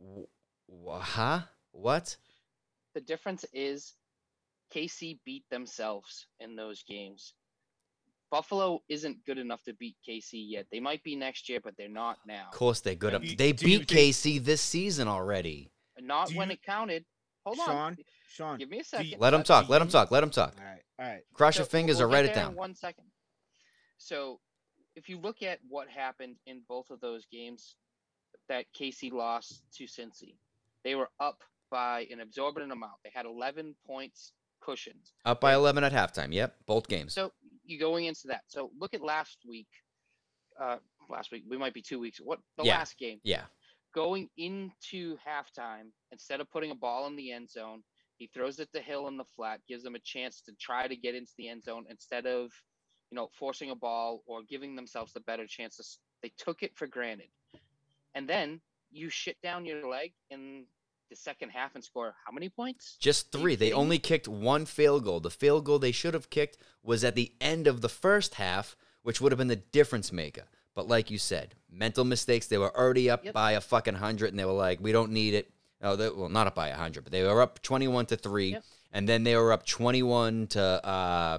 W- 0.00 0.26
wh- 0.68 1.00
huh? 1.00 1.40
What? 1.72 2.16
The 2.98 3.04
difference 3.04 3.44
is 3.52 3.94
KC 4.74 5.20
beat 5.24 5.44
themselves 5.52 6.26
in 6.40 6.56
those 6.56 6.82
games. 6.82 7.34
Buffalo 8.28 8.80
isn't 8.88 9.24
good 9.24 9.38
enough 9.38 9.62
to 9.66 9.74
beat 9.74 9.94
KC 10.06 10.32
yet. 10.32 10.66
They 10.72 10.80
might 10.80 11.04
be 11.04 11.14
next 11.14 11.48
year, 11.48 11.60
but 11.62 11.74
they're 11.78 11.88
not 11.88 12.18
now. 12.26 12.46
Of 12.50 12.58
course, 12.58 12.80
they're 12.80 12.96
good. 12.96 13.22
Do 13.22 13.28
you- 13.28 13.36
They 13.36 13.52
do 13.52 13.70
you 13.70 13.78
beat 13.78 13.88
think- 13.88 14.00
KC 14.16 14.38
this 14.40 14.60
season 14.60 15.06
already. 15.06 15.70
Not 16.00 16.30
Do 16.30 16.38
when 16.38 16.48
you- 16.48 16.54
it 16.54 16.62
counted. 16.64 17.06
Hold 17.46 17.60
on. 17.60 17.66
Sean, 17.66 17.98
Sean, 18.30 18.58
Give 18.58 18.68
me 18.68 18.78
a 18.78 18.80
you- 18.80 18.84
second. 18.84 19.20
Let 19.20 19.32
him 19.32 19.44
talk. 19.44 19.68
Let 19.68 19.80
him 19.80 19.88
talk. 19.88 20.10
Let 20.10 20.24
him 20.24 20.30
talk. 20.32 20.58
all 20.58 20.64
right, 20.64 20.82
all 20.98 21.06
right. 21.06 21.22
Cross 21.34 21.54
So 21.54 21.60
your 21.60 21.66
fingers 21.66 21.98
we'll 21.98 22.06
or 22.06 22.08
write 22.10 22.24
it 22.24 22.34
down. 22.34 22.56
One 22.56 22.74
second. 22.74 23.12
So, 23.98 24.40
if 24.96 25.08
you 25.08 25.18
look 25.20 25.40
at 25.44 25.60
what 25.68 25.88
happened 25.88 26.40
in 26.46 26.62
both 26.62 26.90
of 26.90 26.98
those 26.98 27.26
games 27.26 27.76
that 28.48 28.66
KC 28.72 29.10
lost 29.12 29.62
to 29.74 29.84
Cincy, 29.84 30.36
they 30.82 30.96
were 30.96 31.12
up 31.20 31.44
by 31.70 32.06
an 32.10 32.20
exorbitant 32.20 32.72
amount. 32.72 32.94
They 33.04 33.10
had 33.14 33.26
11 33.26 33.74
points 33.86 34.32
cushioned. 34.60 35.10
Up 35.24 35.40
by 35.40 35.54
11 35.54 35.84
at 35.84 35.92
halftime. 35.92 36.32
Yep, 36.32 36.54
both 36.66 36.88
games. 36.88 37.14
So 37.14 37.32
you 37.64 37.78
going 37.78 38.06
into 38.06 38.28
that. 38.28 38.42
So 38.48 38.70
look 38.78 38.94
at 38.94 39.00
last 39.02 39.38
week. 39.46 39.68
Uh, 40.60 40.78
last 41.08 41.30
week 41.30 41.44
we 41.48 41.56
might 41.56 41.74
be 41.74 41.82
two 41.82 41.98
weeks. 41.98 42.18
What 42.20 42.40
the 42.56 42.64
Yeah. 42.64 42.78
last 42.78 42.98
game? 42.98 43.20
yeah. 43.22 43.46
Going 43.94 44.28
into 44.36 45.16
halftime, 45.26 45.90
instead 46.12 46.40
of 46.40 46.50
putting 46.50 46.70
a 46.70 46.74
ball 46.74 47.06
in 47.06 47.16
the 47.16 47.32
end 47.32 47.48
zone, 47.50 47.82
he 48.18 48.26
throws 48.26 48.58
it 48.58 48.70
to 48.72 48.80
Hill 48.80 49.08
in 49.08 49.16
the 49.16 49.24
flat, 49.24 49.60
gives 49.66 49.82
them 49.82 49.94
a 49.94 50.00
chance 50.00 50.40
to 50.42 50.52
try 50.60 50.86
to 50.88 50.96
get 50.96 51.14
into 51.14 51.32
the 51.38 51.48
end 51.48 51.62
zone 51.64 51.86
instead 51.88 52.26
of, 52.26 52.52
you 53.10 53.16
know, 53.16 53.28
forcing 53.38 53.70
a 53.70 53.74
ball 53.76 54.22
or 54.26 54.42
giving 54.42 54.74
themselves 54.76 55.12
the 55.12 55.20
better 55.20 55.46
chances. 55.46 55.98
They 56.22 56.32
took 56.36 56.62
it 56.62 56.76
for 56.76 56.86
granted, 56.86 57.28
and 58.14 58.28
then 58.28 58.60
you 58.90 59.08
shit 59.08 59.40
down 59.40 59.64
your 59.64 59.88
leg 59.88 60.12
in 60.30 60.66
the 61.08 61.16
second 61.16 61.50
half 61.50 61.74
and 61.74 61.82
score 61.84 62.14
how 62.26 62.32
many 62.32 62.48
points? 62.48 62.96
Just 63.00 63.32
three. 63.32 63.54
They 63.54 63.66
kidding 63.66 63.78
only 63.80 63.98
kicked 63.98 64.28
one 64.28 64.64
field 64.66 65.04
goal. 65.04 65.20
The 65.20 65.30
field 65.30 65.64
goal 65.64 65.78
they 65.78 65.92
should 65.92 66.14
have 66.14 66.30
kicked 66.30 66.58
was 66.82 67.04
at 67.04 67.14
the 67.14 67.32
end 67.40 67.66
of 67.66 67.80
the 67.80 67.88
first 67.88 68.34
half, 68.34 68.76
which 69.02 69.20
would 69.20 69.32
have 69.32 69.38
been 69.38 69.48
the 69.48 69.56
difference 69.56 70.12
maker. 70.12 70.44
But 70.74 70.86
like 70.86 71.10
you 71.10 71.18
said, 71.18 71.54
mental 71.70 72.04
mistakes. 72.04 72.46
They 72.46 72.58
were 72.58 72.76
already 72.76 73.10
up 73.10 73.24
Yep. 73.24 73.34
by 73.34 73.52
a 73.52 73.60
fucking 73.60 73.94
hundred, 73.96 74.30
and 74.30 74.38
they 74.38 74.44
were 74.44 74.52
like, 74.52 74.80
"We 74.80 74.92
don't 74.92 75.10
need 75.12 75.34
it." 75.34 75.50
No, 75.80 75.96
they, 75.96 76.08
well, 76.10 76.28
not 76.28 76.46
up 76.46 76.54
by 76.54 76.68
a 76.68 76.76
hundred, 76.76 77.04
but 77.04 77.12
they 77.12 77.22
were 77.24 77.40
up 77.42 77.60
twenty-one 77.62 78.06
to 78.06 78.16
three, 78.16 78.50
Yep. 78.52 78.64
and 78.92 78.98
and 79.00 79.08
then 79.08 79.24
they 79.24 79.34
were 79.36 79.52
up 79.52 79.66
twenty-one 79.66 80.46
to 80.48 80.60
uh, 80.62 81.38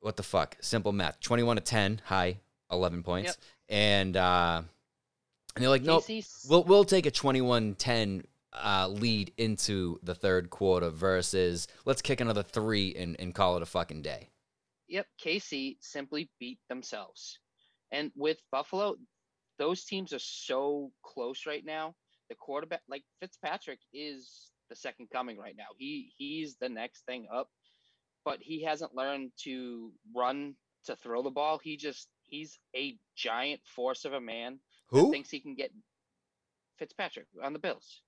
what 0.00 0.16
the 0.16 0.22
fuck? 0.22 0.56
Simple 0.60 0.92
math. 0.92 1.18
Twenty-one 1.20 1.56
to 1.56 1.62
ten, 1.62 2.00
high, 2.04 2.38
eleven 2.70 3.02
points, 3.02 3.28
Yep. 3.30 3.36
and 3.68 4.16
uh, 4.16 4.62
and 5.56 5.62
they're 5.64 5.70
like, 5.70 5.82
"Nope, 5.82 6.04
We'll 6.48 6.62
we'll 6.64 6.84
take 6.84 7.06
a 7.06 7.10
21-10 7.10 8.24
uh, 8.62 8.88
lead 8.88 9.32
into 9.36 9.98
the 10.02 10.14
third 10.14 10.50
quarter 10.50 10.90
versus 10.90 11.68
let's 11.84 12.02
kick 12.02 12.20
another 12.20 12.42
three 12.42 12.94
and, 12.94 13.16
and 13.18 13.34
call 13.34 13.56
it 13.56 13.62
a 13.62 13.66
fucking 13.66 14.02
day. 14.02 14.28
Yep, 14.88 15.06
KC 15.22 15.76
simply 15.80 16.30
beat 16.38 16.58
themselves. 16.68 17.38
And 17.92 18.12
with 18.14 18.38
Buffalo, 18.52 18.96
those 19.58 19.84
teams 19.84 20.12
are 20.12 20.20
so 20.20 20.92
close 21.02 21.46
right 21.46 21.64
now. 21.64 21.94
The 22.28 22.34
quarterback, 22.34 22.82
like 22.88 23.04
Fitzpatrick, 23.20 23.80
is 23.92 24.50
the 24.68 24.76
second 24.76 25.08
coming 25.12 25.38
right 25.38 25.56
now. 25.56 25.68
He 25.78 26.12
he's 26.16 26.56
the 26.60 26.68
next 26.68 27.04
thing 27.06 27.26
up, 27.32 27.48
but 28.24 28.38
he 28.40 28.62
hasn't 28.62 28.94
learned 28.94 29.30
to 29.44 29.92
run 30.14 30.54
to 30.86 30.96
throw 30.96 31.22
the 31.22 31.30
ball. 31.30 31.58
He 31.62 31.76
just 31.76 32.08
he's 32.22 32.58
a 32.74 32.96
giant 33.16 33.60
force 33.64 34.04
of 34.04 34.12
a 34.12 34.20
man. 34.20 34.58
Who? 34.90 35.10
thinks 35.10 35.30
he 35.30 35.40
can 35.40 35.54
get 35.54 35.72
Fitzpatrick 36.78 37.26
on 37.42 37.52
the 37.52 37.58
Bills? 37.58 38.02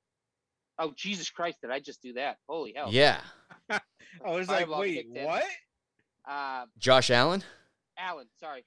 Oh 0.79 0.93
Jesus 0.97 1.31
Christ! 1.31 1.59
Did 1.63 1.71
I 1.71 1.81
just 1.81 2.03
do 2.03 2.13
that? 2.15 2.39
Holy 2.49 2.73
hell! 2.77 2.89
Yeah, 2.91 3.21
I 3.71 3.81
was 4.25 4.49
like, 4.49 4.69
wait, 4.69 5.07
what? 5.11 5.45
Uh, 6.29 6.67
Josh 6.79 7.11
Allen. 7.11 7.43
Allen, 7.99 8.27
sorry, 8.39 8.65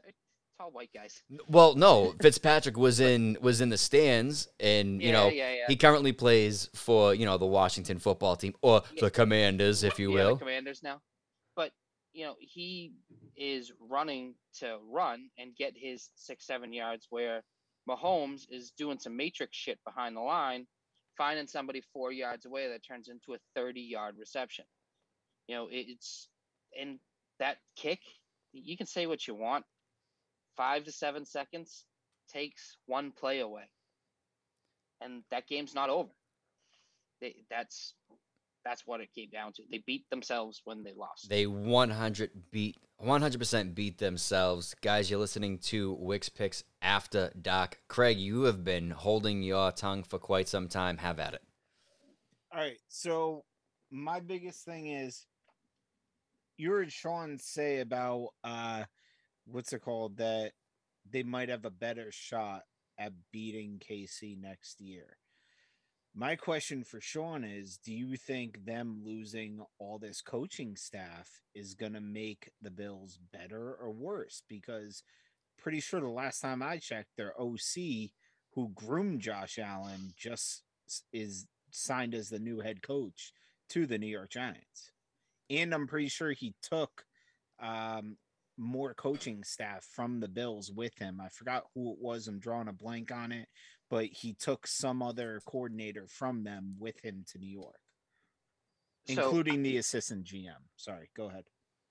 Sorry, 0.00 0.14
tall 0.58 0.70
white 0.70 0.90
guys. 0.94 1.20
Well, 1.48 1.74
no, 1.74 2.14
Fitzpatrick 2.22 2.76
was 2.76 3.00
in 3.00 3.36
was 3.40 3.60
in 3.60 3.70
the 3.70 3.78
stands, 3.78 4.48
and 4.60 5.00
you 5.02 5.08
yeah, 5.08 5.12
know 5.12 5.28
yeah, 5.28 5.52
yeah. 5.52 5.64
he 5.68 5.76
currently 5.76 6.12
plays 6.12 6.70
for 6.74 7.14
you 7.14 7.26
know 7.26 7.38
the 7.38 7.46
Washington 7.46 7.98
football 7.98 8.36
team 8.36 8.54
or 8.62 8.82
Yeah. 8.94 9.00
the 9.06 9.10
Commanders, 9.10 9.82
if 9.82 9.98
you 9.98 10.12
yeah, 10.16 10.22
the 10.22 10.28
will. 10.30 10.36
Commanders 10.38 10.82
now. 10.82 11.00
But 11.56 11.72
you 12.12 12.24
know, 12.24 12.36
he 12.38 12.92
is 13.36 13.72
running 13.80 14.34
to 14.58 14.78
run 14.88 15.28
and 15.38 15.56
get 15.56 15.72
his 15.76 16.10
six, 16.14 16.46
seven 16.46 16.72
yards 16.72 17.06
where 17.10 17.42
Mahomes 17.88 18.42
is 18.50 18.72
doing 18.76 18.98
some 18.98 19.16
matrix 19.16 19.56
shit 19.56 19.78
behind 19.84 20.16
the 20.16 20.20
line, 20.20 20.66
finding 21.18 21.48
somebody 21.48 21.82
four 21.92 22.12
yards 22.12 22.46
away 22.46 22.68
that 22.68 22.86
turns 22.86 23.08
into 23.08 23.34
a 23.34 23.38
30 23.54 23.80
yard 23.80 24.14
reception. 24.18 24.64
You 25.48 25.56
know, 25.56 25.68
it's 25.70 26.28
and 26.80 26.98
that 27.40 27.58
kick, 27.76 28.00
you 28.52 28.76
can 28.76 28.86
say 28.86 29.06
what 29.06 29.26
you 29.26 29.34
want. 29.34 29.64
Five 30.56 30.84
to 30.84 30.92
seven 30.92 31.24
seconds 31.24 31.84
takes 32.32 32.76
one 32.86 33.12
play 33.12 33.40
away. 33.40 33.64
And 35.00 35.22
that 35.30 35.46
game's 35.48 35.74
not 35.74 35.90
over. 35.90 36.10
They, 37.20 37.36
that's 37.50 37.94
that's 38.68 38.86
what 38.86 39.00
it 39.00 39.08
came 39.14 39.30
down 39.30 39.52
to. 39.54 39.62
They 39.70 39.82
beat 39.86 40.10
themselves 40.10 40.60
when 40.64 40.82
they 40.82 40.92
lost. 40.92 41.30
They 41.30 41.46
100 41.46 42.30
beat 42.50 42.76
100% 43.02 43.74
beat 43.74 43.98
themselves. 43.98 44.74
Guys, 44.82 45.10
you're 45.10 45.20
listening 45.20 45.58
to 45.58 45.94
Wix 45.94 46.28
Picks 46.28 46.64
After 46.82 47.30
Doc. 47.40 47.78
Craig, 47.88 48.18
you 48.18 48.42
have 48.42 48.64
been 48.64 48.90
holding 48.90 49.42
your 49.42 49.72
tongue 49.72 50.02
for 50.02 50.18
quite 50.18 50.48
some 50.48 50.68
time. 50.68 50.98
Have 50.98 51.18
at 51.18 51.34
it. 51.34 51.42
All 52.52 52.60
right. 52.60 52.78
So 52.88 53.44
my 53.90 54.20
biggest 54.20 54.64
thing 54.64 54.88
is 54.88 55.24
you 56.58 56.70
heard 56.70 56.92
Sean 56.92 57.38
say 57.38 57.80
about 57.80 58.28
uh 58.44 58.84
what's 59.46 59.72
it 59.72 59.80
called 59.80 60.18
that 60.18 60.52
they 61.10 61.22
might 61.22 61.48
have 61.48 61.64
a 61.64 61.70
better 61.70 62.12
shot 62.12 62.64
at 62.98 63.12
beating 63.32 63.80
KC 63.80 64.38
next 64.38 64.80
year. 64.80 65.16
My 66.18 66.34
question 66.34 66.82
for 66.82 67.00
Sean 67.00 67.44
is 67.44 67.76
Do 67.76 67.94
you 67.94 68.16
think 68.16 68.64
them 68.64 69.02
losing 69.04 69.60
all 69.78 70.00
this 70.00 70.20
coaching 70.20 70.74
staff 70.74 71.30
is 71.54 71.74
going 71.74 71.92
to 71.92 72.00
make 72.00 72.50
the 72.60 72.72
Bills 72.72 73.20
better 73.32 73.76
or 73.80 73.92
worse? 73.92 74.42
Because 74.48 75.04
pretty 75.58 75.78
sure 75.78 76.00
the 76.00 76.08
last 76.08 76.40
time 76.40 76.60
I 76.60 76.78
checked, 76.78 77.10
their 77.16 77.40
OC, 77.40 78.10
who 78.52 78.72
groomed 78.74 79.20
Josh 79.20 79.60
Allen, 79.60 80.12
just 80.16 80.64
is 81.12 81.46
signed 81.70 82.16
as 82.16 82.30
the 82.30 82.40
new 82.40 82.58
head 82.58 82.82
coach 82.82 83.32
to 83.68 83.86
the 83.86 83.98
New 83.98 84.08
York 84.08 84.30
Giants. 84.30 84.90
And 85.50 85.72
I'm 85.72 85.86
pretty 85.86 86.08
sure 86.08 86.32
he 86.32 86.52
took 86.60 87.04
um, 87.60 88.16
more 88.56 88.92
coaching 88.92 89.44
staff 89.44 89.86
from 89.92 90.18
the 90.18 90.28
Bills 90.28 90.72
with 90.72 90.98
him. 90.98 91.20
I 91.24 91.28
forgot 91.28 91.66
who 91.74 91.92
it 91.92 91.98
was. 92.00 92.26
I'm 92.26 92.40
drawing 92.40 92.66
a 92.66 92.72
blank 92.72 93.12
on 93.12 93.30
it, 93.30 93.46
but 93.90 94.06
he 94.06 94.34
took 94.34 94.66
some 94.66 95.02
other 95.02 95.40
coordinator 95.46 96.06
from 96.08 96.44
them 96.44 96.76
with 96.78 97.00
him 97.04 97.24
to 97.32 97.38
New 97.38 97.50
York, 97.50 97.80
So- 99.06 99.12
including 99.24 99.62
the 99.62 99.78
assistant 99.78 100.24
GM. 100.26 100.62
Sorry, 100.76 101.10
go 101.16 101.28
ahead. 101.28 101.44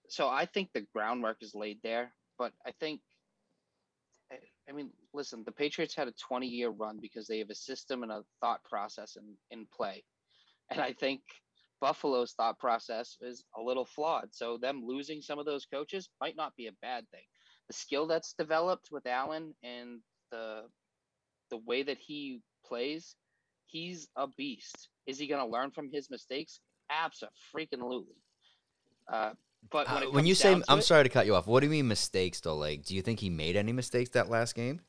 so 0.10 0.30
I 0.30 0.46
think 0.46 0.72
the 0.72 0.82
groundwork 0.94 1.44
is 1.44 1.54
laid 1.54 1.82
there, 1.82 2.16
but 2.38 2.54
I 2.66 2.72
think, 2.72 3.02
I- 4.32 4.40
I 4.70 4.72
mean, 4.72 4.94
listen, 5.14 5.44
the 5.44 5.52
Patriots 5.52 5.96
had 5.96 6.08
a 6.08 6.14
20 6.14 6.48
year 6.48 6.70
run 6.70 7.00
because 7.02 7.28
they 7.28 7.40
have 7.40 7.50
a 7.50 7.56
system 7.56 8.04
and 8.04 8.12
a 8.12 8.24
thought 8.40 8.64
process 8.64 9.18
in, 9.18 9.38
in 9.52 9.66
play. 9.68 10.06
And 10.70 10.80
I 10.80 10.94
think 10.94 11.22
Buffalo's 11.82 12.34
thought 12.34 12.58
process 12.58 13.18
is 13.22 13.44
a 13.56 13.62
little 13.62 13.86
flawed. 13.86 14.34
So 14.34 14.58
them 14.58 14.86
losing 14.86 15.22
some 15.22 15.40
of 15.40 15.46
those 15.46 15.66
coaches 15.66 16.10
might 16.22 16.36
not 16.38 16.56
be 16.56 16.68
a 16.68 16.72
bad 16.82 17.10
thing. 17.12 17.26
The 17.68 17.74
skill 17.74 18.08
that's 18.08 18.34
developed 18.34 18.90
with 18.92 19.06
Allen 19.08 19.54
and 19.64 20.02
the 20.32 20.70
the 21.50 21.58
way 21.58 21.84
that 21.84 21.98
he 21.98 22.42
plays, 22.66 23.16
he's 23.66 24.08
a 24.16 24.28
beast. 24.28 24.90
Is 25.06 25.18
he 25.18 25.28
going 25.28 25.44
to 25.46 25.52
learn 25.52 25.72
from 25.72 25.90
his 25.92 26.10
mistakes? 26.10 26.60
Absolutely. 26.90 28.16
Uh, 29.12 29.32
but 29.72 29.88
when, 29.88 30.04
Uh, 30.04 30.12
when 30.12 30.26
you 30.26 30.36
say, 30.36 30.54
I'm 30.68 30.80
it- 30.80 30.84
sorry 30.84 31.04
to 31.04 31.10
cut 31.10 31.26
you 31.26 31.36
off. 31.36 31.48
What 31.48 31.62
do 31.62 31.66
you 31.66 31.72
mean 31.72 31.88
mistakes 31.88 32.40
though? 32.42 32.56
Like, 32.56 32.86
do 32.86 32.96
you 32.96 33.02
think 33.02 33.20
he 33.20 33.30
made 33.30 33.56
any 33.56 33.72
mistakes 33.74 34.10
that 34.12 34.30
last 34.30 34.56
game? 34.56 34.82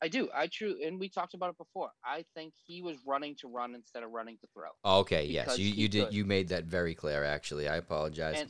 I 0.00 0.08
do. 0.08 0.28
I 0.34 0.48
true, 0.48 0.76
and 0.84 0.98
we 0.98 1.08
talked 1.08 1.34
about 1.34 1.50
it 1.50 1.58
before. 1.58 1.90
I 2.04 2.24
think 2.34 2.54
he 2.66 2.82
was 2.82 2.96
running 3.06 3.36
to 3.36 3.46
run 3.48 3.74
instead 3.76 4.02
of 4.02 4.10
running 4.10 4.36
to 4.38 4.48
throw. 4.52 4.70
Oh, 4.82 4.98
okay, 5.00 5.24
yes, 5.26 5.56
you 5.58 5.66
you 5.66 5.88
did. 5.88 6.06
could. 6.06 6.14
You 6.14 6.24
made 6.24 6.48
that 6.48 6.64
very 6.64 6.94
clear. 6.94 7.22
Actually, 7.22 7.68
I 7.68 7.76
apologize. 7.76 8.44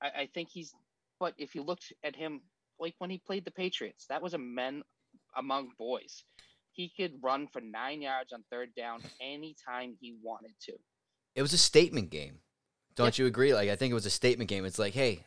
I, 0.00 0.08
I 0.22 0.28
think 0.34 0.48
he's. 0.50 0.74
But 1.20 1.34
if 1.38 1.54
you 1.54 1.62
looked 1.62 1.92
at 2.02 2.16
him, 2.16 2.40
like 2.80 2.96
when 2.98 3.10
he 3.10 3.18
played 3.18 3.44
the 3.44 3.52
Patriots, 3.52 4.06
that 4.08 4.20
was 4.20 4.34
a 4.34 4.38
men 4.38 4.82
among 5.36 5.70
boys. 5.78 6.24
He 6.72 6.90
could 6.96 7.12
run 7.22 7.48
for 7.52 7.60
nine 7.60 8.02
yards 8.02 8.32
on 8.32 8.44
third 8.50 8.74
down 8.74 9.00
anytime 9.20 9.96
he 10.00 10.14
wanted 10.22 10.52
to. 10.66 10.72
it 11.34 11.42
was 11.42 11.52
a 11.52 11.58
statement 11.58 12.10
game. 12.10 12.38
Don't 12.94 13.18
you 13.18 13.26
agree? 13.26 13.54
Like 13.54 13.68
I 13.70 13.76
think 13.76 13.90
it 13.90 13.94
was 13.94 14.06
a 14.06 14.10
statement 14.10 14.48
game. 14.50 14.64
It's 14.64 14.78
like, 14.78 14.92
hey, 14.94 15.24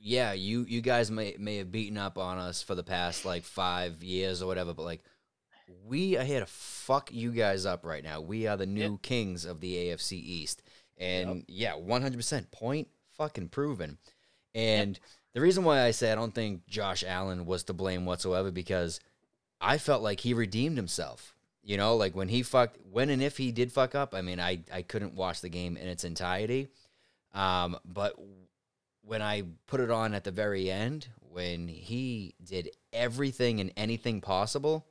yeah, 0.00 0.32
you 0.32 0.64
you 0.68 0.80
guys 0.80 1.10
may 1.10 1.36
may 1.38 1.56
have 1.58 1.70
beaten 1.72 1.96
up 1.98 2.18
on 2.18 2.38
us 2.38 2.62
for 2.62 2.74
the 2.74 2.82
past 2.82 3.24
like 3.24 3.44
five 3.44 4.02
years 4.02 4.42
or 4.42 4.46
whatever, 4.46 4.72
but 4.74 4.84
like 4.84 5.02
we 5.86 6.16
are 6.16 6.24
here 6.24 6.40
to 6.40 6.46
fuck 6.46 7.10
you 7.12 7.30
guys 7.32 7.64
up 7.66 7.84
right 7.84 8.04
now. 8.04 8.20
We 8.20 8.46
are 8.46 8.56
the 8.56 8.66
new 8.66 8.92
Yep. 8.92 9.02
kings 9.02 9.44
of 9.46 9.60
the 9.60 9.74
AFC 9.74 10.12
East. 10.12 10.62
And 10.98 11.44
yeah, 11.48 11.74
one 11.74 12.02
hundred 12.02 12.18
percent 12.18 12.50
point 12.50 12.88
fucking 13.16 13.48
proven. 13.48 13.98
And 14.54 14.98
the 15.34 15.40
reason 15.40 15.64
why 15.64 15.80
I 15.82 15.90
say 15.90 16.12
I 16.12 16.14
don't 16.14 16.34
think 16.34 16.66
Josh 16.66 17.02
Allen 17.06 17.44
was 17.46 17.64
to 17.64 17.72
blame 17.72 18.04
whatsoever 18.06 18.50
because 18.50 19.00
I 19.64 19.78
felt 19.78 20.02
like 20.02 20.20
he 20.20 20.34
redeemed 20.34 20.76
himself. 20.76 21.34
You 21.62 21.78
know, 21.78 21.96
like 21.96 22.14
when 22.14 22.28
he 22.28 22.42
fucked, 22.42 22.76
when 22.92 23.08
and 23.08 23.22
if 23.22 23.38
he 23.38 23.50
did 23.50 23.72
fuck 23.72 23.94
up, 23.94 24.14
I 24.14 24.20
mean, 24.20 24.38
I, 24.38 24.60
I 24.72 24.82
couldn't 24.82 25.14
watch 25.14 25.40
the 25.40 25.48
game 25.48 25.78
in 25.78 25.88
its 25.88 26.04
entirety. 26.04 26.68
Um, 27.32 27.78
but 27.86 28.14
when 29.00 29.22
I 29.22 29.44
put 29.66 29.80
it 29.80 29.90
on 29.90 30.12
at 30.12 30.24
the 30.24 30.30
very 30.30 30.70
end, 30.70 31.08
when 31.20 31.66
he 31.66 32.34
did 32.44 32.70
everything 32.92 33.60
and 33.60 33.72
anything 33.78 34.20
possible 34.20 34.86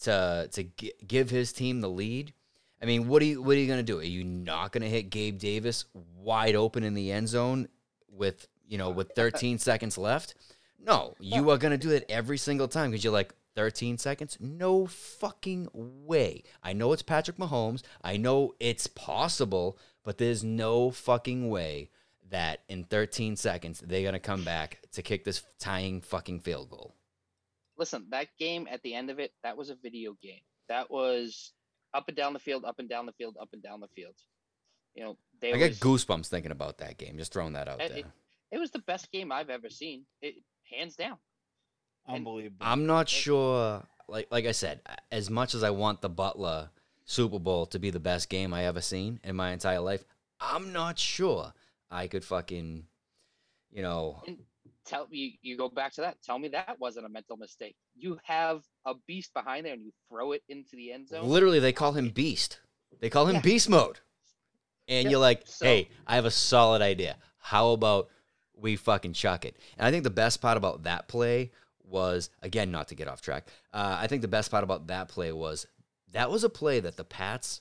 to 0.00 0.48
to 0.52 0.62
gi- 0.64 0.92
give 1.06 1.28
his 1.28 1.52
team 1.52 1.82
the 1.82 1.90
lead, 1.90 2.32
I 2.80 2.86
mean, 2.86 3.06
what 3.06 3.20
are 3.20 3.26
you 3.26 3.42
what 3.42 3.56
are 3.56 3.60
you 3.60 3.68
gonna 3.68 3.82
do? 3.82 3.98
Are 3.98 4.02
you 4.02 4.24
not 4.24 4.72
gonna 4.72 4.86
hit 4.86 5.10
Gabe 5.10 5.38
Davis 5.38 5.84
wide 6.16 6.56
open 6.56 6.84
in 6.84 6.94
the 6.94 7.12
end 7.12 7.28
zone 7.28 7.68
with 8.10 8.48
you 8.66 8.78
know 8.78 8.88
with 8.90 9.12
13 9.14 9.58
seconds 9.58 9.98
left? 9.98 10.34
No, 10.80 11.14
you 11.20 11.50
are 11.50 11.58
gonna 11.58 11.76
do 11.76 11.90
it 11.90 12.06
every 12.08 12.38
single 12.38 12.68
time 12.68 12.90
because 12.90 13.04
you're 13.04 13.12
like 13.12 13.34
13 13.58 13.98
seconds. 13.98 14.38
No 14.40 14.86
fucking 14.86 15.68
way. 15.74 16.44
I 16.62 16.72
know 16.74 16.92
it's 16.92 17.02
Patrick 17.02 17.38
Mahomes. 17.38 17.82
I 18.04 18.16
know 18.16 18.54
it's 18.60 18.86
possible, 18.86 19.76
but 20.04 20.16
there's 20.18 20.44
no 20.44 20.92
fucking 20.92 21.50
way 21.50 21.90
that 22.30 22.60
in 22.68 22.84
13 22.84 23.34
seconds 23.34 23.82
they're 23.84 24.04
gonna 24.04 24.20
come 24.20 24.44
back 24.44 24.78
to 24.92 25.02
kick 25.02 25.24
this 25.24 25.42
tying 25.58 26.00
fucking 26.00 26.38
field 26.38 26.70
goal. 26.70 26.94
Listen, 27.76 28.06
that 28.10 28.28
game 28.38 28.68
at 28.70 28.80
the 28.84 28.94
end 28.94 29.10
of 29.10 29.18
it, 29.18 29.32
that 29.42 29.56
was 29.56 29.70
a 29.70 29.74
video 29.74 30.16
game. 30.22 30.40
That 30.68 30.88
was 30.88 31.52
up 31.92 32.06
and 32.06 32.16
down 32.16 32.34
the 32.34 32.38
field, 32.38 32.64
up 32.64 32.78
and 32.78 32.88
down 32.88 33.06
the 33.06 33.12
field, 33.12 33.36
up 33.40 33.48
and 33.54 33.62
down 33.62 33.80
the 33.80 33.88
field. 33.88 34.14
You 34.94 35.02
know, 35.02 35.16
they 35.40 35.52
I 35.52 35.56
get 35.56 35.72
goosebumps 35.80 36.28
thinking 36.28 36.52
about 36.52 36.78
that 36.78 36.96
game. 36.96 37.18
Just 37.18 37.32
throwing 37.32 37.54
that 37.54 37.66
out 37.66 37.78
there. 37.78 37.98
it- 37.98 38.06
it 38.52 38.58
was 38.58 38.70
the 38.70 38.78
best 38.78 39.10
game 39.10 39.32
I've 39.32 39.50
ever 39.50 39.68
seen. 39.68 40.06
It 40.22 40.36
hands 40.70 40.94
down. 40.94 41.18
And 42.08 42.16
Unbelievable. 42.16 42.56
I'm 42.66 42.86
not 42.86 43.08
sure. 43.08 43.82
Like 44.08 44.28
like 44.30 44.46
I 44.46 44.52
said, 44.52 44.80
as 45.12 45.28
much 45.30 45.54
as 45.54 45.62
I 45.62 45.70
want 45.70 46.00
the 46.00 46.08
Butler 46.08 46.70
Super 47.04 47.38
Bowl 47.38 47.66
to 47.66 47.78
be 47.78 47.90
the 47.90 48.00
best 48.00 48.28
game 48.30 48.54
I 48.54 48.64
ever 48.64 48.80
seen 48.80 49.20
in 49.22 49.36
my 49.36 49.52
entire 49.52 49.80
life, 49.80 50.04
I'm 50.40 50.72
not 50.72 50.98
sure 50.98 51.52
I 51.90 52.06
could 52.06 52.24
fucking, 52.24 52.84
you 53.70 53.82
know, 53.82 54.22
Tell 54.86 55.06
you 55.10 55.32
you 55.42 55.58
go 55.58 55.68
back 55.68 55.92
to 55.94 56.00
that. 56.00 56.16
Tell 56.22 56.38
me 56.38 56.48
that 56.48 56.80
wasn't 56.80 57.04
a 57.04 57.10
mental 57.10 57.36
mistake. 57.36 57.76
You 57.94 58.18
have 58.24 58.62
a 58.86 58.94
beast 59.06 59.34
behind 59.34 59.66
there 59.66 59.74
and 59.74 59.82
you 59.82 59.92
throw 60.08 60.32
it 60.32 60.42
into 60.48 60.76
the 60.76 60.92
end 60.92 61.08
zone. 61.08 61.28
literally 61.28 61.58
they 61.60 61.72
call 61.74 61.92
him 61.92 62.08
Beast. 62.08 62.60
They 63.00 63.10
call 63.10 63.26
him 63.26 63.34
Yeah. 63.36 63.40
Beast 63.42 63.68
Mode. 63.68 63.98
And 64.88 65.04
Yep. 65.04 65.10
you're 65.10 65.20
like, 65.20 65.42
So- 65.46 65.66
hey, 65.66 65.90
I 66.06 66.14
have 66.14 66.24
a 66.24 66.30
solid 66.30 66.80
idea. 66.80 67.18
How 67.36 67.72
about 67.72 68.08
we 68.54 68.76
fucking 68.76 69.12
chuck 69.12 69.44
it? 69.44 69.56
And 69.76 69.86
I 69.86 69.90
think 69.90 70.04
the 70.04 70.10
best 70.10 70.40
part 70.40 70.56
about 70.56 70.84
that 70.84 71.06
play 71.08 71.52
was, 71.88 72.30
again, 72.42 72.70
not 72.70 72.88
to 72.88 72.94
get 72.94 73.08
off 73.08 73.20
track, 73.22 73.48
uh, 73.72 73.96
I 74.00 74.06
think 74.06 74.22
the 74.22 74.28
best 74.28 74.50
part 74.50 74.64
about 74.64 74.86
that 74.88 75.08
play 75.08 75.32
was 75.32 75.66
that 76.12 76.30
was 76.30 76.44
a 76.44 76.48
play 76.50 76.80
that 76.80 76.96
the 76.96 77.04
Pats 77.04 77.60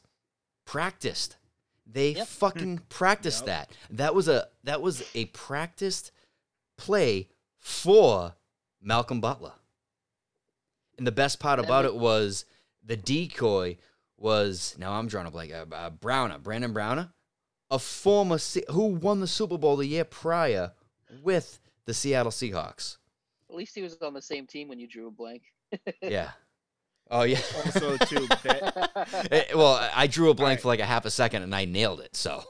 practiced. 0.66 1.38
They 1.86 2.12
Yep. 2.12 2.28
fucking 2.28 2.78
practiced 2.90 3.46
Yep. 3.46 3.48
that. 3.48 3.72
That 3.98 4.16
was 4.16 4.28
a 4.28 4.48
that 4.64 4.82
was 4.82 5.04
a 5.16 5.26
practiced 5.26 6.12
play 6.78 7.30
for 7.60 8.36
Malcolm 8.82 9.22
Butler. 9.22 9.54
And 10.98 11.06
the 11.08 11.12
best 11.12 11.40
part 11.40 11.60
about 11.60 11.86
it 11.86 11.96
was 11.96 12.46
the 12.84 12.98
decoy 12.98 13.78
was 14.18 14.76
now 14.78 14.94
I'm 14.94 15.08
drawing 15.08 15.28
a 15.28 15.32
blank. 15.32 15.52
Uh, 15.54 15.66
uh, 15.74 15.90
Browner, 15.92 16.40
Brandon 16.40 16.74
Browner, 16.74 17.10
a 17.70 17.78
former 17.80 18.40
who 18.72 18.86
won 18.88 19.20
the 19.20 19.28
Super 19.28 19.58
Bowl 19.58 19.76
the 19.78 19.86
year 19.86 20.04
prior 20.06 20.72
with 21.22 21.60
the 21.86 21.94
Seattle 21.94 22.32
Seahawks. 22.32 22.98
At 23.50 23.56
least 23.56 23.76
he 23.76 23.82
was 23.82 23.98
on 24.02 24.14
the 24.14 24.22
same 24.22 24.46
team 24.48 24.68
when 24.68 24.80
you 24.80 24.88
drew 24.88 25.08
a 25.08 25.12
blank. 25.12 25.44
Yeah. 26.02 26.32
Oh 27.10 27.24
yeah. 27.24 27.40
also 27.66 27.96
too. 27.98 28.28
Be- 28.44 28.50
Eh, 29.32 29.44
well, 29.56 29.74
I- 29.76 29.92
I 29.96 30.08
drew 30.08 30.30
a 30.30 30.34
blank 30.34 30.58
right. 30.58 30.62
for 30.62 30.68
like 30.68 30.80
a 30.82 30.86
half 30.86 31.06
a 31.06 31.10
second 31.12 31.44
and 31.44 31.56
I 31.56 31.64
nailed 31.66 32.02
it. 32.02 32.16
So 32.16 32.44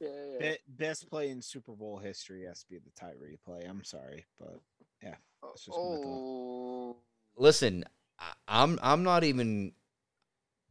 Yeah, 0.00 0.08
yeah. 0.40 0.50
be- 0.52 0.58
best 0.68 1.08
play 1.08 1.30
in 1.30 1.40
Super 1.40 1.72
Bowl 1.72 1.96
history 1.98 2.44
has 2.46 2.60
to 2.62 2.68
be 2.68 2.78
the 2.78 2.90
Tyree 2.98 3.38
play. 3.44 3.60
I'm 3.66 3.82
sorry, 3.84 4.26
but 4.38 4.60
that's 5.02 5.64
just 5.64 5.70
oh, 5.78 6.96
listen, 7.36 7.84
I, 8.18 8.32
I'm 8.48 8.78
I'm 8.82 9.02
not 9.02 9.24
even. 9.24 9.72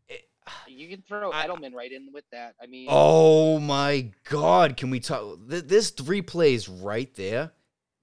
eh, 0.10 0.16
you 0.68 0.88
can 0.90 1.02
throw 1.02 1.32
I- 1.32 1.48
Edelman 1.48 1.74
right 1.74 1.92
in 1.92 2.12
with 2.14 2.26
that. 2.32 2.56
I 2.62 2.68
mean, 2.68 2.88
Oh 2.92 3.58
my 3.60 4.12
God! 4.30 4.78
Can 4.78 4.90
we 4.92 5.00
talk? 5.00 5.38
Th- 5.50 5.64
this 5.64 5.90
three 5.90 6.22
plays 6.22 6.70
right 6.70 7.14
there 7.16 7.52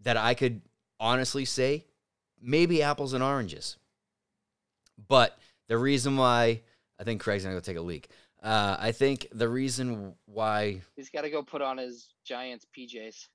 that 0.03 0.17
I 0.17 0.35
could 0.35 0.63
honestly 1.01 1.45
say 1.45 1.85
maybe 2.41 2.83
apples 2.83 3.13
and 3.13 3.23
oranges. 3.23 3.77
But 5.09 5.39
the 5.69 5.79
reason 5.79 6.17
why 6.17 6.63
I 6.99 7.05
think 7.05 7.21
Craig's 7.21 7.45
gonna 7.45 7.57
go 7.57 7.61
take 7.61 7.77
a 7.77 7.81
leak. 7.81 8.09
Uh, 8.43 8.77
I 8.79 8.93
think 8.93 9.29
the 9.33 9.49
reason 9.49 10.15
why. 10.27 10.83
he's 10.95 11.11
got 11.11 11.23
to 11.23 11.31
go 11.31 11.43
put 11.43 11.61
on 11.61 11.79
his 11.79 12.09
Giants 12.25 12.67
PJs. 12.77 13.27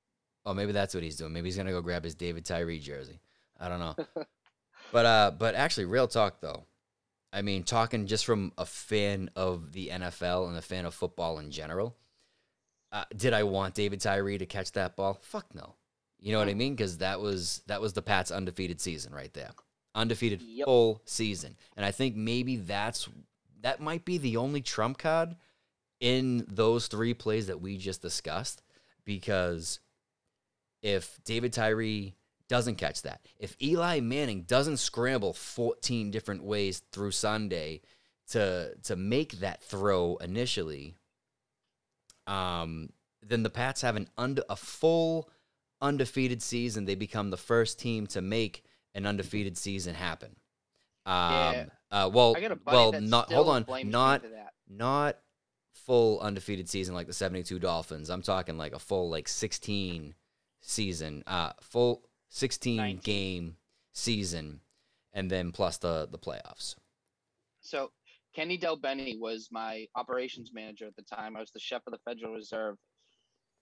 Oh, 0.46 0.54
maybe 0.54 0.72
that's 0.72 0.94
what 0.94 1.04
he's 1.04 1.18
doing. 1.18 1.34
Maybe 1.34 1.48
he's 1.48 1.58
gonna 1.58 1.72
go 1.72 1.82
grab 1.82 2.04
his 2.04 2.16
David 2.16 2.46
Tyree 2.46 2.80
jersey. 2.80 3.20
I 3.60 3.70
don't 3.70 3.80
know. 3.80 3.96
but 4.92 5.06
uh, 5.06 5.32
but 5.38 5.56
actually, 5.56 5.86
real 5.86 6.08
talk 6.08 6.42
though. 6.42 6.64
I 7.32 7.42
mean, 7.42 7.64
talking 7.64 8.06
just 8.06 8.26
from 8.26 8.54
a 8.58 8.66
fan 8.66 9.32
of 9.36 9.72
the 9.72 9.90
NFL 9.90 10.48
and 10.48 10.58
a 10.58 10.62
fan 10.62 10.86
of 10.86 10.94
football 10.94 11.40
in 11.40 11.50
general. 11.52 11.96
Uh, 12.92 13.06
did 13.16 13.34
I 13.34 13.42
want 13.42 13.74
David 13.74 14.02
Tyree 14.02 14.38
to 14.38 14.46
catch 14.46 14.74
that 14.74 14.96
ball? 14.96 15.18
Fuck 15.24 15.56
no. 15.56 15.74
You 16.24 16.32
know 16.32 16.40
what 16.40 16.48
I 16.48 16.54
mean? 16.54 16.74
Because 16.74 17.00
that 17.00 17.20
was 17.20 17.62
that 17.68 17.82
was 17.82 17.92
the 17.92 18.02
Pats' 18.02 18.32
undefeated 18.32 18.80
season 18.80 19.14
right 19.14 19.34
there, 19.34 19.52
undefeated 19.94 20.42
Yep. 20.42 20.66
full 20.66 21.02
season. 21.04 21.58
And 21.76 21.86
I 21.86 21.92
think 21.92 22.16
maybe 22.16 22.56
that's 22.56 23.10
that 23.60 23.82
might 23.82 24.06
be 24.06 24.18
the 24.18 24.38
only 24.38 24.62
trump 24.62 24.98
card 24.98 25.36
in 26.00 26.46
those 26.48 26.88
three 26.88 27.14
plays 27.14 27.48
that 27.48 27.60
we 27.60 27.78
just 27.78 28.02
discussed 28.02 28.62
because 29.04 29.82
if 30.82 31.20
David 31.26 31.52
Tyree 31.52 32.16
doesn't 32.48 32.76
catch 32.76 33.02
that, 33.02 33.26
if 33.38 33.58
Eli 33.62 34.00
Manning 34.00 34.44
doesn't 34.44 34.78
scramble 34.78 35.34
14 35.34 36.10
different 36.10 36.46
ways 36.46 36.84
through 36.94 37.12
Sunday 37.12 37.82
to 38.30 38.76
to 38.84 38.96
make 38.96 39.34
that 39.40 39.62
throw 39.62 40.16
initially, 40.22 40.96
um, 42.28 42.94
then 43.22 43.44
the 43.44 43.50
Pats 43.50 43.82
have 43.82 43.98
an 43.98 44.08
under 44.18 44.44
a 44.50 44.56
full 44.56 45.30
undefeated 45.84 46.42
season. 46.42 46.86
They 46.86 46.96
become 46.96 47.30
the 47.30 47.38
first 47.38 47.78
team 47.80 48.08
to 48.08 48.22
make 48.22 48.64
an 48.96 49.06
undefeated 49.06 49.58
season 49.58 49.94
happen. 49.94 50.36
Um, 51.06 51.14
Yeah. 51.34 51.66
uh, 51.92 52.10
well, 52.12 52.36
I 52.36 52.42
got 52.42 52.52
a 52.52 52.56
buddy 52.56 52.78
well, 52.78 53.02
not 53.02 53.32
hold 53.32 53.50
on, 53.50 53.66
not 53.90 54.24
not 54.68 55.18
full 55.74 56.20
undefeated 56.22 56.70
season 56.70 56.96
like 56.96 57.08
the 57.08 57.14
72 57.14 57.60
Dolphins. 57.60 58.10
I'm 58.10 58.22
talking 58.22 58.58
like 58.58 58.74
a 58.74 58.80
full 58.80 59.10
like 59.10 59.28
16 59.28 60.16
season, 60.62 61.24
uh 61.28 61.52
full 61.62 62.04
16 62.30 62.78
19. 62.78 63.00
game 63.04 63.58
season 63.92 64.62
and 65.12 65.30
then 65.30 65.52
plus 65.52 65.78
the 65.78 66.08
the 66.10 66.18
playoffs. 66.18 66.76
So 67.60 67.92
Kenny 68.34 68.58
Del 68.58 68.78
Benny 68.78 69.18
was 69.20 69.50
my 69.52 69.86
operations 69.96 70.52
manager 70.54 70.88
at 70.88 70.96
the 70.96 71.04
time. 71.04 71.36
I 71.36 71.42
was 71.42 71.52
the 71.52 71.60
chef 71.60 71.82
of 71.86 71.92
the 71.92 72.00
Federal 72.00 72.34
Reserve. 72.34 72.78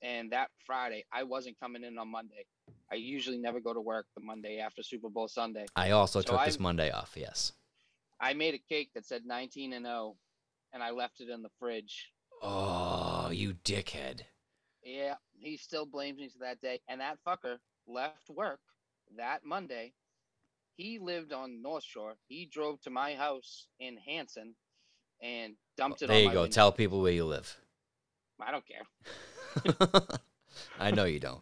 And 0.03 0.31
that 0.31 0.49
Friday, 0.65 1.05
I 1.11 1.23
wasn't 1.23 1.59
coming 1.59 1.83
in 1.83 1.97
on 1.97 2.07
Monday. 2.09 2.45
I 2.91 2.95
usually 2.95 3.37
never 3.37 3.59
go 3.59 3.73
to 3.73 3.81
work 3.81 4.07
the 4.15 4.21
Monday 4.23 4.59
after 4.59 4.81
Super 4.83 5.09
Bowl 5.09 5.27
Sunday. 5.27 5.65
I 5.75 5.91
also 5.91 6.21
So 6.21 6.31
took 6.33 6.45
this 6.45 6.55
I'm- 6.55 6.63
Monday 6.63 6.89
off, 6.91 7.13
yes. 7.15 7.53
I 8.19 8.33
made 8.33 8.53
a 8.53 8.59
cake 8.59 8.91
that 8.93 9.05
said 9.05 9.25
19 9.25 9.73
and 9.73 9.85
0, 9.85 10.17
and 10.73 10.83
I 10.83 10.91
left 10.91 11.21
it 11.21 11.29
in 11.29 11.41
the 11.41 11.49
fridge. 11.59 12.11
Oh, 12.41 13.29
you 13.31 13.53
dickhead. 13.63 14.21
Yeah, 14.83 15.15
he 15.37 15.57
still 15.57 15.85
blames 15.85 16.17
me 16.19 16.29
to 16.29 16.37
that 16.39 16.59
day. 16.61 16.81
And 16.87 17.01
that 17.01 17.19
fucker 17.25 17.57
left 17.87 18.29
work 18.29 18.59
that 19.17 19.45
Monday. 19.45 19.93
He 20.77 20.97
lived 20.99 21.33
on 21.33 21.61
North 21.61 21.83
Shore. 21.83 22.15
He 22.27 22.45
drove 22.45 22.81
to 22.81 22.89
my 22.89 23.13
house 23.13 23.67
in 23.79 23.97
Hanson 23.97 24.55
and 25.21 25.55
dumped 25.77 26.01
it 26.01 26.07
There 26.07 26.19
you 26.21 26.31
go. 26.31 26.41
window. 26.41 26.51
Tell 26.53 26.71
people 26.71 27.01
where 27.01 27.11
you 27.11 27.25
live. 27.25 27.55
I 28.39 28.49
don't 28.51 28.65
care. 28.67 28.87
I 30.79 30.91
know 30.91 31.05
you 31.05 31.19
don't. 31.19 31.41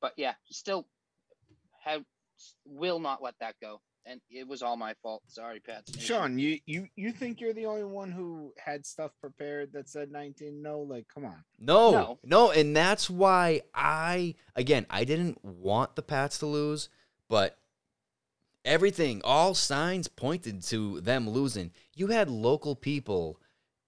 But 0.00 0.12
yeah, 0.16 0.34
still 0.50 0.86
have 1.82 2.02
will 2.66 2.98
not 2.98 3.22
let 3.22 3.34
that 3.40 3.54
go. 3.60 3.80
And 4.06 4.20
it 4.30 4.46
was 4.46 4.62
all 4.62 4.76
my 4.76 4.92
fault. 5.02 5.22
Sorry, 5.28 5.60
Pat. 5.60 5.84
Sean, 5.98 6.38
you 6.38 6.58
you 6.66 6.88
you 6.94 7.10
think 7.10 7.40
you're 7.40 7.54
the 7.54 7.64
only 7.64 7.84
one 7.84 8.12
who 8.12 8.52
had 8.62 8.84
stuff 8.84 9.12
prepared 9.18 9.72
that 9.72 9.88
said 9.88 10.10
19? 10.12 10.60
No, 10.60 10.80
like 10.80 11.06
come 11.12 11.24
on. 11.24 11.42
No, 11.58 11.90
No. 11.90 12.18
no, 12.22 12.50
and 12.50 12.76
that's 12.76 13.08
why 13.08 13.62
I 13.74 14.34
again 14.54 14.84
I 14.90 15.04
didn't 15.04 15.42
want 15.42 15.96
the 15.96 16.02
Pats 16.02 16.38
to 16.40 16.46
lose, 16.46 16.90
but 17.30 17.56
everything, 18.62 19.22
all 19.24 19.54
signs 19.54 20.06
pointed 20.08 20.62
to 20.64 21.00
them 21.00 21.28
losing. 21.30 21.70
You 21.94 22.08
had 22.08 22.28
local 22.28 22.76
people, 22.76 23.40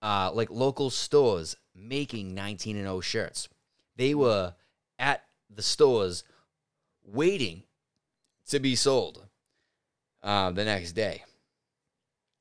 uh, 0.07 0.31
like 0.33 0.49
local 0.51 0.89
stores 0.89 1.57
making 1.75 2.33
19 2.33 2.77
and 2.77 2.85
0 2.85 3.01
shirts. 3.01 3.49
They 3.97 4.15
were 4.15 4.55
at 5.01 5.25
the 5.53 5.63
stores 5.63 6.23
waiting 7.05 7.65
to 8.49 8.61
be 8.61 8.77
sold 8.77 9.27
uh, 10.23 10.53
the 10.53 10.65
next 10.65 10.93
day. 10.93 11.25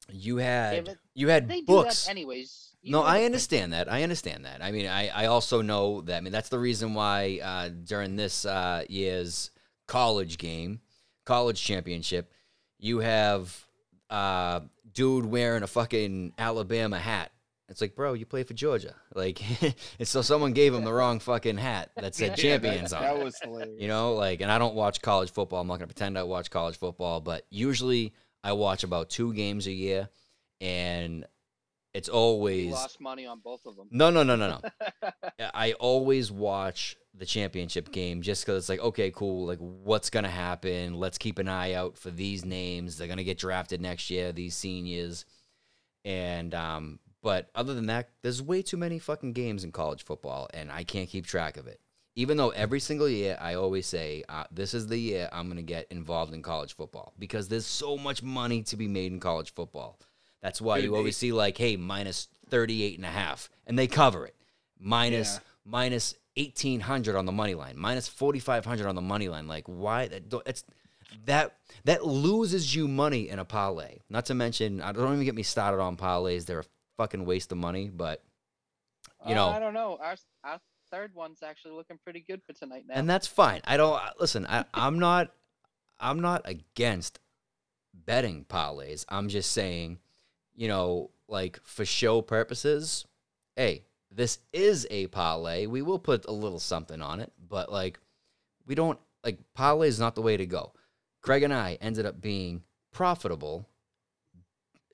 You 0.09 0.37
had 0.37 0.85
but 0.85 0.97
you 1.15 1.29
had 1.29 1.51
books. 1.65 2.07
anyways. 2.07 2.75
You 2.83 2.91
No, 2.91 3.01
I 3.01 3.23
understand 3.23 3.73
that. 3.73 3.91
I 3.91 4.03
understand 4.03 4.45
that. 4.45 4.63
I 4.63 4.71
mean, 4.71 4.85
I, 4.85 5.07
I 5.07 5.25
also 5.25 5.63
know 5.63 6.01
that. 6.01 6.17
I 6.17 6.21
mean, 6.21 6.31
that's 6.31 6.49
the 6.49 6.59
reason 6.59 6.93
why 6.93 7.39
uh, 7.43 7.69
during 7.69 8.15
this 8.15 8.45
uh, 8.45 8.83
year's 8.87 9.49
college 9.87 10.37
game, 10.37 10.81
college 11.25 11.63
championship, 11.63 12.31
you 12.77 12.99
have 12.99 13.65
uh, 14.11 14.59
dude 14.93 15.25
wearing 15.25 15.63
a 15.63 15.67
fucking 15.67 16.33
Alabama 16.37 16.99
hat. 16.99 17.31
It's 17.67 17.81
like, 17.81 17.95
bro, 17.95 18.13
you 18.13 18.25
play 18.27 18.43
for 18.43 18.53
Georgia. 18.53 18.95
Like, 19.15 19.41
and 19.99 20.07
so 20.07 20.21
someone 20.21 20.53
gave 20.53 20.73
him 20.73 20.83
the 20.83 20.93
wrong 20.93 21.19
fucking 21.19 21.57
hat 21.57 21.89
that 21.95 22.13
said 22.13 22.29
Yeah, 22.37 22.57
champions 22.57 22.91
that, 22.91 22.97
on 22.97 23.03
that 23.03 23.17
it. 23.17 23.23
was 23.23 23.35
hilarious. 23.43 23.81
You 23.81 23.87
know, 23.87 24.13
like, 24.13 24.41
and 24.41 24.51
I 24.51 24.59
don't 24.59 24.75
watch 24.75 25.01
college 25.01 25.31
football. 25.31 25.61
I'm 25.61 25.67
not 25.67 25.79
going 25.79 25.87
to 25.89 25.93
pretend 25.95 26.17
I 26.17 26.23
watch 26.23 26.51
college 26.51 26.77
football, 26.77 27.21
but 27.21 27.45
usually 27.49 28.13
I 28.43 28.53
watch 28.53 28.83
about 28.83 29.09
two 29.09 29.33
games 29.33 29.65
a 29.65 29.71
year, 29.71 30.09
and 30.61 31.25
it's 31.95 32.07
You 32.07 32.13
always 32.13 32.71
lost 32.73 33.01
money 33.01 33.25
on 33.25 33.39
both 33.39 33.65
of 33.65 33.75
them. 33.75 33.87
no, 33.89 34.11
no, 34.11 34.21
no, 34.21 34.35
no, 34.35 34.59
no. 35.01 35.09
I 35.53 35.73
always 35.73 36.31
watch 36.31 36.95
the 37.17 37.25
championship 37.25 37.91
game 37.91 38.21
just 38.21 38.45
because 38.45 38.63
it's 38.63 38.69
like, 38.69 38.81
okay, 38.81 39.09
cool. 39.09 39.47
Like, 39.47 39.59
what's 39.59 40.09
gonna 40.11 40.29
happen? 40.29 40.95
Let's 40.95 41.17
keep 41.17 41.39
an 41.39 41.47
eye 41.47 41.73
out 41.73 41.97
for 41.97 42.11
these 42.11 42.43
names. 42.45 42.97
They're 42.97 43.07
gonna 43.07 43.23
get 43.23 43.37
drafted 43.39 43.79
next 43.81 44.09
year. 44.11 44.33
These 44.33 44.55
seniors, 44.55 45.23
and 46.03 46.53
um, 46.53 46.99
but 47.25 47.49
other 47.55 47.73
than 47.73 47.87
that, 47.87 48.09
there's 48.21 48.39
way 48.39 48.61
too 48.61 48.77
many 48.77 48.99
fucking 48.99 49.33
games 49.33 49.63
in 49.63 49.71
college 49.71 50.03
football, 50.05 50.47
and 50.53 50.71
I 50.71 50.83
can't 50.83 51.09
keep 51.09 51.25
track 51.25 51.57
of 51.57 51.65
it. 51.65 51.79
Even 52.15 52.37
though 52.37 52.51
every 52.51 52.79
single 52.79 53.09
year 53.09 53.35
I 53.41 53.55
always 53.55 53.87
say, 53.87 54.23
uh, 54.29 54.43
this 54.51 54.75
is 54.75 54.85
the 54.85 54.97
year 54.99 55.27
I'm 55.33 55.47
gonna 55.47 55.63
get 55.63 55.87
involved 55.89 56.35
in 56.35 56.43
college 56.43 56.75
football 56.75 57.13
because 57.17 57.47
there's 57.47 57.65
so 57.65 57.97
much 57.97 58.21
money 58.21 58.61
to 58.69 58.77
be 58.77 58.87
made 58.87 59.11
in 59.11 59.19
college 59.19 59.55
football. 59.55 59.97
That's 60.43 60.61
why 60.61 60.77
you 60.77 60.95
always 60.95 61.17
see 61.17 61.31
like, 61.31 61.57
hey, 61.57 61.77
minus 61.77 62.27
38 62.51 62.97
and 62.97 63.05
a 63.05 63.09
half, 63.09 63.49
and 63.65 63.77
they 63.79 63.87
cover 63.87 64.27
it. 64.27 64.35
Minus 64.79 65.33
Yeah. 65.33 65.39
minus 65.65 66.13
1800 66.37 67.15
on 67.15 67.25
the 67.25 67.31
money 67.31 67.55
line, 67.55 67.75
minus 67.75 68.07
4500 68.07 68.85
on 68.87 68.93
the 68.93 69.01
money 69.01 69.29
line. 69.29 69.47
Like 69.47 69.65
why 69.65 70.07
that 70.09 70.29
don't- 70.29 70.47
it's 70.47 70.63
that 71.25 71.57
that 71.85 72.05
loses 72.05 72.75
you 72.75 72.87
money 72.87 73.29
in 73.29 73.39
a 73.39 73.45
parlay. 73.45 73.99
Not 74.09 74.25
to 74.27 74.35
mention, 74.35 74.79
I 74.81 74.91
don't 74.91 75.13
even 75.13 75.25
get 75.25 75.35
me 75.35 75.43
started 75.43 75.81
on 75.81 75.97
parlays. 75.97 76.45
They're 76.45 76.59
a 76.59 76.65
fucking 76.97 77.25
waste 77.25 77.51
of 77.51 77.57
money, 77.57 77.89
but 77.89 78.23
you 79.25 79.31
Uh, 79.31 79.35
know, 79.35 79.47
I 79.49 79.59
don't 79.59 79.73
know. 79.73 79.97
Our 80.01 80.15
our 80.43 80.59
third 80.91 81.13
one's 81.15 81.41
actually 81.43 81.73
looking 81.73 81.97
pretty 82.03 82.21
good 82.21 82.41
for 82.43 82.53
tonight 82.53 82.85
now. 82.87 82.93
and 82.95 83.09
that's 83.09 83.27
fine. 83.27 83.61
I 83.65 83.77
don't 83.77 84.01
listen. 84.19 84.45
I, 84.47 84.65
I'm 84.73 84.99
not. 84.99 85.31
I'm 85.99 86.19
not 86.19 86.41
against 86.45 87.19
betting 87.93 88.45
parlays. 88.49 89.05
I'm 89.09 89.29
just 89.29 89.51
saying, 89.51 89.99
you 90.53 90.67
know, 90.67 91.11
like 91.27 91.59
for 91.63 91.85
show 91.85 92.21
purposes. 92.21 93.05
Hey, 93.55 93.85
this 94.11 94.39
is 94.51 94.85
a 94.89 95.07
parlay. 95.07 95.65
We 95.65 95.81
will 95.81 95.99
put 95.99 96.25
a 96.25 96.31
little 96.31 96.59
something 96.59 97.01
on 97.01 97.19
it, 97.21 97.31
but 97.49 97.71
like, 97.71 97.97
we 98.65 98.75
don't 98.75 98.99
like 99.23 99.39
parlay 99.53 99.87
is 99.87 99.99
not 99.99 100.15
the 100.15 100.21
way 100.21 100.35
to 100.37 100.45
go. 100.45 100.73
Craig 101.21 101.43
and 101.43 101.53
I 101.53 101.77
ended 101.81 102.05
up 102.05 102.19
being 102.21 102.63
profitable 102.91 103.67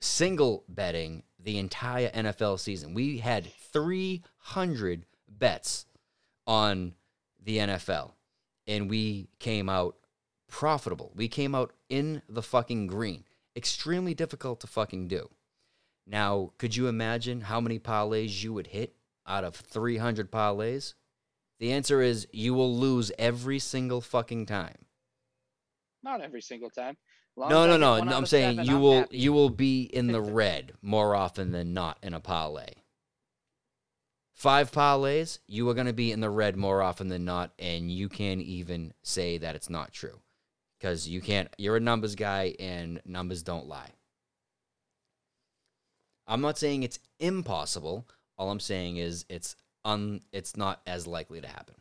single 0.00 0.64
betting 0.68 1.22
the 1.42 1.58
entire 1.58 2.10
NFL 2.10 2.60
season. 2.60 2.94
We 2.94 3.18
had 3.18 3.52
300 3.72 5.06
bets 5.28 5.86
on 6.46 6.94
the 7.42 7.58
NFL 7.58 8.12
and 8.66 8.88
we 8.88 9.28
came 9.38 9.68
out 9.68 9.96
profitable. 10.48 11.12
We 11.14 11.28
came 11.28 11.54
out 11.54 11.72
in 11.88 12.22
the 12.28 12.42
fucking 12.42 12.86
green. 12.86 13.24
Extremely 13.56 14.14
difficult 14.14 14.60
to 14.60 14.66
fucking 14.66 15.08
do. 15.08 15.28
Now, 16.06 16.52
could 16.58 16.76
you 16.76 16.88
imagine 16.88 17.42
how 17.42 17.60
many 17.60 17.78
parlays 17.78 18.42
you 18.42 18.52
would 18.52 18.68
hit 18.68 18.94
out 19.26 19.44
of 19.44 19.54
300 19.54 20.30
parlays? 20.30 20.94
The 21.58 21.72
answer 21.72 22.02
is 22.02 22.26
you 22.32 22.54
will 22.54 22.76
lose 22.76 23.12
every 23.18 23.58
single 23.58 24.00
fucking 24.00 24.46
time. 24.46 24.86
Not 26.02 26.20
every 26.20 26.42
single 26.42 26.70
time. 26.70 26.96
Long 27.36 27.48
No, 27.48 27.66
no, 27.66 27.76
no. 27.76 28.02
no 28.02 28.16
I'm 28.16 28.26
saying 28.26 28.56
seven, 28.56 28.70
you 28.70 28.76
I'm 28.76 28.82
will 28.82 28.98
happy. 29.00 29.18
you 29.18 29.32
will 29.32 29.50
be 29.50 29.82
in 29.84 30.08
the 30.08 30.20
red 30.20 30.72
more 30.82 31.14
often 31.14 31.50
than 31.52 31.72
not 31.72 31.98
in 32.02 32.14
a 32.14 32.20
parlay. 32.20 32.74
Five 34.34 34.72
parlays, 34.72 35.38
you 35.46 35.68
are 35.68 35.74
going 35.74 35.86
to 35.86 35.92
be 35.92 36.10
in 36.10 36.20
the 36.20 36.30
red 36.30 36.56
more 36.56 36.82
often 36.82 37.08
than 37.08 37.24
not, 37.24 37.52
and 37.58 37.90
you 37.90 38.08
can't 38.08 38.42
even 38.42 38.92
say 39.02 39.38
that 39.38 39.54
it's 39.54 39.70
not 39.70 39.92
true 39.92 40.20
because 40.78 41.08
you 41.08 41.20
can't. 41.20 41.48
You're 41.58 41.76
a 41.76 41.80
numbers 41.80 42.16
guy, 42.16 42.54
and 42.58 43.00
numbers 43.06 43.42
don't 43.42 43.68
lie. 43.68 43.90
I'm 46.26 46.40
not 46.40 46.58
saying 46.58 46.82
it's 46.82 46.98
impossible. 47.20 48.06
All 48.36 48.50
I'm 48.50 48.60
saying 48.60 48.96
is 48.96 49.24
it's 49.28 49.54
un. 49.84 50.20
It's 50.32 50.56
not 50.56 50.80
as 50.86 51.06
likely 51.06 51.40
to 51.40 51.48
happen. 51.48 51.76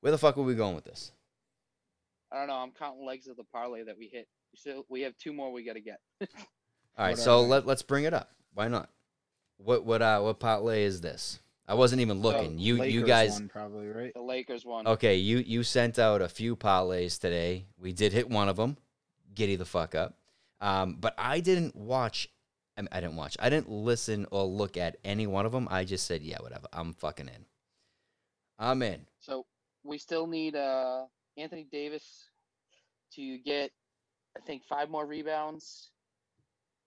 Where 0.00 0.10
the 0.10 0.18
fuck 0.18 0.36
are 0.36 0.42
we 0.42 0.54
going 0.54 0.74
with 0.74 0.84
this? 0.84 1.12
I 2.34 2.38
don't 2.38 2.48
know. 2.48 2.54
I'm 2.54 2.72
counting 2.72 3.06
legs 3.06 3.28
of 3.28 3.36
the 3.36 3.44
parlay 3.44 3.84
that 3.84 3.96
we 3.96 4.08
hit. 4.08 4.26
So 4.56 4.84
we 4.88 5.02
have 5.02 5.16
two 5.16 5.32
more 5.32 5.52
we 5.52 5.64
got 5.64 5.74
to 5.74 5.80
get. 5.80 6.00
All 6.20 7.06
right, 7.06 7.16
so 7.16 7.42
they? 7.42 7.48
let 7.48 7.66
let's 7.66 7.82
bring 7.82 8.04
it 8.04 8.14
up. 8.14 8.30
Why 8.54 8.68
not? 8.68 8.88
What 9.58 9.84
what 9.84 10.02
uh 10.02 10.20
what 10.20 10.40
parlay 10.40 10.82
is 10.82 11.00
this? 11.00 11.38
I 11.66 11.74
wasn't 11.74 12.00
even 12.02 12.20
looking. 12.20 12.58
you 12.58 12.82
you 12.82 13.00
Lakers 13.00 13.08
guys 13.08 13.32
won 13.32 13.48
probably 13.48 13.88
right. 13.88 14.12
The 14.14 14.22
Lakers 14.22 14.64
won. 14.64 14.86
okay? 14.86 15.16
You 15.16 15.38
you 15.38 15.62
sent 15.62 15.98
out 15.98 16.22
a 16.22 16.28
few 16.28 16.56
parlays 16.56 17.18
today. 17.18 17.66
We 17.78 17.92
did 17.92 18.12
hit 18.12 18.28
one 18.28 18.48
of 18.48 18.56
them. 18.56 18.76
Giddy 19.34 19.56
the 19.56 19.64
fuck 19.64 19.94
up. 19.94 20.14
Um, 20.60 20.96
but 21.00 21.14
I 21.18 21.40
didn't 21.40 21.76
watch 21.76 22.28
I, 22.76 22.82
mean, 22.82 22.88
I 22.90 23.00
didn't 23.00 23.16
watch. 23.16 23.36
I 23.40 23.50
didn't 23.50 23.70
listen 23.70 24.26
or 24.30 24.44
look 24.44 24.76
at 24.76 24.96
any 25.04 25.26
one 25.26 25.46
of 25.46 25.52
them. 25.52 25.68
I 25.70 25.84
just 25.84 26.06
said, 26.06 26.22
yeah, 26.22 26.38
whatever. 26.40 26.66
I'm 26.72 26.94
fucking 26.94 27.28
in. 27.28 27.44
I'm 28.58 28.82
in. 28.82 29.06
So 29.20 29.46
we 29.84 29.98
still 29.98 30.26
need 30.26 30.56
uh 30.56 31.04
Anthony 31.36 31.66
Davis 31.70 32.30
to 33.14 33.38
get, 33.38 33.70
I 34.36 34.40
think, 34.40 34.64
five 34.64 34.90
more 34.90 35.06
rebounds. 35.06 35.90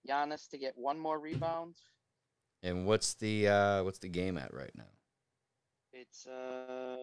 Giannis 0.08 0.50
to 0.50 0.58
get 0.58 0.74
one 0.76 0.98
more 0.98 1.20
rebound. 1.20 1.76
And 2.64 2.86
what's 2.86 3.14
the 3.16 3.48
uh 3.48 3.84
what's 3.84 4.00
the 4.00 4.10
game 4.10 4.38
at 4.38 4.54
right 4.54 4.72
now? 4.76 4.90
It's 5.94 6.26
uh 6.26 6.96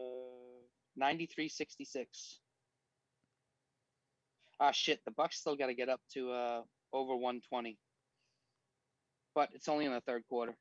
93-66. 1.00 2.06
Ah 4.60 4.70
shit, 4.72 5.00
the 5.04 5.10
Bucks 5.10 5.38
still 5.38 5.56
got 5.56 5.66
to 5.66 5.74
get 5.74 5.88
up 5.88 6.00
to 6.14 6.30
uh 6.32 6.62
over 6.92 7.14
120. 7.14 7.78
But 9.34 9.50
it's 9.52 9.68
only 9.68 9.84
in 9.84 9.92
the 9.92 10.00
third 10.00 10.22
quarter. 10.28 10.56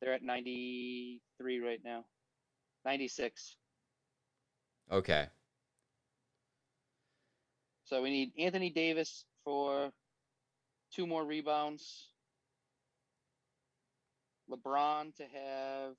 They're 0.00 0.14
at 0.14 0.22
93 0.22 1.60
right 1.60 1.80
now. 1.84 2.04
96. 2.84 3.56
Okay. 4.90 5.26
So 7.90 8.00
we 8.02 8.10
need 8.10 8.30
Anthony 8.38 8.70
Davis 8.70 9.24
for 9.44 9.90
two 10.94 11.08
more 11.08 11.24
rebounds. 11.24 12.06
LeBron 14.48 15.12
to 15.16 15.24
have 15.24 15.94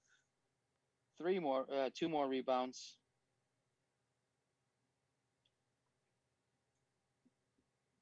three 1.17 1.37
more, 1.39 1.65
uh, 1.69 1.89
two 1.93 2.07
more 2.07 2.29
rebounds. 2.29 2.95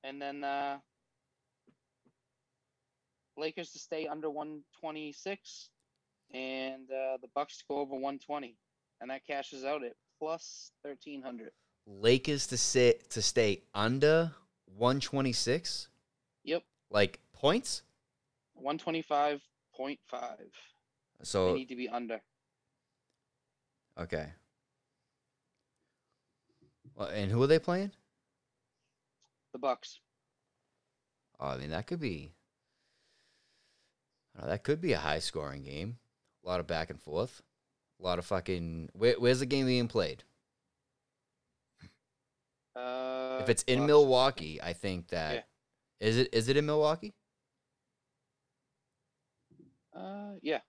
And 0.03 0.21
then 0.21 0.43
uh, 0.43 0.77
Lakers 3.37 3.71
to 3.71 3.79
stay 3.79 4.05
under 4.05 4.29
126, 4.29 5.71
and 6.31 6.83
uh, 6.91 7.17
the 7.23 7.27
Bucks 7.33 7.57
to 7.57 7.63
go 7.67 7.77
over 7.79 7.93
120, 7.93 8.55
and 9.01 9.09
that 9.09 9.25
cashes 9.25 9.65
out 9.65 9.83
at 9.83 9.93
plus 10.19 10.69
1300. 10.83 11.49
Lakers 11.89 12.45
to 12.47 12.57
sit 12.57 13.09
to 13.09 13.21
stay 13.21 13.63
under 13.73 14.31
126, 14.77 15.87
Yep, 16.43 16.63
like 16.91 17.19
points. 17.33 17.81
125.5. 18.63 19.39
So 21.23 21.47
They 21.47 21.53
need 21.59 21.69
to 21.69 21.75
be 21.75 21.89
under. 21.89 22.21
okay. 23.97 24.27
Well, 26.95 27.07
and 27.07 27.31
who 27.31 27.41
are 27.41 27.47
they 27.47 27.59
playing? 27.59 27.91
The 29.53 29.59
Bucks. 29.59 29.99
Oh, 31.39 31.47
I 31.47 31.57
mean 31.57 31.69
that 31.71 31.87
could 31.87 31.99
be. 32.01 32.33
Know, 34.39 34.47
that 34.47 34.63
could 34.63 34.79
be 34.81 34.93
a 34.93 34.97
high 34.99 35.19
scoring 35.19 35.63
game. 35.63 35.97
A 36.43 36.47
lot 36.47 36.59
of 36.59 36.67
back 36.67 36.89
and 36.89 37.01
forth. 37.01 37.41
A 37.99 38.03
lot 38.03 38.19
of 38.19 38.25
fucking. 38.25 38.89
Where, 38.93 39.15
where's 39.19 39.39
the 39.39 39.45
game 39.45 39.65
being 39.65 39.87
played? 39.87 40.23
Uh, 42.79 43.39
if 43.41 43.49
it's 43.49 43.63
in. 43.63 43.85
Milwaukee, 43.85 44.59
I 44.61 44.73
think 44.73 45.09
that 45.09 45.47
is 45.99 46.17
it. 46.17 46.29
Is 46.33 46.49
it 46.49 46.57
in 46.57 46.65
Milwaukee? 46.65 47.13
Uh, 49.95 50.33
yeah, 50.41 50.59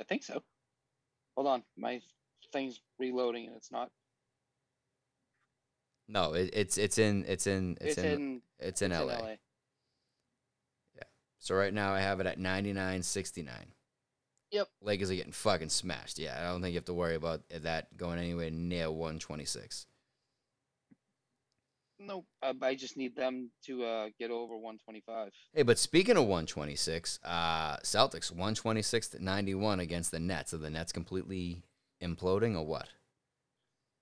I 0.00 0.04
think 0.04 0.24
so. 0.24 0.42
Hold 1.36 1.46
on, 1.46 1.62
my 1.76 2.00
thing's 2.52 2.80
reloading 2.98 3.46
and 3.46 3.56
it's 3.56 3.70
not. 3.70 3.90
No, 6.08 6.32
it, 6.32 6.50
it's 6.52 6.78
it's 6.78 6.98
in 6.98 7.24
it's 7.28 7.46
in 7.46 7.76
it's, 7.80 7.96
It's, 7.96 7.98
in, 7.98 8.04
in, 8.06 8.42
it's 8.58 8.82
in 8.82 8.92
it's 8.92 9.00
LA. 9.00 9.34
So 11.38 11.54
right 11.54 11.72
now 11.72 11.94
I 11.94 12.00
have 12.00 12.20
it 12.20 12.26
at 12.26 12.38
99.69. 12.38 13.48
Yep. 14.50 14.68
Lakers 14.82 15.10
are 15.10 15.14
getting 15.14 15.32
fucking 15.32 15.68
smashed. 15.68 16.18
Yeah, 16.18 16.36
I 16.38 16.50
don't 16.50 16.60
think 16.62 16.72
you 16.72 16.78
have 16.78 16.84
to 16.86 16.94
worry 16.94 17.14
about 17.14 17.42
that 17.50 17.96
going 17.96 18.18
anywhere 18.18 18.50
near 18.50 18.90
126. 18.90 19.86
Nope. 21.98 22.26
I, 22.42 22.54
I 22.62 22.74
just 22.74 22.96
need 22.96 23.16
them 23.16 23.50
to 23.66 23.84
uh, 23.84 24.08
get 24.18 24.30
over 24.30 24.54
125. 24.56 25.32
Hey, 25.52 25.62
but 25.62 25.78
speaking 25.78 26.16
of 26.16 26.24
126, 26.24 27.18
uh, 27.24 27.76
Celtics 27.78 28.30
126 28.30 29.08
to 29.08 29.24
91 29.24 29.80
against 29.80 30.10
the 30.10 30.20
Nets. 30.20 30.54
Are 30.54 30.58
the 30.58 30.70
Nets 30.70 30.92
completely 30.92 31.62
imploding 32.02 32.56
or 32.56 32.64
what? 32.64 32.88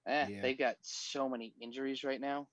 Eh, 0.06 0.26
Yeah. 0.28 0.42
they've 0.42 0.58
got 0.58 0.76
so 0.82 1.28
many 1.28 1.54
injuries 1.60 2.04
right 2.04 2.20
now. 2.20 2.46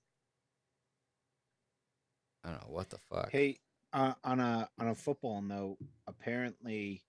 I 2.42 2.50
don't 2.50 2.60
know 2.62 2.74
what 2.74 2.90
the 2.90 2.98
fuck. 2.98 3.30
Hey, 3.30 3.58
uh, 3.92 4.14
on 4.22 4.40
a 4.40 4.68
on 4.78 4.88
a 4.88 4.94
football 4.94 5.40
note, 5.40 5.78
apparently, 6.06 7.02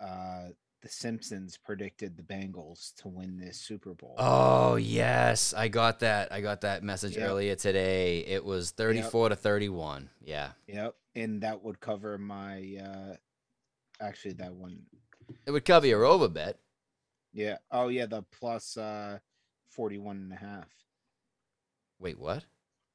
uh, 0.00 0.48
the 0.82 0.88
Simpsons 0.88 1.56
predicted 1.56 2.16
the 2.16 2.22
Bengals 2.22 2.92
to 2.96 3.08
win 3.08 3.38
this 3.38 3.58
Super 3.58 3.94
Bowl. 3.94 4.14
Oh 4.18 4.76
yes, 4.76 5.54
I 5.54 5.68
got 5.68 6.00
that. 6.00 6.32
I 6.32 6.40
got 6.40 6.62
that 6.62 6.82
message 6.82 7.16
Yep. 7.16 7.28
earlier 7.30 7.54
today. 7.54 8.18
It 8.26 8.44
was 8.44 8.72
34 8.72 9.30
to 9.30 9.36
31. 9.36 10.10
Yeah, 10.20 10.52
Yep, 10.66 10.94
and 11.14 11.40
that 11.42 11.62
would 11.62 11.80
cover 11.80 12.18
my. 12.18 12.76
uh 12.84 13.16
Actually, 14.00 14.34
that 14.34 14.52
one. 14.54 14.82
it 15.46 15.52
would 15.52 15.64
cover 15.64 15.86
your 15.86 16.04
over 16.04 16.28
bet. 16.28 16.58
Yeah. 17.32 17.58
Oh, 17.70 17.86
yeah. 17.88 18.06
The 18.06 18.22
plus 18.22 18.76
uh, 18.76 19.20
41 19.68 20.16
and 20.16 20.32
a 20.32 20.36
half. 20.36 20.66
Wait, 22.00 22.18
what? 22.18 22.44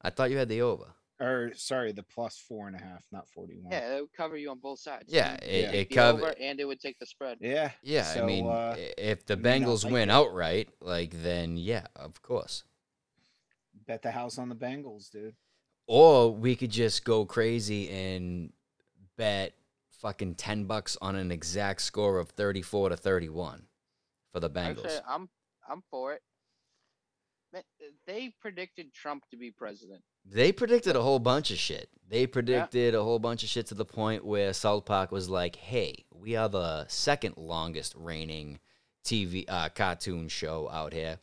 I 0.02 0.10
thought 0.10 0.32
you 0.32 0.38
had 0.38 0.50
the 0.50 0.62
over. 0.62 0.94
Or 1.20 1.52
sorry, 1.56 1.94
the 1.94 2.04
plus 2.04 2.38
four 2.38 2.68
and 2.68 2.76
a 2.76 2.80
half, 2.80 3.04
not 3.12 3.28
41. 3.30 3.72
Yeah, 3.72 3.96
it 3.98 4.02
would 4.02 4.14
cover 4.14 4.38
you 4.38 4.52
on 4.52 4.60
both 4.60 4.80
sides. 4.80 5.06
Yeah, 5.12 5.34
it, 5.38 5.62
Yeah. 5.64 5.72
it 5.72 5.86
cover. 5.86 6.36
and 6.40 6.60
it 6.60 6.66
would 6.66 6.80
take 6.80 7.00
the 7.00 7.08
spread. 7.08 7.40
Yeah. 7.42 7.72
Yeah, 7.82 8.14
I 8.16 8.22
mean, 8.22 8.46
uh, 8.46 8.76
if 8.98 9.26
the 9.26 9.36
Bengals 9.36 9.84
like 9.84 9.94
win 9.94 10.10
it. 10.10 10.14
outright, 10.14 10.70
like 10.80 11.24
then 11.24 11.58
yeah, 11.58 11.88
of 11.96 12.22
course. 12.22 12.64
Bet 13.88 14.04
the 14.04 14.12
house 14.12 14.38
on 14.38 14.50
the 14.50 14.56
Bengals, 14.56 15.10
dude. 15.10 15.36
Or 15.88 16.32
we 16.32 16.56
could 16.56 16.70
just 16.72 17.04
go 17.04 17.26
crazy 17.26 17.90
and 17.90 18.54
bet 19.16 19.54
fucking 19.90 20.36
ten 20.36 20.66
bucks 20.66 20.98
on 21.02 21.16
an 21.16 21.32
exact 21.32 21.82
score 21.82 22.20
of 22.20 22.30
thirty-four 22.30 22.90
to 22.90 22.98
thirty-one 22.98 23.66
for 24.32 24.40
the 24.40 24.50
Bengals. 24.52 24.86
Actually, 24.86 25.00
I'm 25.08 25.30
I'm 25.68 25.82
for 25.90 26.14
it. 26.14 26.22
They 28.06 28.34
predicted 28.40 28.94
Trump 28.94 29.24
to 29.32 29.38
be 29.38 29.50
president. 29.50 30.04
They 30.30 30.52
predicted 30.52 30.96
a 30.96 31.02
whole 31.02 31.20
bunch 31.20 31.52
of 31.52 31.58
shit. 31.58 31.90
They 32.10 32.28
predicted 32.28 32.96
a 32.96 33.04
whole 33.04 33.20
bunch 33.20 33.44
of 33.44 33.50
shit 33.50 33.68
to 33.68 33.76
the 33.76 33.86
point 33.86 34.26
where 34.26 34.54
South 34.54 34.86
Park 34.86 35.12
was 35.12 35.30
like, 35.30 35.56
"Hey, 35.56 36.06
we 36.12 36.36
are 36.36 36.50
the 36.50 36.86
second 36.88 37.38
longest 37.38 37.96
reigning 37.96 38.60
TV 39.04 39.46
uh, 39.48 39.70
cartoon 39.70 40.28
show 40.28 40.70
out 40.70 40.94
here. 40.94 41.20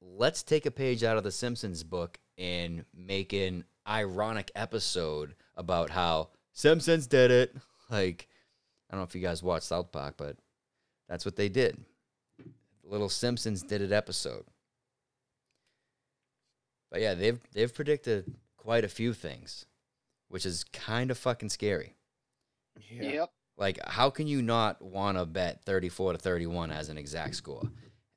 Let's 0.00 0.42
take 0.42 0.66
a 0.66 0.70
page 0.70 1.02
out 1.02 1.16
of 1.16 1.24
the 1.24 1.32
Simpsons 1.32 1.82
book 1.82 2.18
and 2.36 2.84
make 2.94 3.32
an 3.32 3.64
ironic 3.86 4.52
episode 4.54 5.34
about 5.56 5.90
how 5.90 6.30
Simpsons 6.52 7.06
did 7.06 7.30
it." 7.30 7.56
Like, 7.90 8.28
I 8.90 8.94
don't 8.94 9.00
know 9.00 9.06
if 9.06 9.14
you 9.14 9.22
guys 9.22 9.42
watched 9.42 9.64
South 9.64 9.90
Park, 9.92 10.16
but 10.18 10.36
that's 11.08 11.24
what 11.24 11.36
they 11.36 11.48
did. 11.48 11.82
Little 12.84 13.08
Simpsons 13.08 13.62
did 13.62 13.80
it 13.80 13.92
episode. 13.92 14.44
But 16.90 17.00
yeah, 17.00 17.14
they've 17.14 17.40
they've 17.52 17.72
predicted 17.72 18.34
quite 18.56 18.84
a 18.84 18.88
few 18.88 19.12
things, 19.12 19.66
which 20.28 20.46
is 20.46 20.64
kind 20.64 21.10
of 21.10 21.18
fucking 21.18 21.50
scary. 21.50 21.96
Yeah. 22.90 23.02
Yep. 23.02 23.32
Like, 23.56 23.78
how 23.86 24.08
can 24.10 24.28
you 24.28 24.40
not 24.40 24.80
want 24.80 25.18
to 25.18 25.26
bet 25.26 25.64
thirty-four 25.64 26.12
to 26.12 26.18
thirty-one 26.18 26.70
as 26.70 26.88
an 26.88 26.98
exact 26.98 27.34
score? 27.34 27.62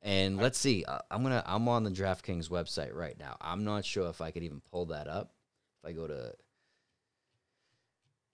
And 0.03 0.37
let's 0.37 0.57
see, 0.57 0.83
uh, 0.85 0.99
I'm 1.09 1.23
gonna 1.23 1.43
I'm 1.45 1.67
on 1.67 1.83
the 1.83 1.91
DraftKings 1.91 2.49
website 2.49 2.93
right 2.93 3.17
now. 3.19 3.37
I'm 3.41 3.63
not 3.63 3.85
sure 3.85 4.09
if 4.09 4.21
I 4.21 4.31
could 4.31 4.43
even 4.43 4.61
pull 4.71 4.85
that 4.87 5.07
up. 5.07 5.33
If 5.83 5.89
I 5.89 5.93
go 5.93 6.07
to, 6.07 6.33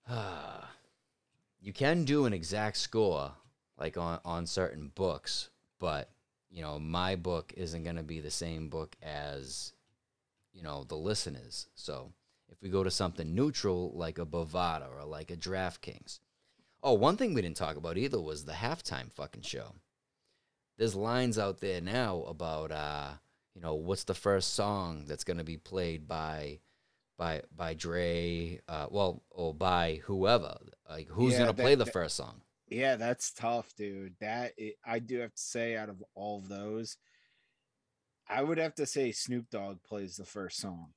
ah, 0.09 0.69
you 1.61 1.73
can 1.73 2.05
do 2.05 2.25
an 2.25 2.33
exact 2.33 2.77
score 2.77 3.31
like 3.77 3.97
on 3.97 4.19
on 4.23 4.45
certain 4.45 4.91
books, 4.95 5.49
but 5.79 6.09
you 6.49 6.61
know 6.61 6.79
my 6.79 7.15
book 7.15 7.53
isn't 7.57 7.83
gonna 7.83 8.03
be 8.03 8.19
the 8.19 8.31
same 8.31 8.69
book 8.69 8.95
as 9.01 9.73
you 10.57 10.63
know 10.63 10.83
the 10.83 10.95
listeners. 10.95 11.67
So 11.75 12.11
if 12.49 12.61
we 12.61 12.69
go 12.69 12.83
to 12.83 12.89
something 12.91 13.35
neutral 13.35 13.91
like 13.95 14.17
a 14.17 14.25
Bovada 14.25 14.87
or 14.89 15.05
like 15.05 15.29
a 15.31 15.37
DraftKings. 15.37 16.19
Oh, 16.83 16.93
one 16.93 17.17
thing 17.17 17.33
we 17.33 17.41
didn't 17.41 17.57
talk 17.57 17.75
about 17.75 17.97
either 17.97 18.19
was 18.19 18.45
the 18.45 18.53
halftime 18.53 19.11
fucking 19.11 19.41
show. 19.43 19.75
There's 20.77 20.95
lines 20.95 21.37
out 21.39 21.59
there 21.59 21.81
now 21.81 22.21
about 22.27 22.71
uh, 22.71 23.09
you 23.55 23.61
know, 23.61 23.75
what's 23.75 24.03
the 24.03 24.13
first 24.13 24.53
song 24.53 25.05
that's 25.07 25.23
gonna 25.23 25.43
be 25.43 25.57
played 25.57 26.07
by 26.07 26.59
by 27.17 27.41
by 27.55 27.73
Dre, 27.73 28.59
uh, 28.67 28.87
well, 28.91 29.23
or 29.31 29.53
by 29.53 30.01
whoever. 30.05 30.57
Like 30.89 31.07
who's 31.09 31.33
Yeah, 31.33 31.39
gonna 31.39 31.53
that- 31.53 31.61
play 31.63 31.75
the 31.75 31.85
that- 31.85 31.93
first 31.93 32.15
song? 32.15 32.41
Yeah, 32.69 32.95
that's 32.97 33.31
tough, 33.31 33.73
dude. 33.75 34.15
That 34.19 34.53
i 34.59 34.73
I 34.85 34.99
do 34.99 35.19
have 35.19 35.33
to 35.33 35.41
say, 35.41 35.75
out 35.77 35.89
of 35.89 36.03
all 36.15 36.39
of 36.39 36.49
those, 36.49 36.97
I 38.29 38.41
would 38.43 38.57
have 38.57 38.75
to 38.75 38.85
say 38.85 39.11
Snoop 39.11 39.49
Dogg 39.49 39.81
plays 39.83 40.17
the 40.17 40.25
first 40.25 40.57
song. 40.59 40.93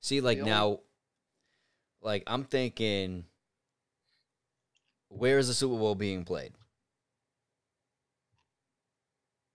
See, 0.00 0.20
like 0.20 0.38
The 0.38 0.42
only- 0.42 0.50
now, 0.50 0.80
like 2.00 2.22
I'm 2.26 2.44
thinking, 2.44 3.26
where 5.08 5.38
is 5.38 5.48
the 5.48 5.54
Super 5.54 5.76
Bowl 5.78 5.94
being 5.94 6.24
played? 6.24 6.54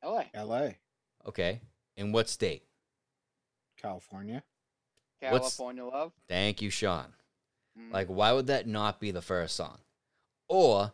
LA, 0.03 0.25
LA, 0.33 0.71
Okay. 1.25 1.61
In 1.97 2.11
what 2.11 2.29
state? 2.29 2.63
California. 3.75 4.43
What's- 5.19 5.55
California 5.57 5.83
love. 5.85 6.13
Thank 6.27 6.61
you, 6.61 6.69
Sean. 6.69 7.13
Mm. 7.77 7.91
Like, 7.91 8.07
why 8.07 8.31
would 8.31 8.47
that 8.47 8.67
not 8.67 8.99
be 8.99 9.11
the 9.11 9.21
first 9.21 9.55
song? 9.55 9.81
Or 10.47 10.93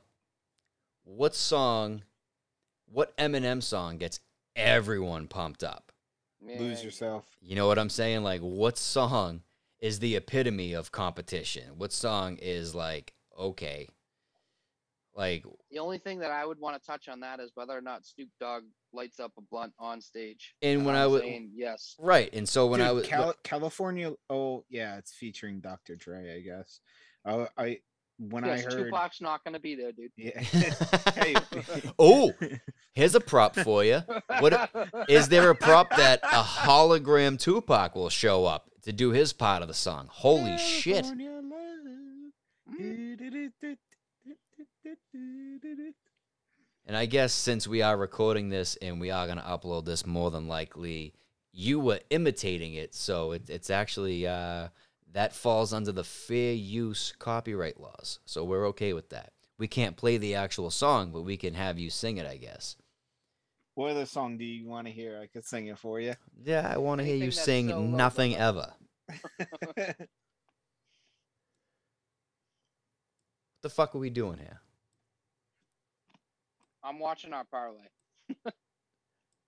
what 1.03 1.36
song, 1.36 2.03
what 2.86 3.16
Eminem 3.18 3.61
song 3.61 3.97
gets 3.97 4.20
everyone 4.55 5.28
pumped 5.28 5.64
up? 5.64 5.93
Yeah, 6.46 6.60
Lose 6.60 6.84
yourself. 6.84 7.26
You 7.41 7.56
know 7.56 7.68
what 7.68 7.80
I'm 7.80 7.89
saying? 7.89 8.24
Like, 8.24 8.41
what 8.41 8.78
song 8.78 9.41
is 9.80 10.00
the 10.00 10.16
epitome 10.16 10.74
of 10.74 10.91
competition? 10.91 11.78
What 11.78 11.91
song 11.94 12.38
is 12.41 12.74
like, 12.76 13.14
okay, 13.38 13.88
like, 15.16 15.46
The 15.72 15.78
only 15.80 16.00
thing 16.00 16.20
that 16.20 16.32
I 16.32 16.44
would 16.46 16.60
want 16.60 16.82
to 16.82 16.86
touch 16.86 17.08
on 17.08 17.20
that 17.20 17.39
is 17.39 17.52
whether 17.54 17.78
or 17.78 17.82
not 17.82 18.04
Snoop 18.06 18.30
Dogg 18.39 18.64
lights 18.94 19.20
up 19.20 19.32
a 19.38 19.41
blunt 19.41 19.74
on 19.78 20.02
stage. 20.02 20.56
And 20.64 20.86
when 20.86 20.96
I'm 20.96 21.02
I 21.04 21.08
would- 21.08 21.22
saying 21.22 21.52
yes, 21.54 21.96
right? 22.00 22.34
And 22.34 22.50
so 22.50 22.66
when 22.68 22.82
I 22.82 22.91
was, 22.91 23.06
Cal- 23.08 23.36
California. 23.44 24.14
Oh 24.30 24.66
yeah, 24.70 24.98
it's 24.98 25.14
featuring 25.14 25.60
Dr. 25.60 25.96
Dre, 25.96 26.36
I 26.36 26.39
guess. 26.41 26.80
Oh, 27.26 27.48
I 27.58 27.80
when 28.18 28.43
I 28.43 28.55
yes, 28.55 28.66
heard. 28.66 28.86
Tupac's 28.86 29.22
not 29.22 29.43
gonna 29.43 29.59
be 29.59 29.76
there, 29.76 29.91
dude. 29.91 30.11
Yeah. 30.16 30.39
hey. 31.16 31.36
oh, 31.99 32.34
here's 32.93 33.16
a 33.16 33.20
prop 33.20 33.55
for 33.55 33.84
you. 33.84 34.01
What 34.39 34.70
is 35.09 35.30
there 35.30 35.49
a 35.49 35.55
prop 35.55 35.89
that 35.95 36.22
a 36.24 36.43
hologram 36.43 37.39
Tupac 37.39 37.95
will 37.95 38.09
show 38.09 38.45
up 38.45 38.70
to 38.84 38.93
do 38.93 39.11
his 39.11 39.34
part 39.34 39.61
of 39.61 39.68
the 39.68 39.74
song? 39.74 40.07
Holy 40.11 40.57
shit! 40.57 41.05
And 46.86 46.97
I 46.97 47.05
guess 47.05 47.34
since 47.34 47.68
we 47.68 47.82
are 47.82 47.95
recording 47.95 48.49
this 48.49 48.76
and 48.82 48.99
we 48.99 49.09
are 49.09 49.26
going 49.26 49.38
to 49.38 49.43
upload 49.43 49.86
this 49.86 50.05
more 50.05 50.32
than 50.32 50.47
likely, 50.47 51.14
you 51.53 51.80
were 51.80 51.99
imitating 52.09 52.74
it. 52.74 52.93
So 52.93 53.32
it, 53.32 53.49
it's 53.49 53.70
actually, 53.70 54.28
uh, 54.28 54.68
that 55.14 55.34
falls 55.34 55.74
under 55.74 55.91
the 55.91 56.03
fair 56.03 56.53
use 56.53 57.14
copyright 57.20 57.80
laws. 57.80 58.20
So 58.26 58.43
we're 58.43 58.68
okay 58.70 58.93
with 58.93 59.09
that. 59.09 59.32
We 59.57 59.68
can't 59.68 59.95
play 59.95 60.18
the 60.18 60.36
actual 60.36 60.72
song, 60.72 61.11
but 61.11 61.22
we 61.22 61.38
can 61.38 61.53
have 61.53 61.80
you 61.80 61.89
sing 61.89 62.18
it, 62.18 62.26
I 62.26 62.38
guess. 62.38 62.76
What 63.76 63.91
other 63.91 64.05
song 64.05 64.38
do 64.38 64.45
you 64.45 64.68
want 64.68 64.88
to 64.88 64.93
hear? 64.93 65.20
I 65.20 65.28
could 65.28 65.45
sing 65.45 65.68
it 65.68 65.80
for 65.80 65.99
you. 65.99 66.16
Yeah, 66.43 66.72
I 66.72 66.78
want 66.78 66.99
to 66.99 67.05
hear 67.05 67.16
you 67.16 67.32
sing 67.32 67.70
so 67.70 67.82
nothing 67.82 68.34
level. 68.34 68.66
ever. 69.09 69.95
What 73.64 73.70
the 73.70 73.76
fuck 73.76 73.95
are 73.95 73.99
we 73.99 74.09
doing 74.09 74.39
here? 74.39 74.59
I'm 76.84 76.99
watching 76.99 77.32
our 77.32 77.45
parlay. 77.45 77.88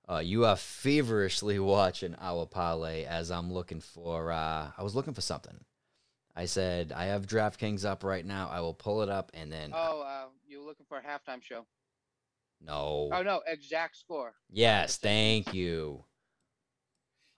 Uh, 0.07 0.19
you 0.19 0.45
are 0.45 0.55
feverishly 0.55 1.57
watching 1.59 2.15
our 2.19 2.45
parlay 2.45 3.03
as 3.05 3.31
I'm 3.31 3.51
looking 3.51 3.79
for. 3.81 4.31
Uh, 4.31 4.71
I 4.77 4.83
was 4.83 4.95
looking 4.95 5.13
for 5.13 5.21
something. 5.21 5.57
I 6.35 6.45
said 6.45 6.91
I 6.91 7.05
have 7.05 7.25
DraftKings 7.27 7.85
up 7.85 8.03
right 8.03 8.25
now. 8.25 8.49
I 8.51 8.59
will 8.59 8.73
pull 8.73 9.01
it 9.01 9.09
up 9.09 9.31
and 9.33 9.51
then 9.51 9.71
Oh, 9.73 10.01
uh, 10.01 10.25
you 10.47 10.59
were 10.59 10.65
looking 10.65 10.85
for 10.87 10.97
a 10.97 11.01
halftime 11.01 11.41
show? 11.41 11.65
no. 12.61 13.09
Oh 13.13 13.21
no, 13.23 13.41
exact 13.47 13.95
score. 13.97 14.33
Yes, 14.51 14.97
thank 14.97 15.53
you. 15.53 16.03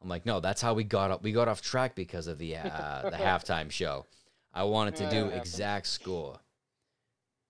I'm 0.01 0.09
like, 0.09 0.25
no, 0.25 0.39
that's 0.39 0.61
how 0.61 0.73
we 0.73 0.83
got 0.83 1.11
up. 1.11 1.23
We 1.23 1.31
got 1.31 1.47
off 1.47 1.61
track 1.61 1.95
because 1.95 2.27
of 2.27 2.37
the 2.37 2.55
uh, 2.57 3.09
the 3.09 3.17
halftime 3.17 3.71
show. 3.71 4.05
I 4.53 4.63
wanted 4.63 4.95
to 4.97 5.09
do 5.09 5.27
exact 5.27 5.87
score. 5.87 6.39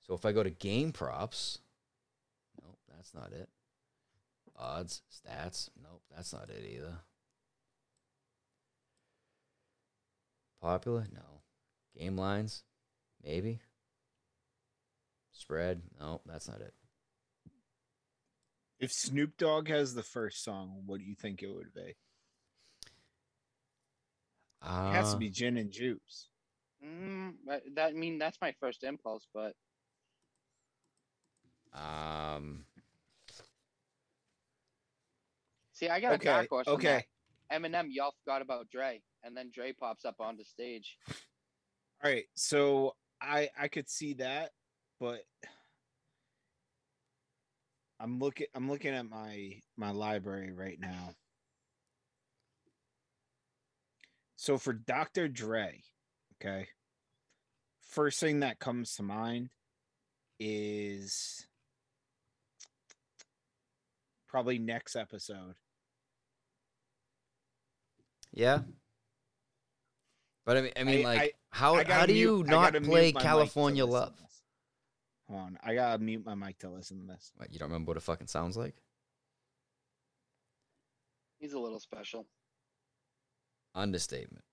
So 0.05 0.13
if 0.13 0.25
I 0.25 0.31
go 0.31 0.43
to 0.43 0.49
game 0.49 0.91
props, 0.91 1.59
nope, 2.61 2.77
that's 2.95 3.13
not 3.13 3.31
it. 3.33 3.49
Odds, 4.57 5.01
stats, 5.11 5.69
nope, 5.81 6.01
that's 6.13 6.33
not 6.33 6.49
it 6.49 6.65
either. 6.65 6.97
Popular, 10.61 11.05
no. 11.13 11.41
Game 11.97 12.17
lines, 12.17 12.63
maybe. 13.23 13.59
Spread, 15.31 15.81
no, 15.99 16.21
that's 16.25 16.47
not 16.47 16.61
it. 16.61 16.73
if 18.79 18.91
Snoop 18.91 19.37
Dogg 19.37 19.67
has 19.69 19.93
the 19.95 20.03
first 20.03 20.43
song, 20.43 20.83
what 20.85 20.99
do 20.99 21.05
you 21.05 21.15
think 21.15 21.41
it 21.41 21.47
would 21.53 21.73
be? 21.73 21.81
It 21.81 21.95
has 24.61 25.09
Uh, 25.09 25.13
to 25.13 25.17
be 25.17 25.29
Gin 25.29 25.57
and 25.57 25.71
Juice. 25.71 26.29
Mm, 26.83 27.33
that, 27.45 27.63
that 27.75 27.89
I 27.89 27.91
mean 27.93 28.17
that's 28.19 28.37
my 28.41 28.51
first 28.59 28.83
impulse, 28.83 29.27
but 29.33 29.55
Um, 31.73 32.65
see, 35.77 35.89
I 35.89 35.99
got 35.99 36.11
a 36.11 36.15
Okay, 36.15 36.25
dark 36.25 36.49
horse. 36.49 36.67
okay. 36.67 37.05
Eminem, 37.51 37.87
y'all 37.89 38.13
forgot 38.23 38.41
about 38.41 38.69
Dre, 38.69 39.01
and 39.23 39.37
then 39.37 39.51
Dre 39.53 39.71
pops 39.71 40.03
up 40.03 40.15
on 40.19 40.35
the 40.35 40.43
stage. 40.43 40.97
All 42.03 42.11
right, 42.11 42.25
so 42.35 42.95
I 43.21 43.49
I 43.57 43.67
could 43.69 43.89
see 43.89 44.15
that, 44.15 44.51
but 44.99 45.21
I'm 47.99 48.19
looking 48.19 48.47
I'm 48.53 48.69
looking 48.69 48.93
at 48.93 49.09
my 49.09 49.61
my 49.77 49.91
library 49.91 50.51
right 50.51 50.79
now. 50.79 51.15
So 54.35 54.57
for 54.57 54.73
Dr. 54.73 55.27
Dre, 55.27 55.81
okay, 56.35 56.67
first 57.89 58.19
thing 58.19 58.41
that 58.41 58.59
comes 58.59 58.93
to 58.95 59.03
mind 59.03 59.49
is 60.39 61.47
probably 64.27 64.59
next 64.59 64.95
episode. 64.95 65.55
Yeah. 68.31 68.59
But 70.45 70.57
I 70.57 70.61
mean, 70.61 70.71
I 70.77 70.83
mean, 70.83 70.99
I- 71.05 71.09
like, 71.15 71.21
I- 71.21 71.31
how 71.49 71.75
I 71.75 71.83
how 71.83 72.05
do 72.05 72.13
mute- 72.13 72.21
you 72.21 72.43
I 72.47 72.49
not 72.49 72.73
play 72.83 72.83
my 72.83 73.01
mic 73.11 73.15
to 73.15 73.21
California 73.21 73.85
Love? 73.85 74.13
this. 74.21 74.41
Hold 75.27 75.39
on, 75.41 75.59
I 75.63 75.73
gotta 75.75 76.01
mute 76.01 76.25
my 76.25 76.35
mic 76.35 76.57
to 76.59 76.69
listen 76.69 77.01
to 77.01 77.07
this. 77.07 77.31
What, 77.35 77.51
you 77.51 77.59
don't 77.59 77.69
remember 77.69 77.89
what 77.89 77.97
it 77.97 78.03
fucking 78.03 78.27
sounds 78.27 78.55
like? 78.55 78.75
He's 81.39 81.53
a 81.53 81.59
little 81.59 81.79
special. 81.79 82.25
Understatement. 83.75 84.43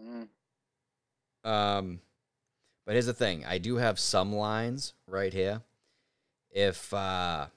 Mm. 0.00 0.28
Um, 1.44 2.00
but 2.86 2.92
here's 2.92 3.06
the 3.06 3.12
thing: 3.14 3.44
I 3.44 3.58
do 3.58 3.76
have 3.76 3.98
some 3.98 4.34
lines 4.34 4.94
right 5.06 5.32
here. 5.32 5.62
If 6.50 6.92
uh, 6.94 7.48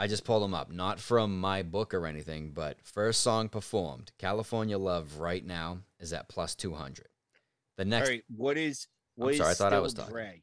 I 0.00 0.06
just 0.06 0.24
pulled 0.24 0.42
them 0.42 0.54
up, 0.54 0.72
not 0.72 0.98
from 0.98 1.38
my 1.38 1.62
book 1.62 1.92
or 1.92 2.06
anything, 2.06 2.52
but 2.52 2.78
first 2.82 3.20
song 3.20 3.50
performed, 3.50 4.12
"California 4.16 4.78
Love," 4.78 5.18
right 5.18 5.44
now 5.44 5.80
is 5.98 6.14
at 6.14 6.26
plus 6.26 6.54
two 6.54 6.72
hundred. 6.72 7.08
The 7.76 7.84
next, 7.84 8.08
All 8.08 8.14
right, 8.14 8.24
what 8.34 8.56
is 8.56 8.88
what 9.16 9.32
is 9.32 9.36
sorry, 9.36 9.50
I 9.50 9.54
thought 9.54 9.72
I 9.74 9.76
still 9.76 9.82
was 9.82 9.94
talking. 9.94 10.12
Dre? 10.14 10.42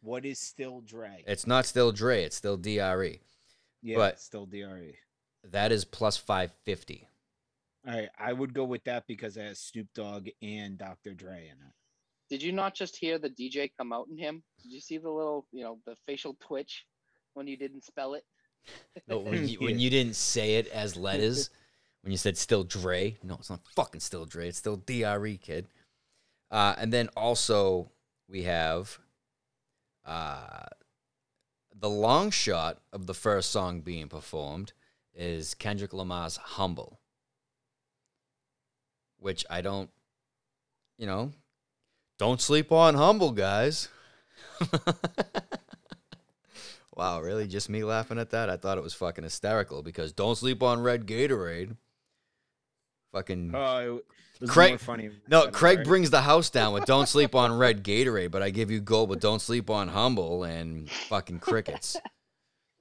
What 0.00 0.24
is 0.24 0.40
still 0.40 0.80
Dre? 0.80 1.22
it's 1.26 1.46
not 1.46 1.66
still 1.66 1.92
Dre, 1.92 2.24
it's 2.24 2.36
still 2.36 2.56
Dre. 2.56 3.20
yeah, 3.82 3.96
but- 3.96 4.14
it's 4.14 4.24
still 4.24 4.46
Dre. 4.46 4.96
That 5.44 5.72
is 5.72 5.84
plus 5.84 6.16
five 6.16 6.52
fifty. 6.64 7.06
All 7.86 7.92
right, 7.92 8.08
I 8.18 8.32
would 8.32 8.54
go 8.54 8.64
with 8.64 8.82
that 8.84 9.06
because 9.06 9.36
it 9.36 9.42
has 9.42 9.60
Snoop 9.60 9.88
Dogg 9.94 10.28
and 10.40 10.78
Dr. 10.78 11.12
Dre 11.12 11.48
in 11.48 11.58
it. 11.66 11.74
Did 12.30 12.42
you 12.42 12.50
not 12.50 12.74
just 12.74 12.96
hear 12.96 13.18
the 13.18 13.28
DJ 13.30 13.70
come 13.76 13.92
out 13.92 14.08
in 14.08 14.16
him? 14.16 14.42
Did 14.62 14.72
you 14.72 14.80
see 14.80 14.96
the 14.96 15.10
little, 15.10 15.46
you 15.52 15.62
know, 15.62 15.78
the 15.84 15.96
facial 16.06 16.34
twitch 16.40 16.86
when 17.34 17.46
you 17.46 17.56
didn't 17.58 17.84
spell 17.84 18.14
it? 18.14 18.24
No, 19.06 19.18
when 19.18 19.48
you, 19.48 19.58
when 19.60 19.78
you 19.78 19.90
didn't 19.90 20.16
say 20.16 20.56
it 20.56 20.68
as 20.68 20.96
letters, 20.96 21.50
when 22.02 22.12
you 22.12 22.18
said 22.18 22.36
still 22.36 22.64
Dre, 22.64 23.16
no, 23.22 23.34
it's 23.34 23.50
not 23.50 23.60
fucking 23.74 24.00
still 24.00 24.24
Dre. 24.24 24.48
It's 24.48 24.58
still 24.58 24.76
Dre, 24.76 25.36
kid. 25.36 25.66
Uh, 26.50 26.74
and 26.78 26.92
then 26.92 27.08
also 27.16 27.90
we 28.28 28.44
have 28.44 28.98
uh, 30.04 30.66
the 31.74 31.90
long 31.90 32.30
shot 32.30 32.78
of 32.92 33.06
the 33.06 33.14
first 33.14 33.50
song 33.50 33.80
being 33.80 34.08
performed 34.08 34.72
is 35.14 35.54
Kendrick 35.54 35.92
Lamar's 35.92 36.36
"Humble," 36.36 37.00
which 39.18 39.44
I 39.50 39.60
don't, 39.60 39.90
you 40.96 41.06
know, 41.06 41.32
don't 42.18 42.40
sleep 42.40 42.70
on 42.70 42.94
"Humble," 42.94 43.32
guys. 43.32 43.88
Wow, 46.96 47.20
really? 47.20 47.46
Just 47.46 47.68
me 47.68 47.84
laughing 47.84 48.18
at 48.18 48.30
that? 48.30 48.48
I 48.48 48.56
thought 48.56 48.78
it 48.78 48.84
was 48.84 48.94
fucking 48.94 49.22
hysterical 49.24 49.82
because 49.82 50.12
don't 50.12 50.36
sleep 50.36 50.62
on 50.62 50.80
red 50.82 51.06
Gatorade. 51.06 51.76
Fucking 53.12 53.54
Oh, 53.54 54.00
Craig- 54.48 54.72
more 54.72 54.78
funny. 54.78 55.10
no, 55.28 55.48
Craig 55.48 55.78
right? 55.78 55.86
brings 55.86 56.10
the 56.10 56.22
house 56.22 56.50
down 56.50 56.72
with 56.74 56.84
don't 56.86 57.08
sleep 57.08 57.34
on 57.34 57.52
red 57.58 57.84
Gatorade, 57.84 58.30
but 58.30 58.42
I 58.42 58.50
give 58.50 58.70
you 58.70 58.80
gold, 58.80 59.08
but 59.10 59.20
don't 59.20 59.40
sleep 59.40 59.70
on 59.70 59.88
humble 59.88 60.44
and 60.44 60.90
fucking 60.90 61.40
crickets. 61.40 61.96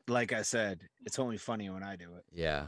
like 0.07 0.33
I 0.33 0.41
said, 0.41 0.79
it's 1.05 1.19
only 1.19 1.37
funny 1.37 1.69
when 1.69 1.83
I 1.83 1.95
do 1.95 2.15
it. 2.15 2.23
Yeah. 2.33 2.67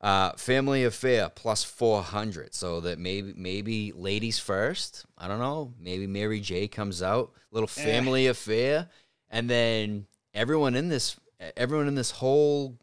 Uh, 0.00 0.32
family 0.32 0.84
affair 0.84 1.30
plus 1.30 1.64
four 1.64 2.02
hundred, 2.02 2.54
so 2.54 2.80
that 2.80 2.98
maybe 2.98 3.32
maybe 3.36 3.90
ladies 3.92 4.38
first. 4.38 5.06
I 5.16 5.28
don't 5.28 5.38
know. 5.38 5.72
Maybe 5.80 6.06
Mary 6.06 6.40
J 6.40 6.68
comes 6.68 7.02
out, 7.02 7.32
little 7.50 7.70
Eh. 7.78 7.84
family 7.84 8.26
affair, 8.26 8.88
And 9.30 9.48
then 9.48 10.06
everyone 10.34 10.74
in 10.74 10.88
this 10.88 11.18
everyone 11.56 11.88
in 11.88 11.94
this 11.94 12.10
whole 12.10 12.76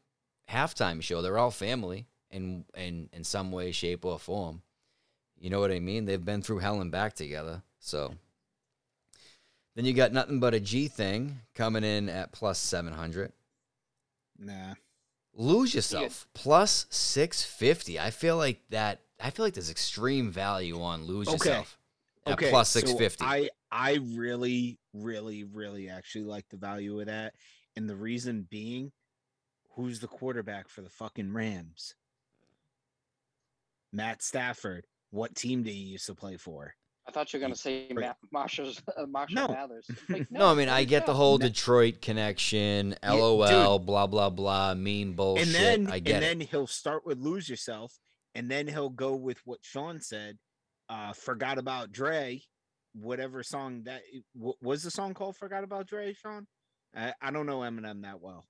halftime 0.50 1.02
show, 1.02 1.22
they're 1.22 1.38
all 1.38 1.52
family 1.52 2.08
in 2.30 2.66
in 2.76 3.10
in 3.14 3.24
some 3.24 3.52
way, 3.52 3.72
shape, 3.72 4.06
or 4.06 4.18
form. 4.20 4.62
You 5.40 5.50
know 5.50 5.60
what 5.60 5.72
I 5.72 5.80
mean? 5.80 6.06
They've 6.06 6.24
been 6.24 6.42
through 6.42 6.60
hell 6.60 6.82
and 6.82 6.92
back 6.92 7.14
together. 7.16 7.64
So 7.80 8.14
then 9.76 9.86
you 9.86 9.94
got 9.94 10.14
nothing 10.14 10.40
but 10.40 10.54
a 10.54 10.60
G 10.60 10.88
thing 10.88 11.40
coming 11.56 11.84
in 11.84 12.10
at 12.10 12.32
plus 12.32 12.60
seven 12.60 12.94
hundred. 12.94 13.32
Nah. 14.38 14.74
Lose 15.34 15.74
yourself 15.74 16.28
plus 16.34 16.86
six 16.90 17.44
fifty. 17.44 18.00
I 18.00 18.12
feel 18.12 18.38
like 18.38 18.60
that. 18.70 19.00
I 19.20 19.30
feel 19.30 19.46
like 19.46 19.54
there's 19.54 19.70
extreme 19.70 20.32
value 20.32 20.82
on 20.82 21.06
lose 21.06 21.28
Okay. 21.28 21.36
yourself 21.50 21.78
at 22.26 22.34
Okay. 22.34 22.50
plus 22.50 22.70
so 22.70 22.80
six 22.80 22.92
fifty. 22.94 23.26
I 23.26 23.50
I 23.72 24.00
really, 24.16 24.80
really, 24.94 25.44
really 25.44 25.90
actually 25.90 26.26
like 26.26 26.46
the 26.50 26.58
value 26.58 27.00
of 27.00 27.06
that. 27.08 27.34
And 27.76 27.90
the 27.90 27.96
reason 27.96 28.48
being, 28.50 28.92
who's 29.76 30.00
the 30.00 30.08
quarterback 30.08 30.68
for 30.70 30.82
the 30.82 30.90
fucking 30.90 31.34
Rams? 31.34 31.96
Matt 33.94 34.22
Stafford. 34.22 34.86
What 35.12 35.36
team 35.36 35.64
did 35.64 35.72
he 35.74 35.80
used 35.80 36.06
to 36.08 36.16
play 36.16 36.38
for? 36.38 36.74
I 37.08 37.12
thought 37.12 37.34
you 37.34 37.40
were 37.40 37.42
gonna 37.42 37.56
say 37.56 37.88
Right. 37.94 38.08
Ma- 38.08 38.42
Marshall's 38.42 38.82
uh, 38.98 39.06
Marshall 39.06 39.36
No. 39.36 39.48
Mathers. 39.54 39.90
Like, 40.08 40.28
No, 40.32 40.48
I 40.48 40.54
mean 40.54 40.70
I 40.70 40.82
he's 40.82 40.90
get 40.90 41.06
the 41.06 41.14
whole 41.14 41.38
Detroit 41.38 42.02
connection, 42.02 42.96
Yeah, 43.04 43.14
LOL, 43.14 43.80
blah 43.80 44.08
blah 44.08 44.30
blah, 44.30 44.74
mean 44.76 45.14
bullshit. 45.14 45.48
and 45.48 45.56
then 45.56 45.88
I 45.92 46.00
get 46.00 46.16
and 46.16 46.24
it. 46.24 46.28
then 46.28 46.40
he'll 46.48 46.68
start 46.68 47.06
with 47.06 47.18
lose 47.18 47.50
yourself, 47.50 47.98
and 48.36 48.50
then 48.50 48.68
he'll 48.68 48.90
go 48.92 49.16
with 49.16 49.40
what 49.46 49.60
Sean 49.64 50.00
said. 50.00 50.38
Uh, 50.90 51.12
forgot 51.14 51.58
about 51.58 51.92
Dre, 51.92 52.42
whatever 52.94 53.44
song 53.44 53.84
that 53.84 54.02
what 54.34 54.56
was 54.62 54.84
the 54.84 54.92
song 54.92 55.14
called? 55.14 55.36
Forgot 55.36 55.64
about 55.64 55.88
Dre, 55.88 56.14
Sean. 56.14 56.48
I, 56.96 57.14
I 57.22 57.32
don't 57.32 57.46
know 57.46 57.60
Eminem 57.60 58.02
that 58.04 58.22
well. 58.22 58.46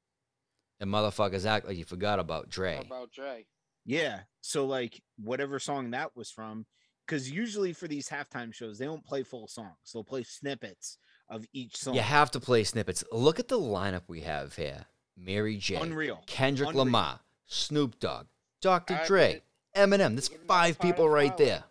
And 0.80 0.90
motherfuckers 0.90 1.46
act 1.46 1.68
like 1.68 1.78
you 1.78 1.86
forgot 1.86 2.20
about 2.20 2.50
Dre. 2.50 2.76
How 2.76 2.82
about 2.82 3.12
Dre? 3.12 3.46
Yeah, 3.86 4.22
so 4.42 4.66
like 4.66 5.02
whatever 5.18 5.60
song 5.60 5.92
that 5.92 6.16
was 6.16 6.32
from, 6.32 6.66
because 7.06 7.32
usually 7.32 7.74
for 7.74 7.88
these 7.88 8.10
halftime 8.10 8.54
shows 8.54 8.78
they 8.78 8.86
don't 8.86 9.04
play 9.04 9.24
full 9.24 9.48
songs; 9.48 9.76
they'll 9.94 10.04
play 10.04 10.24
snippets 10.24 10.98
of 11.30 11.46
each 11.54 11.78
song. 11.78 11.96
You 11.96 12.02
have 12.02 12.32
to 12.32 12.40
play 12.40 12.64
snippets. 12.64 13.04
Look 13.12 13.40
at 13.40 13.48
the 13.48 13.60
lineup 13.60 14.04
we 14.08 14.22
have 14.22 14.56
here: 14.56 14.86
Mary 15.18 15.58
J, 15.58 15.76
Unreal. 15.76 16.22
Kendrick 16.28 16.70
Unreal. 16.70 16.86
Lamar, 16.86 17.20
Snoop 17.48 18.00
Dogg, 18.00 18.28
Dr. 18.62 18.94
Alright, 18.94 19.08
Dre, 19.08 19.42
Eminem. 19.76 20.16
That's 20.16 20.30
give 20.30 20.42
five 20.48 20.80
people 20.80 21.10
right 21.10 21.32
hours. 21.32 21.40
there. 21.40 21.64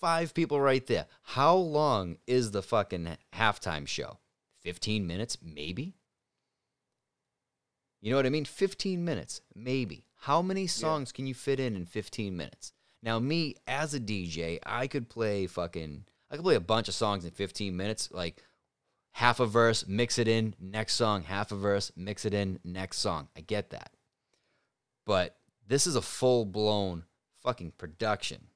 Five 0.00 0.32
people 0.32 0.58
right 0.58 0.86
there. 0.86 1.06
How 1.22 1.54
long 1.54 2.16
is 2.26 2.52
the 2.52 2.62
fucking 2.62 3.18
halftime 3.34 3.86
show? 3.86 4.18
15 4.62 5.06
minutes, 5.06 5.36
maybe? 5.42 5.94
You 8.00 8.10
know 8.10 8.16
what 8.16 8.24
I 8.24 8.30
mean? 8.30 8.46
15 8.46 9.04
minutes, 9.04 9.42
maybe. 9.54 10.06
How 10.20 10.40
many 10.40 10.66
songs 10.66 11.12
can 11.12 11.26
you 11.26 11.34
fit 11.34 11.60
in 11.60 11.76
in 11.76 11.84
15 11.84 12.34
minutes? 12.34 12.72
Now, 13.02 13.18
me 13.18 13.56
as 13.66 13.92
a 13.92 14.00
DJ, 14.00 14.58
I 14.64 14.86
could 14.86 15.10
play 15.10 15.46
fucking, 15.46 16.04
I 16.30 16.36
could 16.36 16.44
play 16.44 16.54
a 16.54 16.60
bunch 16.60 16.88
of 16.88 16.94
songs 16.94 17.26
in 17.26 17.30
15 17.30 17.76
minutes, 17.76 18.10
like 18.10 18.42
half 19.12 19.38
a 19.38 19.46
verse, 19.46 19.86
mix 19.86 20.18
it 20.18 20.28
in, 20.28 20.54
next 20.58 20.94
song, 20.94 21.24
half 21.24 21.52
a 21.52 21.56
verse, 21.56 21.92
mix 21.94 22.24
it 22.24 22.32
in, 22.32 22.58
next 22.64 22.98
song. 22.98 23.28
I 23.36 23.40
get 23.42 23.70
that. 23.70 23.92
But 25.04 25.36
this 25.66 25.86
is 25.86 25.96
a 25.96 26.02
full 26.02 26.46
blown 26.46 27.04
fucking 27.42 27.72
production. 27.76 28.46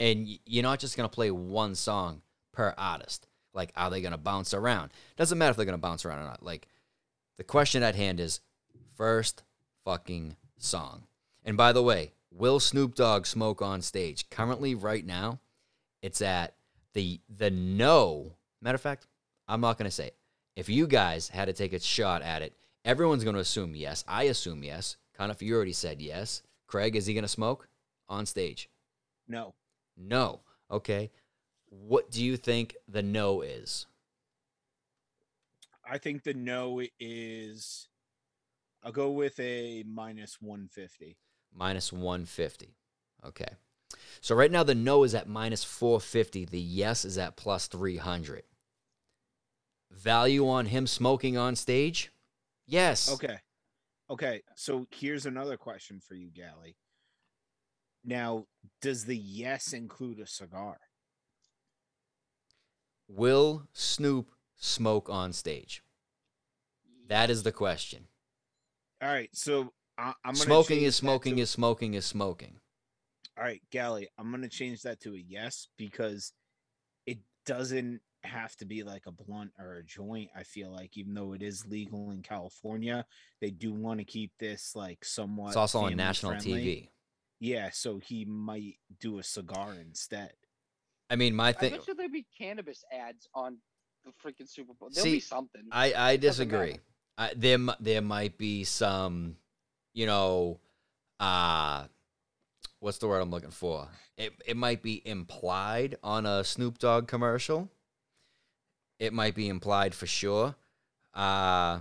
And 0.00 0.28
you're 0.46 0.62
not 0.62 0.78
just 0.78 0.96
going 0.96 1.08
to 1.08 1.14
play 1.14 1.30
one 1.30 1.74
song 1.74 2.22
per 2.52 2.74
artist. 2.78 3.26
Like, 3.54 3.72
are 3.76 3.90
they 3.90 4.00
going 4.00 4.12
to 4.12 4.18
bounce 4.18 4.54
around? 4.54 4.92
Doesn't 5.16 5.38
matter 5.38 5.50
if 5.50 5.56
they're 5.56 5.66
going 5.66 5.72
to 5.72 5.78
bounce 5.78 6.04
around 6.04 6.20
or 6.20 6.26
not. 6.26 6.42
Like, 6.42 6.68
the 7.36 7.44
question 7.44 7.82
at 7.82 7.94
hand 7.94 8.20
is 8.20 8.40
first 8.96 9.42
fucking 9.84 10.36
song. 10.58 11.04
And 11.44 11.56
by 11.56 11.72
the 11.72 11.82
way, 11.82 12.12
will 12.30 12.60
Snoop 12.60 12.94
Dogg 12.94 13.26
smoke 13.26 13.62
on 13.62 13.80
stage? 13.80 14.28
Currently, 14.30 14.74
right 14.74 15.04
now, 15.04 15.40
it's 16.02 16.20
at 16.20 16.54
the 16.94 17.20
the 17.28 17.50
no. 17.50 18.32
Matter 18.60 18.74
of 18.74 18.80
fact, 18.80 19.06
I'm 19.46 19.60
not 19.60 19.78
gonna 19.78 19.90
say 19.90 20.08
it. 20.08 20.16
If 20.56 20.68
you 20.68 20.86
guys 20.86 21.28
had 21.28 21.46
to 21.46 21.52
take 21.52 21.72
a 21.72 21.80
shot 21.80 22.22
at 22.22 22.42
it, 22.42 22.56
everyone's 22.84 23.24
gonna 23.24 23.38
assume 23.38 23.74
yes. 23.74 24.04
I 24.06 24.24
assume 24.24 24.62
yes. 24.62 24.96
Coniff, 25.18 25.42
you 25.42 25.54
already 25.54 25.72
said 25.72 26.02
yes. 26.02 26.42
Craig, 26.66 26.96
is 26.96 27.06
he 27.06 27.14
gonna 27.14 27.28
smoke 27.28 27.68
on 28.08 28.26
stage? 28.26 28.68
No, 29.26 29.54
No. 29.98 30.40
Okay. 30.70 31.10
What 31.66 32.10
do 32.10 32.24
you 32.24 32.36
think 32.36 32.76
the 32.86 33.02
no 33.02 33.42
is? 33.42 33.86
I 35.90 35.98
think 35.98 36.22
the 36.22 36.34
no 36.34 36.82
is. 37.00 37.88
I'll 38.82 38.92
go 38.92 39.10
with 39.10 39.38
a 39.40 39.84
minus 39.86 40.38
one 40.40 40.68
fifty. 40.68 41.16
Minus 41.54 41.92
150. 41.92 42.76
Okay. 43.26 43.48
So 44.20 44.34
right 44.34 44.50
now 44.50 44.62
the 44.62 44.74
no 44.74 45.04
is 45.04 45.14
at 45.14 45.28
minus 45.28 45.64
450. 45.64 46.44
The 46.44 46.60
yes 46.60 47.04
is 47.04 47.18
at 47.18 47.36
plus 47.36 47.66
300. 47.66 48.42
Value 49.90 50.48
on 50.48 50.66
him 50.66 50.86
smoking 50.86 51.36
on 51.38 51.56
stage? 51.56 52.12
Yes. 52.66 53.10
Okay. 53.10 53.38
Okay. 54.10 54.42
So 54.54 54.86
here's 54.90 55.26
another 55.26 55.56
question 55.56 56.00
for 56.00 56.14
you, 56.14 56.30
Gally. 56.30 56.76
Now, 58.04 58.46
does 58.80 59.04
the 59.04 59.16
yes 59.16 59.72
include 59.72 60.20
a 60.20 60.26
cigar? 60.26 60.78
Will 63.08 63.66
Snoop 63.72 64.30
smoke 64.56 65.08
on 65.08 65.32
stage? 65.32 65.82
That 67.08 67.30
is 67.30 67.42
the 67.42 67.52
question. 67.52 68.06
All 69.02 69.08
right. 69.08 69.30
So 69.32 69.72
I, 69.96 70.12
I'm 70.24 70.34
Smoking 70.34 70.82
is 70.82 70.96
smoking 70.96 71.36
to- 71.36 71.42
is 71.42 71.50
smoking 71.50 71.94
is 71.94 72.04
smoking. 72.04 72.60
All 73.36 73.44
right, 73.44 73.62
Gally, 73.70 74.08
I'm 74.18 74.32
gonna 74.32 74.48
change 74.48 74.82
that 74.82 74.98
to 75.02 75.14
a 75.14 75.18
yes 75.18 75.68
because 75.76 76.32
it 77.06 77.18
doesn't 77.46 78.00
have 78.24 78.56
to 78.56 78.64
be 78.66 78.82
like 78.82 79.06
a 79.06 79.12
blunt 79.12 79.52
or 79.60 79.76
a 79.76 79.84
joint. 79.84 80.28
I 80.34 80.42
feel 80.42 80.72
like 80.72 80.96
even 80.96 81.14
though 81.14 81.34
it 81.34 81.42
is 81.42 81.64
legal 81.64 82.10
in 82.10 82.22
California, 82.22 83.06
they 83.40 83.50
do 83.50 83.72
want 83.72 84.00
to 84.00 84.04
keep 84.04 84.32
this 84.40 84.72
like 84.74 85.04
somewhat. 85.04 85.48
It's 85.48 85.56
also 85.56 85.82
on 85.82 85.94
national 85.94 86.32
friendly. 86.32 86.64
TV. 86.64 86.88
Yeah, 87.40 87.70
so 87.72 87.98
he 87.98 88.24
might 88.24 88.78
do 89.00 89.18
a 89.18 89.22
cigar 89.22 89.74
instead. 89.80 90.32
I 91.10 91.16
mean, 91.16 91.34
my 91.34 91.48
I 91.48 91.52
thing. 91.52 91.70
bet 91.70 91.86
you 91.86 91.94
there'd 91.94 92.12
be 92.12 92.26
cannabis 92.36 92.84
ads 92.92 93.28
on 93.34 93.58
the 94.04 94.12
freaking 94.12 94.48
Super 94.48 94.74
Bowl. 94.74 94.90
There'll 94.92 95.04
be 95.04 95.20
something. 95.20 95.62
I, 95.70 95.92
I 95.94 96.16
disagree. 96.16 96.78
I, 97.16 97.32
there 97.34 97.58
there 97.80 98.02
might 98.02 98.38
be 98.38 98.64
some, 98.64 99.36
you 99.94 100.06
know, 100.06 100.60
uh 101.20 101.84
what's 102.80 102.98
the 102.98 103.08
word 103.08 103.20
I'm 103.20 103.30
looking 103.30 103.50
for? 103.50 103.88
It 104.16 104.34
it 104.46 104.56
might 104.56 104.82
be 104.82 105.02
implied 105.06 105.96
on 106.02 106.26
a 106.26 106.44
Snoop 106.44 106.78
Dogg 106.78 107.08
commercial. 107.08 107.68
It 109.00 109.12
might 109.12 109.34
be 109.34 109.48
implied 109.48 109.94
for 109.94 110.06
sure. 110.06 110.54
Uh 111.14 111.80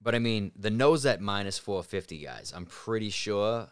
but 0.00 0.14
I 0.14 0.20
mean, 0.20 0.52
the 0.56 0.70
nose 0.70 1.04
at 1.06 1.20
minus 1.20 1.58
450 1.58 2.18
guys. 2.18 2.52
I'm 2.54 2.66
pretty 2.66 3.10
sure 3.10 3.68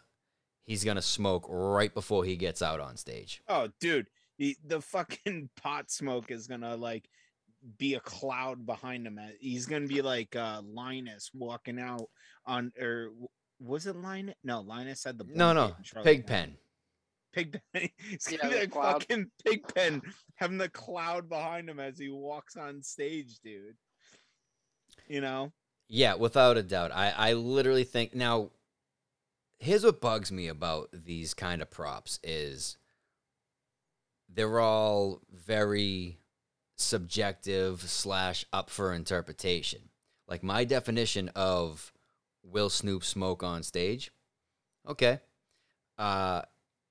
he's 0.67 0.83
going 0.83 0.97
to 0.97 1.01
smoke 1.01 1.45
right 1.49 1.91
before 1.93 2.23
he 2.25 2.35
gets 2.35 2.61
out 2.61 2.79
on 2.79 2.95
stage. 2.97 3.41
Oh, 3.47 3.69
dude, 3.79 4.07
the, 4.37 4.55
the 4.65 4.79
fucking 4.81 5.49
pot 5.61 5.89
smoke 5.89 6.29
is 6.29 6.45
gonna 6.45 6.75
like 6.75 7.09
be 7.79 7.95
a 7.95 7.99
cloud 7.99 8.65
behind 8.67 9.07
him. 9.07 9.19
He's 9.39 9.65
gonna 9.65 9.87
be 9.87 10.03
like 10.03 10.35
uh 10.35 10.61
Linus 10.63 11.31
walking 11.33 11.79
out 11.79 12.07
on 12.45 12.71
or 12.79 13.09
was 13.59 13.87
it 13.87 13.95
Linus? 13.95 14.35
No, 14.43 14.61
Linus 14.61 15.03
had 15.03 15.17
the 15.17 15.25
No, 15.33 15.53
no. 15.53 15.73
in 15.77 15.83
Charlotte 15.83 16.05
Pig 16.05 16.27
County. 16.27 16.41
pen. 16.43 16.57
Pig 17.33 17.61
pen. 17.73 17.89
It's 18.11 18.31
Yeah, 18.31 18.37
gonna 18.43 18.53
be 18.53 18.59
like 18.59 18.71
cloud. 18.71 18.91
fucking 19.03 19.31
pig 19.43 19.73
pen 19.73 20.01
having 20.35 20.59
the 20.59 20.69
cloud 20.69 21.27
behind 21.27 21.67
him 21.69 21.79
as 21.79 21.97
he 21.97 22.09
walks 22.09 22.55
on 22.55 22.83
stage, 22.83 23.39
dude. 23.43 23.75
You 25.07 25.21
know? 25.21 25.51
Yeah, 25.89 26.15
without 26.15 26.57
a 26.57 26.63
doubt. 26.63 26.91
I, 26.93 27.09
I 27.15 27.33
literally 27.33 27.85
think 27.85 28.13
now 28.13 28.51
here's 29.59 29.83
what 29.83 30.01
bugs 30.01 30.31
me 30.31 30.47
about 30.47 30.89
these 30.93 31.33
kind 31.33 31.61
of 31.61 31.69
props 31.69 32.19
is 32.23 32.77
they're 34.29 34.59
all 34.59 35.21
very 35.31 36.19
subjective 36.75 37.81
slash 37.81 38.45
up 38.53 38.69
for 38.69 38.93
interpretation. 38.93 39.89
Like 40.27 40.43
my 40.43 40.63
definition 40.63 41.29
of 41.35 41.91
will 42.43 42.69
Snoop 42.69 43.03
smoke 43.03 43.43
on 43.43 43.63
stage? 43.63 44.11
Okay. 44.87 45.19
Uh 45.97 46.43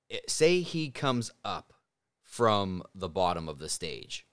it- 0.09 0.29
say 0.29 0.61
he 0.61 0.89
comes 0.89 1.31
up 1.45 1.73
from 2.23 2.83
the 2.93 3.09
bottom 3.09 3.47
of 3.47 3.59
the 3.59 3.69
stage. 3.69 4.25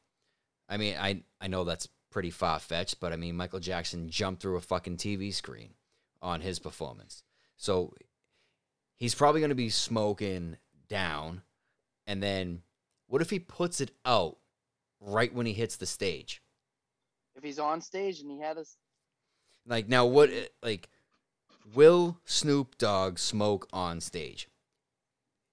I 0.68 0.76
mean, 0.76 0.96
I 0.98 1.22
I 1.40 1.46
know 1.46 1.64
that's 1.64 1.88
pretty 2.10 2.30
far 2.30 2.58
fetched, 2.58 3.00
but 3.00 3.12
I 3.12 3.16
mean, 3.16 3.36
Michael 3.36 3.60
Jackson 3.60 4.08
jumped 4.08 4.42
through 4.42 4.56
a 4.56 4.60
fucking 4.60 4.96
TV 4.96 5.32
screen 5.32 5.74
on 6.22 6.40
his 6.40 6.58
performance. 6.58 7.22
So 7.56 7.92
he's 8.96 9.14
probably 9.14 9.40
going 9.40 9.48
to 9.50 9.54
be 9.54 9.70
smoking 9.70 10.56
down. 10.88 11.42
And 12.06 12.22
then 12.22 12.62
what 13.06 13.22
if 13.22 13.30
he 13.30 13.38
puts 13.38 13.80
it 13.80 13.90
out 14.04 14.36
right 15.00 15.32
when 15.34 15.46
he 15.46 15.52
hits 15.52 15.76
the 15.76 15.86
stage? 15.86 16.42
If 17.36 17.42
he's 17.42 17.58
on 17.58 17.80
stage 17.80 18.20
and 18.20 18.30
he 18.30 18.40
had 18.40 18.58
us, 18.58 18.76
Like 19.66 19.88
now, 19.88 20.06
what? 20.06 20.30
Eh, 20.30 20.46
like, 20.62 20.88
will 21.74 22.18
Snoop 22.24 22.78
Dogg 22.78 23.18
smoke 23.18 23.66
on 23.72 24.00
stage? 24.00 24.48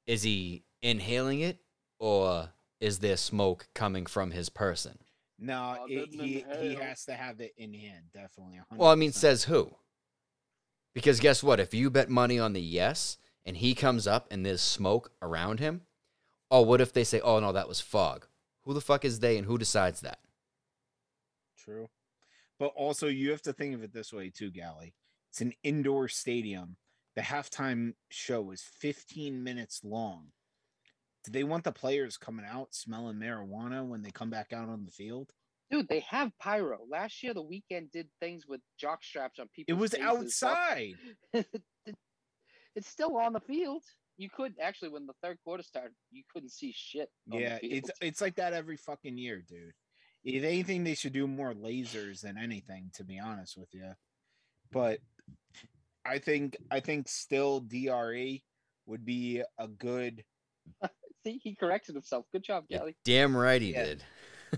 Is 0.06 0.24
he 0.24 0.64
inhaling 0.82 1.39
it, 1.39 1.60
or 2.00 2.50
is 2.80 3.00
there 3.00 3.18
smoke 3.18 3.68
coming 3.74 4.06
from 4.06 4.32
his 4.32 4.50
person? 4.50 5.00
No, 5.39 5.78
Oh, 5.80 5.86
it, 5.88 6.06
doesn't 6.12 6.20
he 6.20 6.34
he 6.34 6.39
inhale. 6.42 6.82
has 6.82 7.06
to 7.06 7.14
have 7.14 7.39
it 7.39 7.54
in 7.58 7.74
hand, 7.74 8.06
definitely. 8.14 8.60
100%. 8.72 8.78
Well, 8.78 8.89
I 8.92 8.96
mean, 8.96 9.12
says 9.12 9.46
who? 9.46 9.72
Because 10.94 11.20
guess 11.20 11.42
what? 11.42 11.60
If 11.60 11.74
you 11.74 11.89
bet 11.89 12.10
money 12.10 12.38
on 12.38 12.54
the 12.54 12.62
yes, 12.62 13.18
and 13.46 13.58
he 13.58 13.74
comes 13.74 14.08
up 14.08 14.28
and 14.32 14.46
there's 14.46 14.62
smoke 14.62 15.12
around 15.22 15.60
him, 15.60 15.82
oh, 16.50 16.62
what 16.62 16.82
if 16.82 16.94
they 16.94 17.04
say, 17.04 17.20
"Oh 17.22 17.39
no, 17.39 17.52
that 17.52 17.68
was 17.68 17.82
fog"? 17.82 18.28
Who 18.64 18.74
the 18.74 18.82
fuck 18.82 19.06
is 19.06 19.20
they, 19.20 19.38
and 19.38 19.48
who 19.48 19.58
decides 19.58 20.02
that? 20.02 20.20
True. 21.58 21.89
But 22.60 22.74
also, 22.76 23.08
you 23.08 23.32
have 23.32 23.42
to 23.44 23.54
think 23.54 23.74
of 23.74 23.84
it 23.84 23.94
this 23.94 24.14
way 24.14 24.30
too, 24.30 24.52
Gally. 24.52 24.94
It's 25.30 25.42
an 25.42 25.54
indoor 25.64 26.08
stadium. 26.08 26.78
The 27.16 27.22
halftime 27.22 27.94
show 28.10 28.52
is 28.52 28.62
15 28.62 29.44
minutes 29.44 29.82
long. 29.84 30.28
Do 31.24 31.32
they 31.32 31.44
want 31.44 31.64
the 31.64 31.72
players 31.72 32.18
coming 32.18 32.46
out 32.46 32.74
smelling 32.74 33.18
marijuana 33.18 33.86
when 33.86 34.02
they 34.02 34.12
come 34.12 34.30
back 34.30 34.54
out 34.54 34.70
on 34.70 34.86
the 34.86 34.92
field? 34.92 35.34
dude, 35.72 35.88
they 35.88 36.02
have 36.02 36.38
pyro. 36.38 36.80
Last 36.89 37.24
year, 37.24 37.34
the 37.34 37.44
Weeknd 37.44 37.92
did 37.92 38.10
things 38.20 38.46
with 38.46 38.62
jock 38.78 39.04
straps 39.04 39.39
on 39.39 39.48
people. 39.56 39.74
It 39.74 39.80
was 39.80 39.96
outside. 39.96 40.96
it's 42.76 42.88
still 42.89 43.17
on 43.17 43.34
the 43.34 43.39
field. 43.39 43.84
You 44.17 44.30
could 44.30 44.53
actually, 44.61 44.89
when 44.89 45.07
the 45.07 45.13
third 45.24 45.38
quarter 45.43 45.63
started, 45.63 45.93
you 46.11 46.24
couldn't 46.32 46.51
see 46.51 46.74
shit. 46.76 47.09
On 47.32 47.39
Yeah, 47.39 47.57
the 47.61 47.67
it's 47.69 47.89
field. 47.89 47.97
it's 48.01 48.22
like 48.22 48.36
that 48.36 48.53
every 48.53 48.78
fucking 48.78 49.17
year, 49.17 49.41
dude. 49.47 49.74
If 50.24 50.43
anything, 50.43 50.84
they 50.84 50.93
should 50.93 51.13
do 51.13 51.28
more 51.28 51.53
lasers 51.53 52.22
than 52.22 52.38
anything, 52.38 52.91
to 52.95 53.03
be 53.03 53.19
honest 53.19 53.57
with 53.57 53.74
you. 53.74 53.91
But 54.72 54.99
I 56.05 56.19
think 56.19 56.57
I 56.69 56.80
think 56.80 57.07
still 57.07 57.61
DRE 57.61 58.43
would 58.86 59.05
be 59.05 59.41
a 59.57 59.67
good 59.67 60.24
See, 61.24 61.39
he 61.43 61.55
corrected 61.55 61.95
himself. 61.95 62.26
Good 62.32 62.43
job, 62.43 62.65
Yeah, 62.69 62.84
damn 63.05 63.36
right 63.36 63.61
he 63.61 63.72
Yeah. 63.72 63.84
did. 63.86 64.03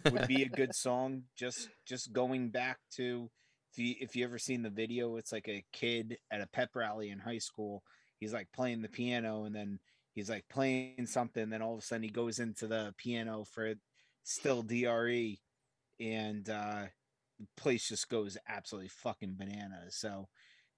would 0.11 0.27
be 0.27 0.43
a 0.43 0.49
good 0.49 0.73
song. 0.75 1.23
Just 1.35 1.69
just 1.85 2.11
going 2.13 2.49
back 2.49 2.79
to 2.95 3.29
if 3.73 3.79
you 3.79 3.95
if 3.99 4.15
you 4.15 4.23
ever 4.23 4.37
seen 4.37 4.61
the 4.61 4.69
video, 4.69 5.17
it's 5.17 5.31
like 5.31 5.47
a 5.47 5.63
kid 5.73 6.17
at 6.31 6.41
a 6.41 6.47
pep 6.47 6.69
rally 6.75 7.09
in 7.09 7.19
high 7.19 7.37
school. 7.39 7.83
He's 8.23 8.33
like 8.33 8.51
playing 8.53 8.81
the 8.81 8.89
piano 8.89 9.43
and 9.43 9.53
then 9.53 9.79
he's 10.13 10.29
like 10.29 10.45
playing 10.49 11.05
something. 11.05 11.49
Then 11.49 11.61
all 11.61 11.73
of 11.73 11.79
a 11.79 11.81
sudden 11.81 12.03
he 12.03 12.09
goes 12.09 12.39
into 12.39 12.67
the 12.67 12.93
piano 12.97 13.43
for 13.43 13.73
still 14.23 14.63
DRE 14.63 15.37
and 15.99 16.49
uh 16.49 16.85
the 17.39 17.47
place 17.57 17.89
just 17.89 18.09
goes 18.09 18.37
absolutely 18.47 18.89
fucking 18.89 19.35
bananas. 19.37 19.97
So 19.97 20.27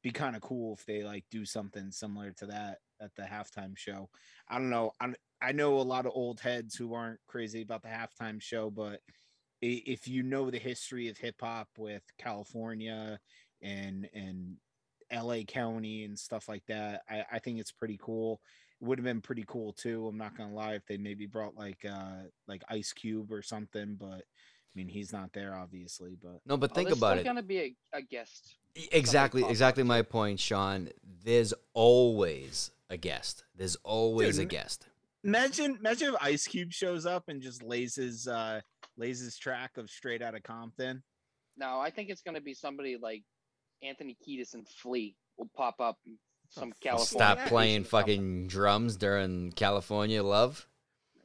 be 0.01 0.11
kind 0.11 0.35
of 0.35 0.41
cool 0.41 0.73
if 0.73 0.85
they 0.85 1.03
like 1.03 1.25
do 1.29 1.45
something 1.45 1.91
similar 1.91 2.31
to 2.31 2.47
that 2.47 2.79
at 3.01 3.13
the 3.15 3.23
halftime 3.23 3.77
show. 3.77 4.09
I 4.49 4.57
don't 4.57 4.69
know. 4.69 4.91
I 4.99 5.13
I 5.41 5.51
know 5.51 5.79
a 5.79 5.81
lot 5.81 6.05
of 6.05 6.13
old 6.15 6.39
heads 6.39 6.75
who 6.75 6.93
aren't 6.93 7.19
crazy 7.27 7.61
about 7.61 7.83
the 7.83 7.89
halftime 7.89 8.41
show, 8.41 8.71
but 8.71 9.01
if 9.61 10.07
you 10.07 10.23
know 10.23 10.49
the 10.49 10.59
history 10.59 11.09
of 11.09 11.17
hip 11.17 11.35
hop 11.41 11.67
with 11.77 12.03
California 12.17 13.19
and 13.61 14.09
and 14.13 14.57
LA 15.13 15.39
County 15.47 16.03
and 16.03 16.17
stuff 16.17 16.47
like 16.49 16.63
that, 16.67 17.01
I, 17.09 17.25
I 17.33 17.39
think 17.39 17.59
it's 17.59 17.71
pretty 17.71 17.99
cool. 18.01 18.41
It 18.81 18.85
would 18.87 18.97
have 18.99 19.05
been 19.05 19.21
pretty 19.21 19.45
cool 19.47 19.73
too. 19.73 20.07
I'm 20.07 20.17
not 20.17 20.37
gonna 20.37 20.53
lie 20.53 20.73
if 20.73 20.85
they 20.85 20.97
maybe 20.97 21.25
brought 21.25 21.55
like 21.55 21.85
uh 21.85 22.23
like 22.47 22.61
Ice 22.69 22.91
Cube 22.93 23.31
or 23.31 23.41
something, 23.41 23.95
but 23.99 24.07
I 24.19 24.73
mean 24.75 24.87
he's 24.89 25.13
not 25.13 25.31
there 25.33 25.55
obviously, 25.55 26.17
but 26.21 26.41
No, 26.45 26.57
but 26.57 26.71
Oh, 26.71 26.75
think 26.75 26.89
there's 26.89 26.97
about 26.97 27.13
still 27.13 27.21
it. 27.21 27.23
gonna 27.23 27.43
be 27.43 27.59
a, 27.59 27.75
a 27.93 28.01
guest. 28.01 28.55
Exactly, 28.91 29.43
exactly 29.47 29.83
my 29.83 30.01
point, 30.01 30.39
Sean. 30.39 30.89
There's 31.23 31.53
always 31.73 32.71
a 32.89 32.97
guest. 32.97 33.45
There's 33.55 33.77
always 33.83 34.37
a 34.37 34.45
guest. 34.45 34.87
imagine 35.23 35.77
imagine 35.79 36.09
if 36.09 36.15
Ice 36.21 36.45
Cube 36.45 36.71
shows 36.73 37.05
up 37.05 37.23
and 37.29 37.41
just 37.41 37.63
lays 37.63 37.95
his 37.95 38.27
uh 38.27 38.59
lays 38.97 39.19
his 39.21 39.37
track 39.37 39.77
of 39.77 39.89
straight 39.89 40.21
out 40.21 40.35
of 40.35 40.43
Compton. 40.43 41.01
No, 41.57 41.79
I 41.79 41.89
think 41.89 42.09
it's 42.09 42.21
gonna 42.21 42.41
be 42.41 42.53
somebody 42.53 42.97
like 43.01 43.23
Anthony 43.83 44.17
Kiedis 44.25 44.53
and 44.53 44.67
Flea 44.67 45.15
will 45.37 45.49
pop 45.55 45.79
up. 45.79 45.97
Some 46.49 46.69
oh, 46.69 46.77
California. 46.81 47.05
Stop 47.07 47.47
playing 47.47 47.83
station 47.83 47.97
or 47.97 47.99
something. 47.99 48.15
fucking 48.15 48.47
drums 48.47 48.97
during 48.97 49.51
California 49.53 50.23
Love. 50.23 50.67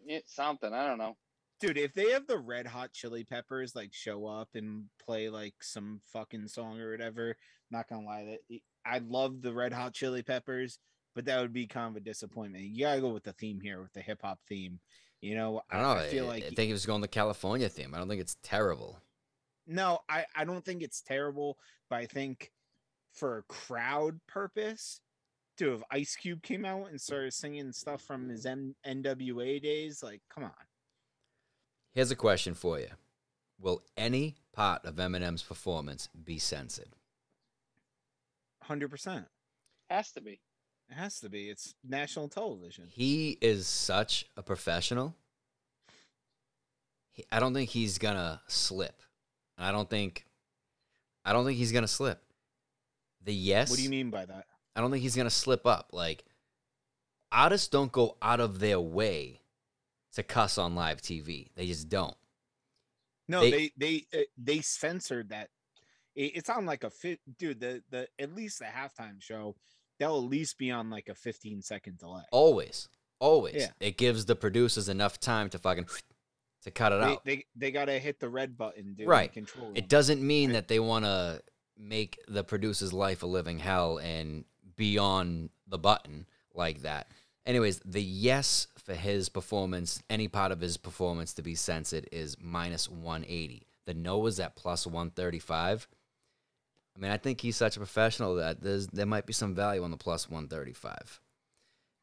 Yeah, 0.06 0.20
something. 0.26 0.72
I 0.72 0.86
don't 0.86 0.98
know. 0.98 1.16
Dude, 1.60 1.76
if 1.76 1.92
they 1.92 2.10
have 2.12 2.26
the 2.26 2.38
red 2.38 2.66
hot 2.66 2.92
chili 2.92 3.22
peppers 3.22 3.76
like 3.76 3.92
show 3.92 4.26
up 4.26 4.48
and 4.54 4.86
play 5.04 5.28
like 5.28 5.54
some 5.60 6.00
fucking 6.10 6.48
song 6.48 6.80
or 6.80 6.90
whatever, 6.90 7.36
not 7.70 7.86
gonna 7.86 8.06
lie, 8.06 8.24
that 8.24 8.60
I 8.84 8.98
love 8.98 9.42
the 9.42 9.52
red 9.52 9.74
hot 9.74 9.92
chili 9.92 10.22
peppers, 10.22 10.78
but 11.14 11.26
that 11.26 11.40
would 11.40 11.52
be 11.52 11.66
kind 11.66 11.90
of 11.90 11.96
a 11.96 12.04
disappointment. 12.04 12.64
You 12.64 12.84
gotta 12.84 13.02
go 13.02 13.10
with 13.10 13.24
the 13.24 13.34
theme 13.34 13.60
here 13.60 13.82
with 13.82 13.92
the 13.92 14.00
hip 14.00 14.20
hop 14.22 14.38
theme. 14.48 14.80
You 15.20 15.34
know, 15.36 15.60
I 15.70 15.76
don't 15.76 15.82
know. 15.82 16.02
I 16.02 16.08
feel 16.08 16.24
I, 16.24 16.28
like 16.28 16.44
I 16.44 16.48
think 16.48 16.70
it 16.70 16.72
was 16.72 16.86
going 16.86 17.02
the 17.02 17.08
California 17.08 17.68
theme. 17.68 17.94
I 17.94 17.98
don't 17.98 18.08
think 18.08 18.22
it's 18.22 18.38
terrible. 18.42 18.98
No, 19.66 20.00
I 20.08 20.24
I 20.34 20.44
don't 20.44 20.64
think 20.64 20.82
it's 20.82 21.02
terrible, 21.02 21.58
but 21.88 21.96
I 21.96 22.06
think 22.06 22.52
for 23.12 23.38
a 23.38 23.42
crowd 23.42 24.20
purpose, 24.26 25.00
to 25.60 25.70
have 25.70 25.84
Ice 25.90 26.16
Cube 26.16 26.42
came 26.42 26.64
out 26.64 26.88
and 26.90 27.00
started 27.00 27.34
singing 27.34 27.70
stuff 27.72 28.02
from 28.02 28.28
his 28.28 28.46
N- 28.46 28.74
NWA 28.86 29.62
days, 29.62 30.02
like, 30.02 30.22
come 30.32 30.44
on. 30.44 30.50
Here's 31.92 32.10
a 32.10 32.16
question 32.16 32.54
for 32.54 32.78
you: 32.78 32.88
Will 33.58 33.82
any 33.96 34.36
part 34.52 34.84
of 34.84 34.94
Eminem's 34.96 35.42
performance 35.42 36.08
be 36.24 36.38
censored? 36.38 36.96
Hundred 38.62 38.90
percent. 38.90 39.26
Has 39.90 40.12
to 40.12 40.20
be. 40.20 40.40
It 40.88 40.94
has 40.94 41.20
to 41.20 41.28
be. 41.28 41.50
It's 41.50 41.74
national 41.86 42.28
television. 42.28 42.86
He 42.88 43.36
is 43.40 43.66
such 43.66 44.26
a 44.36 44.42
professional. 44.42 45.14
He, 47.12 47.24
I 47.30 47.38
don't 47.40 47.52
think 47.52 47.70
he's 47.70 47.98
gonna 47.98 48.40
slip. 48.46 49.02
And 49.60 49.68
I 49.68 49.72
don't 49.72 49.88
think, 49.90 50.24
I 51.22 51.34
don't 51.34 51.44
think 51.44 51.58
he's 51.58 51.70
gonna 51.70 51.86
slip. 51.86 52.22
The 53.22 53.34
yes. 53.34 53.68
What 53.68 53.76
do 53.76 53.82
you 53.82 53.90
mean 53.90 54.08
by 54.08 54.24
that? 54.24 54.46
I 54.74 54.80
don't 54.80 54.90
think 54.90 55.02
he's 55.02 55.14
gonna 55.14 55.28
slip 55.28 55.66
up. 55.66 55.90
Like 55.92 56.24
artists 57.30 57.68
don't 57.68 57.92
go 57.92 58.16
out 58.22 58.40
of 58.40 58.58
their 58.58 58.80
way 58.80 59.42
to 60.14 60.22
cuss 60.22 60.56
on 60.56 60.74
live 60.74 61.02
TV. 61.02 61.48
They 61.54 61.66
just 61.66 61.90
don't. 61.90 62.16
No, 63.28 63.42
They- 63.42 63.50
they 63.50 63.70
they 63.76 64.06
they, 64.10 64.26
they 64.38 64.60
censored 64.62 65.28
that. 65.28 65.50
It, 66.16 66.32
it's 66.36 66.48
on 66.48 66.64
like 66.64 66.82
a 66.82 66.90
fit, 66.90 67.20
dude. 67.38 67.60
The 67.60 67.82
the 67.90 68.08
at 68.18 68.34
least 68.34 68.60
the 68.60 68.64
halftime 68.64 69.20
show, 69.20 69.56
they'll 69.98 70.16
at 70.16 70.24
least 70.24 70.56
be 70.56 70.70
on 70.70 70.88
like 70.88 71.08
a 71.10 71.14
15 71.14 71.60
second 71.60 71.98
delay. 71.98 72.22
Always, 72.32 72.88
always. 73.18 73.56
Yeah. 73.56 73.68
It 73.78 73.98
gives 73.98 74.24
the 74.24 74.34
producers 74.36 74.88
enough 74.88 75.20
time 75.20 75.50
to 75.50 75.58
fucking 75.58 75.84
to 76.62 76.70
cut 76.70 76.92
it 76.92 77.00
they, 77.00 77.06
out. 77.06 77.24
they 77.24 77.44
they 77.56 77.70
gotta 77.70 77.98
hit 77.98 78.20
the 78.20 78.28
red 78.28 78.56
button, 78.56 78.94
dude. 78.94 79.08
Right. 79.08 79.32
Control. 79.32 79.72
It 79.74 79.88
doesn't 79.88 80.24
mean 80.24 80.52
that 80.52 80.68
they 80.68 80.80
want 80.80 81.04
to 81.04 81.42
make 81.78 82.18
the 82.28 82.44
producer's 82.44 82.92
life 82.92 83.22
a 83.22 83.26
living 83.26 83.58
hell 83.58 83.98
and 83.98 84.44
be 84.76 84.98
on 84.98 85.50
the 85.66 85.78
button 85.78 86.26
like 86.54 86.82
that. 86.82 87.08
Anyways, 87.46 87.80
the 87.84 88.02
yes 88.02 88.66
for 88.84 88.94
his 88.94 89.28
performance, 89.28 90.02
any 90.10 90.28
part 90.28 90.52
of 90.52 90.60
his 90.60 90.76
performance 90.76 91.32
to 91.34 91.42
be 91.42 91.54
censored 91.54 92.08
is 92.12 92.36
minus 92.40 92.88
180. 92.88 93.66
The 93.86 93.94
no 93.94 94.26
is 94.26 94.38
at 94.38 94.56
plus 94.56 94.86
135. 94.86 95.88
I 96.94 97.00
mean, 97.00 97.10
I 97.10 97.16
think 97.16 97.40
he's 97.40 97.56
such 97.56 97.76
a 97.76 97.80
professional 97.80 98.36
that 98.36 98.60
there's 98.60 98.88
there 98.88 99.06
might 99.06 99.26
be 99.26 99.32
some 99.32 99.54
value 99.54 99.82
on 99.82 99.90
the 99.90 99.96
plus 99.96 100.28
135. 100.28 101.20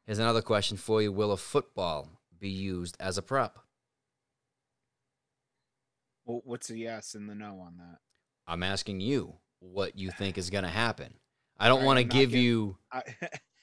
Here's 0.06 0.18
another 0.18 0.42
question 0.42 0.76
for 0.76 1.02
you. 1.02 1.12
Will 1.12 1.32
a 1.32 1.36
football 1.36 2.08
be 2.38 2.48
used 2.48 2.96
as 2.98 3.18
a 3.18 3.22
prop? 3.22 3.64
Well, 6.28 6.42
what's 6.44 6.68
the 6.68 6.78
yes 6.78 7.14
and 7.14 7.28
the 7.28 7.34
no 7.34 7.58
on 7.60 7.78
that? 7.78 7.98
I'm 8.46 8.62
asking 8.62 9.00
you 9.00 9.34
what 9.60 9.98
you 9.98 10.10
think 10.10 10.36
is 10.38 10.50
going 10.50 10.64
to 10.64 10.70
happen. 10.70 11.14
I 11.58 11.68
don't 11.68 11.84
want 11.84 11.96
to 11.98 12.04
give 12.04 12.30
giving- 12.30 12.42
you 12.44 12.76
I, 12.92 13.02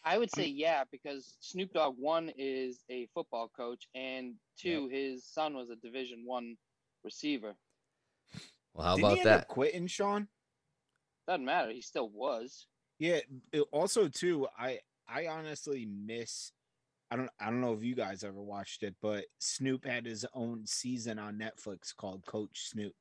I 0.03 0.17
would 0.17 0.29
say 0.33 0.47
yeah 0.47 0.83
because 0.91 1.37
Snoop 1.39 1.71
Dogg 1.73 1.95
one 1.97 2.31
is 2.37 2.83
a 2.89 3.07
football 3.13 3.49
coach 3.55 3.87
and 3.95 4.33
two 4.59 4.89
his 4.91 5.25
son 5.25 5.55
was 5.55 5.69
a 5.69 5.75
Division 5.77 6.23
one 6.25 6.57
receiver. 7.03 7.55
Well, 8.73 8.85
how 8.85 8.95
didn't 8.95 9.09
he 9.11 9.13
about 9.21 9.31
end 9.31 9.39
that? 9.41 9.47
quitting, 9.47 9.87
Sean? 9.87 10.27
Doesn't 11.27 11.45
matter. 11.45 11.71
He 11.71 11.81
still 11.81 12.09
was. 12.09 12.67
Yeah. 12.99 13.19
it- 13.53 13.67
also, 13.71 14.07
too, 14.07 14.47
I 14.57 14.79
I 15.07 15.27
honestly 15.27 15.85
miss. 15.85 16.51
I 17.11 17.15
don't 17.15 17.29
I 17.39 17.45
don't 17.45 17.61
know 17.61 17.73
if 17.73 17.83
you 17.83 17.95
guys 17.95 18.23
ever 18.23 18.41
watched 18.41 18.83
it, 18.83 18.95
but 19.01 19.25
Snoop 19.39 19.85
had 19.85 20.05
his 20.05 20.25
own 20.33 20.65
season 20.65 21.19
on 21.19 21.37
Netflix 21.37 21.95
called 21.95 22.25
Coach 22.25 22.69
Snoop. 22.69 22.95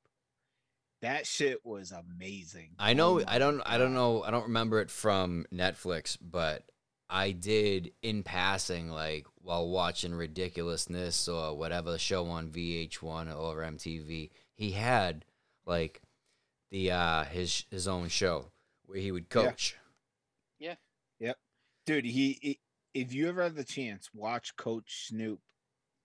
That 1.01 1.27
shit 1.27 1.65
was 1.65 1.93
amazing. 1.93 2.71
I 2.79 2.93
Oh 2.93 2.95
know 2.95 3.15
my 3.17 3.25
I 3.27 3.39
don't 3.39 3.63
I 3.65 3.79
don't 3.79 3.95
know 3.95 4.23
I 4.23 4.31
don't 4.31 4.45
remember 4.45 4.81
it 4.81 4.91
from 4.91 5.47
Netflix, 5.53 6.17
but 6.21 6.65
I 7.09 7.33
did 7.33 7.93
in 8.03 8.23
passing 8.23 8.89
like 8.89 9.27
while 9.43 9.69
watching 9.69 10.15
Ridiculousness 10.15 11.29
or 11.29 11.57
whatever 11.57 11.99
show 11.99 12.27
on 12.27 12.51
VH1 12.51 13.39
or 13.39 13.57
MTV. 13.59 14.31
He 14.55 14.71
had 14.73 15.25
like 15.67 16.03
the 16.71 16.91
uh 16.91 17.25
his 17.25 17.65
his 17.71 17.89
own 17.89 18.09
show 18.09 18.51
where 18.87 18.99
he 18.99 19.13
would 19.13 19.31
coach. 19.31 19.77
Yeah. 20.59 20.75
Yep. 21.21 21.37
dude 21.87 22.05
he, 22.05 22.39
he 22.43 22.59
if 22.95 23.13
you 23.13 23.29
ever 23.29 23.43
have 23.43 23.57
the 23.57 23.65
chance 23.65 24.09
watch 24.15 24.57
coach 24.57 25.09
snoop 25.09 25.41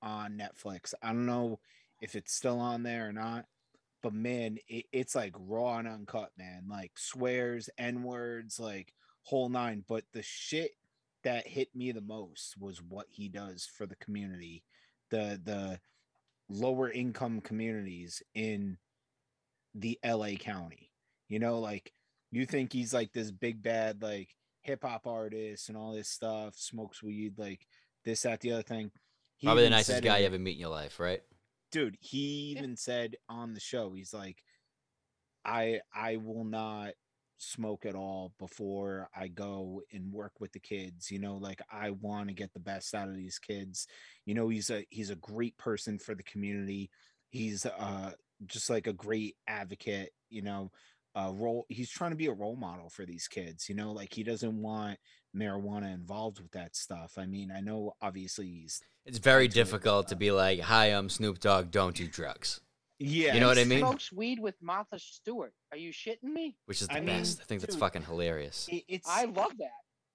on 0.02 0.38
netflix. 0.38 0.94
I 1.02 1.08
don't 1.08 1.26
know 1.26 1.60
if 2.02 2.16
it's 2.16 2.34
still 2.34 2.60
on 2.60 2.84
there 2.84 3.08
or 3.08 3.14
not 3.14 3.46
but 4.02 4.14
man 4.14 4.58
it, 4.68 4.86
it's 4.92 5.16
like 5.16 5.36
raw 5.38 5.78
and 5.78 5.88
uncut 5.88 6.32
man. 6.38 6.66
Like 6.70 6.92
swears 6.98 7.70
n 7.78 8.04
words 8.04 8.60
like 8.60 8.94
whole 9.24 9.50
nine. 9.50 9.84
But 9.88 10.04
the 10.14 10.22
shit 10.24 10.72
that 11.24 11.48
hit 11.48 11.76
me 11.76 11.92
the 11.92 12.02
most 12.02 12.56
was 12.60 12.82
what 12.82 13.08
he 13.10 13.28
does 13.28 13.70
for 13.78 13.86
the 13.86 13.98
community 13.98 14.64
the 15.12 15.40
the 15.44 15.80
lower 16.50 16.90
income 16.90 17.42
communities 17.42 18.22
in 18.34 18.78
the 19.76 20.00
la 20.06 20.30
county. 20.40 20.92
You 21.28 21.40
know 21.40 21.60
like 21.60 21.92
you 22.32 22.46
think 22.46 22.72
he's 22.72 22.94
like 22.94 23.12
this 23.12 23.32
big 23.32 23.62
bad 23.62 24.02
like 24.02 24.30
hip 24.62 24.84
hop 24.84 25.08
artist 25.08 25.70
and 25.70 25.78
all 25.78 25.94
this 25.94 26.10
stuff, 26.10 26.56
smokes 26.56 27.02
weed, 27.02 27.38
like 27.38 27.66
this, 28.06 28.22
that, 28.24 28.42
the 28.42 28.52
other 28.52 28.64
thing. 28.64 28.92
He 29.38 29.48
Probably 29.48 29.64
the 29.64 29.70
nicest 29.70 30.04
guy 30.04 30.18
in- 30.18 30.22
you 30.22 30.28
ever 30.28 30.40
meet 30.40 30.54
in 30.54 30.60
your 30.60 30.70
life, 30.70 31.00
right? 31.00 31.22
dude. 31.72 31.98
He 32.02 32.54
Yeah. 32.54 32.60
even 32.60 32.76
said 32.76 33.16
on 33.30 33.54
the 33.54 33.60
show, 33.60 33.94
he's 33.94 34.12
like, 34.14 34.44
I 35.46 35.82
I 35.94 36.18
will 36.18 36.44
not 36.44 36.94
smoke 37.38 37.86
at 37.86 37.96
all 37.96 38.34
before 38.38 39.10
I 39.16 39.28
go 39.30 39.82
and 39.94 40.12
work 40.12 40.34
with 40.40 40.52
the 40.52 40.60
kids. 40.60 41.10
You 41.10 41.20
know, 41.20 41.38
like 41.38 41.62
I 41.72 41.92
want 41.92 42.28
to 42.30 42.34
get 42.34 42.54
the 42.54 42.60
best 42.60 42.94
out 42.94 43.08
of 43.08 43.16
these 43.16 43.40
kids. 43.40 43.88
You 44.26 44.34
know, 44.34 44.50
he's 44.50 44.70
a 44.70 44.86
he's 44.90 45.10
a 45.10 45.16
great 45.16 45.58
person 45.58 45.98
for 46.00 46.16
the 46.16 46.24
community. 46.24 46.90
He's 47.30 47.66
uh 47.66 48.14
just 48.46 48.70
like 48.70 48.88
a 48.88 48.94
great 48.94 49.38
advocate, 49.48 50.12
you 50.30 50.42
know. 50.42 50.72
Uh 51.16 51.32
role 51.34 51.66
he's 51.70 51.90
trying 51.90 52.12
to 52.12 52.18
be 52.18 52.28
a 52.28 52.34
role 52.34 52.56
model 52.56 52.90
for 52.90 53.06
these 53.06 53.28
kids, 53.28 53.68
you 53.68 53.76
know, 53.76 53.92
like 53.92 54.14
he 54.14 54.24
doesn't 54.24 54.62
want 54.62 54.98
marijuana 55.36 55.94
involved 55.94 56.40
with 56.40 56.52
that 56.52 56.76
stuff. 56.76 57.14
I 57.18 57.26
mean, 57.26 57.52
I 57.52 57.62
know 57.62 57.94
obviously 58.02 58.48
he's 58.48 58.82
It's 59.06 59.18
very 59.20 59.48
difficult 59.48 60.08
to 60.10 60.16
be 60.16 60.32
like, 60.32 60.60
"Hi, 60.60 60.88
I'm 60.88 61.10
Snoop 61.10 61.40
Dogg. 61.40 61.72
Don't 61.72 61.96
do 61.96 62.08
drugs," 62.08 62.62
yeah, 63.00 63.34
You 63.34 63.40
know 63.40 63.48
what 63.48 63.58
I 63.58 63.64
mean? 63.64 63.80
Smokes 63.80 64.12
weed 64.12 64.40
with 64.40 64.56
Martha 64.62 65.00
Stewart. 65.00 65.54
Are 65.72 65.78
you 65.78 65.92
shitting 65.94 66.24
me? 66.24 66.58
which 66.66 66.82
is 66.82 66.88
the 66.88 66.96
I 66.96 67.00
mean, 67.00 67.20
best. 67.20 67.40
I 67.42 67.46
think 67.46 67.62
that's 67.62 67.76
dude, 67.76 67.80
fucking 67.80 68.04
hilarious. 68.04 68.68
it's 68.70 69.08
I 69.10 69.26
love 69.26 69.54
that. 69.58 69.70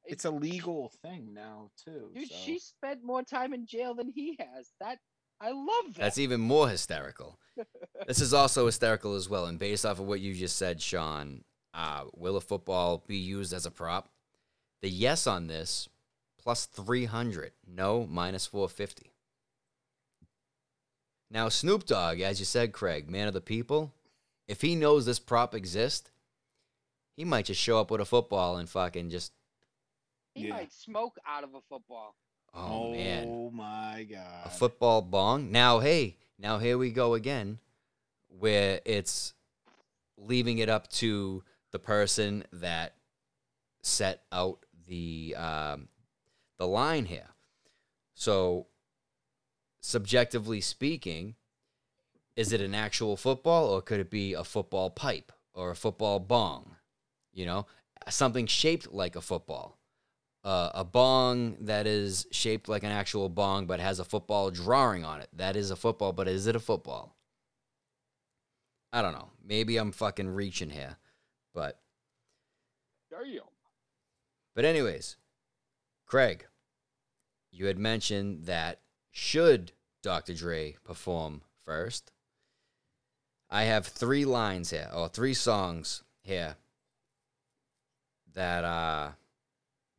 it's 0.07 0.27
a 0.27 0.31
legal 0.31 0.93
thing 1.03 1.33
now 1.33 1.71
too. 1.83 2.11
Dude, 2.15 2.29
so. 2.29 2.35
she 2.45 2.59
spent 2.59 3.01
more 3.03 3.23
time 3.23 3.55
in 3.55 3.67
jail 3.67 3.95
than 3.95 4.13
he 4.15 4.37
has. 4.39 4.71
That 4.81 4.99
I 5.41 5.51
love 5.51 5.95
that. 5.95 5.97
That's 5.99 6.19
even 6.19 6.41
more 6.41 6.69
hysterical. 6.69 7.39
this 8.07 8.21
is 8.21 8.33
also 8.35 8.67
hysterical 8.67 9.15
as 9.15 9.29
well. 9.29 9.47
And 9.47 9.59
based 9.59 9.85
off 9.87 9.99
of 10.01 10.07
what 10.07 10.21
you 10.21 10.35
just 10.35 10.57
said, 10.57 10.81
Sean, 10.81 11.45
uh, 11.73 12.05
will 12.15 12.37
a 12.37 12.41
football 12.41 13.03
be 13.07 13.17
used 13.17 13.53
as 13.53 13.67
a 13.67 13.71
prop? 13.71 14.09
The 14.83 14.89
yes 14.91 15.27
on 15.27 15.47
this 15.47 15.89
plus 16.43 16.67
300, 16.67 17.53
no 17.67 18.07
minus 18.07 18.47
450. 18.47 19.11
Now, 21.31 21.49
Snoop 21.49 21.87
Dogg, 21.87 22.21
as 22.21 22.39
you 22.39 22.45
said, 22.45 22.73
Craig, 22.73 23.09
man 23.11 23.29
of 23.29 23.35
the 23.35 23.41
people, 23.41 23.93
if 24.47 24.61
he 24.61 24.75
knows 24.75 25.07
this 25.07 25.19
prop 25.19 25.55
exists, 25.55 26.11
he 27.17 27.25
might 27.25 27.47
just 27.47 27.61
show 27.61 27.81
up 27.81 27.91
with 27.91 28.01
a 28.01 28.05
football 28.05 28.57
and 28.59 28.69
fucking 28.69 29.11
just, 29.11 29.33
he 30.35 30.49
Yeah. 30.49 30.55
might 30.55 30.73
smoke 30.73 31.17
out 31.27 31.45
of 31.45 31.55
a 31.55 31.61
football. 31.63 32.15
Oh, 32.55 32.93
man. 32.93 33.27
Oh 33.29 33.51
my 33.51 34.07
god. 34.11 34.47
a 34.47 34.51
football 34.51 35.03
bong. 35.03 35.51
Now, 35.51 35.81
hey, 35.81 36.17
now 36.39 36.59
here 36.59 36.79
we 36.79 36.91
go 36.91 37.15
again, 37.15 37.59
where 38.29 38.81
it's 38.85 39.35
leaving 40.17 40.59
it 40.59 40.69
up 40.69 40.89
to 40.89 41.43
the 41.73 41.79
person 41.79 42.45
that 42.53 42.95
set 43.83 44.23
out 44.33 44.65
the 44.87 45.35
um, 45.37 45.89
the 46.59 46.67
line 46.67 47.07
here. 47.07 47.29
So, 48.15 48.67
subjectively 49.81 50.61
speaking, 50.61 51.35
is 52.37 52.53
it 52.53 52.61
an 52.61 52.75
actual 52.75 53.17
football, 53.17 53.69
or 53.69 53.83
could 53.83 54.01
it 54.01 54.11
be 54.11 54.35
a 54.35 54.45
football 54.45 54.91
pipe 54.91 55.33
or 55.53 55.71
a 55.71 55.77
football 55.77 56.21
bong? 56.21 56.77
You 57.33 57.47
know, 57.47 57.67
something 58.09 58.47
shaped 58.47 58.93
like 58.93 59.17
a 59.17 59.21
football 59.21 59.79
uh, 60.45 60.71
a 60.75 60.85
bong 60.85 61.57
that 61.61 61.87
is 61.87 62.27
shaped 62.31 62.69
like 62.69 62.83
an 62.83 62.93
actual 62.93 63.29
bong 63.29 63.67
but 63.67 63.81
has 63.81 63.99
a 63.99 64.05
football 64.05 64.51
drawing 64.51 65.05
on 65.05 65.21
it. 65.21 65.29
That 65.33 65.57
is 65.57 65.71
a 65.71 65.77
football, 65.77 66.13
but 66.13 66.29
is 66.29 66.47
it 66.47 66.55
a 66.55 66.61
football? 66.61 67.17
I 68.93 69.03
don't 69.03 69.15
know. 69.15 69.31
Maybe 69.45 69.77
I'm 69.77 69.91
fucking 69.91 70.29
reaching 70.29 70.71
here, 70.71 70.97
but 71.55 71.81
Damn. 73.11 73.41
but 74.55 74.65
anyways, 74.65 75.17
Craig, 76.07 76.47
you 77.51 77.67
had 77.67 77.79
mentioned 77.79 78.45
that 78.45 78.81
should 79.11 79.73
Dr. 80.03 80.35
Dre 80.35 80.77
perform 80.85 81.41
first, 81.65 82.13
I 83.51 83.65
have 83.65 83.87
three 83.87 84.25
lines 84.25 84.71
here, 84.71 84.91
or 84.95 85.09
three 85.09 85.35
songs 85.35 86.03
here 86.23 86.57
that 88.35 88.65
uh 88.65 89.11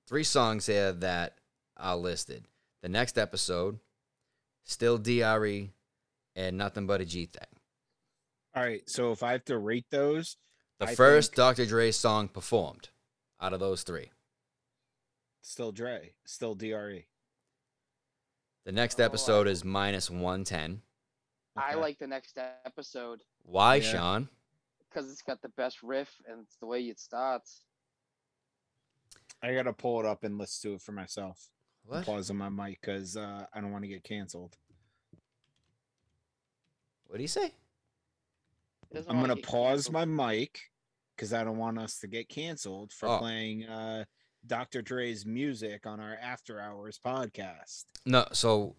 three 0.07 0.23
songs 0.23 0.65
here 0.67 0.91
that 0.91 1.37
are 1.77 1.95
listed. 1.97 2.45
The 2.81 2.89
next 2.89 3.17
episode, 3.17 3.79
still 4.63 4.97
DRE 4.97 5.71
and 6.35 6.57
nothing 6.57 6.85
but 6.87 7.01
a 7.01 7.05
G 7.05 7.25
thing. 7.25 7.47
All 8.55 8.63
right, 8.63 8.87
so 8.89 9.11
if 9.11 9.23
I 9.23 9.33
have 9.33 9.45
to 9.45 9.57
rate 9.57 9.85
those, 9.89 10.37
The 10.79 10.87
I 10.87 10.95
first 10.95 11.31
think- 11.31 11.37
Dr. 11.37 11.65
Dre 11.65 11.91
song 11.91 12.27
performed 12.29 12.89
out 13.41 13.53
of 13.53 13.59
those 13.59 13.83
three. 13.83 14.11
still 15.41 15.71
Dre, 15.71 16.13
still. 16.25 16.55
DRE. 16.55 17.05
The 18.65 18.71
next 18.71 18.99
Oh, 18.99 19.03
I- 19.03 19.05
episode 19.05 19.47
is 19.47 19.63
minus 19.63 20.09
110. 20.09 20.81
I 21.55 21.75
like 21.75 21.99
the 21.99 22.07
next 22.07 22.37
episode 22.37 23.23
Why, 23.43 23.75
Yeah. 23.75 23.91
Sean? 23.91 24.29
because 24.89 25.09
it's 25.11 25.21
got 25.21 25.41
the 25.41 25.49
best 25.49 25.83
riff 25.83 26.09
and 26.27 26.41
it's 26.41 26.55
the 26.57 26.65
way 26.65 26.81
it 26.89 26.99
starts. 26.99 27.63
I 29.45 29.53
gotta 29.53 29.73
pull 29.73 29.99
it 29.99 30.05
up 30.05 30.23
and 30.23 30.37
listen 30.37 30.71
to 30.71 30.75
it 30.75 30.81
for 30.81 30.91
myself. 30.91 31.49
I'm 31.85 31.97
What? 31.97 32.05
Pause 32.05 32.31
on 32.31 32.37
my 32.37 32.49
mic 32.49 32.81
because 32.81 33.15
uh, 33.15 33.45
I 33.53 33.61
don't 33.61 33.71
want 33.71 33.83
to 33.83 33.87
get 33.89 34.03
canceled. 34.03 34.55
What 37.07 37.17
do 37.17 37.21
you 37.21 37.27
say? 37.27 37.53
I'm 39.07 39.19
gonna 39.21 39.35
pause 39.35 39.87
canceled. 39.87 39.93
my 39.93 40.05
mic 40.05 40.59
because 41.15 41.33
I 41.33 41.43
don't 41.43 41.57
want 41.57 41.77
us 41.77 41.99
to 41.99 42.07
get 42.07 42.29
canceled 42.29 42.91
for 42.91 43.07
Oh. 43.09 43.17
playing 43.19 43.65
uh, 43.65 44.05
Dr. 44.47 44.81
Dre's 44.81 45.25
music 45.25 45.85
on 45.85 45.99
our 45.99 46.15
After 46.21 46.59
Hours 46.61 46.99
podcast. 47.03 47.85
No, 48.05 48.25
so 48.31 48.75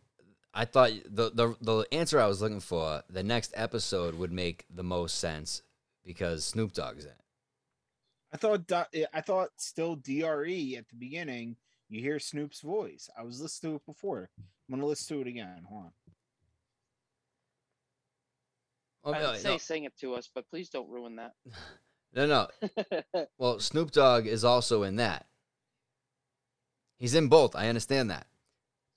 I 0.55 0.64
thought 0.64 0.90
the, 1.09 1.30
the 1.32 1.55
the 1.60 1.86
answer 1.93 2.20
I 2.20 2.26
was 2.26 2.40
looking 2.43 2.60
for, 2.60 3.02
the 3.10 3.22
next 3.22 3.52
episode 3.56 4.14
would 4.16 4.32
make 4.32 4.64
the 4.74 4.82
most 4.84 5.18
sense 5.18 5.62
because 6.05 6.44
Snoop 6.44 6.72
Dogg's 6.72 7.05
in 7.05 7.10
it. 7.10 7.16
I 8.32 8.36
thought 8.36 8.72
I 9.12 9.20
thought 9.20 9.50
still 9.56 9.96
DRE 9.96 10.76
at 10.76 10.88
the 10.88 10.96
beginning. 10.98 11.56
You 11.88 12.00
hear 12.00 12.18
Snoop's 12.18 12.60
voice. 12.60 13.08
I 13.16 13.22
was 13.22 13.40
listening 13.40 13.72
to 13.72 13.76
it 13.76 13.86
before. 13.86 14.28
I'm 14.38 14.74
gonna 14.74 14.86
listen 14.86 15.16
to 15.16 15.22
it 15.22 15.28
again. 15.28 15.62
Hold 15.68 15.84
on. 15.84 15.92
Oh, 19.04 19.12
I 19.12 19.30
would 19.30 19.40
say 19.40 19.50
no, 19.50 19.58
sing 19.58 19.84
it 19.84 19.96
to 20.00 20.14
us, 20.14 20.28
but 20.34 20.48
please 20.50 20.68
don't 20.68 20.90
ruin 20.90 21.16
that. 21.16 21.32
no, 22.14 22.26
no. 22.26 22.48
Well, 23.38 23.60
Snoop 23.60 23.92
Dogg 23.92 24.26
is 24.26 24.44
also 24.44 24.82
in 24.82 24.96
that. 24.96 25.26
He's 26.98 27.14
in 27.14 27.28
both. 27.28 27.54
I 27.54 27.68
understand 27.68 28.10
that. 28.10 28.26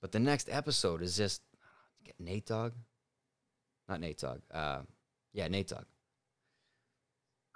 But 0.00 0.10
the 0.10 0.18
next 0.18 0.48
episode 0.50 1.02
is 1.02 1.16
just 1.16 1.42
get 2.04 2.18
Nate 2.18 2.46
Dogg. 2.46 2.72
Not 3.88 4.00
Nate 4.00 4.18
Dogg. 4.18 4.40
Uh, 4.50 4.80
yeah, 5.32 5.46
Nate 5.46 5.68
Dogg. 5.68 5.84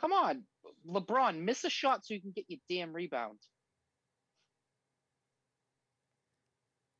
Come 0.00 0.12
on, 0.12 0.44
LeBron, 0.88 1.38
miss 1.38 1.64
a 1.64 1.70
shot 1.70 2.04
so 2.04 2.14
you 2.14 2.20
can 2.20 2.32
get 2.32 2.44
your 2.48 2.60
damn 2.68 2.92
rebound. 2.92 3.38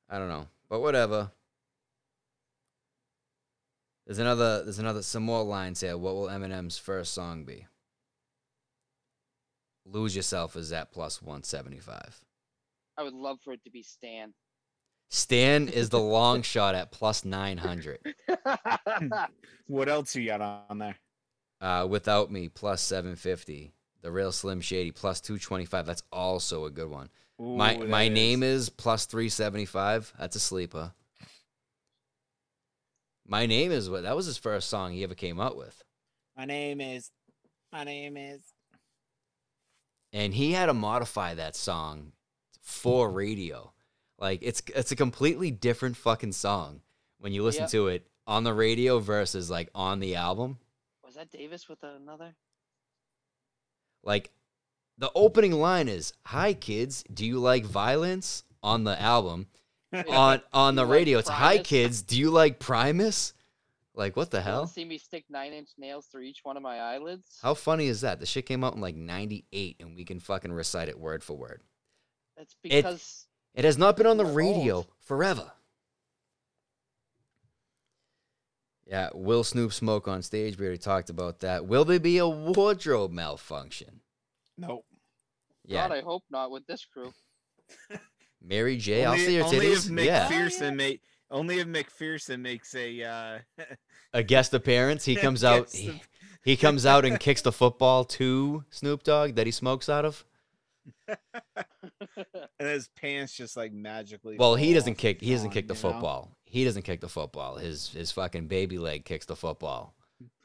I 0.08 0.18
don't 0.18 0.28
know, 0.28 0.48
but 0.68 0.80
whatever. 0.80 1.30
There's 4.06 4.18
another. 4.18 4.62
There's 4.62 4.78
another. 4.78 5.02
Some 5.02 5.22
more 5.22 5.42
lines 5.42 5.80
here. 5.80 5.96
What 5.96 6.14
will 6.14 6.28
Eminem's 6.28 6.76
first 6.76 7.14
song 7.14 7.44
be? 7.44 7.66
Lose 9.86 10.14
yourself 10.14 10.56
is 10.56 10.72
at 10.72 10.92
plus 10.92 11.22
one 11.22 11.42
seventy 11.42 11.80
five. 11.80 12.20
I 12.98 13.02
would 13.02 13.14
love 13.14 13.38
for 13.42 13.52
it 13.52 13.64
to 13.64 13.70
be 13.70 13.82
Stan. 13.82 14.34
Stan 15.10 15.68
is 15.68 15.88
the 15.88 16.00
long 16.00 16.42
shot 16.42 16.74
at 16.74 16.92
plus 16.92 17.24
nine 17.24 17.58
hundred. 17.58 17.98
What 19.66 19.88
else 19.88 20.14
you 20.14 20.26
got 20.26 20.40
on 20.40 20.78
there? 20.78 20.96
Uh, 21.60 21.86
without 21.88 22.30
me 22.30 22.48
plus 22.48 22.82
seven 22.82 23.16
fifty. 23.16 23.73
The 24.04 24.12
real 24.12 24.30
Slim 24.32 24.60
Shady 24.60 24.90
plus 24.92 25.20
two 25.20 25.38
twenty 25.38 25.64
five. 25.64 25.86
That's 25.86 26.02
also 26.12 26.66
a 26.66 26.70
good 26.70 26.88
one. 26.90 27.08
my 27.38 27.74
Ooh, 27.74 27.86
my 27.88 28.04
that 28.08 28.14
name 28.14 28.42
is 28.42 28.68
plus 28.68 29.06
three 29.06 29.28
seventy 29.30 29.64
five. 29.64 30.12
That's 30.18 30.36
a 30.36 30.40
sleeper. 30.40 30.92
My 33.26 33.46
name 33.46 33.72
is 33.72 33.88
what 33.88 34.02
that 34.02 34.14
was 34.16 34.26
his 34.26 34.36
first 34.38 34.68
song 34.68 34.92
he 34.92 35.02
ever 35.04 35.14
came 35.14 35.40
out 35.40 35.56
with. 35.56 35.82
My 36.36 36.44
name 36.44 36.80
is. 36.80 37.10
My 37.72 37.84
name 37.84 38.16
is. 38.16 38.40
and 40.12 40.32
he 40.34 40.52
had 40.52 40.66
to 40.66 40.74
modify 40.74 41.34
that 41.34 41.56
song 41.56 42.12
for 42.60 43.10
radio. 43.10 43.72
Like 44.18 44.40
it's 44.42 44.62
it's 44.76 44.92
a 44.92 44.96
completely 44.96 45.50
different 45.50 45.96
fucking 45.96 46.32
song 46.32 46.82
when 47.18 47.32
you 47.32 47.42
listen 47.42 47.62
Yep. 47.62 47.70
to 47.70 47.88
it 47.88 48.06
on 48.26 48.44
the 48.44 48.52
radio 48.54 48.98
versus 48.98 49.50
like 49.50 49.70
on 49.74 49.98
the 50.00 50.14
album. 50.16 50.58
Was 51.04 51.14
that 51.14 51.30
Davis 51.30 51.68
with 51.68 51.82
another? 51.82 52.34
Like 54.04 54.30
the 54.98 55.10
opening 55.14 55.52
line 55.52 55.88
is, 55.88 56.12
"Hi 56.26 56.54
kids, 56.54 57.04
do 57.12 57.24
you 57.26 57.38
like 57.38 57.64
violence?" 57.64 58.44
on 58.62 58.84
the 58.84 59.00
album. 59.00 59.46
on 60.08 60.40
on 60.52 60.74
the 60.74 60.82
like 60.84 60.90
radio, 60.92 61.18
it's, 61.18 61.28
"Hi 61.28 61.58
kids, 61.58 62.02
do 62.02 62.18
you 62.18 62.30
like 62.30 62.58
Primus?" 62.58 63.32
Like 63.94 64.16
what 64.16 64.30
the 64.30 64.40
hell? 64.40 64.66
See 64.66 64.84
me 64.84 64.98
stick 64.98 65.24
nine 65.30 65.52
inch 65.52 65.68
nails 65.78 66.06
through 66.06 66.22
each 66.22 66.40
one 66.42 66.56
of 66.56 66.62
my 66.62 66.80
eyelids. 66.80 67.38
How 67.42 67.54
funny 67.54 67.86
is 67.86 68.00
that? 68.00 68.18
The 68.18 68.26
shit 68.26 68.44
came 68.46 68.64
out 68.64 68.74
in 68.74 68.80
like 68.80 68.96
98 68.96 69.76
and 69.78 69.94
we 69.94 70.04
can 70.04 70.18
fucking 70.18 70.52
recite 70.52 70.88
it 70.88 70.98
word 70.98 71.22
for 71.22 71.36
word. 71.36 71.62
That's 72.36 72.56
because 72.60 73.26
It 73.54 73.64
has 73.64 73.78
not 73.78 73.96
been 73.96 74.06
on 74.06 74.16
the 74.16 74.24
radio 74.24 74.76
old. 74.76 74.86
forever. 75.00 75.52
Yeah, 78.86 79.08
will 79.14 79.44
Snoop 79.44 79.72
smoke 79.72 80.08
on 80.08 80.22
stage? 80.22 80.58
We 80.58 80.66
already 80.66 80.78
talked 80.78 81.08
about 81.08 81.40
that. 81.40 81.66
Will 81.66 81.84
there 81.84 82.00
be 82.00 82.18
a 82.18 82.28
wardrobe 82.28 83.12
malfunction? 83.12 84.00
Nope. 84.58 84.84
Yeah, 85.64 85.88
God, 85.88 85.96
I 85.96 86.00
hope 86.02 86.24
not 86.30 86.50
with 86.50 86.66
this 86.66 86.84
crew. 86.84 87.12
Mary 88.42 88.76
J. 88.76 89.02
will 89.02 89.12
only, 89.12 89.24
see 89.24 89.36
her 89.36 89.44
only 89.44 89.56
if 89.58 89.78
titties. 89.84 90.04
Yeah, 90.04 90.28
McPherson 90.28 90.76
make 90.76 91.00
only 91.30 91.58
if 91.60 91.66
McPherson 91.66 92.40
makes 92.40 92.74
a 92.74 93.02
uh 93.02 93.38
a 94.12 94.22
guest 94.22 94.52
appearance. 94.52 95.04
He 95.04 95.16
comes 95.26 95.42
out. 95.42 95.72
He, 95.72 96.02
he 96.44 96.56
comes 96.56 96.84
out 96.84 97.06
and 97.06 97.18
kicks 97.18 97.40
the 97.40 97.52
football 97.52 98.04
to 98.04 98.64
Snoop 98.68 99.02
Dogg 99.02 99.36
that 99.36 99.46
he 99.46 99.50
smokes 99.50 99.88
out 99.88 100.04
of. 100.04 100.24
and 101.08 102.68
his 102.68 102.88
pants 102.88 103.32
just 103.32 103.56
like 103.56 103.72
magically. 103.72 104.36
Well, 104.36 104.54
he 104.54 104.74
doesn't 104.74 104.96
kick. 104.96 105.22
He 105.22 105.32
doesn't 105.32 105.50
kick 105.50 105.68
the 105.68 105.74
football. 105.74 106.30
know? 106.30 106.43
Football. 106.54 106.60
He 106.60 106.64
doesn't 106.64 106.82
kick 106.82 107.00
the 107.00 107.08
football. 107.08 107.56
His 107.56 107.88
his 107.90 108.12
fucking 108.12 108.46
baby 108.48 108.78
leg 108.78 109.04
kicks 109.04 109.26
the 109.26 109.36
football, 109.36 109.94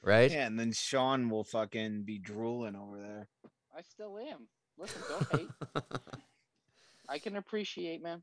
right? 0.04 0.32
Yeah, 0.32 0.48
and 0.48 0.60
then 0.60 0.72
Sean 0.74 1.30
will 1.30 1.44
fucking 1.44 2.04
be 2.04 2.18
drooling 2.18 2.76
over 2.76 3.00
there. 3.00 3.28
I 3.76 3.82
still 3.82 4.18
am. 4.18 4.48
Listen, 4.78 5.02
don't 5.10 5.40
hate. 5.40 5.50
I 7.10 7.20
can 7.20 7.36
appreciate, 7.36 8.02
man. 8.02 8.22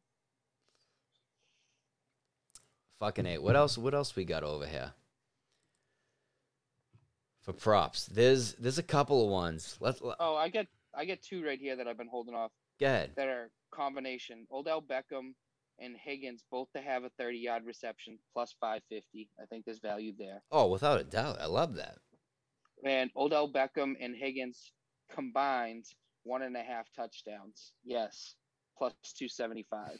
Fucking 2.98 3.26
eight. 3.26 3.42
What 3.42 3.56
else? 3.56 3.76
What 3.76 3.94
else 3.94 4.16
we 4.16 4.24
got 4.24 4.42
over 4.42 4.66
here? 4.66 4.92
For 7.42 7.52
props, 7.52 8.06
there's 8.06 8.54
there's 8.54 8.78
a 8.78 8.82
couple 8.82 9.22
of 9.24 9.30
ones. 9.30 9.76
Let's 9.80 10.00
let, 10.02 10.16
Oh, 10.18 10.34
I 10.34 10.48
get 10.48 10.66
I 10.94 11.04
get 11.04 11.22
two 11.22 11.44
right 11.44 11.60
here 11.60 11.76
that 11.76 11.86
I've 11.86 11.98
been 11.98 12.08
holding 12.08 12.34
off 12.34 12.50
go 12.80 12.86
ahead. 12.86 13.12
that 13.16 13.28
are 13.28 13.50
combination. 13.70 14.46
Odell 14.50 14.82
Beckham 14.82 15.34
and 15.78 15.96
Higgins 15.96 16.42
both 16.50 16.68
to 16.74 16.80
have 16.80 17.04
a 17.04 17.10
30 17.18 17.38
yard 17.38 17.64
reception 17.64 18.18
plus 18.32 18.54
550. 18.60 19.28
I 19.40 19.46
think 19.46 19.64
there's 19.64 19.78
value 19.78 20.12
there. 20.18 20.42
Oh, 20.50 20.68
without 20.68 21.00
a 21.00 21.04
doubt, 21.04 21.38
I 21.40 21.46
love 21.46 21.74
that. 21.76 21.98
And 22.84 23.10
Odell 23.16 23.50
Beckham 23.50 23.94
and 24.00 24.14
Higgins 24.14 24.72
combined 25.10 25.84
one 26.24 26.42
and 26.42 26.56
a 26.56 26.62
half 26.62 26.86
touchdowns. 26.94 27.72
Yes, 27.84 28.34
plus 28.76 28.92
275. 29.16 29.98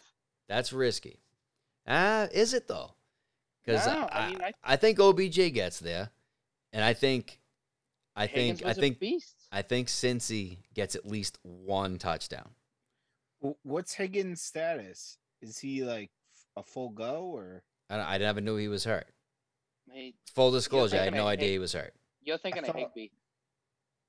That's 0.49 0.73
risky. 0.73 1.21
Ah, 1.87 2.29
is 2.33 2.53
it 2.55 2.69
though? 2.69 2.95
Because 3.65 3.87
No, 3.87 4.09
I, 4.13 4.19
I 4.19 4.29
mean, 4.29 4.41
I- 4.43 4.53
I 4.65 4.77
think 4.77 4.99
OBJ 4.99 5.53
gets 5.53 5.79
there, 5.81 6.11
and 6.73 6.85
I 6.85 6.95
think, 6.95 7.41
I 8.15 8.27
Higgins 8.27 8.61
think, 8.61 8.71
I 8.71 8.75
think. 8.75 8.99
I 9.53 9.63
think 9.63 9.89
Cincy 9.89 10.59
gets 10.75 10.95
at 10.97 11.07
least 11.07 11.39
one 11.43 11.99
touchdown. 11.99 12.51
What's 13.63 13.95
Higgins' 13.95 14.43
status? 14.43 15.19
Is 15.43 15.59
he 15.59 15.85
like 15.85 16.11
a 16.57 16.63
full 16.63 16.91
go 16.91 17.25
or? 17.35 17.63
I, 17.91 17.99
I 17.99 18.19
never 18.19 18.41
knew 18.41 18.57
he 18.57 18.69
was 18.69 18.85
hurt. 18.85 19.07
Hey, 19.93 20.15
Full 20.35 20.51
disclosure, 20.51 20.97
I 20.97 21.05
had 21.05 21.15
no 21.15 21.21
of 21.23 21.27
idea 21.29 21.47
Hig- 21.47 21.53
he 21.55 21.59
was 21.59 21.73
hurt. 21.73 21.95
you're 22.23 22.39
thinking 22.39 22.63
of 22.65 22.67
thought- 22.75 22.77
Higbee. 22.95 23.09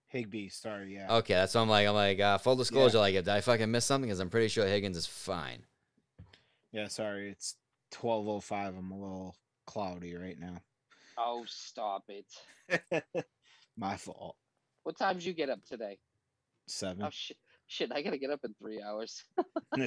Higbee, 0.09 0.47
sorry, 0.49 0.93
yeah. 0.95 1.17
Okay, 1.17 1.33
that's 1.33 1.53
what 1.53 1.61
I'm 1.61 1.69
like. 1.69 1.85
I'm 1.85 1.93
like, 1.93 2.19
uh, 2.19 2.37
full 2.37 2.55
disclosure, 2.55 2.97
like, 2.97 3.13
did 3.13 3.27
I 3.27 3.41
fucking 3.41 3.69
miss 3.69 3.83
something? 3.85 4.07
Because 4.07 4.21
I'm 4.21 4.29
pretty 4.29 4.47
sure 4.47 4.65
Higgins 4.65 4.95
is 4.95 5.05
fine. 5.05 5.65
Yeah, 6.71 6.87
sorry. 6.87 7.29
It's 7.29 7.55
twelve 7.91 8.25
oh 8.27 8.39
five. 8.39 8.73
I'm 8.77 8.91
a 8.91 8.97
little 8.97 9.35
cloudy 9.65 10.15
right 10.15 10.39
now. 10.39 10.59
Oh, 11.17 11.43
stop 11.45 12.05
it. 12.09 12.25
My 13.77 13.97
fault. 13.97 14.37
What 14.83 14.97
time 14.97 15.15
did 15.15 15.25
you 15.25 15.33
get 15.33 15.49
up 15.49 15.59
today? 15.65 15.99
Seven. 16.67 17.03
Oh 17.03 17.09
shit! 17.11 17.37
Shit, 17.67 17.91
I 17.93 18.01
gotta 18.01 18.17
get 18.17 18.29
up 18.31 18.39
in 18.45 18.53
three 18.53 18.81
hours. 18.81 19.23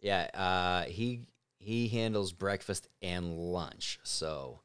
Yeah, 0.00 0.28
uh, 0.34 0.84
he 0.88 1.26
he 1.58 1.88
handles 1.88 2.32
breakfast 2.32 2.88
and 3.02 3.36
lunch. 3.36 3.98
So 4.02 4.60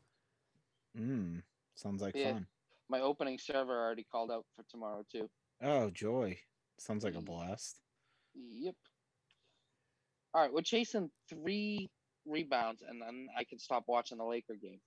Mm, 0.97 1.43
sounds 1.75 2.01
like 2.01 2.15
Yeah. 2.15 2.17
fun. 2.17 2.47
My 2.89 3.01
opening 3.01 3.37
server 3.39 3.73
already 3.77 4.03
called 4.03 4.31
out 4.31 4.45
for 4.55 4.63
tomorrow 4.63 5.03
too. 5.11 5.29
Oh, 5.61 5.89
joy. 5.89 6.39
Sounds 6.77 7.03
like 7.03 7.15
a 7.15 7.21
blast. 7.21 7.79
Yep. 8.35 8.75
All 10.33 10.41
right, 10.41 10.53
we're 10.53 10.61
chasing 10.61 11.11
three 11.29 11.89
rebounds, 12.25 12.81
and 12.87 13.01
then 13.01 13.27
I 13.37 13.43
can 13.45 13.59
stop 13.59 13.85
watching 13.87 14.17
the 14.19 14.25
Laker 14.25 14.55
game. 14.55 14.81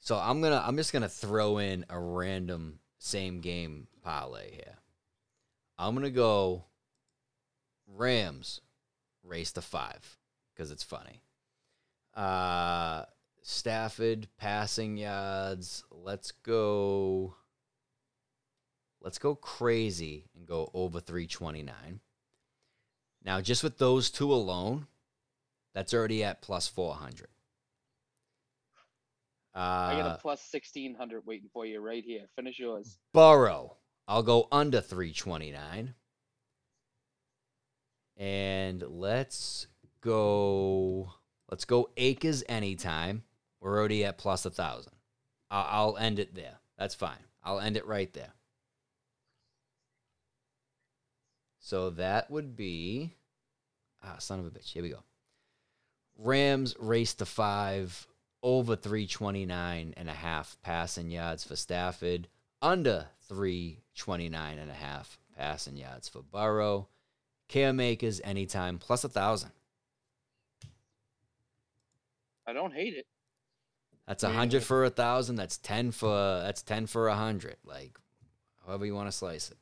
so 0.00 0.16
I'm 0.16 0.40
gonna 0.40 0.62
I'm 0.64 0.76
just 0.76 0.92
gonna 0.92 1.08
throw 1.08 1.58
in 1.58 1.84
a 1.88 1.98
random 1.98 2.78
same 2.98 3.40
game 3.40 3.88
parlay 4.02 4.52
here. 4.52 4.76
I'm 5.78 5.94
gonna 5.94 6.10
go 6.10 6.64
Rams 7.86 8.60
race 9.22 9.52
to 9.52 9.62
five 9.62 10.18
because 10.54 10.70
it's 10.70 10.82
funny. 10.82 11.22
Uh, 12.14 13.04
Stafford 13.42 14.28
passing 14.38 14.96
yards. 14.96 15.84
Let's 15.90 16.30
go. 16.30 17.34
Let's 19.00 19.18
go 19.18 19.34
crazy 19.34 20.24
and 20.34 20.46
go 20.46 20.70
over 20.72 20.98
329. 20.98 22.00
Now, 23.22 23.40
just 23.40 23.62
with 23.62 23.76
those 23.78 24.10
two 24.10 24.32
alone, 24.32 24.86
that's 25.74 25.92
already 25.92 26.24
at 26.24 26.40
plus 26.40 26.68
400. 26.68 27.28
Uh, 29.54 29.58
I 29.58 29.96
got 29.96 30.18
a 30.18 30.18
plus 30.20 30.40
sixteen 30.42 30.96
hundred 30.96 31.24
waiting 31.26 31.48
for 31.52 31.64
you 31.64 31.78
right 31.80 32.02
here. 32.02 32.22
Finish 32.34 32.58
yours. 32.58 32.98
Burrow. 33.12 33.76
I'll 34.06 34.22
go 34.22 34.48
under 34.52 34.80
329. 34.80 35.94
And 38.16 38.84
let's 38.88 39.66
go. 40.00 41.12
Let's 41.50 41.64
go 41.64 41.90
Akers 41.96 42.44
anytime. 42.48 43.24
We're 43.60 43.78
already 43.78 44.04
at 44.04 44.18
plus 44.18 44.44
a 44.44 44.50
thousand. 44.50 44.92
I'll, 45.50 45.96
end 45.96 46.18
it 46.18 46.34
there. 46.34 46.58
That's 46.76 46.94
fine. 46.94 47.18
I'll 47.42 47.60
end 47.60 47.76
it 47.76 47.86
right 47.86 48.12
there. 48.12 48.32
So 51.60 51.90
that 51.90 52.30
would 52.30 52.56
be. 52.56 53.14
Ah, 54.02 54.16
son 54.18 54.40
of 54.40 54.46
a 54.46 54.50
bitch. 54.50 54.72
Here 54.72 54.82
we 54.82 54.90
go. 54.90 55.02
Rams 56.18 56.76
race 56.78 57.14
to 57.14 57.26
five, 57.26 58.06
over 58.42 58.76
329 58.76 59.94
and 59.96 60.08
a 60.08 60.12
half 60.12 60.56
passing 60.62 61.10
yards 61.10 61.44
for 61.44 61.56
Stafford, 61.56 62.28
under 62.60 63.06
329 63.28 64.58
and 64.58 64.70
a 64.70 64.74
half 64.74 65.18
passing 65.36 65.76
yards 65.76 66.08
for 66.08 66.22
Burrow. 66.22 66.88
Cam 67.48 67.80
Akers 67.80 68.20
anytime 68.24 68.78
plus 68.78 69.04
a 69.04 69.08
thousand. 69.08 69.50
I 72.46 72.52
don't 72.52 72.72
hate 72.72 72.94
it. 72.94 73.06
That's 74.06 74.22
a 74.22 74.30
hundred 74.30 74.62
for 74.62 74.84
a 74.84 74.90
thousand. 74.90 75.36
That's 75.36 75.56
ten 75.58 75.90
for 75.90 76.40
that's 76.42 76.62
ten 76.62 76.86
for 76.86 77.08
a 77.08 77.14
hundred. 77.14 77.56
Like 77.64 77.98
however 78.66 78.84
you 78.84 78.94
want 78.94 79.08
to 79.08 79.12
slice 79.12 79.50
it. 79.50 79.56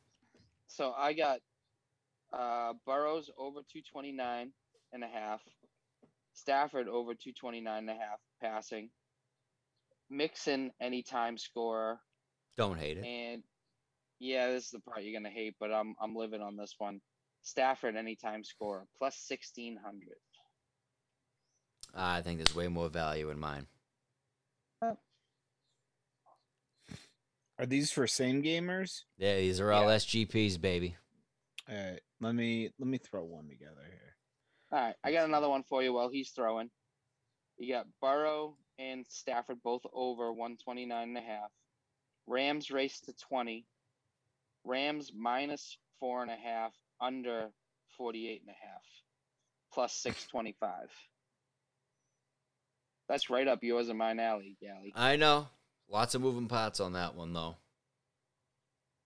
So 0.66 0.92
I 0.96 1.12
got 1.12 1.40
uh 2.32 2.72
Burrows 2.86 3.30
over 3.36 3.60
229 3.60 4.52
and 4.92 5.04
a 5.04 5.06
half. 5.06 5.40
Stafford 6.34 6.88
over 6.88 7.14
229 7.14 7.78
and 7.78 7.90
a 7.90 7.92
half 7.92 8.18
passing. 8.40 8.90
Mixon 10.10 10.72
anytime 10.80 11.38
scorer. 11.38 11.98
Don't 12.56 12.78
hate 12.78 12.98
it. 12.98 13.04
And 13.04 13.42
yeah, 14.22 14.48
this 14.50 14.66
is 14.66 14.70
the 14.70 14.78
part 14.80 15.02
you're 15.02 15.18
gonna 15.18 15.34
hate, 15.34 15.56
but 15.58 15.72
I'm 15.72 15.94
I'm 16.00 16.14
living 16.14 16.40
on 16.40 16.56
this 16.56 16.74
one. 16.78 17.00
Stafford 17.42 17.96
anytime 17.96 18.44
score 18.44 18.86
plus 18.96 19.16
sixteen 19.16 19.76
hundred. 19.84 20.16
I 21.94 22.22
think 22.22 22.38
there's 22.38 22.54
way 22.54 22.68
more 22.68 22.88
value 22.88 23.30
in 23.30 23.38
mine. 23.38 23.66
Are 27.58 27.66
these 27.66 27.92
for 27.92 28.06
same 28.06 28.42
gamers? 28.42 29.02
Yeah, 29.18 29.36
these 29.36 29.60
are 29.60 29.70
all 29.72 29.88
Yeah. 29.88 29.96
SGPs, 29.96 30.60
baby. 30.60 30.96
All 31.68 31.74
right, 31.76 32.00
let 32.20 32.34
me 32.34 32.70
let 32.78 32.88
me 32.88 32.98
throw 32.98 33.24
one 33.24 33.48
together 33.48 33.82
here. 33.88 34.16
All 34.72 34.78
right, 34.80 34.96
I 35.04 35.12
got 35.12 35.28
another 35.28 35.48
one 35.48 35.64
for 35.64 35.82
you 35.82 35.92
while 35.92 36.08
he's 36.08 36.30
throwing. 36.30 36.70
You 37.58 37.74
got 37.74 37.86
Burrow 38.00 38.56
and 38.78 39.04
Stafford 39.08 39.62
both 39.62 39.82
over 39.92 40.32
129 40.32 41.08
and 41.08 41.18
a 41.18 41.20
half. 41.20 41.50
Rams 42.26 42.70
race 42.70 43.00
to 43.00 43.12
20. 43.28 43.66
Rams 44.64 45.12
minus 45.16 45.78
four 46.00 46.22
and 46.22 46.30
a 46.30 46.36
half, 46.36 46.72
under 47.00 47.50
48 47.96 48.40
and 48.40 48.50
a 48.50 48.52
half, 48.52 48.82
plus 49.72 49.92
625. 49.94 50.88
That's 53.08 53.30
right 53.30 53.48
up 53.48 53.62
yours 53.62 53.88
and 53.88 53.98
mine 53.98 54.20
alley, 54.20 54.56
Gally. 54.60 54.92
I 54.94 55.16
know. 55.16 55.48
Lots 55.88 56.14
of 56.14 56.22
moving 56.22 56.48
parts 56.48 56.80
on 56.80 56.94
that 56.94 57.14
one 57.14 57.34
though. 57.34 57.56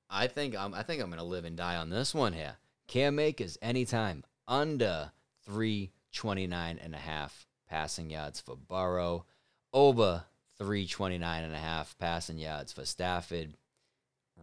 I 0.08 0.28
think 0.28 0.56
I'm 0.56 0.72
I 0.72 0.84
think 0.84 1.02
I'm 1.02 1.10
gonna 1.10 1.24
live 1.24 1.44
and 1.44 1.56
die 1.56 1.76
on 1.76 1.90
this 1.90 2.14
one 2.14 2.32
here. 2.32 2.56
Cam 2.86 3.18
Akers 3.18 3.58
anytime 3.60 4.22
under 4.46 5.10
329 5.44 6.78
and 6.78 6.94
a 6.94 6.98
half 6.98 7.46
passing 7.68 8.10
yards 8.10 8.40
for 8.40 8.56
Burrow, 8.56 9.24
over 9.72 10.24
329 10.58 11.44
and 11.44 11.54
a 11.54 11.58
half 11.58 11.98
passing 11.98 12.38
yards 12.38 12.72
for 12.72 12.84
Stafford. 12.84 13.54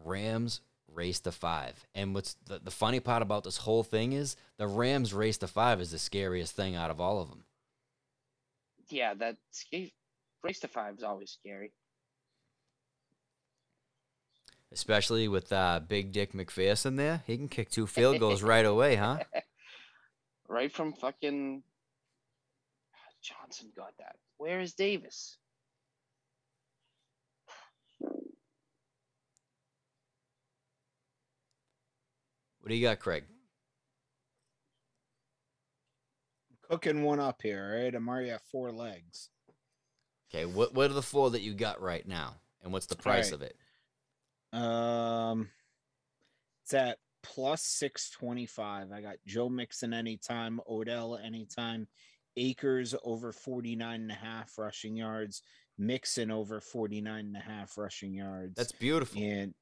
Rams 0.03 0.61
race 0.93 1.19
to 1.21 1.31
five. 1.31 1.85
And 1.93 2.13
what's 2.13 2.35
the, 2.45 2.59
the 2.63 2.71
funny 2.71 2.99
part 2.99 3.21
about 3.21 3.43
this 3.43 3.57
whole 3.57 3.83
thing 3.83 4.13
is 4.13 4.35
the 4.57 4.67
Rams 4.67 5.13
race 5.13 5.37
to 5.39 5.47
five 5.47 5.81
is 5.81 5.91
the 5.91 5.99
scariest 5.99 6.55
thing 6.55 6.75
out 6.75 6.91
of 6.91 6.99
all 6.99 7.21
of 7.21 7.29
them. 7.29 7.45
Yeah, 8.89 9.13
that 9.15 9.37
race 10.43 10.59
to 10.59 10.67
five 10.67 10.97
is 10.97 11.03
always 11.03 11.31
scary. 11.31 11.71
Especially 14.71 15.27
with 15.27 15.51
uh, 15.51 15.81
Big 15.87 16.11
Dick 16.11 16.33
McPherson 16.33 16.97
there. 16.97 17.23
He 17.27 17.37
can 17.37 17.47
kick 17.47 17.69
two 17.69 17.87
field 17.87 18.19
goals 18.19 18.41
right 18.43 18.65
away, 18.65 18.95
huh? 18.95 19.19
Right 20.47 20.71
from 20.71 20.93
fucking 20.93 21.63
Johnson 23.21 23.71
got 23.75 23.93
that. 23.99 24.17
Where 24.37 24.59
is 24.59 24.73
Davis? 24.73 25.37
What 32.63 32.69
do 32.69 32.75
you 32.75 32.87
got, 32.87 32.99
Craig? 32.99 33.25
Cooking 36.69 37.03
one 37.03 37.19
up 37.19 37.41
here, 37.41 37.61
all 37.61 37.83
right? 37.83 37.93
I'm 37.93 38.07
already 38.07 38.29
at 38.29 38.47
four 38.49 38.71
legs. 38.71 39.27
Okay, 40.33 40.45
what 40.45 40.73
what 40.73 40.89
are 40.89 40.93
the 40.93 41.01
four 41.01 41.31
that 41.31 41.41
you 41.41 41.53
got 41.53 41.81
right 41.81 42.07
now? 42.07 42.35
And 42.63 42.71
what's 42.71 42.85
the 42.85 42.95
price 42.95 43.33
right. 43.33 43.33
of 43.33 43.41
it? 43.41 43.57
Um, 44.57 45.49
it's 46.63 46.73
at 46.73 46.99
plus 47.21 47.63
625. 47.63 48.93
I 48.93 49.01
got 49.01 49.17
Joe 49.27 49.49
Mixon 49.49 49.93
anytime, 49.93 50.61
Odell 50.65 51.19
anytime, 51.21 51.89
Akers 52.37 52.95
over 53.03 53.33
49 53.33 53.93
and 53.93 54.09
a 54.09 54.13
half 54.13 54.57
rushing 54.57 54.95
yards, 54.95 55.41
Mixon 55.77 56.31
over 56.31 56.61
49 56.61 57.25
and 57.25 57.35
a 57.35 57.41
half 57.41 57.77
rushing 57.77 58.13
yards. 58.13 58.55
That's 58.55 58.71
beautiful. 58.71 59.21
and 59.21 59.53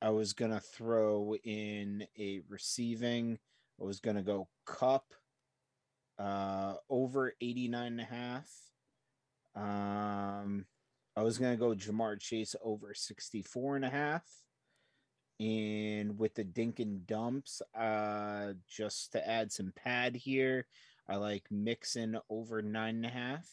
I 0.00 0.10
was 0.10 0.32
gonna 0.32 0.60
throw 0.60 1.34
in 1.44 2.06
a 2.18 2.40
receiving. 2.48 3.38
I 3.80 3.84
was 3.84 4.00
gonna 4.00 4.22
go 4.22 4.48
Kupp 4.64 5.04
uh 6.18 6.74
over 6.88 7.32
89 7.40 7.86
and 7.86 8.00
a 8.00 8.04
half. 8.04 8.50
Um 9.54 10.66
I 11.16 11.22
was 11.22 11.38
gonna 11.38 11.56
go 11.56 11.70
Ja'Marr 11.74 12.20
Chase 12.20 12.54
over 12.62 12.94
64 12.94 13.76
and 13.76 13.84
a 13.84 13.90
half. 13.90 14.24
And 15.40 16.18
with 16.18 16.34
the 16.34 16.44
dink 16.44 16.80
and 16.80 17.06
dumps, 17.06 17.60
uh 17.76 18.52
just 18.68 19.12
to 19.12 19.28
add 19.28 19.50
some 19.50 19.72
pad 19.74 20.14
here, 20.14 20.66
I 21.08 21.16
like 21.16 21.44
Mixon 21.50 22.18
over 22.30 22.62
nine 22.62 22.96
and 22.96 23.06
a 23.06 23.10
half. 23.10 23.48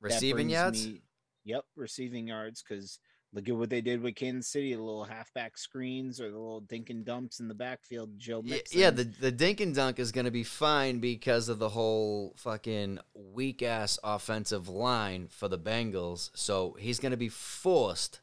Receiving 0.00 0.50
yards? 0.50 0.86
me- 0.86 1.02
yep, 1.44 1.64
receiving 1.76 2.28
yards 2.28 2.62
because 2.62 2.98
look 3.32 3.48
at 3.48 3.56
what 3.56 3.70
they 3.70 3.80
did 3.80 4.02
with 4.02 4.14
Kansas 4.14 4.50
City, 4.50 4.74
the 4.74 4.82
little 4.82 5.04
halfback 5.04 5.56
screens 5.56 6.20
or 6.20 6.30
the 6.30 6.38
little 6.38 6.60
dink 6.60 6.90
and 6.90 7.04
dumps 7.04 7.40
in 7.40 7.48
the 7.48 7.54
backfield. 7.54 8.18
Joe 8.18 8.42
Mixon. 8.42 8.80
Yeah, 8.80 8.90
the 8.90 9.04
the 9.04 9.32
dink 9.32 9.60
and 9.60 9.74
dunk 9.74 9.98
is 9.98 10.12
going 10.12 10.24
to 10.26 10.30
be 10.30 10.44
fine 10.44 10.98
because 10.98 11.48
of 11.48 11.58
the 11.58 11.70
whole 11.70 12.34
fucking 12.36 12.98
weak 13.14 13.62
ass 13.62 13.98
offensive 14.04 14.68
line 14.68 15.28
for 15.28 15.48
the 15.48 15.58
Bengals. 15.58 16.30
So 16.34 16.76
he's 16.78 16.98
going 16.98 17.12
to 17.12 17.16
be 17.16 17.28
forced 17.28 18.20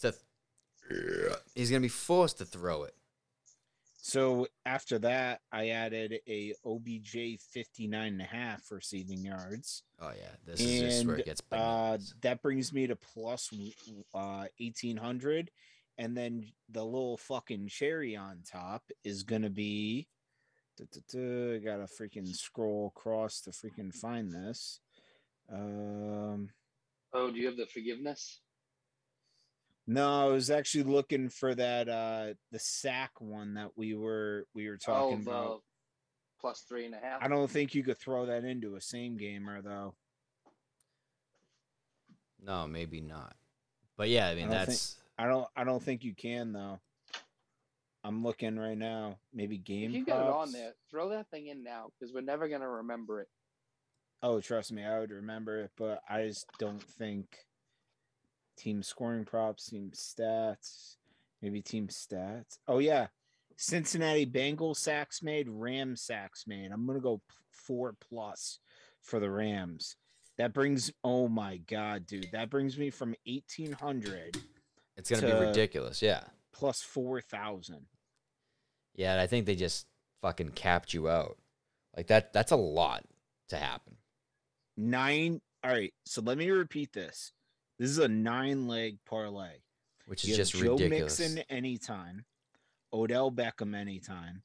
to. 0.00 0.14
He's 1.54 1.70
going 1.70 1.80
to 1.80 1.86
be 1.86 1.88
forced 1.88 2.38
to 2.38 2.44
throw 2.44 2.82
it. 2.82 2.94
So 4.04 4.48
after 4.66 4.98
that, 4.98 5.42
I 5.52 5.68
added 5.68 6.18
a 6.28 6.54
OBJ 6.66 7.40
59 7.40 8.12
and 8.12 8.20
a 8.20 8.24
half 8.24 8.68
receiving 8.72 9.24
yards. 9.24 9.84
Oh 10.00 10.10
yeah, 10.10 10.32
this 10.44 10.60
is 10.60 10.80
just 10.80 11.06
where 11.06 11.14
it 11.14 11.20
And, 11.20 11.24
gets 11.26 11.40
Uh, 11.52 11.98
that 12.22 12.42
brings 12.42 12.72
me 12.72 12.88
to 12.88 12.96
plus 12.96 13.48
uh 14.12 14.46
1800 14.58 15.52
and 15.98 16.16
then 16.16 16.44
the 16.68 16.84
little 16.84 17.16
fucking 17.16 17.68
cherry 17.68 18.16
on 18.16 18.40
top 18.44 18.82
is 19.04 19.22
gonna 19.22 19.50
be 19.50 20.08
I 20.80 21.60
gotta 21.64 21.84
freaking 21.84 22.26
scroll 22.34 22.92
across 22.96 23.40
to 23.42 23.50
freaking 23.50 23.94
find 23.94 24.34
this. 24.34 24.80
Um 25.48 26.50
Oh, 27.12 27.30
do 27.30 27.38
you 27.38 27.46
have 27.46 27.56
the 27.56 27.66
forgiveness? 27.66 28.40
No, 29.86 30.28
I 30.28 30.32
was 30.32 30.50
actually 30.50 30.84
looking 30.84 31.28
for 31.28 31.54
that 31.54 31.88
uh 31.88 32.34
the 32.50 32.58
sack 32.58 33.12
one 33.20 33.54
that 33.54 33.70
we 33.76 33.94
were 33.94 34.46
we 34.54 34.68
were 34.68 34.76
talking 34.76 35.18
oh, 35.20 35.24
the 35.24 35.30
about. 35.30 35.62
plus 36.40 36.60
three 36.68 36.86
and 36.86 36.94
a 36.94 36.98
half. 36.98 37.22
I 37.22 37.28
don't 37.28 37.50
think 37.50 37.74
you 37.74 37.82
could 37.82 37.98
throw 37.98 38.26
that 38.26 38.44
into 38.44 38.76
a 38.76 38.80
same 38.80 39.16
gamer 39.16 39.60
though. 39.62 39.94
no, 42.44 42.66
maybe 42.66 43.00
not. 43.00 43.34
But 43.96 44.08
yeah, 44.08 44.28
I 44.28 44.34
mean 44.34 44.44
I 44.44 44.48
don't 44.48 44.56
think- 44.58 44.68
that's 44.68 44.96
I 45.18 45.26
don't 45.26 45.48
I 45.56 45.64
don't 45.64 45.82
think 45.82 46.04
you 46.04 46.14
can 46.14 46.52
though. 46.52 46.80
I'm 48.04 48.24
looking 48.24 48.58
right 48.58 48.76
now. 48.76 49.18
Maybe 49.32 49.58
game. 49.58 49.90
If 49.90 49.96
you 49.96 50.04
got 50.04 50.26
it 50.26 50.32
on 50.32 50.50
there, 50.50 50.72
throw 50.90 51.10
that 51.10 51.30
thing 51.30 51.46
in 51.46 51.62
now 51.62 51.90
because 51.98 52.12
we're 52.12 52.20
never 52.20 52.48
gonna 52.48 52.68
remember 52.68 53.20
it. 53.20 53.28
Oh, 54.24 54.40
trust 54.40 54.72
me, 54.72 54.84
I 54.84 55.00
would 55.00 55.10
remember 55.10 55.62
it, 55.62 55.70
but 55.76 56.00
I 56.08 56.26
just 56.26 56.46
don't 56.58 56.82
think 56.82 57.26
team 58.62 58.82
scoring 58.82 59.24
props, 59.24 59.66
team 59.66 59.90
stats, 59.94 60.96
maybe 61.40 61.60
team 61.60 61.88
stats. 61.88 62.58
Oh 62.68 62.78
yeah, 62.78 63.08
Cincinnati 63.56 64.26
Bengals 64.26 64.76
sacks 64.76 65.22
made, 65.22 65.48
Rams 65.48 66.02
sacks 66.02 66.44
made. 66.46 66.70
I'm 66.72 66.86
gonna 66.86 67.00
go 67.00 67.20
four 67.50 67.94
plus 68.00 68.58
for 69.00 69.20
the 69.20 69.30
Rams. 69.30 69.96
That 70.38 70.54
brings 70.54 70.90
oh 71.04 71.28
my 71.28 71.58
god, 71.58 72.06
dude, 72.06 72.28
that 72.32 72.50
brings 72.50 72.78
me 72.78 72.90
from 72.90 73.14
1800 73.26 74.38
it's 74.96 75.10
going 75.10 75.22
to 75.22 75.26
be 75.26 75.46
ridiculous. 75.46 76.02
Yeah, 76.02 76.22
plus 76.52 76.82
4000. 76.82 77.86
yeah. 78.94 79.12
and 79.12 79.20
I 79.20 79.26
think 79.26 79.46
they 79.46 79.54
just 79.54 79.86
fucking 80.20 80.50
capped 80.50 80.94
you 80.94 81.08
out. 81.08 81.38
Like 81.96 82.06
that. 82.08 82.32
That's 82.32 82.52
a 82.52 82.56
lot 82.56 83.04
to 83.48 83.56
happen. 83.56 83.96
Nine. 84.76 85.40
All 85.64 85.70
right, 85.70 85.92
so 86.04 86.22
let 86.22 86.38
me 86.38 86.50
repeat 86.50 86.92
this. 86.92 87.32
This 87.78 87.90
is 87.90 87.98
a 87.98 88.08
nine 88.08 88.68
leg 88.68 88.98
parlay. 89.06 89.58
Which 90.06 90.24
is 90.24 90.36
just 90.36 90.52
Joe 90.52 90.72
ridiculous. 90.72 91.18
Mixon 91.18 91.44
anytime, 91.48 92.24
Odell 92.92 93.30
Beckham 93.30 93.74
anytime, 93.74 94.42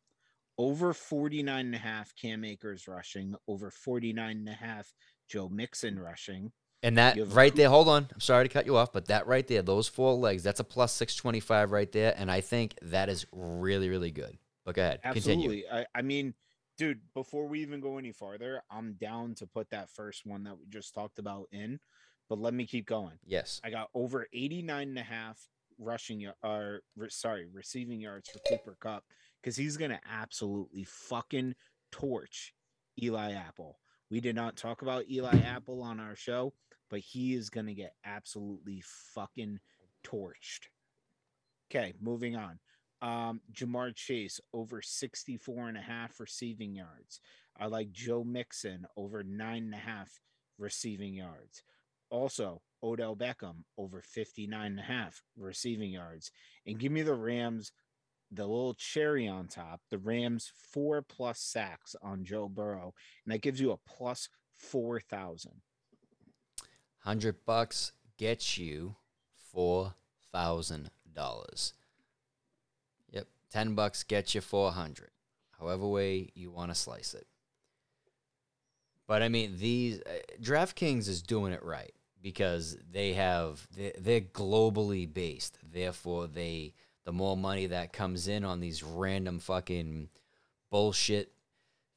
over 0.58 0.94
49 0.94 1.66
and 1.66 1.76
a 1.76 1.80
half 1.80 2.14
Cam 2.16 2.44
Akers 2.44 2.88
rushing, 2.88 3.36
over 3.48 3.72
49 3.72 4.38
and 4.38 4.50
a 4.50 4.54
half 4.54 4.94
Joe 5.28 5.50
Mixon 5.50 6.00
rushing. 6.00 6.52
And 6.84 6.98
that 7.00 7.18
right 7.34 7.56
there, 7.56 7.70
hold 7.70 7.90
on. 7.90 8.08
I'm 8.14 8.20
sorry 8.20 8.48
to 8.48 8.54
cut 8.54 8.68
you 8.68 8.78
off, 8.78 8.94
but 8.94 9.08
that 9.08 9.26
right 9.26 9.46
there, 9.48 9.64
those 9.64 9.88
four 9.88 10.14
legs, 10.14 10.44
that's 10.44 10.60
a 10.60 10.64
plus 10.64 10.94
625 10.94 11.72
right 11.72 11.92
there. 11.92 12.14
And 12.16 12.32
I 12.32 12.42
think 12.42 12.76
that 12.84 13.10
is 13.10 13.26
really, 13.32 13.90
really 13.90 14.12
good. 14.12 14.38
But 14.64 14.76
go 14.76 14.84
ahead. 14.84 15.02
Continue. 15.02 15.50
Absolutely. 15.50 15.70
I, 15.70 15.86
I 15.96 16.02
mean, 16.04 16.36
dude, 16.78 17.02
before 17.16 17.48
we 17.48 17.62
even 17.62 17.82
go 17.82 17.98
any 17.98 18.12
farther, 18.12 18.62
I'm 18.70 18.94
down 18.94 19.34
to 19.36 19.48
put 19.48 19.72
that 19.72 19.90
first 19.90 20.26
one 20.26 20.44
that 20.44 20.58
we 20.58 20.68
just 20.70 20.94
talked 20.94 21.18
about 21.18 21.48
in, 21.52 21.80
but 22.30 22.40
let 22.40 22.54
me 22.54 22.66
keep 22.66 22.86
going. 22.86 23.18
Yes. 23.26 23.62
I 23.64 23.70
got 23.70 23.90
over 23.94 24.28
89 24.34 24.90
and 24.90 24.98
a 24.98 25.04
half 25.04 25.48
rushing 25.80 26.28
or 26.44 26.82
re- 26.96 27.10
sorry, 27.10 27.48
receiving 27.52 28.02
yards 28.02 28.30
for 28.30 28.40
Cooper 28.50 28.78
Kupp 28.80 29.04
because 29.42 29.56
he's 29.56 29.78
gonna 29.78 30.00
absolutely 30.12 30.84
fucking 30.84 31.56
torch 31.92 32.54
Eli 33.02 33.34
Apple. 33.34 33.80
We 34.10 34.20
did 34.22 34.36
not 34.36 34.56
talk 34.58 34.82
about 34.82 35.10
Eli 35.10 35.38
Apple 35.40 35.82
on 35.82 36.00
our 36.00 36.16
show, 36.16 36.54
but 36.90 37.00
he 37.00 37.34
is 37.34 37.50
gonna 37.50 37.74
get 37.74 37.94
absolutely 38.04 38.82
fucking 39.14 39.60
torched. 40.04 40.68
Okay, 41.70 41.94
moving 42.02 42.36
on. 42.36 42.60
Um, 43.02 43.42
Ja'Marr 43.54 43.96
Chase 43.96 44.40
over 44.54 44.82
64 44.82 45.68
and 45.68 45.78
a 45.78 45.82
half 45.82 46.20
receiving 46.20 46.74
yards. 46.74 47.20
I 47.60 47.68
like 47.68 47.92
Joe 47.92 48.24
Mixon 48.24 48.88
over 48.96 49.24
nine 49.24 49.64
and 49.64 49.74
a 49.74 49.78
half 49.78 50.20
receiving 50.58 51.14
yards. 51.14 51.64
Also, 52.10 52.62
Odell 52.84 53.16
Beckham 53.16 53.64
over 53.78 54.02
59 54.02 54.66
and 54.66 54.80
a 54.80 54.84
half 54.84 55.24
receiving 55.38 55.92
yards. 55.92 56.32
And 56.66 56.80
give 56.80 56.92
me 56.92 57.02
the 57.02 57.16
Rams, 57.16 57.72
the 58.32 58.46
little 58.46 58.74
cherry 58.76 59.28
on 59.28 59.48
top, 59.48 59.82
the 59.90 59.98
Rams 59.98 60.52
four 60.72 61.02
plus 61.02 61.40
sacks 61.40 61.96
on 62.02 62.24
Joe 62.24 62.48
Burrow. 62.48 62.94
And 63.26 63.34
that 63.34 63.42
gives 63.42 63.60
you 63.60 63.72
a 63.72 63.78
plus 63.78 64.30
4,000. 64.58 65.62
Hundred 67.00 67.46
bucks 67.46 67.94
gets 68.18 68.58
you 68.58 68.98
four 69.34 69.94
thousand 70.34 70.90
dollars. 71.14 71.74
Yep, 73.12 73.28
ten 73.50 73.76
bucks 73.76 74.04
gets 74.04 74.36
you 74.36 74.42
four 74.42 74.74
hundred. 74.74 75.12
However 75.58 75.88
way 75.88 76.32
you 76.36 76.52
want 76.52 76.70
to 76.70 76.76
slice 76.76 77.14
it. 77.14 77.28
But 79.08 79.22
I 79.24 79.30
mean, 79.30 79.58
these 79.58 80.02
uh, 80.02 80.20
DraftKings 80.42 81.08
is 81.08 81.22
doing 81.22 81.54
it 81.54 81.64
right 81.64 81.94
because 82.22 82.78
they 82.92 83.14
have 83.14 83.66
they, 83.76 83.94
they're 84.00 84.22
globally 84.22 85.12
based. 85.12 85.58
Therefore, 85.64 86.28
they 86.28 86.74
the 87.06 87.14
more 87.14 87.38
money 87.38 87.68
that 87.68 87.94
comes 87.94 88.28
in 88.28 88.44
on 88.44 88.60
these 88.60 88.84
random 88.84 89.40
fucking 89.40 90.10
bullshit 90.70 91.32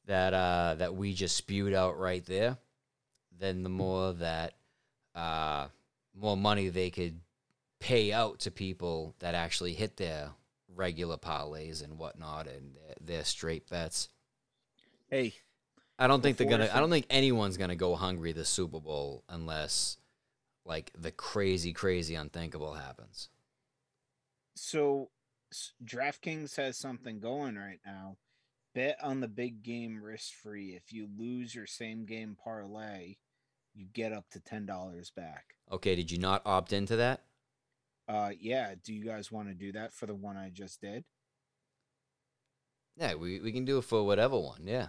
that 0.05 0.33
uh 0.33 0.75
that 0.77 0.95
we 0.95 1.13
just 1.13 1.35
spewed 1.35 1.73
out 1.73 1.99
right 1.99 2.25
there, 2.25 2.57
then 3.39 3.63
the 3.63 3.69
more 3.69 4.13
that 4.13 4.53
uh 5.15 5.67
more 6.15 6.37
money 6.37 6.69
they 6.69 6.89
could 6.89 7.19
pay 7.79 8.13
out 8.13 8.39
to 8.39 8.51
people 8.51 9.15
that 9.19 9.35
actually 9.35 9.73
hit 9.73 9.97
their 9.97 10.29
regular 10.75 11.17
parlays 11.17 11.83
and 11.83 11.97
whatnot 11.97 12.47
and 12.47 12.75
their, 12.75 12.95
their 13.01 13.23
straight 13.23 13.69
bets. 13.69 14.09
Hey, 15.09 15.33
I 15.99 16.07
don't 16.07 16.21
think 16.23 16.37
they're 16.37 16.49
gonna. 16.49 16.69
I 16.73 16.79
don't 16.79 16.89
think 16.89 17.05
anyone's 17.09 17.57
gonna 17.57 17.75
go 17.75 17.95
hungry 17.95 18.31
this 18.31 18.49
Super 18.49 18.79
Bowl 18.79 19.23
unless 19.29 19.97
like 20.65 20.91
the 20.97 21.11
crazy, 21.11 21.73
crazy 21.73 22.15
unthinkable 22.15 22.73
happens. 22.73 23.29
so 24.55 25.09
DraftKings 25.83 26.55
has 26.57 26.77
something 26.77 27.19
going 27.19 27.55
right 27.55 27.79
now. 27.85 28.17
Bet 28.73 28.97
on 29.03 29.19
the 29.19 29.27
big 29.27 29.63
game 29.63 30.01
risk 30.01 30.33
free. 30.33 30.69
If 30.75 30.93
you 30.93 31.07
lose 31.17 31.53
your 31.53 31.67
same 31.67 32.05
game 32.05 32.37
parlay, 32.41 33.15
you 33.73 33.85
get 33.91 34.13
up 34.13 34.25
to 34.31 34.39
ten 34.39 34.65
dollars 34.65 35.11
back. 35.13 35.43
Okay, 35.71 35.95
did 35.95 36.09
you 36.09 36.17
not 36.19 36.41
opt 36.45 36.71
into 36.71 36.95
that? 36.97 37.21
Uh, 38.07 38.31
yeah. 38.39 38.75
Do 38.81 38.93
you 38.93 39.03
guys 39.03 39.31
want 39.31 39.49
to 39.49 39.53
do 39.53 39.71
that 39.73 39.93
for 39.93 40.05
the 40.05 40.15
one 40.15 40.37
I 40.37 40.49
just 40.49 40.79
did? 40.81 41.03
Yeah, 42.97 43.15
we, 43.15 43.39
we 43.39 43.51
can 43.51 43.65
do 43.65 43.77
it 43.77 43.83
for 43.83 44.03
whatever 44.05 44.37
one. 44.39 44.61
Yeah. 44.65 44.87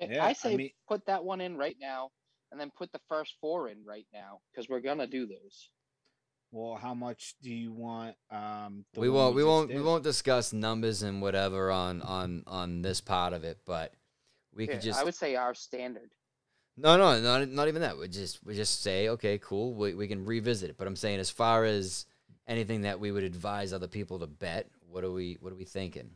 Yeah, 0.00 0.08
Yeah, 0.12 0.24
I 0.24 0.28
I 0.30 0.32
say 0.32 0.56
mean- 0.56 0.70
put 0.88 1.06
that 1.06 1.24
one 1.24 1.40
in 1.40 1.56
right 1.56 1.76
now, 1.80 2.10
and 2.54 2.60
then 2.60 2.70
put 2.70 2.92
the 2.92 3.00
first 3.08 3.34
four 3.40 3.68
in 3.68 3.84
right 3.84 4.06
now 4.14 4.40
because 4.52 4.68
we're 4.68 4.80
gonna 4.80 5.08
do 5.08 5.26
those. 5.26 5.70
Well, 6.52 6.76
how 6.76 6.94
much 6.94 7.34
do 7.42 7.50
you 7.52 7.72
want? 7.72 8.16
Um, 8.30 8.84
the 8.94 9.00
we 9.00 9.08
won't. 9.08 9.34
We 9.34 9.42
just 9.42 9.48
won't. 9.48 9.72
We 9.74 9.82
won't 9.82 10.04
discuss 10.04 10.52
numbers 10.52 11.02
and 11.02 11.20
whatever 11.20 11.70
on 11.70 12.00
on 12.02 12.44
on 12.46 12.82
this 12.82 13.00
part 13.00 13.32
of 13.32 13.44
it, 13.44 13.58
but 13.64 13.92
we 14.54 14.66
Yeah, 14.66 14.72
could 14.72 14.80
just. 14.80 15.00
I 15.00 15.04
would 15.04 15.14
say 15.14 15.36
our 15.36 15.54
standard. 15.54 16.10
No, 16.76 16.96
no, 16.96 17.20
not 17.20 17.48
not 17.48 17.68
even 17.68 17.82
that. 17.82 17.98
We 17.98 18.08
just 18.08 18.44
we 18.44 18.54
just 18.54 18.82
say, 18.82 19.08
okay, 19.10 19.38
cool. 19.38 19.74
We 19.74 19.94
we 19.94 20.08
can 20.08 20.24
revisit 20.24 20.70
it. 20.70 20.76
But 20.76 20.86
I'm 20.86 20.96
saying, 20.96 21.20
as 21.20 21.30
far 21.30 21.64
as 21.64 22.06
anything 22.48 22.82
that 22.82 22.98
we 23.00 23.12
would 23.12 23.22
advise 23.24 23.72
other 23.72 23.88
people 23.88 24.18
to 24.20 24.26
bet, 24.26 24.68
what 24.88 25.04
are 25.04 25.10
we 25.12 25.36
what 25.40 25.52
are 25.52 25.56
we 25.56 25.64
thinking? 25.64 26.10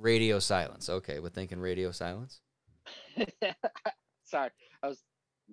Radio 0.00 0.38
silence. 0.38 0.88
Okay, 0.88 1.18
we're 1.20 1.28
thinking 1.28 1.60
radio 1.60 1.90
silence. 1.90 2.40
Sorry, 4.24 4.50
I 4.82 4.88
was 4.88 4.98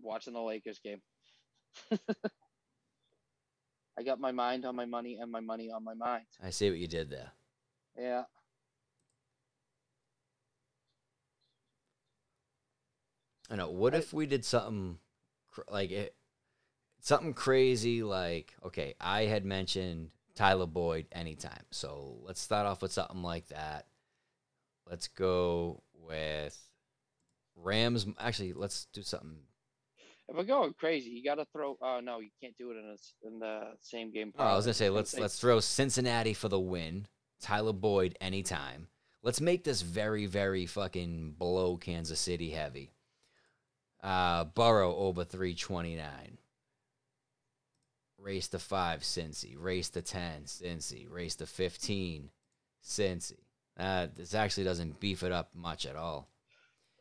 watching 0.02 0.34
the 0.34 0.40
Lakers 0.42 0.80
game. 0.82 1.02
I 4.00 4.04
got 4.04 4.20
my 4.22 4.32
mind 4.32 4.64
on 4.66 4.76
my 4.76 4.86
money 4.86 5.18
and 5.20 5.30
my 5.32 5.42
money 5.42 5.70
on 5.70 5.84
my 5.84 5.96
mind. 5.96 6.24
I 6.42 6.52
see 6.52 6.70
what 6.70 6.80
you 6.80 6.88
did 6.88 7.10
there. 7.10 7.32
Yeah. 8.00 8.24
I 13.50 13.56
know. 13.56 13.70
What 13.70 13.94
I- 13.96 13.98
if 13.98 14.14
we 14.14 14.28
did 14.28 14.46
something 14.46 15.00
cr- 15.52 15.62
like 15.70 15.92
it, 15.92 16.16
something 17.02 17.34
crazy? 17.34 18.02
Like, 18.04 18.54
okay, 18.64 18.94
I 19.02 19.24
had 19.24 19.46
mentioned 19.46 20.12
Tyler 20.36 20.68
Boyd 20.68 21.08
anytime, 21.12 21.66
so 21.72 22.20
let's 22.22 22.40
start 22.42 22.66
off 22.66 22.82
with 22.82 22.92
something 22.94 23.24
like 23.24 23.48
that. 23.48 23.88
Let's 24.90 25.08
go 25.08 25.84
with 25.94 26.58
Rams. 27.56 28.06
Actually, 28.20 28.54
let's 28.54 28.88
do 28.94 29.02
something. 29.02 29.38
If 30.30 30.36
we're 30.36 30.44
going 30.44 30.74
crazy, 30.74 31.10
you 31.10 31.24
gotta 31.24 31.46
throw. 31.54 31.78
Oh 31.82 32.00
no, 32.02 32.20
you 32.20 32.30
can't 32.42 32.58
do 32.58 32.72
it 32.72 32.78
in 32.78 32.86
a 32.86 33.28
in 33.28 33.40
the 33.40 33.62
same 33.82 34.12
game. 34.12 34.34
Oh, 34.38 34.44
I 34.44 34.56
was 34.56 34.66
gonna 34.66 34.74
say 34.74 34.90
let's 34.90 35.18
let's 35.18 35.40
throw 35.40 35.60
Cincinnati 35.60 36.34
for 36.34 36.50
the 36.50 36.60
win. 36.60 37.08
Tyler 37.42 37.74
Boyd 37.74 38.18
anytime. 38.20 38.88
Let's 39.24 39.42
make 39.42 39.64
this 39.64 39.82
very 39.82 40.26
very 40.26 40.66
fucking 40.66 41.36
below 41.38 41.78
Kansas 41.78 42.20
City 42.20 42.50
heavy. 42.50 42.92
Uh, 44.04 44.46
Burrow 44.46 44.96
over 44.96 45.24
three 45.24 45.56
twenty 45.56 45.96
nine. 45.96 46.38
Race 48.18 48.48
to 48.50 48.60
five, 48.60 49.02
Cincy. 49.02 49.56
Race 49.58 49.90
to 49.92 50.02
ten, 50.02 50.44
Cincy. 50.44 51.10
Race 51.10 51.36
to 51.38 51.46
fifteen, 51.46 52.32
Cincy. 52.84 53.47
Uh, 53.78 54.08
this 54.16 54.34
actually 54.34 54.64
doesn't 54.64 55.00
beef 55.00 55.24
it 55.24 55.32
up 55.32 55.50
much 55.54 55.86
at 55.86 55.96
all. 55.96 56.28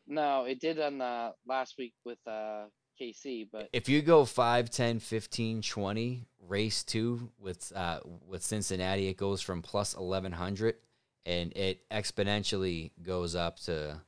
No, 0.07 0.45
it 0.45 0.61
did 0.61 0.79
on 0.79 1.01
uh, 1.01 1.33
last 1.47 1.77
week 1.79 1.95
with 2.05 2.19
uh, 2.27 2.67
KC, 3.01 3.49
but 3.51 3.69
If 3.73 3.89
you 3.89 4.03
go 4.03 4.25
5, 4.25 4.71
10, 4.71 4.99
15, 5.01 5.63
20, 5.63 6.27
race 6.49 6.83
two 6.85 7.31
with 7.39 7.73
uh, 7.75 8.01
with 8.27 8.43
Cincinnati, 8.43 9.09
it 9.09 9.17
goes 9.17 9.43
from 9.43 9.63
plus 9.63 9.97
1100 9.97 10.77
and 11.25 11.53
it 11.57 11.89
exponentially 11.91 12.93
goes 13.03 13.35
up 13.35 13.59
to 13.61 14.01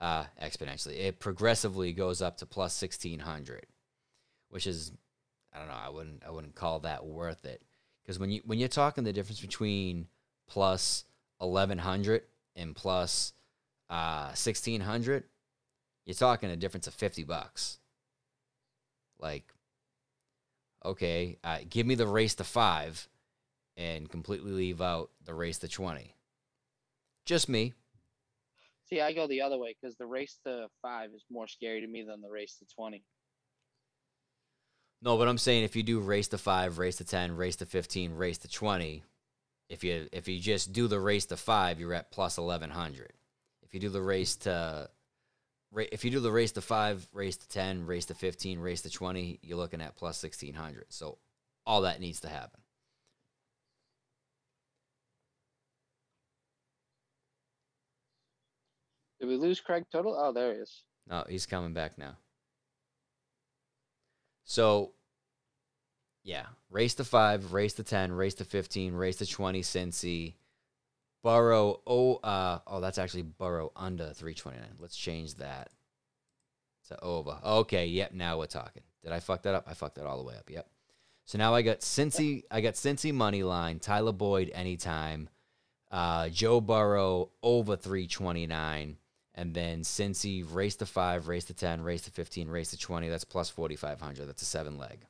uh, 0.00 0.24
exponentially. 0.42 0.98
It 0.98 1.20
progressively 1.20 1.92
goes 1.92 2.20
up 2.20 2.36
to 2.38 2.46
plus 2.46 2.80
1600, 2.80 3.66
which 4.50 4.66
is 4.66 4.92
I 5.54 5.58
don't 5.58 5.68
know, 5.68 5.74
I 5.74 5.88
wouldn't 5.88 6.22
I 6.26 6.30
wouldn't 6.30 6.54
call 6.54 6.80
that 6.80 7.06
worth 7.06 7.44
it 7.44 7.62
because 8.02 8.18
when 8.18 8.30
you 8.30 8.42
when 8.44 8.58
you're 8.58 8.68
talking 8.68 9.04
the 9.04 9.12
difference 9.12 9.40
between 9.40 10.06
plus 10.48 11.04
1100 11.38 12.22
and 12.54 12.74
plus 12.74 13.32
uh 13.90 14.26
1600, 14.28 15.24
you're 16.04 16.14
talking 16.14 16.50
a 16.50 16.56
difference 16.56 16.86
of 16.86 16.94
50 16.94 17.24
bucks. 17.24 17.78
Like, 19.18 19.52
okay, 20.84 21.38
uh, 21.42 21.58
give 21.68 21.86
me 21.86 21.94
the 21.94 22.06
race 22.06 22.34
to 22.36 22.44
five 22.44 23.08
and 23.76 24.08
completely 24.08 24.52
leave 24.52 24.80
out 24.80 25.10
the 25.24 25.34
race 25.34 25.58
to 25.58 25.68
20. 25.68 26.14
Just 27.24 27.48
me. 27.48 27.74
see, 28.84 29.00
I 29.00 29.12
go 29.12 29.26
the 29.26 29.42
other 29.42 29.58
way 29.58 29.74
because 29.80 29.96
the 29.96 30.06
race 30.06 30.38
to 30.44 30.68
five 30.80 31.10
is 31.14 31.24
more 31.30 31.48
scary 31.48 31.80
to 31.80 31.86
me 31.86 32.02
than 32.02 32.20
the 32.20 32.30
race 32.30 32.56
to 32.58 32.66
twenty. 32.74 33.04
No, 35.02 35.18
but 35.18 35.28
I'm 35.28 35.38
saying 35.38 35.64
if 35.64 35.76
you 35.76 35.82
do 35.82 36.00
race 36.00 36.28
to 36.28 36.38
five, 36.38 36.78
race 36.78 36.96
to 36.96 37.04
10, 37.04 37.36
race 37.36 37.56
to 37.56 37.66
15, 37.66 38.14
race 38.14 38.38
to 38.38 38.48
20, 38.48 39.02
if 39.68 39.84
you 39.84 40.08
if 40.12 40.28
you 40.28 40.38
just 40.38 40.72
do 40.72 40.88
the 40.88 41.00
race 41.00 41.26
to 41.26 41.36
five, 41.36 41.80
you're 41.80 41.94
at 41.94 42.10
plus 42.10 42.38
1100. 42.38 43.12
If 43.62 43.74
you 43.74 43.80
do 43.80 43.88
the 43.88 44.02
race 44.02 44.36
to 44.36 44.88
if 45.76 46.04
you 46.04 46.10
do 46.10 46.20
the 46.20 46.32
race 46.32 46.52
to 46.52 46.60
five, 46.60 47.06
race 47.12 47.36
to 47.36 47.48
10, 47.48 47.86
race 47.86 48.06
to 48.06 48.14
15, 48.14 48.60
race 48.60 48.82
to 48.82 48.90
20, 48.90 49.40
you're 49.42 49.58
looking 49.58 49.80
at 49.80 49.96
plus 49.96 50.22
1600. 50.22 50.86
So 50.88 51.18
all 51.66 51.82
that 51.82 52.00
needs 52.00 52.20
to 52.20 52.28
happen. 52.28 52.60
Did 59.20 59.28
we 59.28 59.36
lose 59.36 59.60
Craig 59.60 59.84
total? 59.90 60.16
Oh, 60.18 60.32
there 60.32 60.54
he 60.54 60.60
is. 60.60 60.82
No, 61.08 61.24
he's 61.28 61.46
coming 61.46 61.72
back 61.72 61.98
now. 61.98 62.16
So, 64.44 64.92
yeah, 66.26 66.46
race 66.70 66.94
to 66.96 67.04
five, 67.04 67.52
race 67.52 67.74
to 67.74 67.84
ten, 67.84 68.10
race 68.10 68.34
to 68.34 68.44
fifteen, 68.44 68.94
race 68.94 69.16
to 69.18 69.26
twenty. 69.26 69.62
Cincy, 69.62 70.34
Burrow. 71.22 71.80
Oh, 71.86 72.16
uh, 72.16 72.58
oh, 72.66 72.80
that's 72.80 72.98
actually 72.98 73.22
Burrow 73.22 73.70
under 73.76 74.12
three 74.12 74.34
twenty 74.34 74.58
nine. 74.58 74.74
Let's 74.80 74.96
change 74.96 75.36
that 75.36 75.70
to 76.88 77.00
over. 77.00 77.38
Okay, 77.44 77.86
yep. 77.86 78.12
Now 78.12 78.38
we're 78.38 78.46
talking. 78.46 78.82
Did 79.04 79.12
I 79.12 79.20
fuck 79.20 79.42
that 79.42 79.54
up? 79.54 79.66
I 79.68 79.74
fucked 79.74 79.94
that 79.94 80.06
all 80.06 80.18
the 80.18 80.24
way 80.24 80.34
up. 80.36 80.50
Yep. 80.50 80.66
So 81.26 81.38
now 81.38 81.54
I 81.54 81.62
got 81.62 81.80
Cincy. 81.80 82.42
I 82.50 82.60
got 82.60 82.74
Cincy 82.74 83.14
money 83.14 83.44
line. 83.44 83.78
Tyler 83.78 84.12
Boyd 84.12 84.50
anytime. 84.52 85.28
Uh, 85.92 86.28
Joe 86.28 86.60
Burrow 86.60 87.30
over 87.40 87.76
three 87.76 88.08
twenty 88.08 88.48
nine. 88.48 88.96
And 89.38 89.54
then 89.54 89.82
Cincy 89.82 90.44
race 90.52 90.76
to 90.76 90.86
five, 90.86 91.28
race 91.28 91.44
to 91.44 91.54
ten, 91.54 91.82
race 91.82 92.02
to 92.02 92.10
fifteen, 92.10 92.48
race 92.48 92.70
to 92.70 92.78
twenty. 92.78 93.08
That's 93.08 93.22
plus 93.22 93.48
forty 93.48 93.76
five 93.76 94.00
hundred. 94.00 94.26
That's 94.26 94.42
a 94.42 94.46
seven 94.46 94.76
leg. 94.76 95.06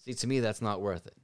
See, 0.00 0.14
to 0.14 0.26
me, 0.26 0.40
that's 0.40 0.60
not 0.62 0.80
worth 0.80 1.06
it. 1.06 1.16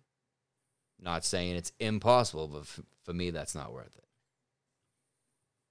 Not 1.01 1.24
saying 1.24 1.57
it's 1.57 1.73
impossible, 1.78 2.48
but 2.48 2.61
f- 2.61 2.81
for 3.05 3.12
me, 3.12 3.31
that's 3.31 3.55
not 3.55 3.73
worth 3.73 3.94
it. 3.97 4.05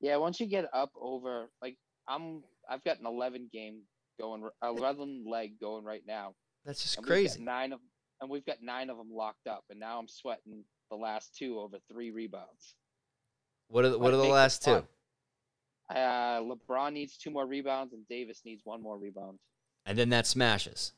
Yeah, 0.02 0.18
once 0.18 0.40
you 0.40 0.45
get 0.48 0.65
up 0.73 0.91
over 0.99 1.49
like 1.61 1.77
I'm, 2.07 2.44
I've 2.69 2.84
got 2.84 2.99
an 2.99 3.06
eleven 3.06 3.49
game 3.52 3.82
going, 4.19 4.44
r- 4.44 4.69
eleven 4.69 5.26
leg 5.27 5.60
going 5.60 5.84
right 5.84 6.03
now. 6.06 6.34
That's 6.65 6.82
just 6.82 6.98
and 6.98 7.06
we've 7.06 7.10
got 7.10 7.14
crazy. 7.32 7.44
nine 7.44 7.73
of, 7.73 7.80
and 8.22 8.30
we've 8.30 8.45
got 8.45 8.57
nine 8.61 8.90
of 8.90 8.98
them 8.98 9.10
locked 9.11 9.48
up, 9.48 9.64
and 9.69 9.80
now 9.80 9.98
I'm 9.99 10.07
sweating 10.07 10.64
the 10.91 10.98
last 10.98 11.36
two 11.36 11.60
over 11.60 11.77
three 11.91 12.11
rebounds. 12.11 12.76
What 13.68 13.86
are 13.86 13.90
the, 13.90 13.98
what 13.98 14.14
are 14.14 14.18
the 14.18 14.23
last 14.23 14.64
fun. 14.64 14.84
two? 14.84 15.95
Uh, 15.95 16.41
LeBron 16.41 16.94
needs 16.94 17.18
two 17.18 17.32
more 17.32 17.45
rebounds, 17.45 17.94
and 17.94 18.07
Davis 18.07 18.41
needs 18.45 18.61
one 18.64 18.82
more 18.82 18.98
rebound, 18.98 19.38
And 19.86 19.98
then 19.98 20.10
that 20.10 20.26
smashes. 20.27 20.94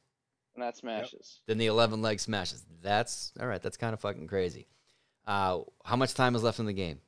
And 0.57 0.63
that 0.63 0.75
smashes. 0.77 1.41
Then 1.45 1.57
the 1.59 1.67
11 1.67 2.01
leg 2.01 2.19
smashes. 2.19 2.65
That's 2.81 3.31
all 3.39 3.47
right. 3.47 3.61
That's 3.61 3.77
kind 3.77 3.93
of 3.93 3.99
fucking 3.99 4.27
crazy. 4.27 4.67
Uh, 5.25 5.59
how 5.85 5.95
much 5.95 6.13
time 6.13 6.35
is 6.35 6.43
left 6.43 6.59
in 6.59 6.65
the 6.65 6.73
game? 6.73 6.99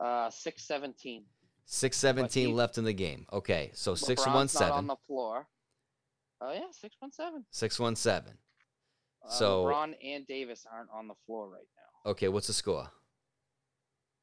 Uh, 0.00 0.30
six 0.30 0.64
seventeen. 0.64 1.24
617 1.66 2.54
left 2.54 2.76
in 2.78 2.84
the 2.84 2.92
game. 2.92 3.24
Okay, 3.32 3.70
so 3.74 3.92
LeBron's 3.92 4.08
not 4.08 4.48
617. 4.50 4.78
on 4.78 4.86
the 4.88 4.96
floor. 5.06 5.46
Oh 6.40 6.52
yeah, 6.52 6.66
six 6.72 6.96
one 6.98 7.12
seven. 7.12 7.44
617. 7.50 8.34
Uh, 9.24 9.28
So- 9.30 9.64
LeBron 9.64 9.94
and 10.04 10.26
Davis 10.26 10.66
aren't 10.70 10.90
on 10.90 11.08
the 11.08 11.14
floor 11.26 11.48
right 11.48 11.68
now. 11.76 12.10
Okay, 12.10 12.28
what's 12.28 12.48
the 12.48 12.52
score? 12.52 12.90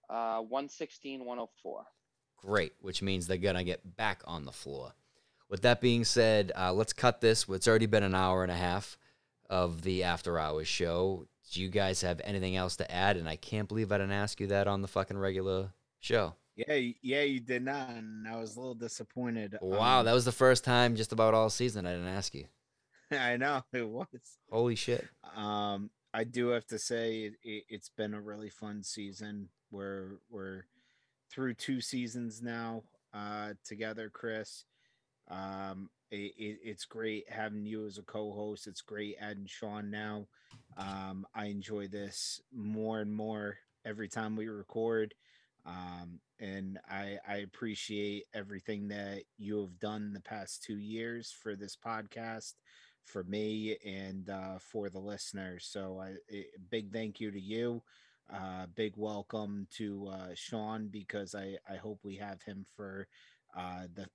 Uh, 0.09 0.39
116, 0.41 1.23
104. 1.25 1.85
Great, 2.37 2.73
which 2.81 3.01
means 3.01 3.27
they're 3.27 3.37
going 3.37 3.55
to 3.55 3.63
get 3.63 3.95
back 3.95 4.21
on 4.25 4.43
the 4.45 4.51
floor. 4.51 4.93
With 5.49 5.61
that 5.63 5.81
being 5.81 6.03
said, 6.03 6.51
uh, 6.55 6.71
let's 6.73 6.93
cut 6.93 7.21
this. 7.21 7.47
It's 7.49 7.67
already 7.67 7.87
been 7.87 8.03
an 8.03 8.15
hour 8.15 8.43
and 8.43 8.51
a 8.51 8.55
half 8.55 8.97
of 9.49 9.81
the 9.81 10.03
After 10.03 10.37
Hours 10.37 10.67
show. 10.67 11.25
Do 11.51 11.61
you 11.61 11.69
guys 11.69 12.01
have 12.01 12.21
anything 12.23 12.55
else 12.55 12.75
to 12.75 12.91
add? 12.91 13.17
And 13.17 13.27
I 13.27 13.35
can't 13.35 13.67
believe 13.67 13.91
I 13.91 13.97
didn't 13.97 14.11
ask 14.11 14.39
you 14.39 14.47
that 14.47 14.67
on 14.67 14.83
the 14.83 14.87
fucking 14.87 15.17
regular 15.17 15.71
show. 15.99 16.35
Yeah, 16.55 16.91
yeah, 17.01 17.21
you 17.21 17.39
did 17.39 17.63
not, 17.63 17.89
and 17.89 18.27
I 18.27 18.35
was 18.35 18.57
a 18.57 18.59
little 18.59 18.75
disappointed. 18.75 19.57
Wow, 19.61 19.99
Um, 19.99 20.05
that 20.05 20.13
was 20.13 20.25
the 20.25 20.31
first 20.33 20.65
time 20.65 20.95
just 20.95 21.13
about 21.13 21.33
all 21.33 21.49
season 21.49 21.85
I 21.85 21.93
didn't 21.93 22.07
ask 22.09 22.35
you. 22.35 22.45
I 23.11 23.37
know 23.37 23.63
it 23.71 23.87
was. 23.87 24.07
Holy 24.51 24.75
shit. 24.75 25.07
Um, 25.35 25.89
I 26.13 26.25
do 26.25 26.49
have 26.49 26.65
to 26.67 26.77
say 26.77 27.21
it, 27.21 27.33
it, 27.43 27.63
it's 27.69 27.89
been 27.89 28.13
a 28.13 28.19
really 28.19 28.49
fun 28.49 28.83
season. 28.83 29.47
We're 29.71 30.17
we're 30.29 30.65
through 31.31 31.53
two 31.53 31.79
seasons 31.79 32.41
now 32.41 32.83
uh, 33.13 33.53
together, 33.63 34.09
Chris. 34.09 34.65
Um, 35.29 35.89
it, 36.11 36.33
it, 36.37 36.59
it's 36.63 36.85
great 36.85 37.29
having 37.29 37.65
you 37.65 37.85
as 37.85 37.97
a 37.97 38.03
co-host. 38.03 38.67
It's 38.67 38.81
great 38.81 39.15
adding 39.19 39.45
Sean 39.47 39.89
now. 39.89 40.27
Um, 40.77 41.25
I 41.35 41.45
enjoy 41.45 41.87
this 41.87 42.41
more 42.53 42.99
and 42.99 43.13
more 43.13 43.57
every 43.85 44.07
time 44.07 44.35
we 44.35 44.47
record. 44.47 45.13
Um, 45.65 46.19
and 46.39 46.79
I, 46.89 47.17
I 47.27 47.37
appreciate 47.37 48.25
everything 48.33 48.87
that 48.89 49.23
you 49.37 49.59
have 49.61 49.79
done 49.79 50.13
the 50.13 50.21
past 50.21 50.63
two 50.63 50.77
years 50.77 51.31
for 51.43 51.55
this 51.55 51.75
podcast 51.75 52.53
for 53.03 53.23
me 53.23 53.77
and 53.85 54.29
uh, 54.29 54.57
for 54.59 54.89
the 54.89 54.99
listeners. 54.99 55.67
So 55.69 55.99
I 55.99 56.13
a 56.33 56.45
big 56.69 56.91
thank 56.91 57.19
you 57.19 57.31
to 57.31 57.39
you. 57.39 57.83
Uh, 58.33 58.67
big 58.75 58.93
welcome 58.95 59.67
to 59.77 60.07
uh, 60.11 60.27
Sean 60.35 60.87
because 60.87 61.33
I 61.35 61.57
I 61.69 61.75
hope 61.77 61.99
we 62.03 62.15
have 62.17 62.41
him 62.43 62.65
for 62.75 63.07
uh, 63.55 63.83
the 63.93 64.05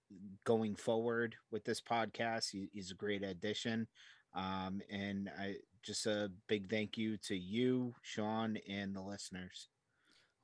going 0.45 0.77
forward 0.77 1.37
with 1.51 1.65
this 1.65 1.81
podcast. 1.81 2.51
He, 2.51 2.69
he's 2.73 2.91
a 2.91 2.95
great 2.95 3.23
addition. 3.23 3.87
Um, 4.35 4.81
and 4.91 5.31
I 5.39 5.57
just 5.83 6.07
a 6.07 6.31
big 6.49 6.69
thank 6.69 6.99
you 6.99 7.17
to 7.29 7.37
you, 7.37 7.95
Sean, 8.03 8.59
and 8.69 8.95
the 8.95 9.01
listeners. 9.01 9.69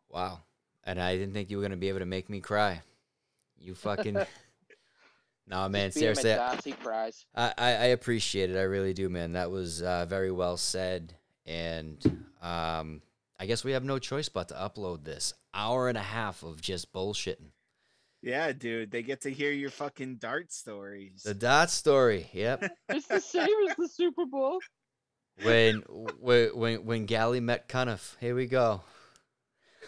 Wow. 0.09 0.41
And 0.85 1.01
I 1.01 1.17
didn't 1.17 1.35
think 1.35 1.51
you 1.51 1.57
were 1.57 1.63
going 1.63 1.73
to 1.73 1.77
be 1.77 1.89
able 1.89 1.99
to 2.01 2.07
make 2.07 2.29
me 2.31 2.41
cry. 2.41 2.83
You 3.59 3.75
fucking. 3.75 4.15
no, 5.47 5.69
man, 5.69 5.89
Just 5.89 5.97
beat 5.97 6.05
him 6.05 6.11
at 6.11 6.17
seriously. 6.17 6.33
I- 6.33 6.37
Darcy 6.37 6.75
I, 7.35 7.55
I 7.59 7.69
I 7.69 7.85
appreciate 7.87 8.51
it. 8.51 8.57
I 8.57 8.63
really 8.63 8.95
do, 8.95 9.09
man. 9.09 9.33
That 9.33 9.51
was 9.51 9.83
uh, 9.83 10.07
very 10.07 10.31
well 10.31 10.57
said. 10.57 11.15
And 11.47 12.25
um, 12.43 13.03
I 13.39 13.47
guess 13.47 13.65
we 13.65 13.73
have 13.73 13.85
no 13.85 13.99
choice 13.99 14.29
but 14.29 14.49
to 14.49 14.55
upload 14.55 15.05
this 15.05 15.35
hour 15.53 15.89
and 15.89 15.99
a 15.99 16.03
half 16.03 16.43
of 16.43 16.61
just 16.61 16.93
bullshitting. 16.93 17.51
Yeah, 18.23 18.53
dude, 18.53 18.91
they 18.91 19.03
get 19.03 19.23
to 19.23 19.31
hear 19.31 19.51
your 19.53 19.71
fucking 19.71 20.17
dart 20.17 20.53
stories. 20.53 21.23
The 21.25 21.35
dart 21.35 21.71
story. 21.71 22.29
Yep. 22.33 22.71
It's 22.91 23.07
the 23.07 23.21
same 23.21 23.49
as 23.69 23.77
the 23.77 23.89
Super 23.89 24.27
Bowl. 24.27 24.59
when 25.43 25.83
when 26.19 26.49
when 26.55 26.85
when 26.85 27.07
Gally 27.07 27.41
met 27.41 27.69
Cuniff. 27.69 28.17
Here 28.21 28.35
we 28.35 28.47
go. 28.47 28.83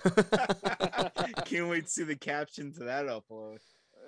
Can't 1.44 1.68
wait 1.68 1.84
to 1.84 1.90
see 1.90 2.04
the 2.04 2.16
caption 2.16 2.72
to 2.74 2.84
that 2.84 3.06
upload. 3.06 3.58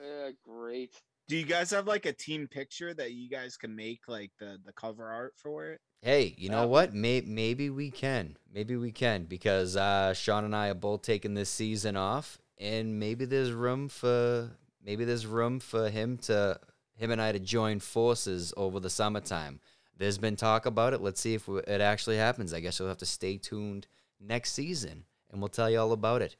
Uh, 0.03 0.31
great. 0.43 0.91
Do 1.29 1.37
you 1.37 1.45
guys 1.45 1.71
have 1.71 1.87
like 1.87 2.07
a 2.07 2.13
team 2.13 2.49
picture 2.49 2.93
that 2.95 3.13
you 3.13 3.29
guys 3.29 3.57
can 3.57 3.75
make 3.77 4.01
like 4.09 4.31
the 4.39 4.59
the 4.65 4.73
cover 4.73 5.07
art 5.07 5.35
for 5.37 5.67
it? 5.67 5.81
Hey, 6.03 6.35
you 6.37 6.51
know 6.51 6.67
what? 6.67 6.93
May, 6.93 7.23
maybe 7.23 7.71
we 7.71 7.91
can. 7.91 8.37
Maybe 8.53 8.77
we 8.77 8.93
can 8.93 9.25
because 9.25 9.75
uh, 9.75 10.13
Sean 10.13 10.45
and 10.45 10.55
I 10.55 10.69
are 10.69 10.75
both 10.75 11.01
taking 11.01 11.33
this 11.33 11.49
season 11.49 11.97
off, 11.97 12.39
and 12.59 12.99
maybe 12.99 13.25
there's 13.25 13.53
room 13.53 13.89
for 13.89 14.51
maybe 14.85 15.05
there's 15.05 15.27
room 15.27 15.61
for 15.61 15.89
him 15.91 16.19
to 16.19 16.59
him 16.97 17.11
and 17.11 17.21
I 17.21 17.33
to 17.33 17.39
join 17.39 17.81
forces 17.81 18.55
over 18.57 18.81
the 18.81 18.91
summertime. 18.91 19.61
There's 19.97 20.19
been 20.19 20.37
talk 20.37 20.67
about 20.67 20.93
it. 20.93 21.01
Let's 21.01 21.21
see 21.21 21.35
if 21.35 21.49
it 21.49 21.81
actually 21.81 22.17
happens. 22.17 22.53
I 22.53 22.61
guess 22.61 22.79
you'll 22.79 22.89
have 22.89 22.99
to 22.99 23.07
stay 23.07 23.39
tuned 23.39 23.87
next 24.21 24.53
season, 24.53 25.05
and 25.31 25.41
we'll 25.41 25.49
tell 25.49 25.71
you 25.71 25.79
all 25.79 25.93
about 25.93 26.23
it. 26.23 26.37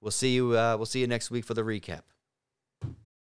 We'll 0.00 0.10
see 0.10 0.34
you. 0.34 0.56
Uh, 0.56 0.76
we'll 0.76 0.86
see 0.86 1.00
you 1.00 1.06
next 1.06 1.30
week 1.30 1.44
for 1.44 1.54
the 1.54 1.62
recap. 1.62 2.02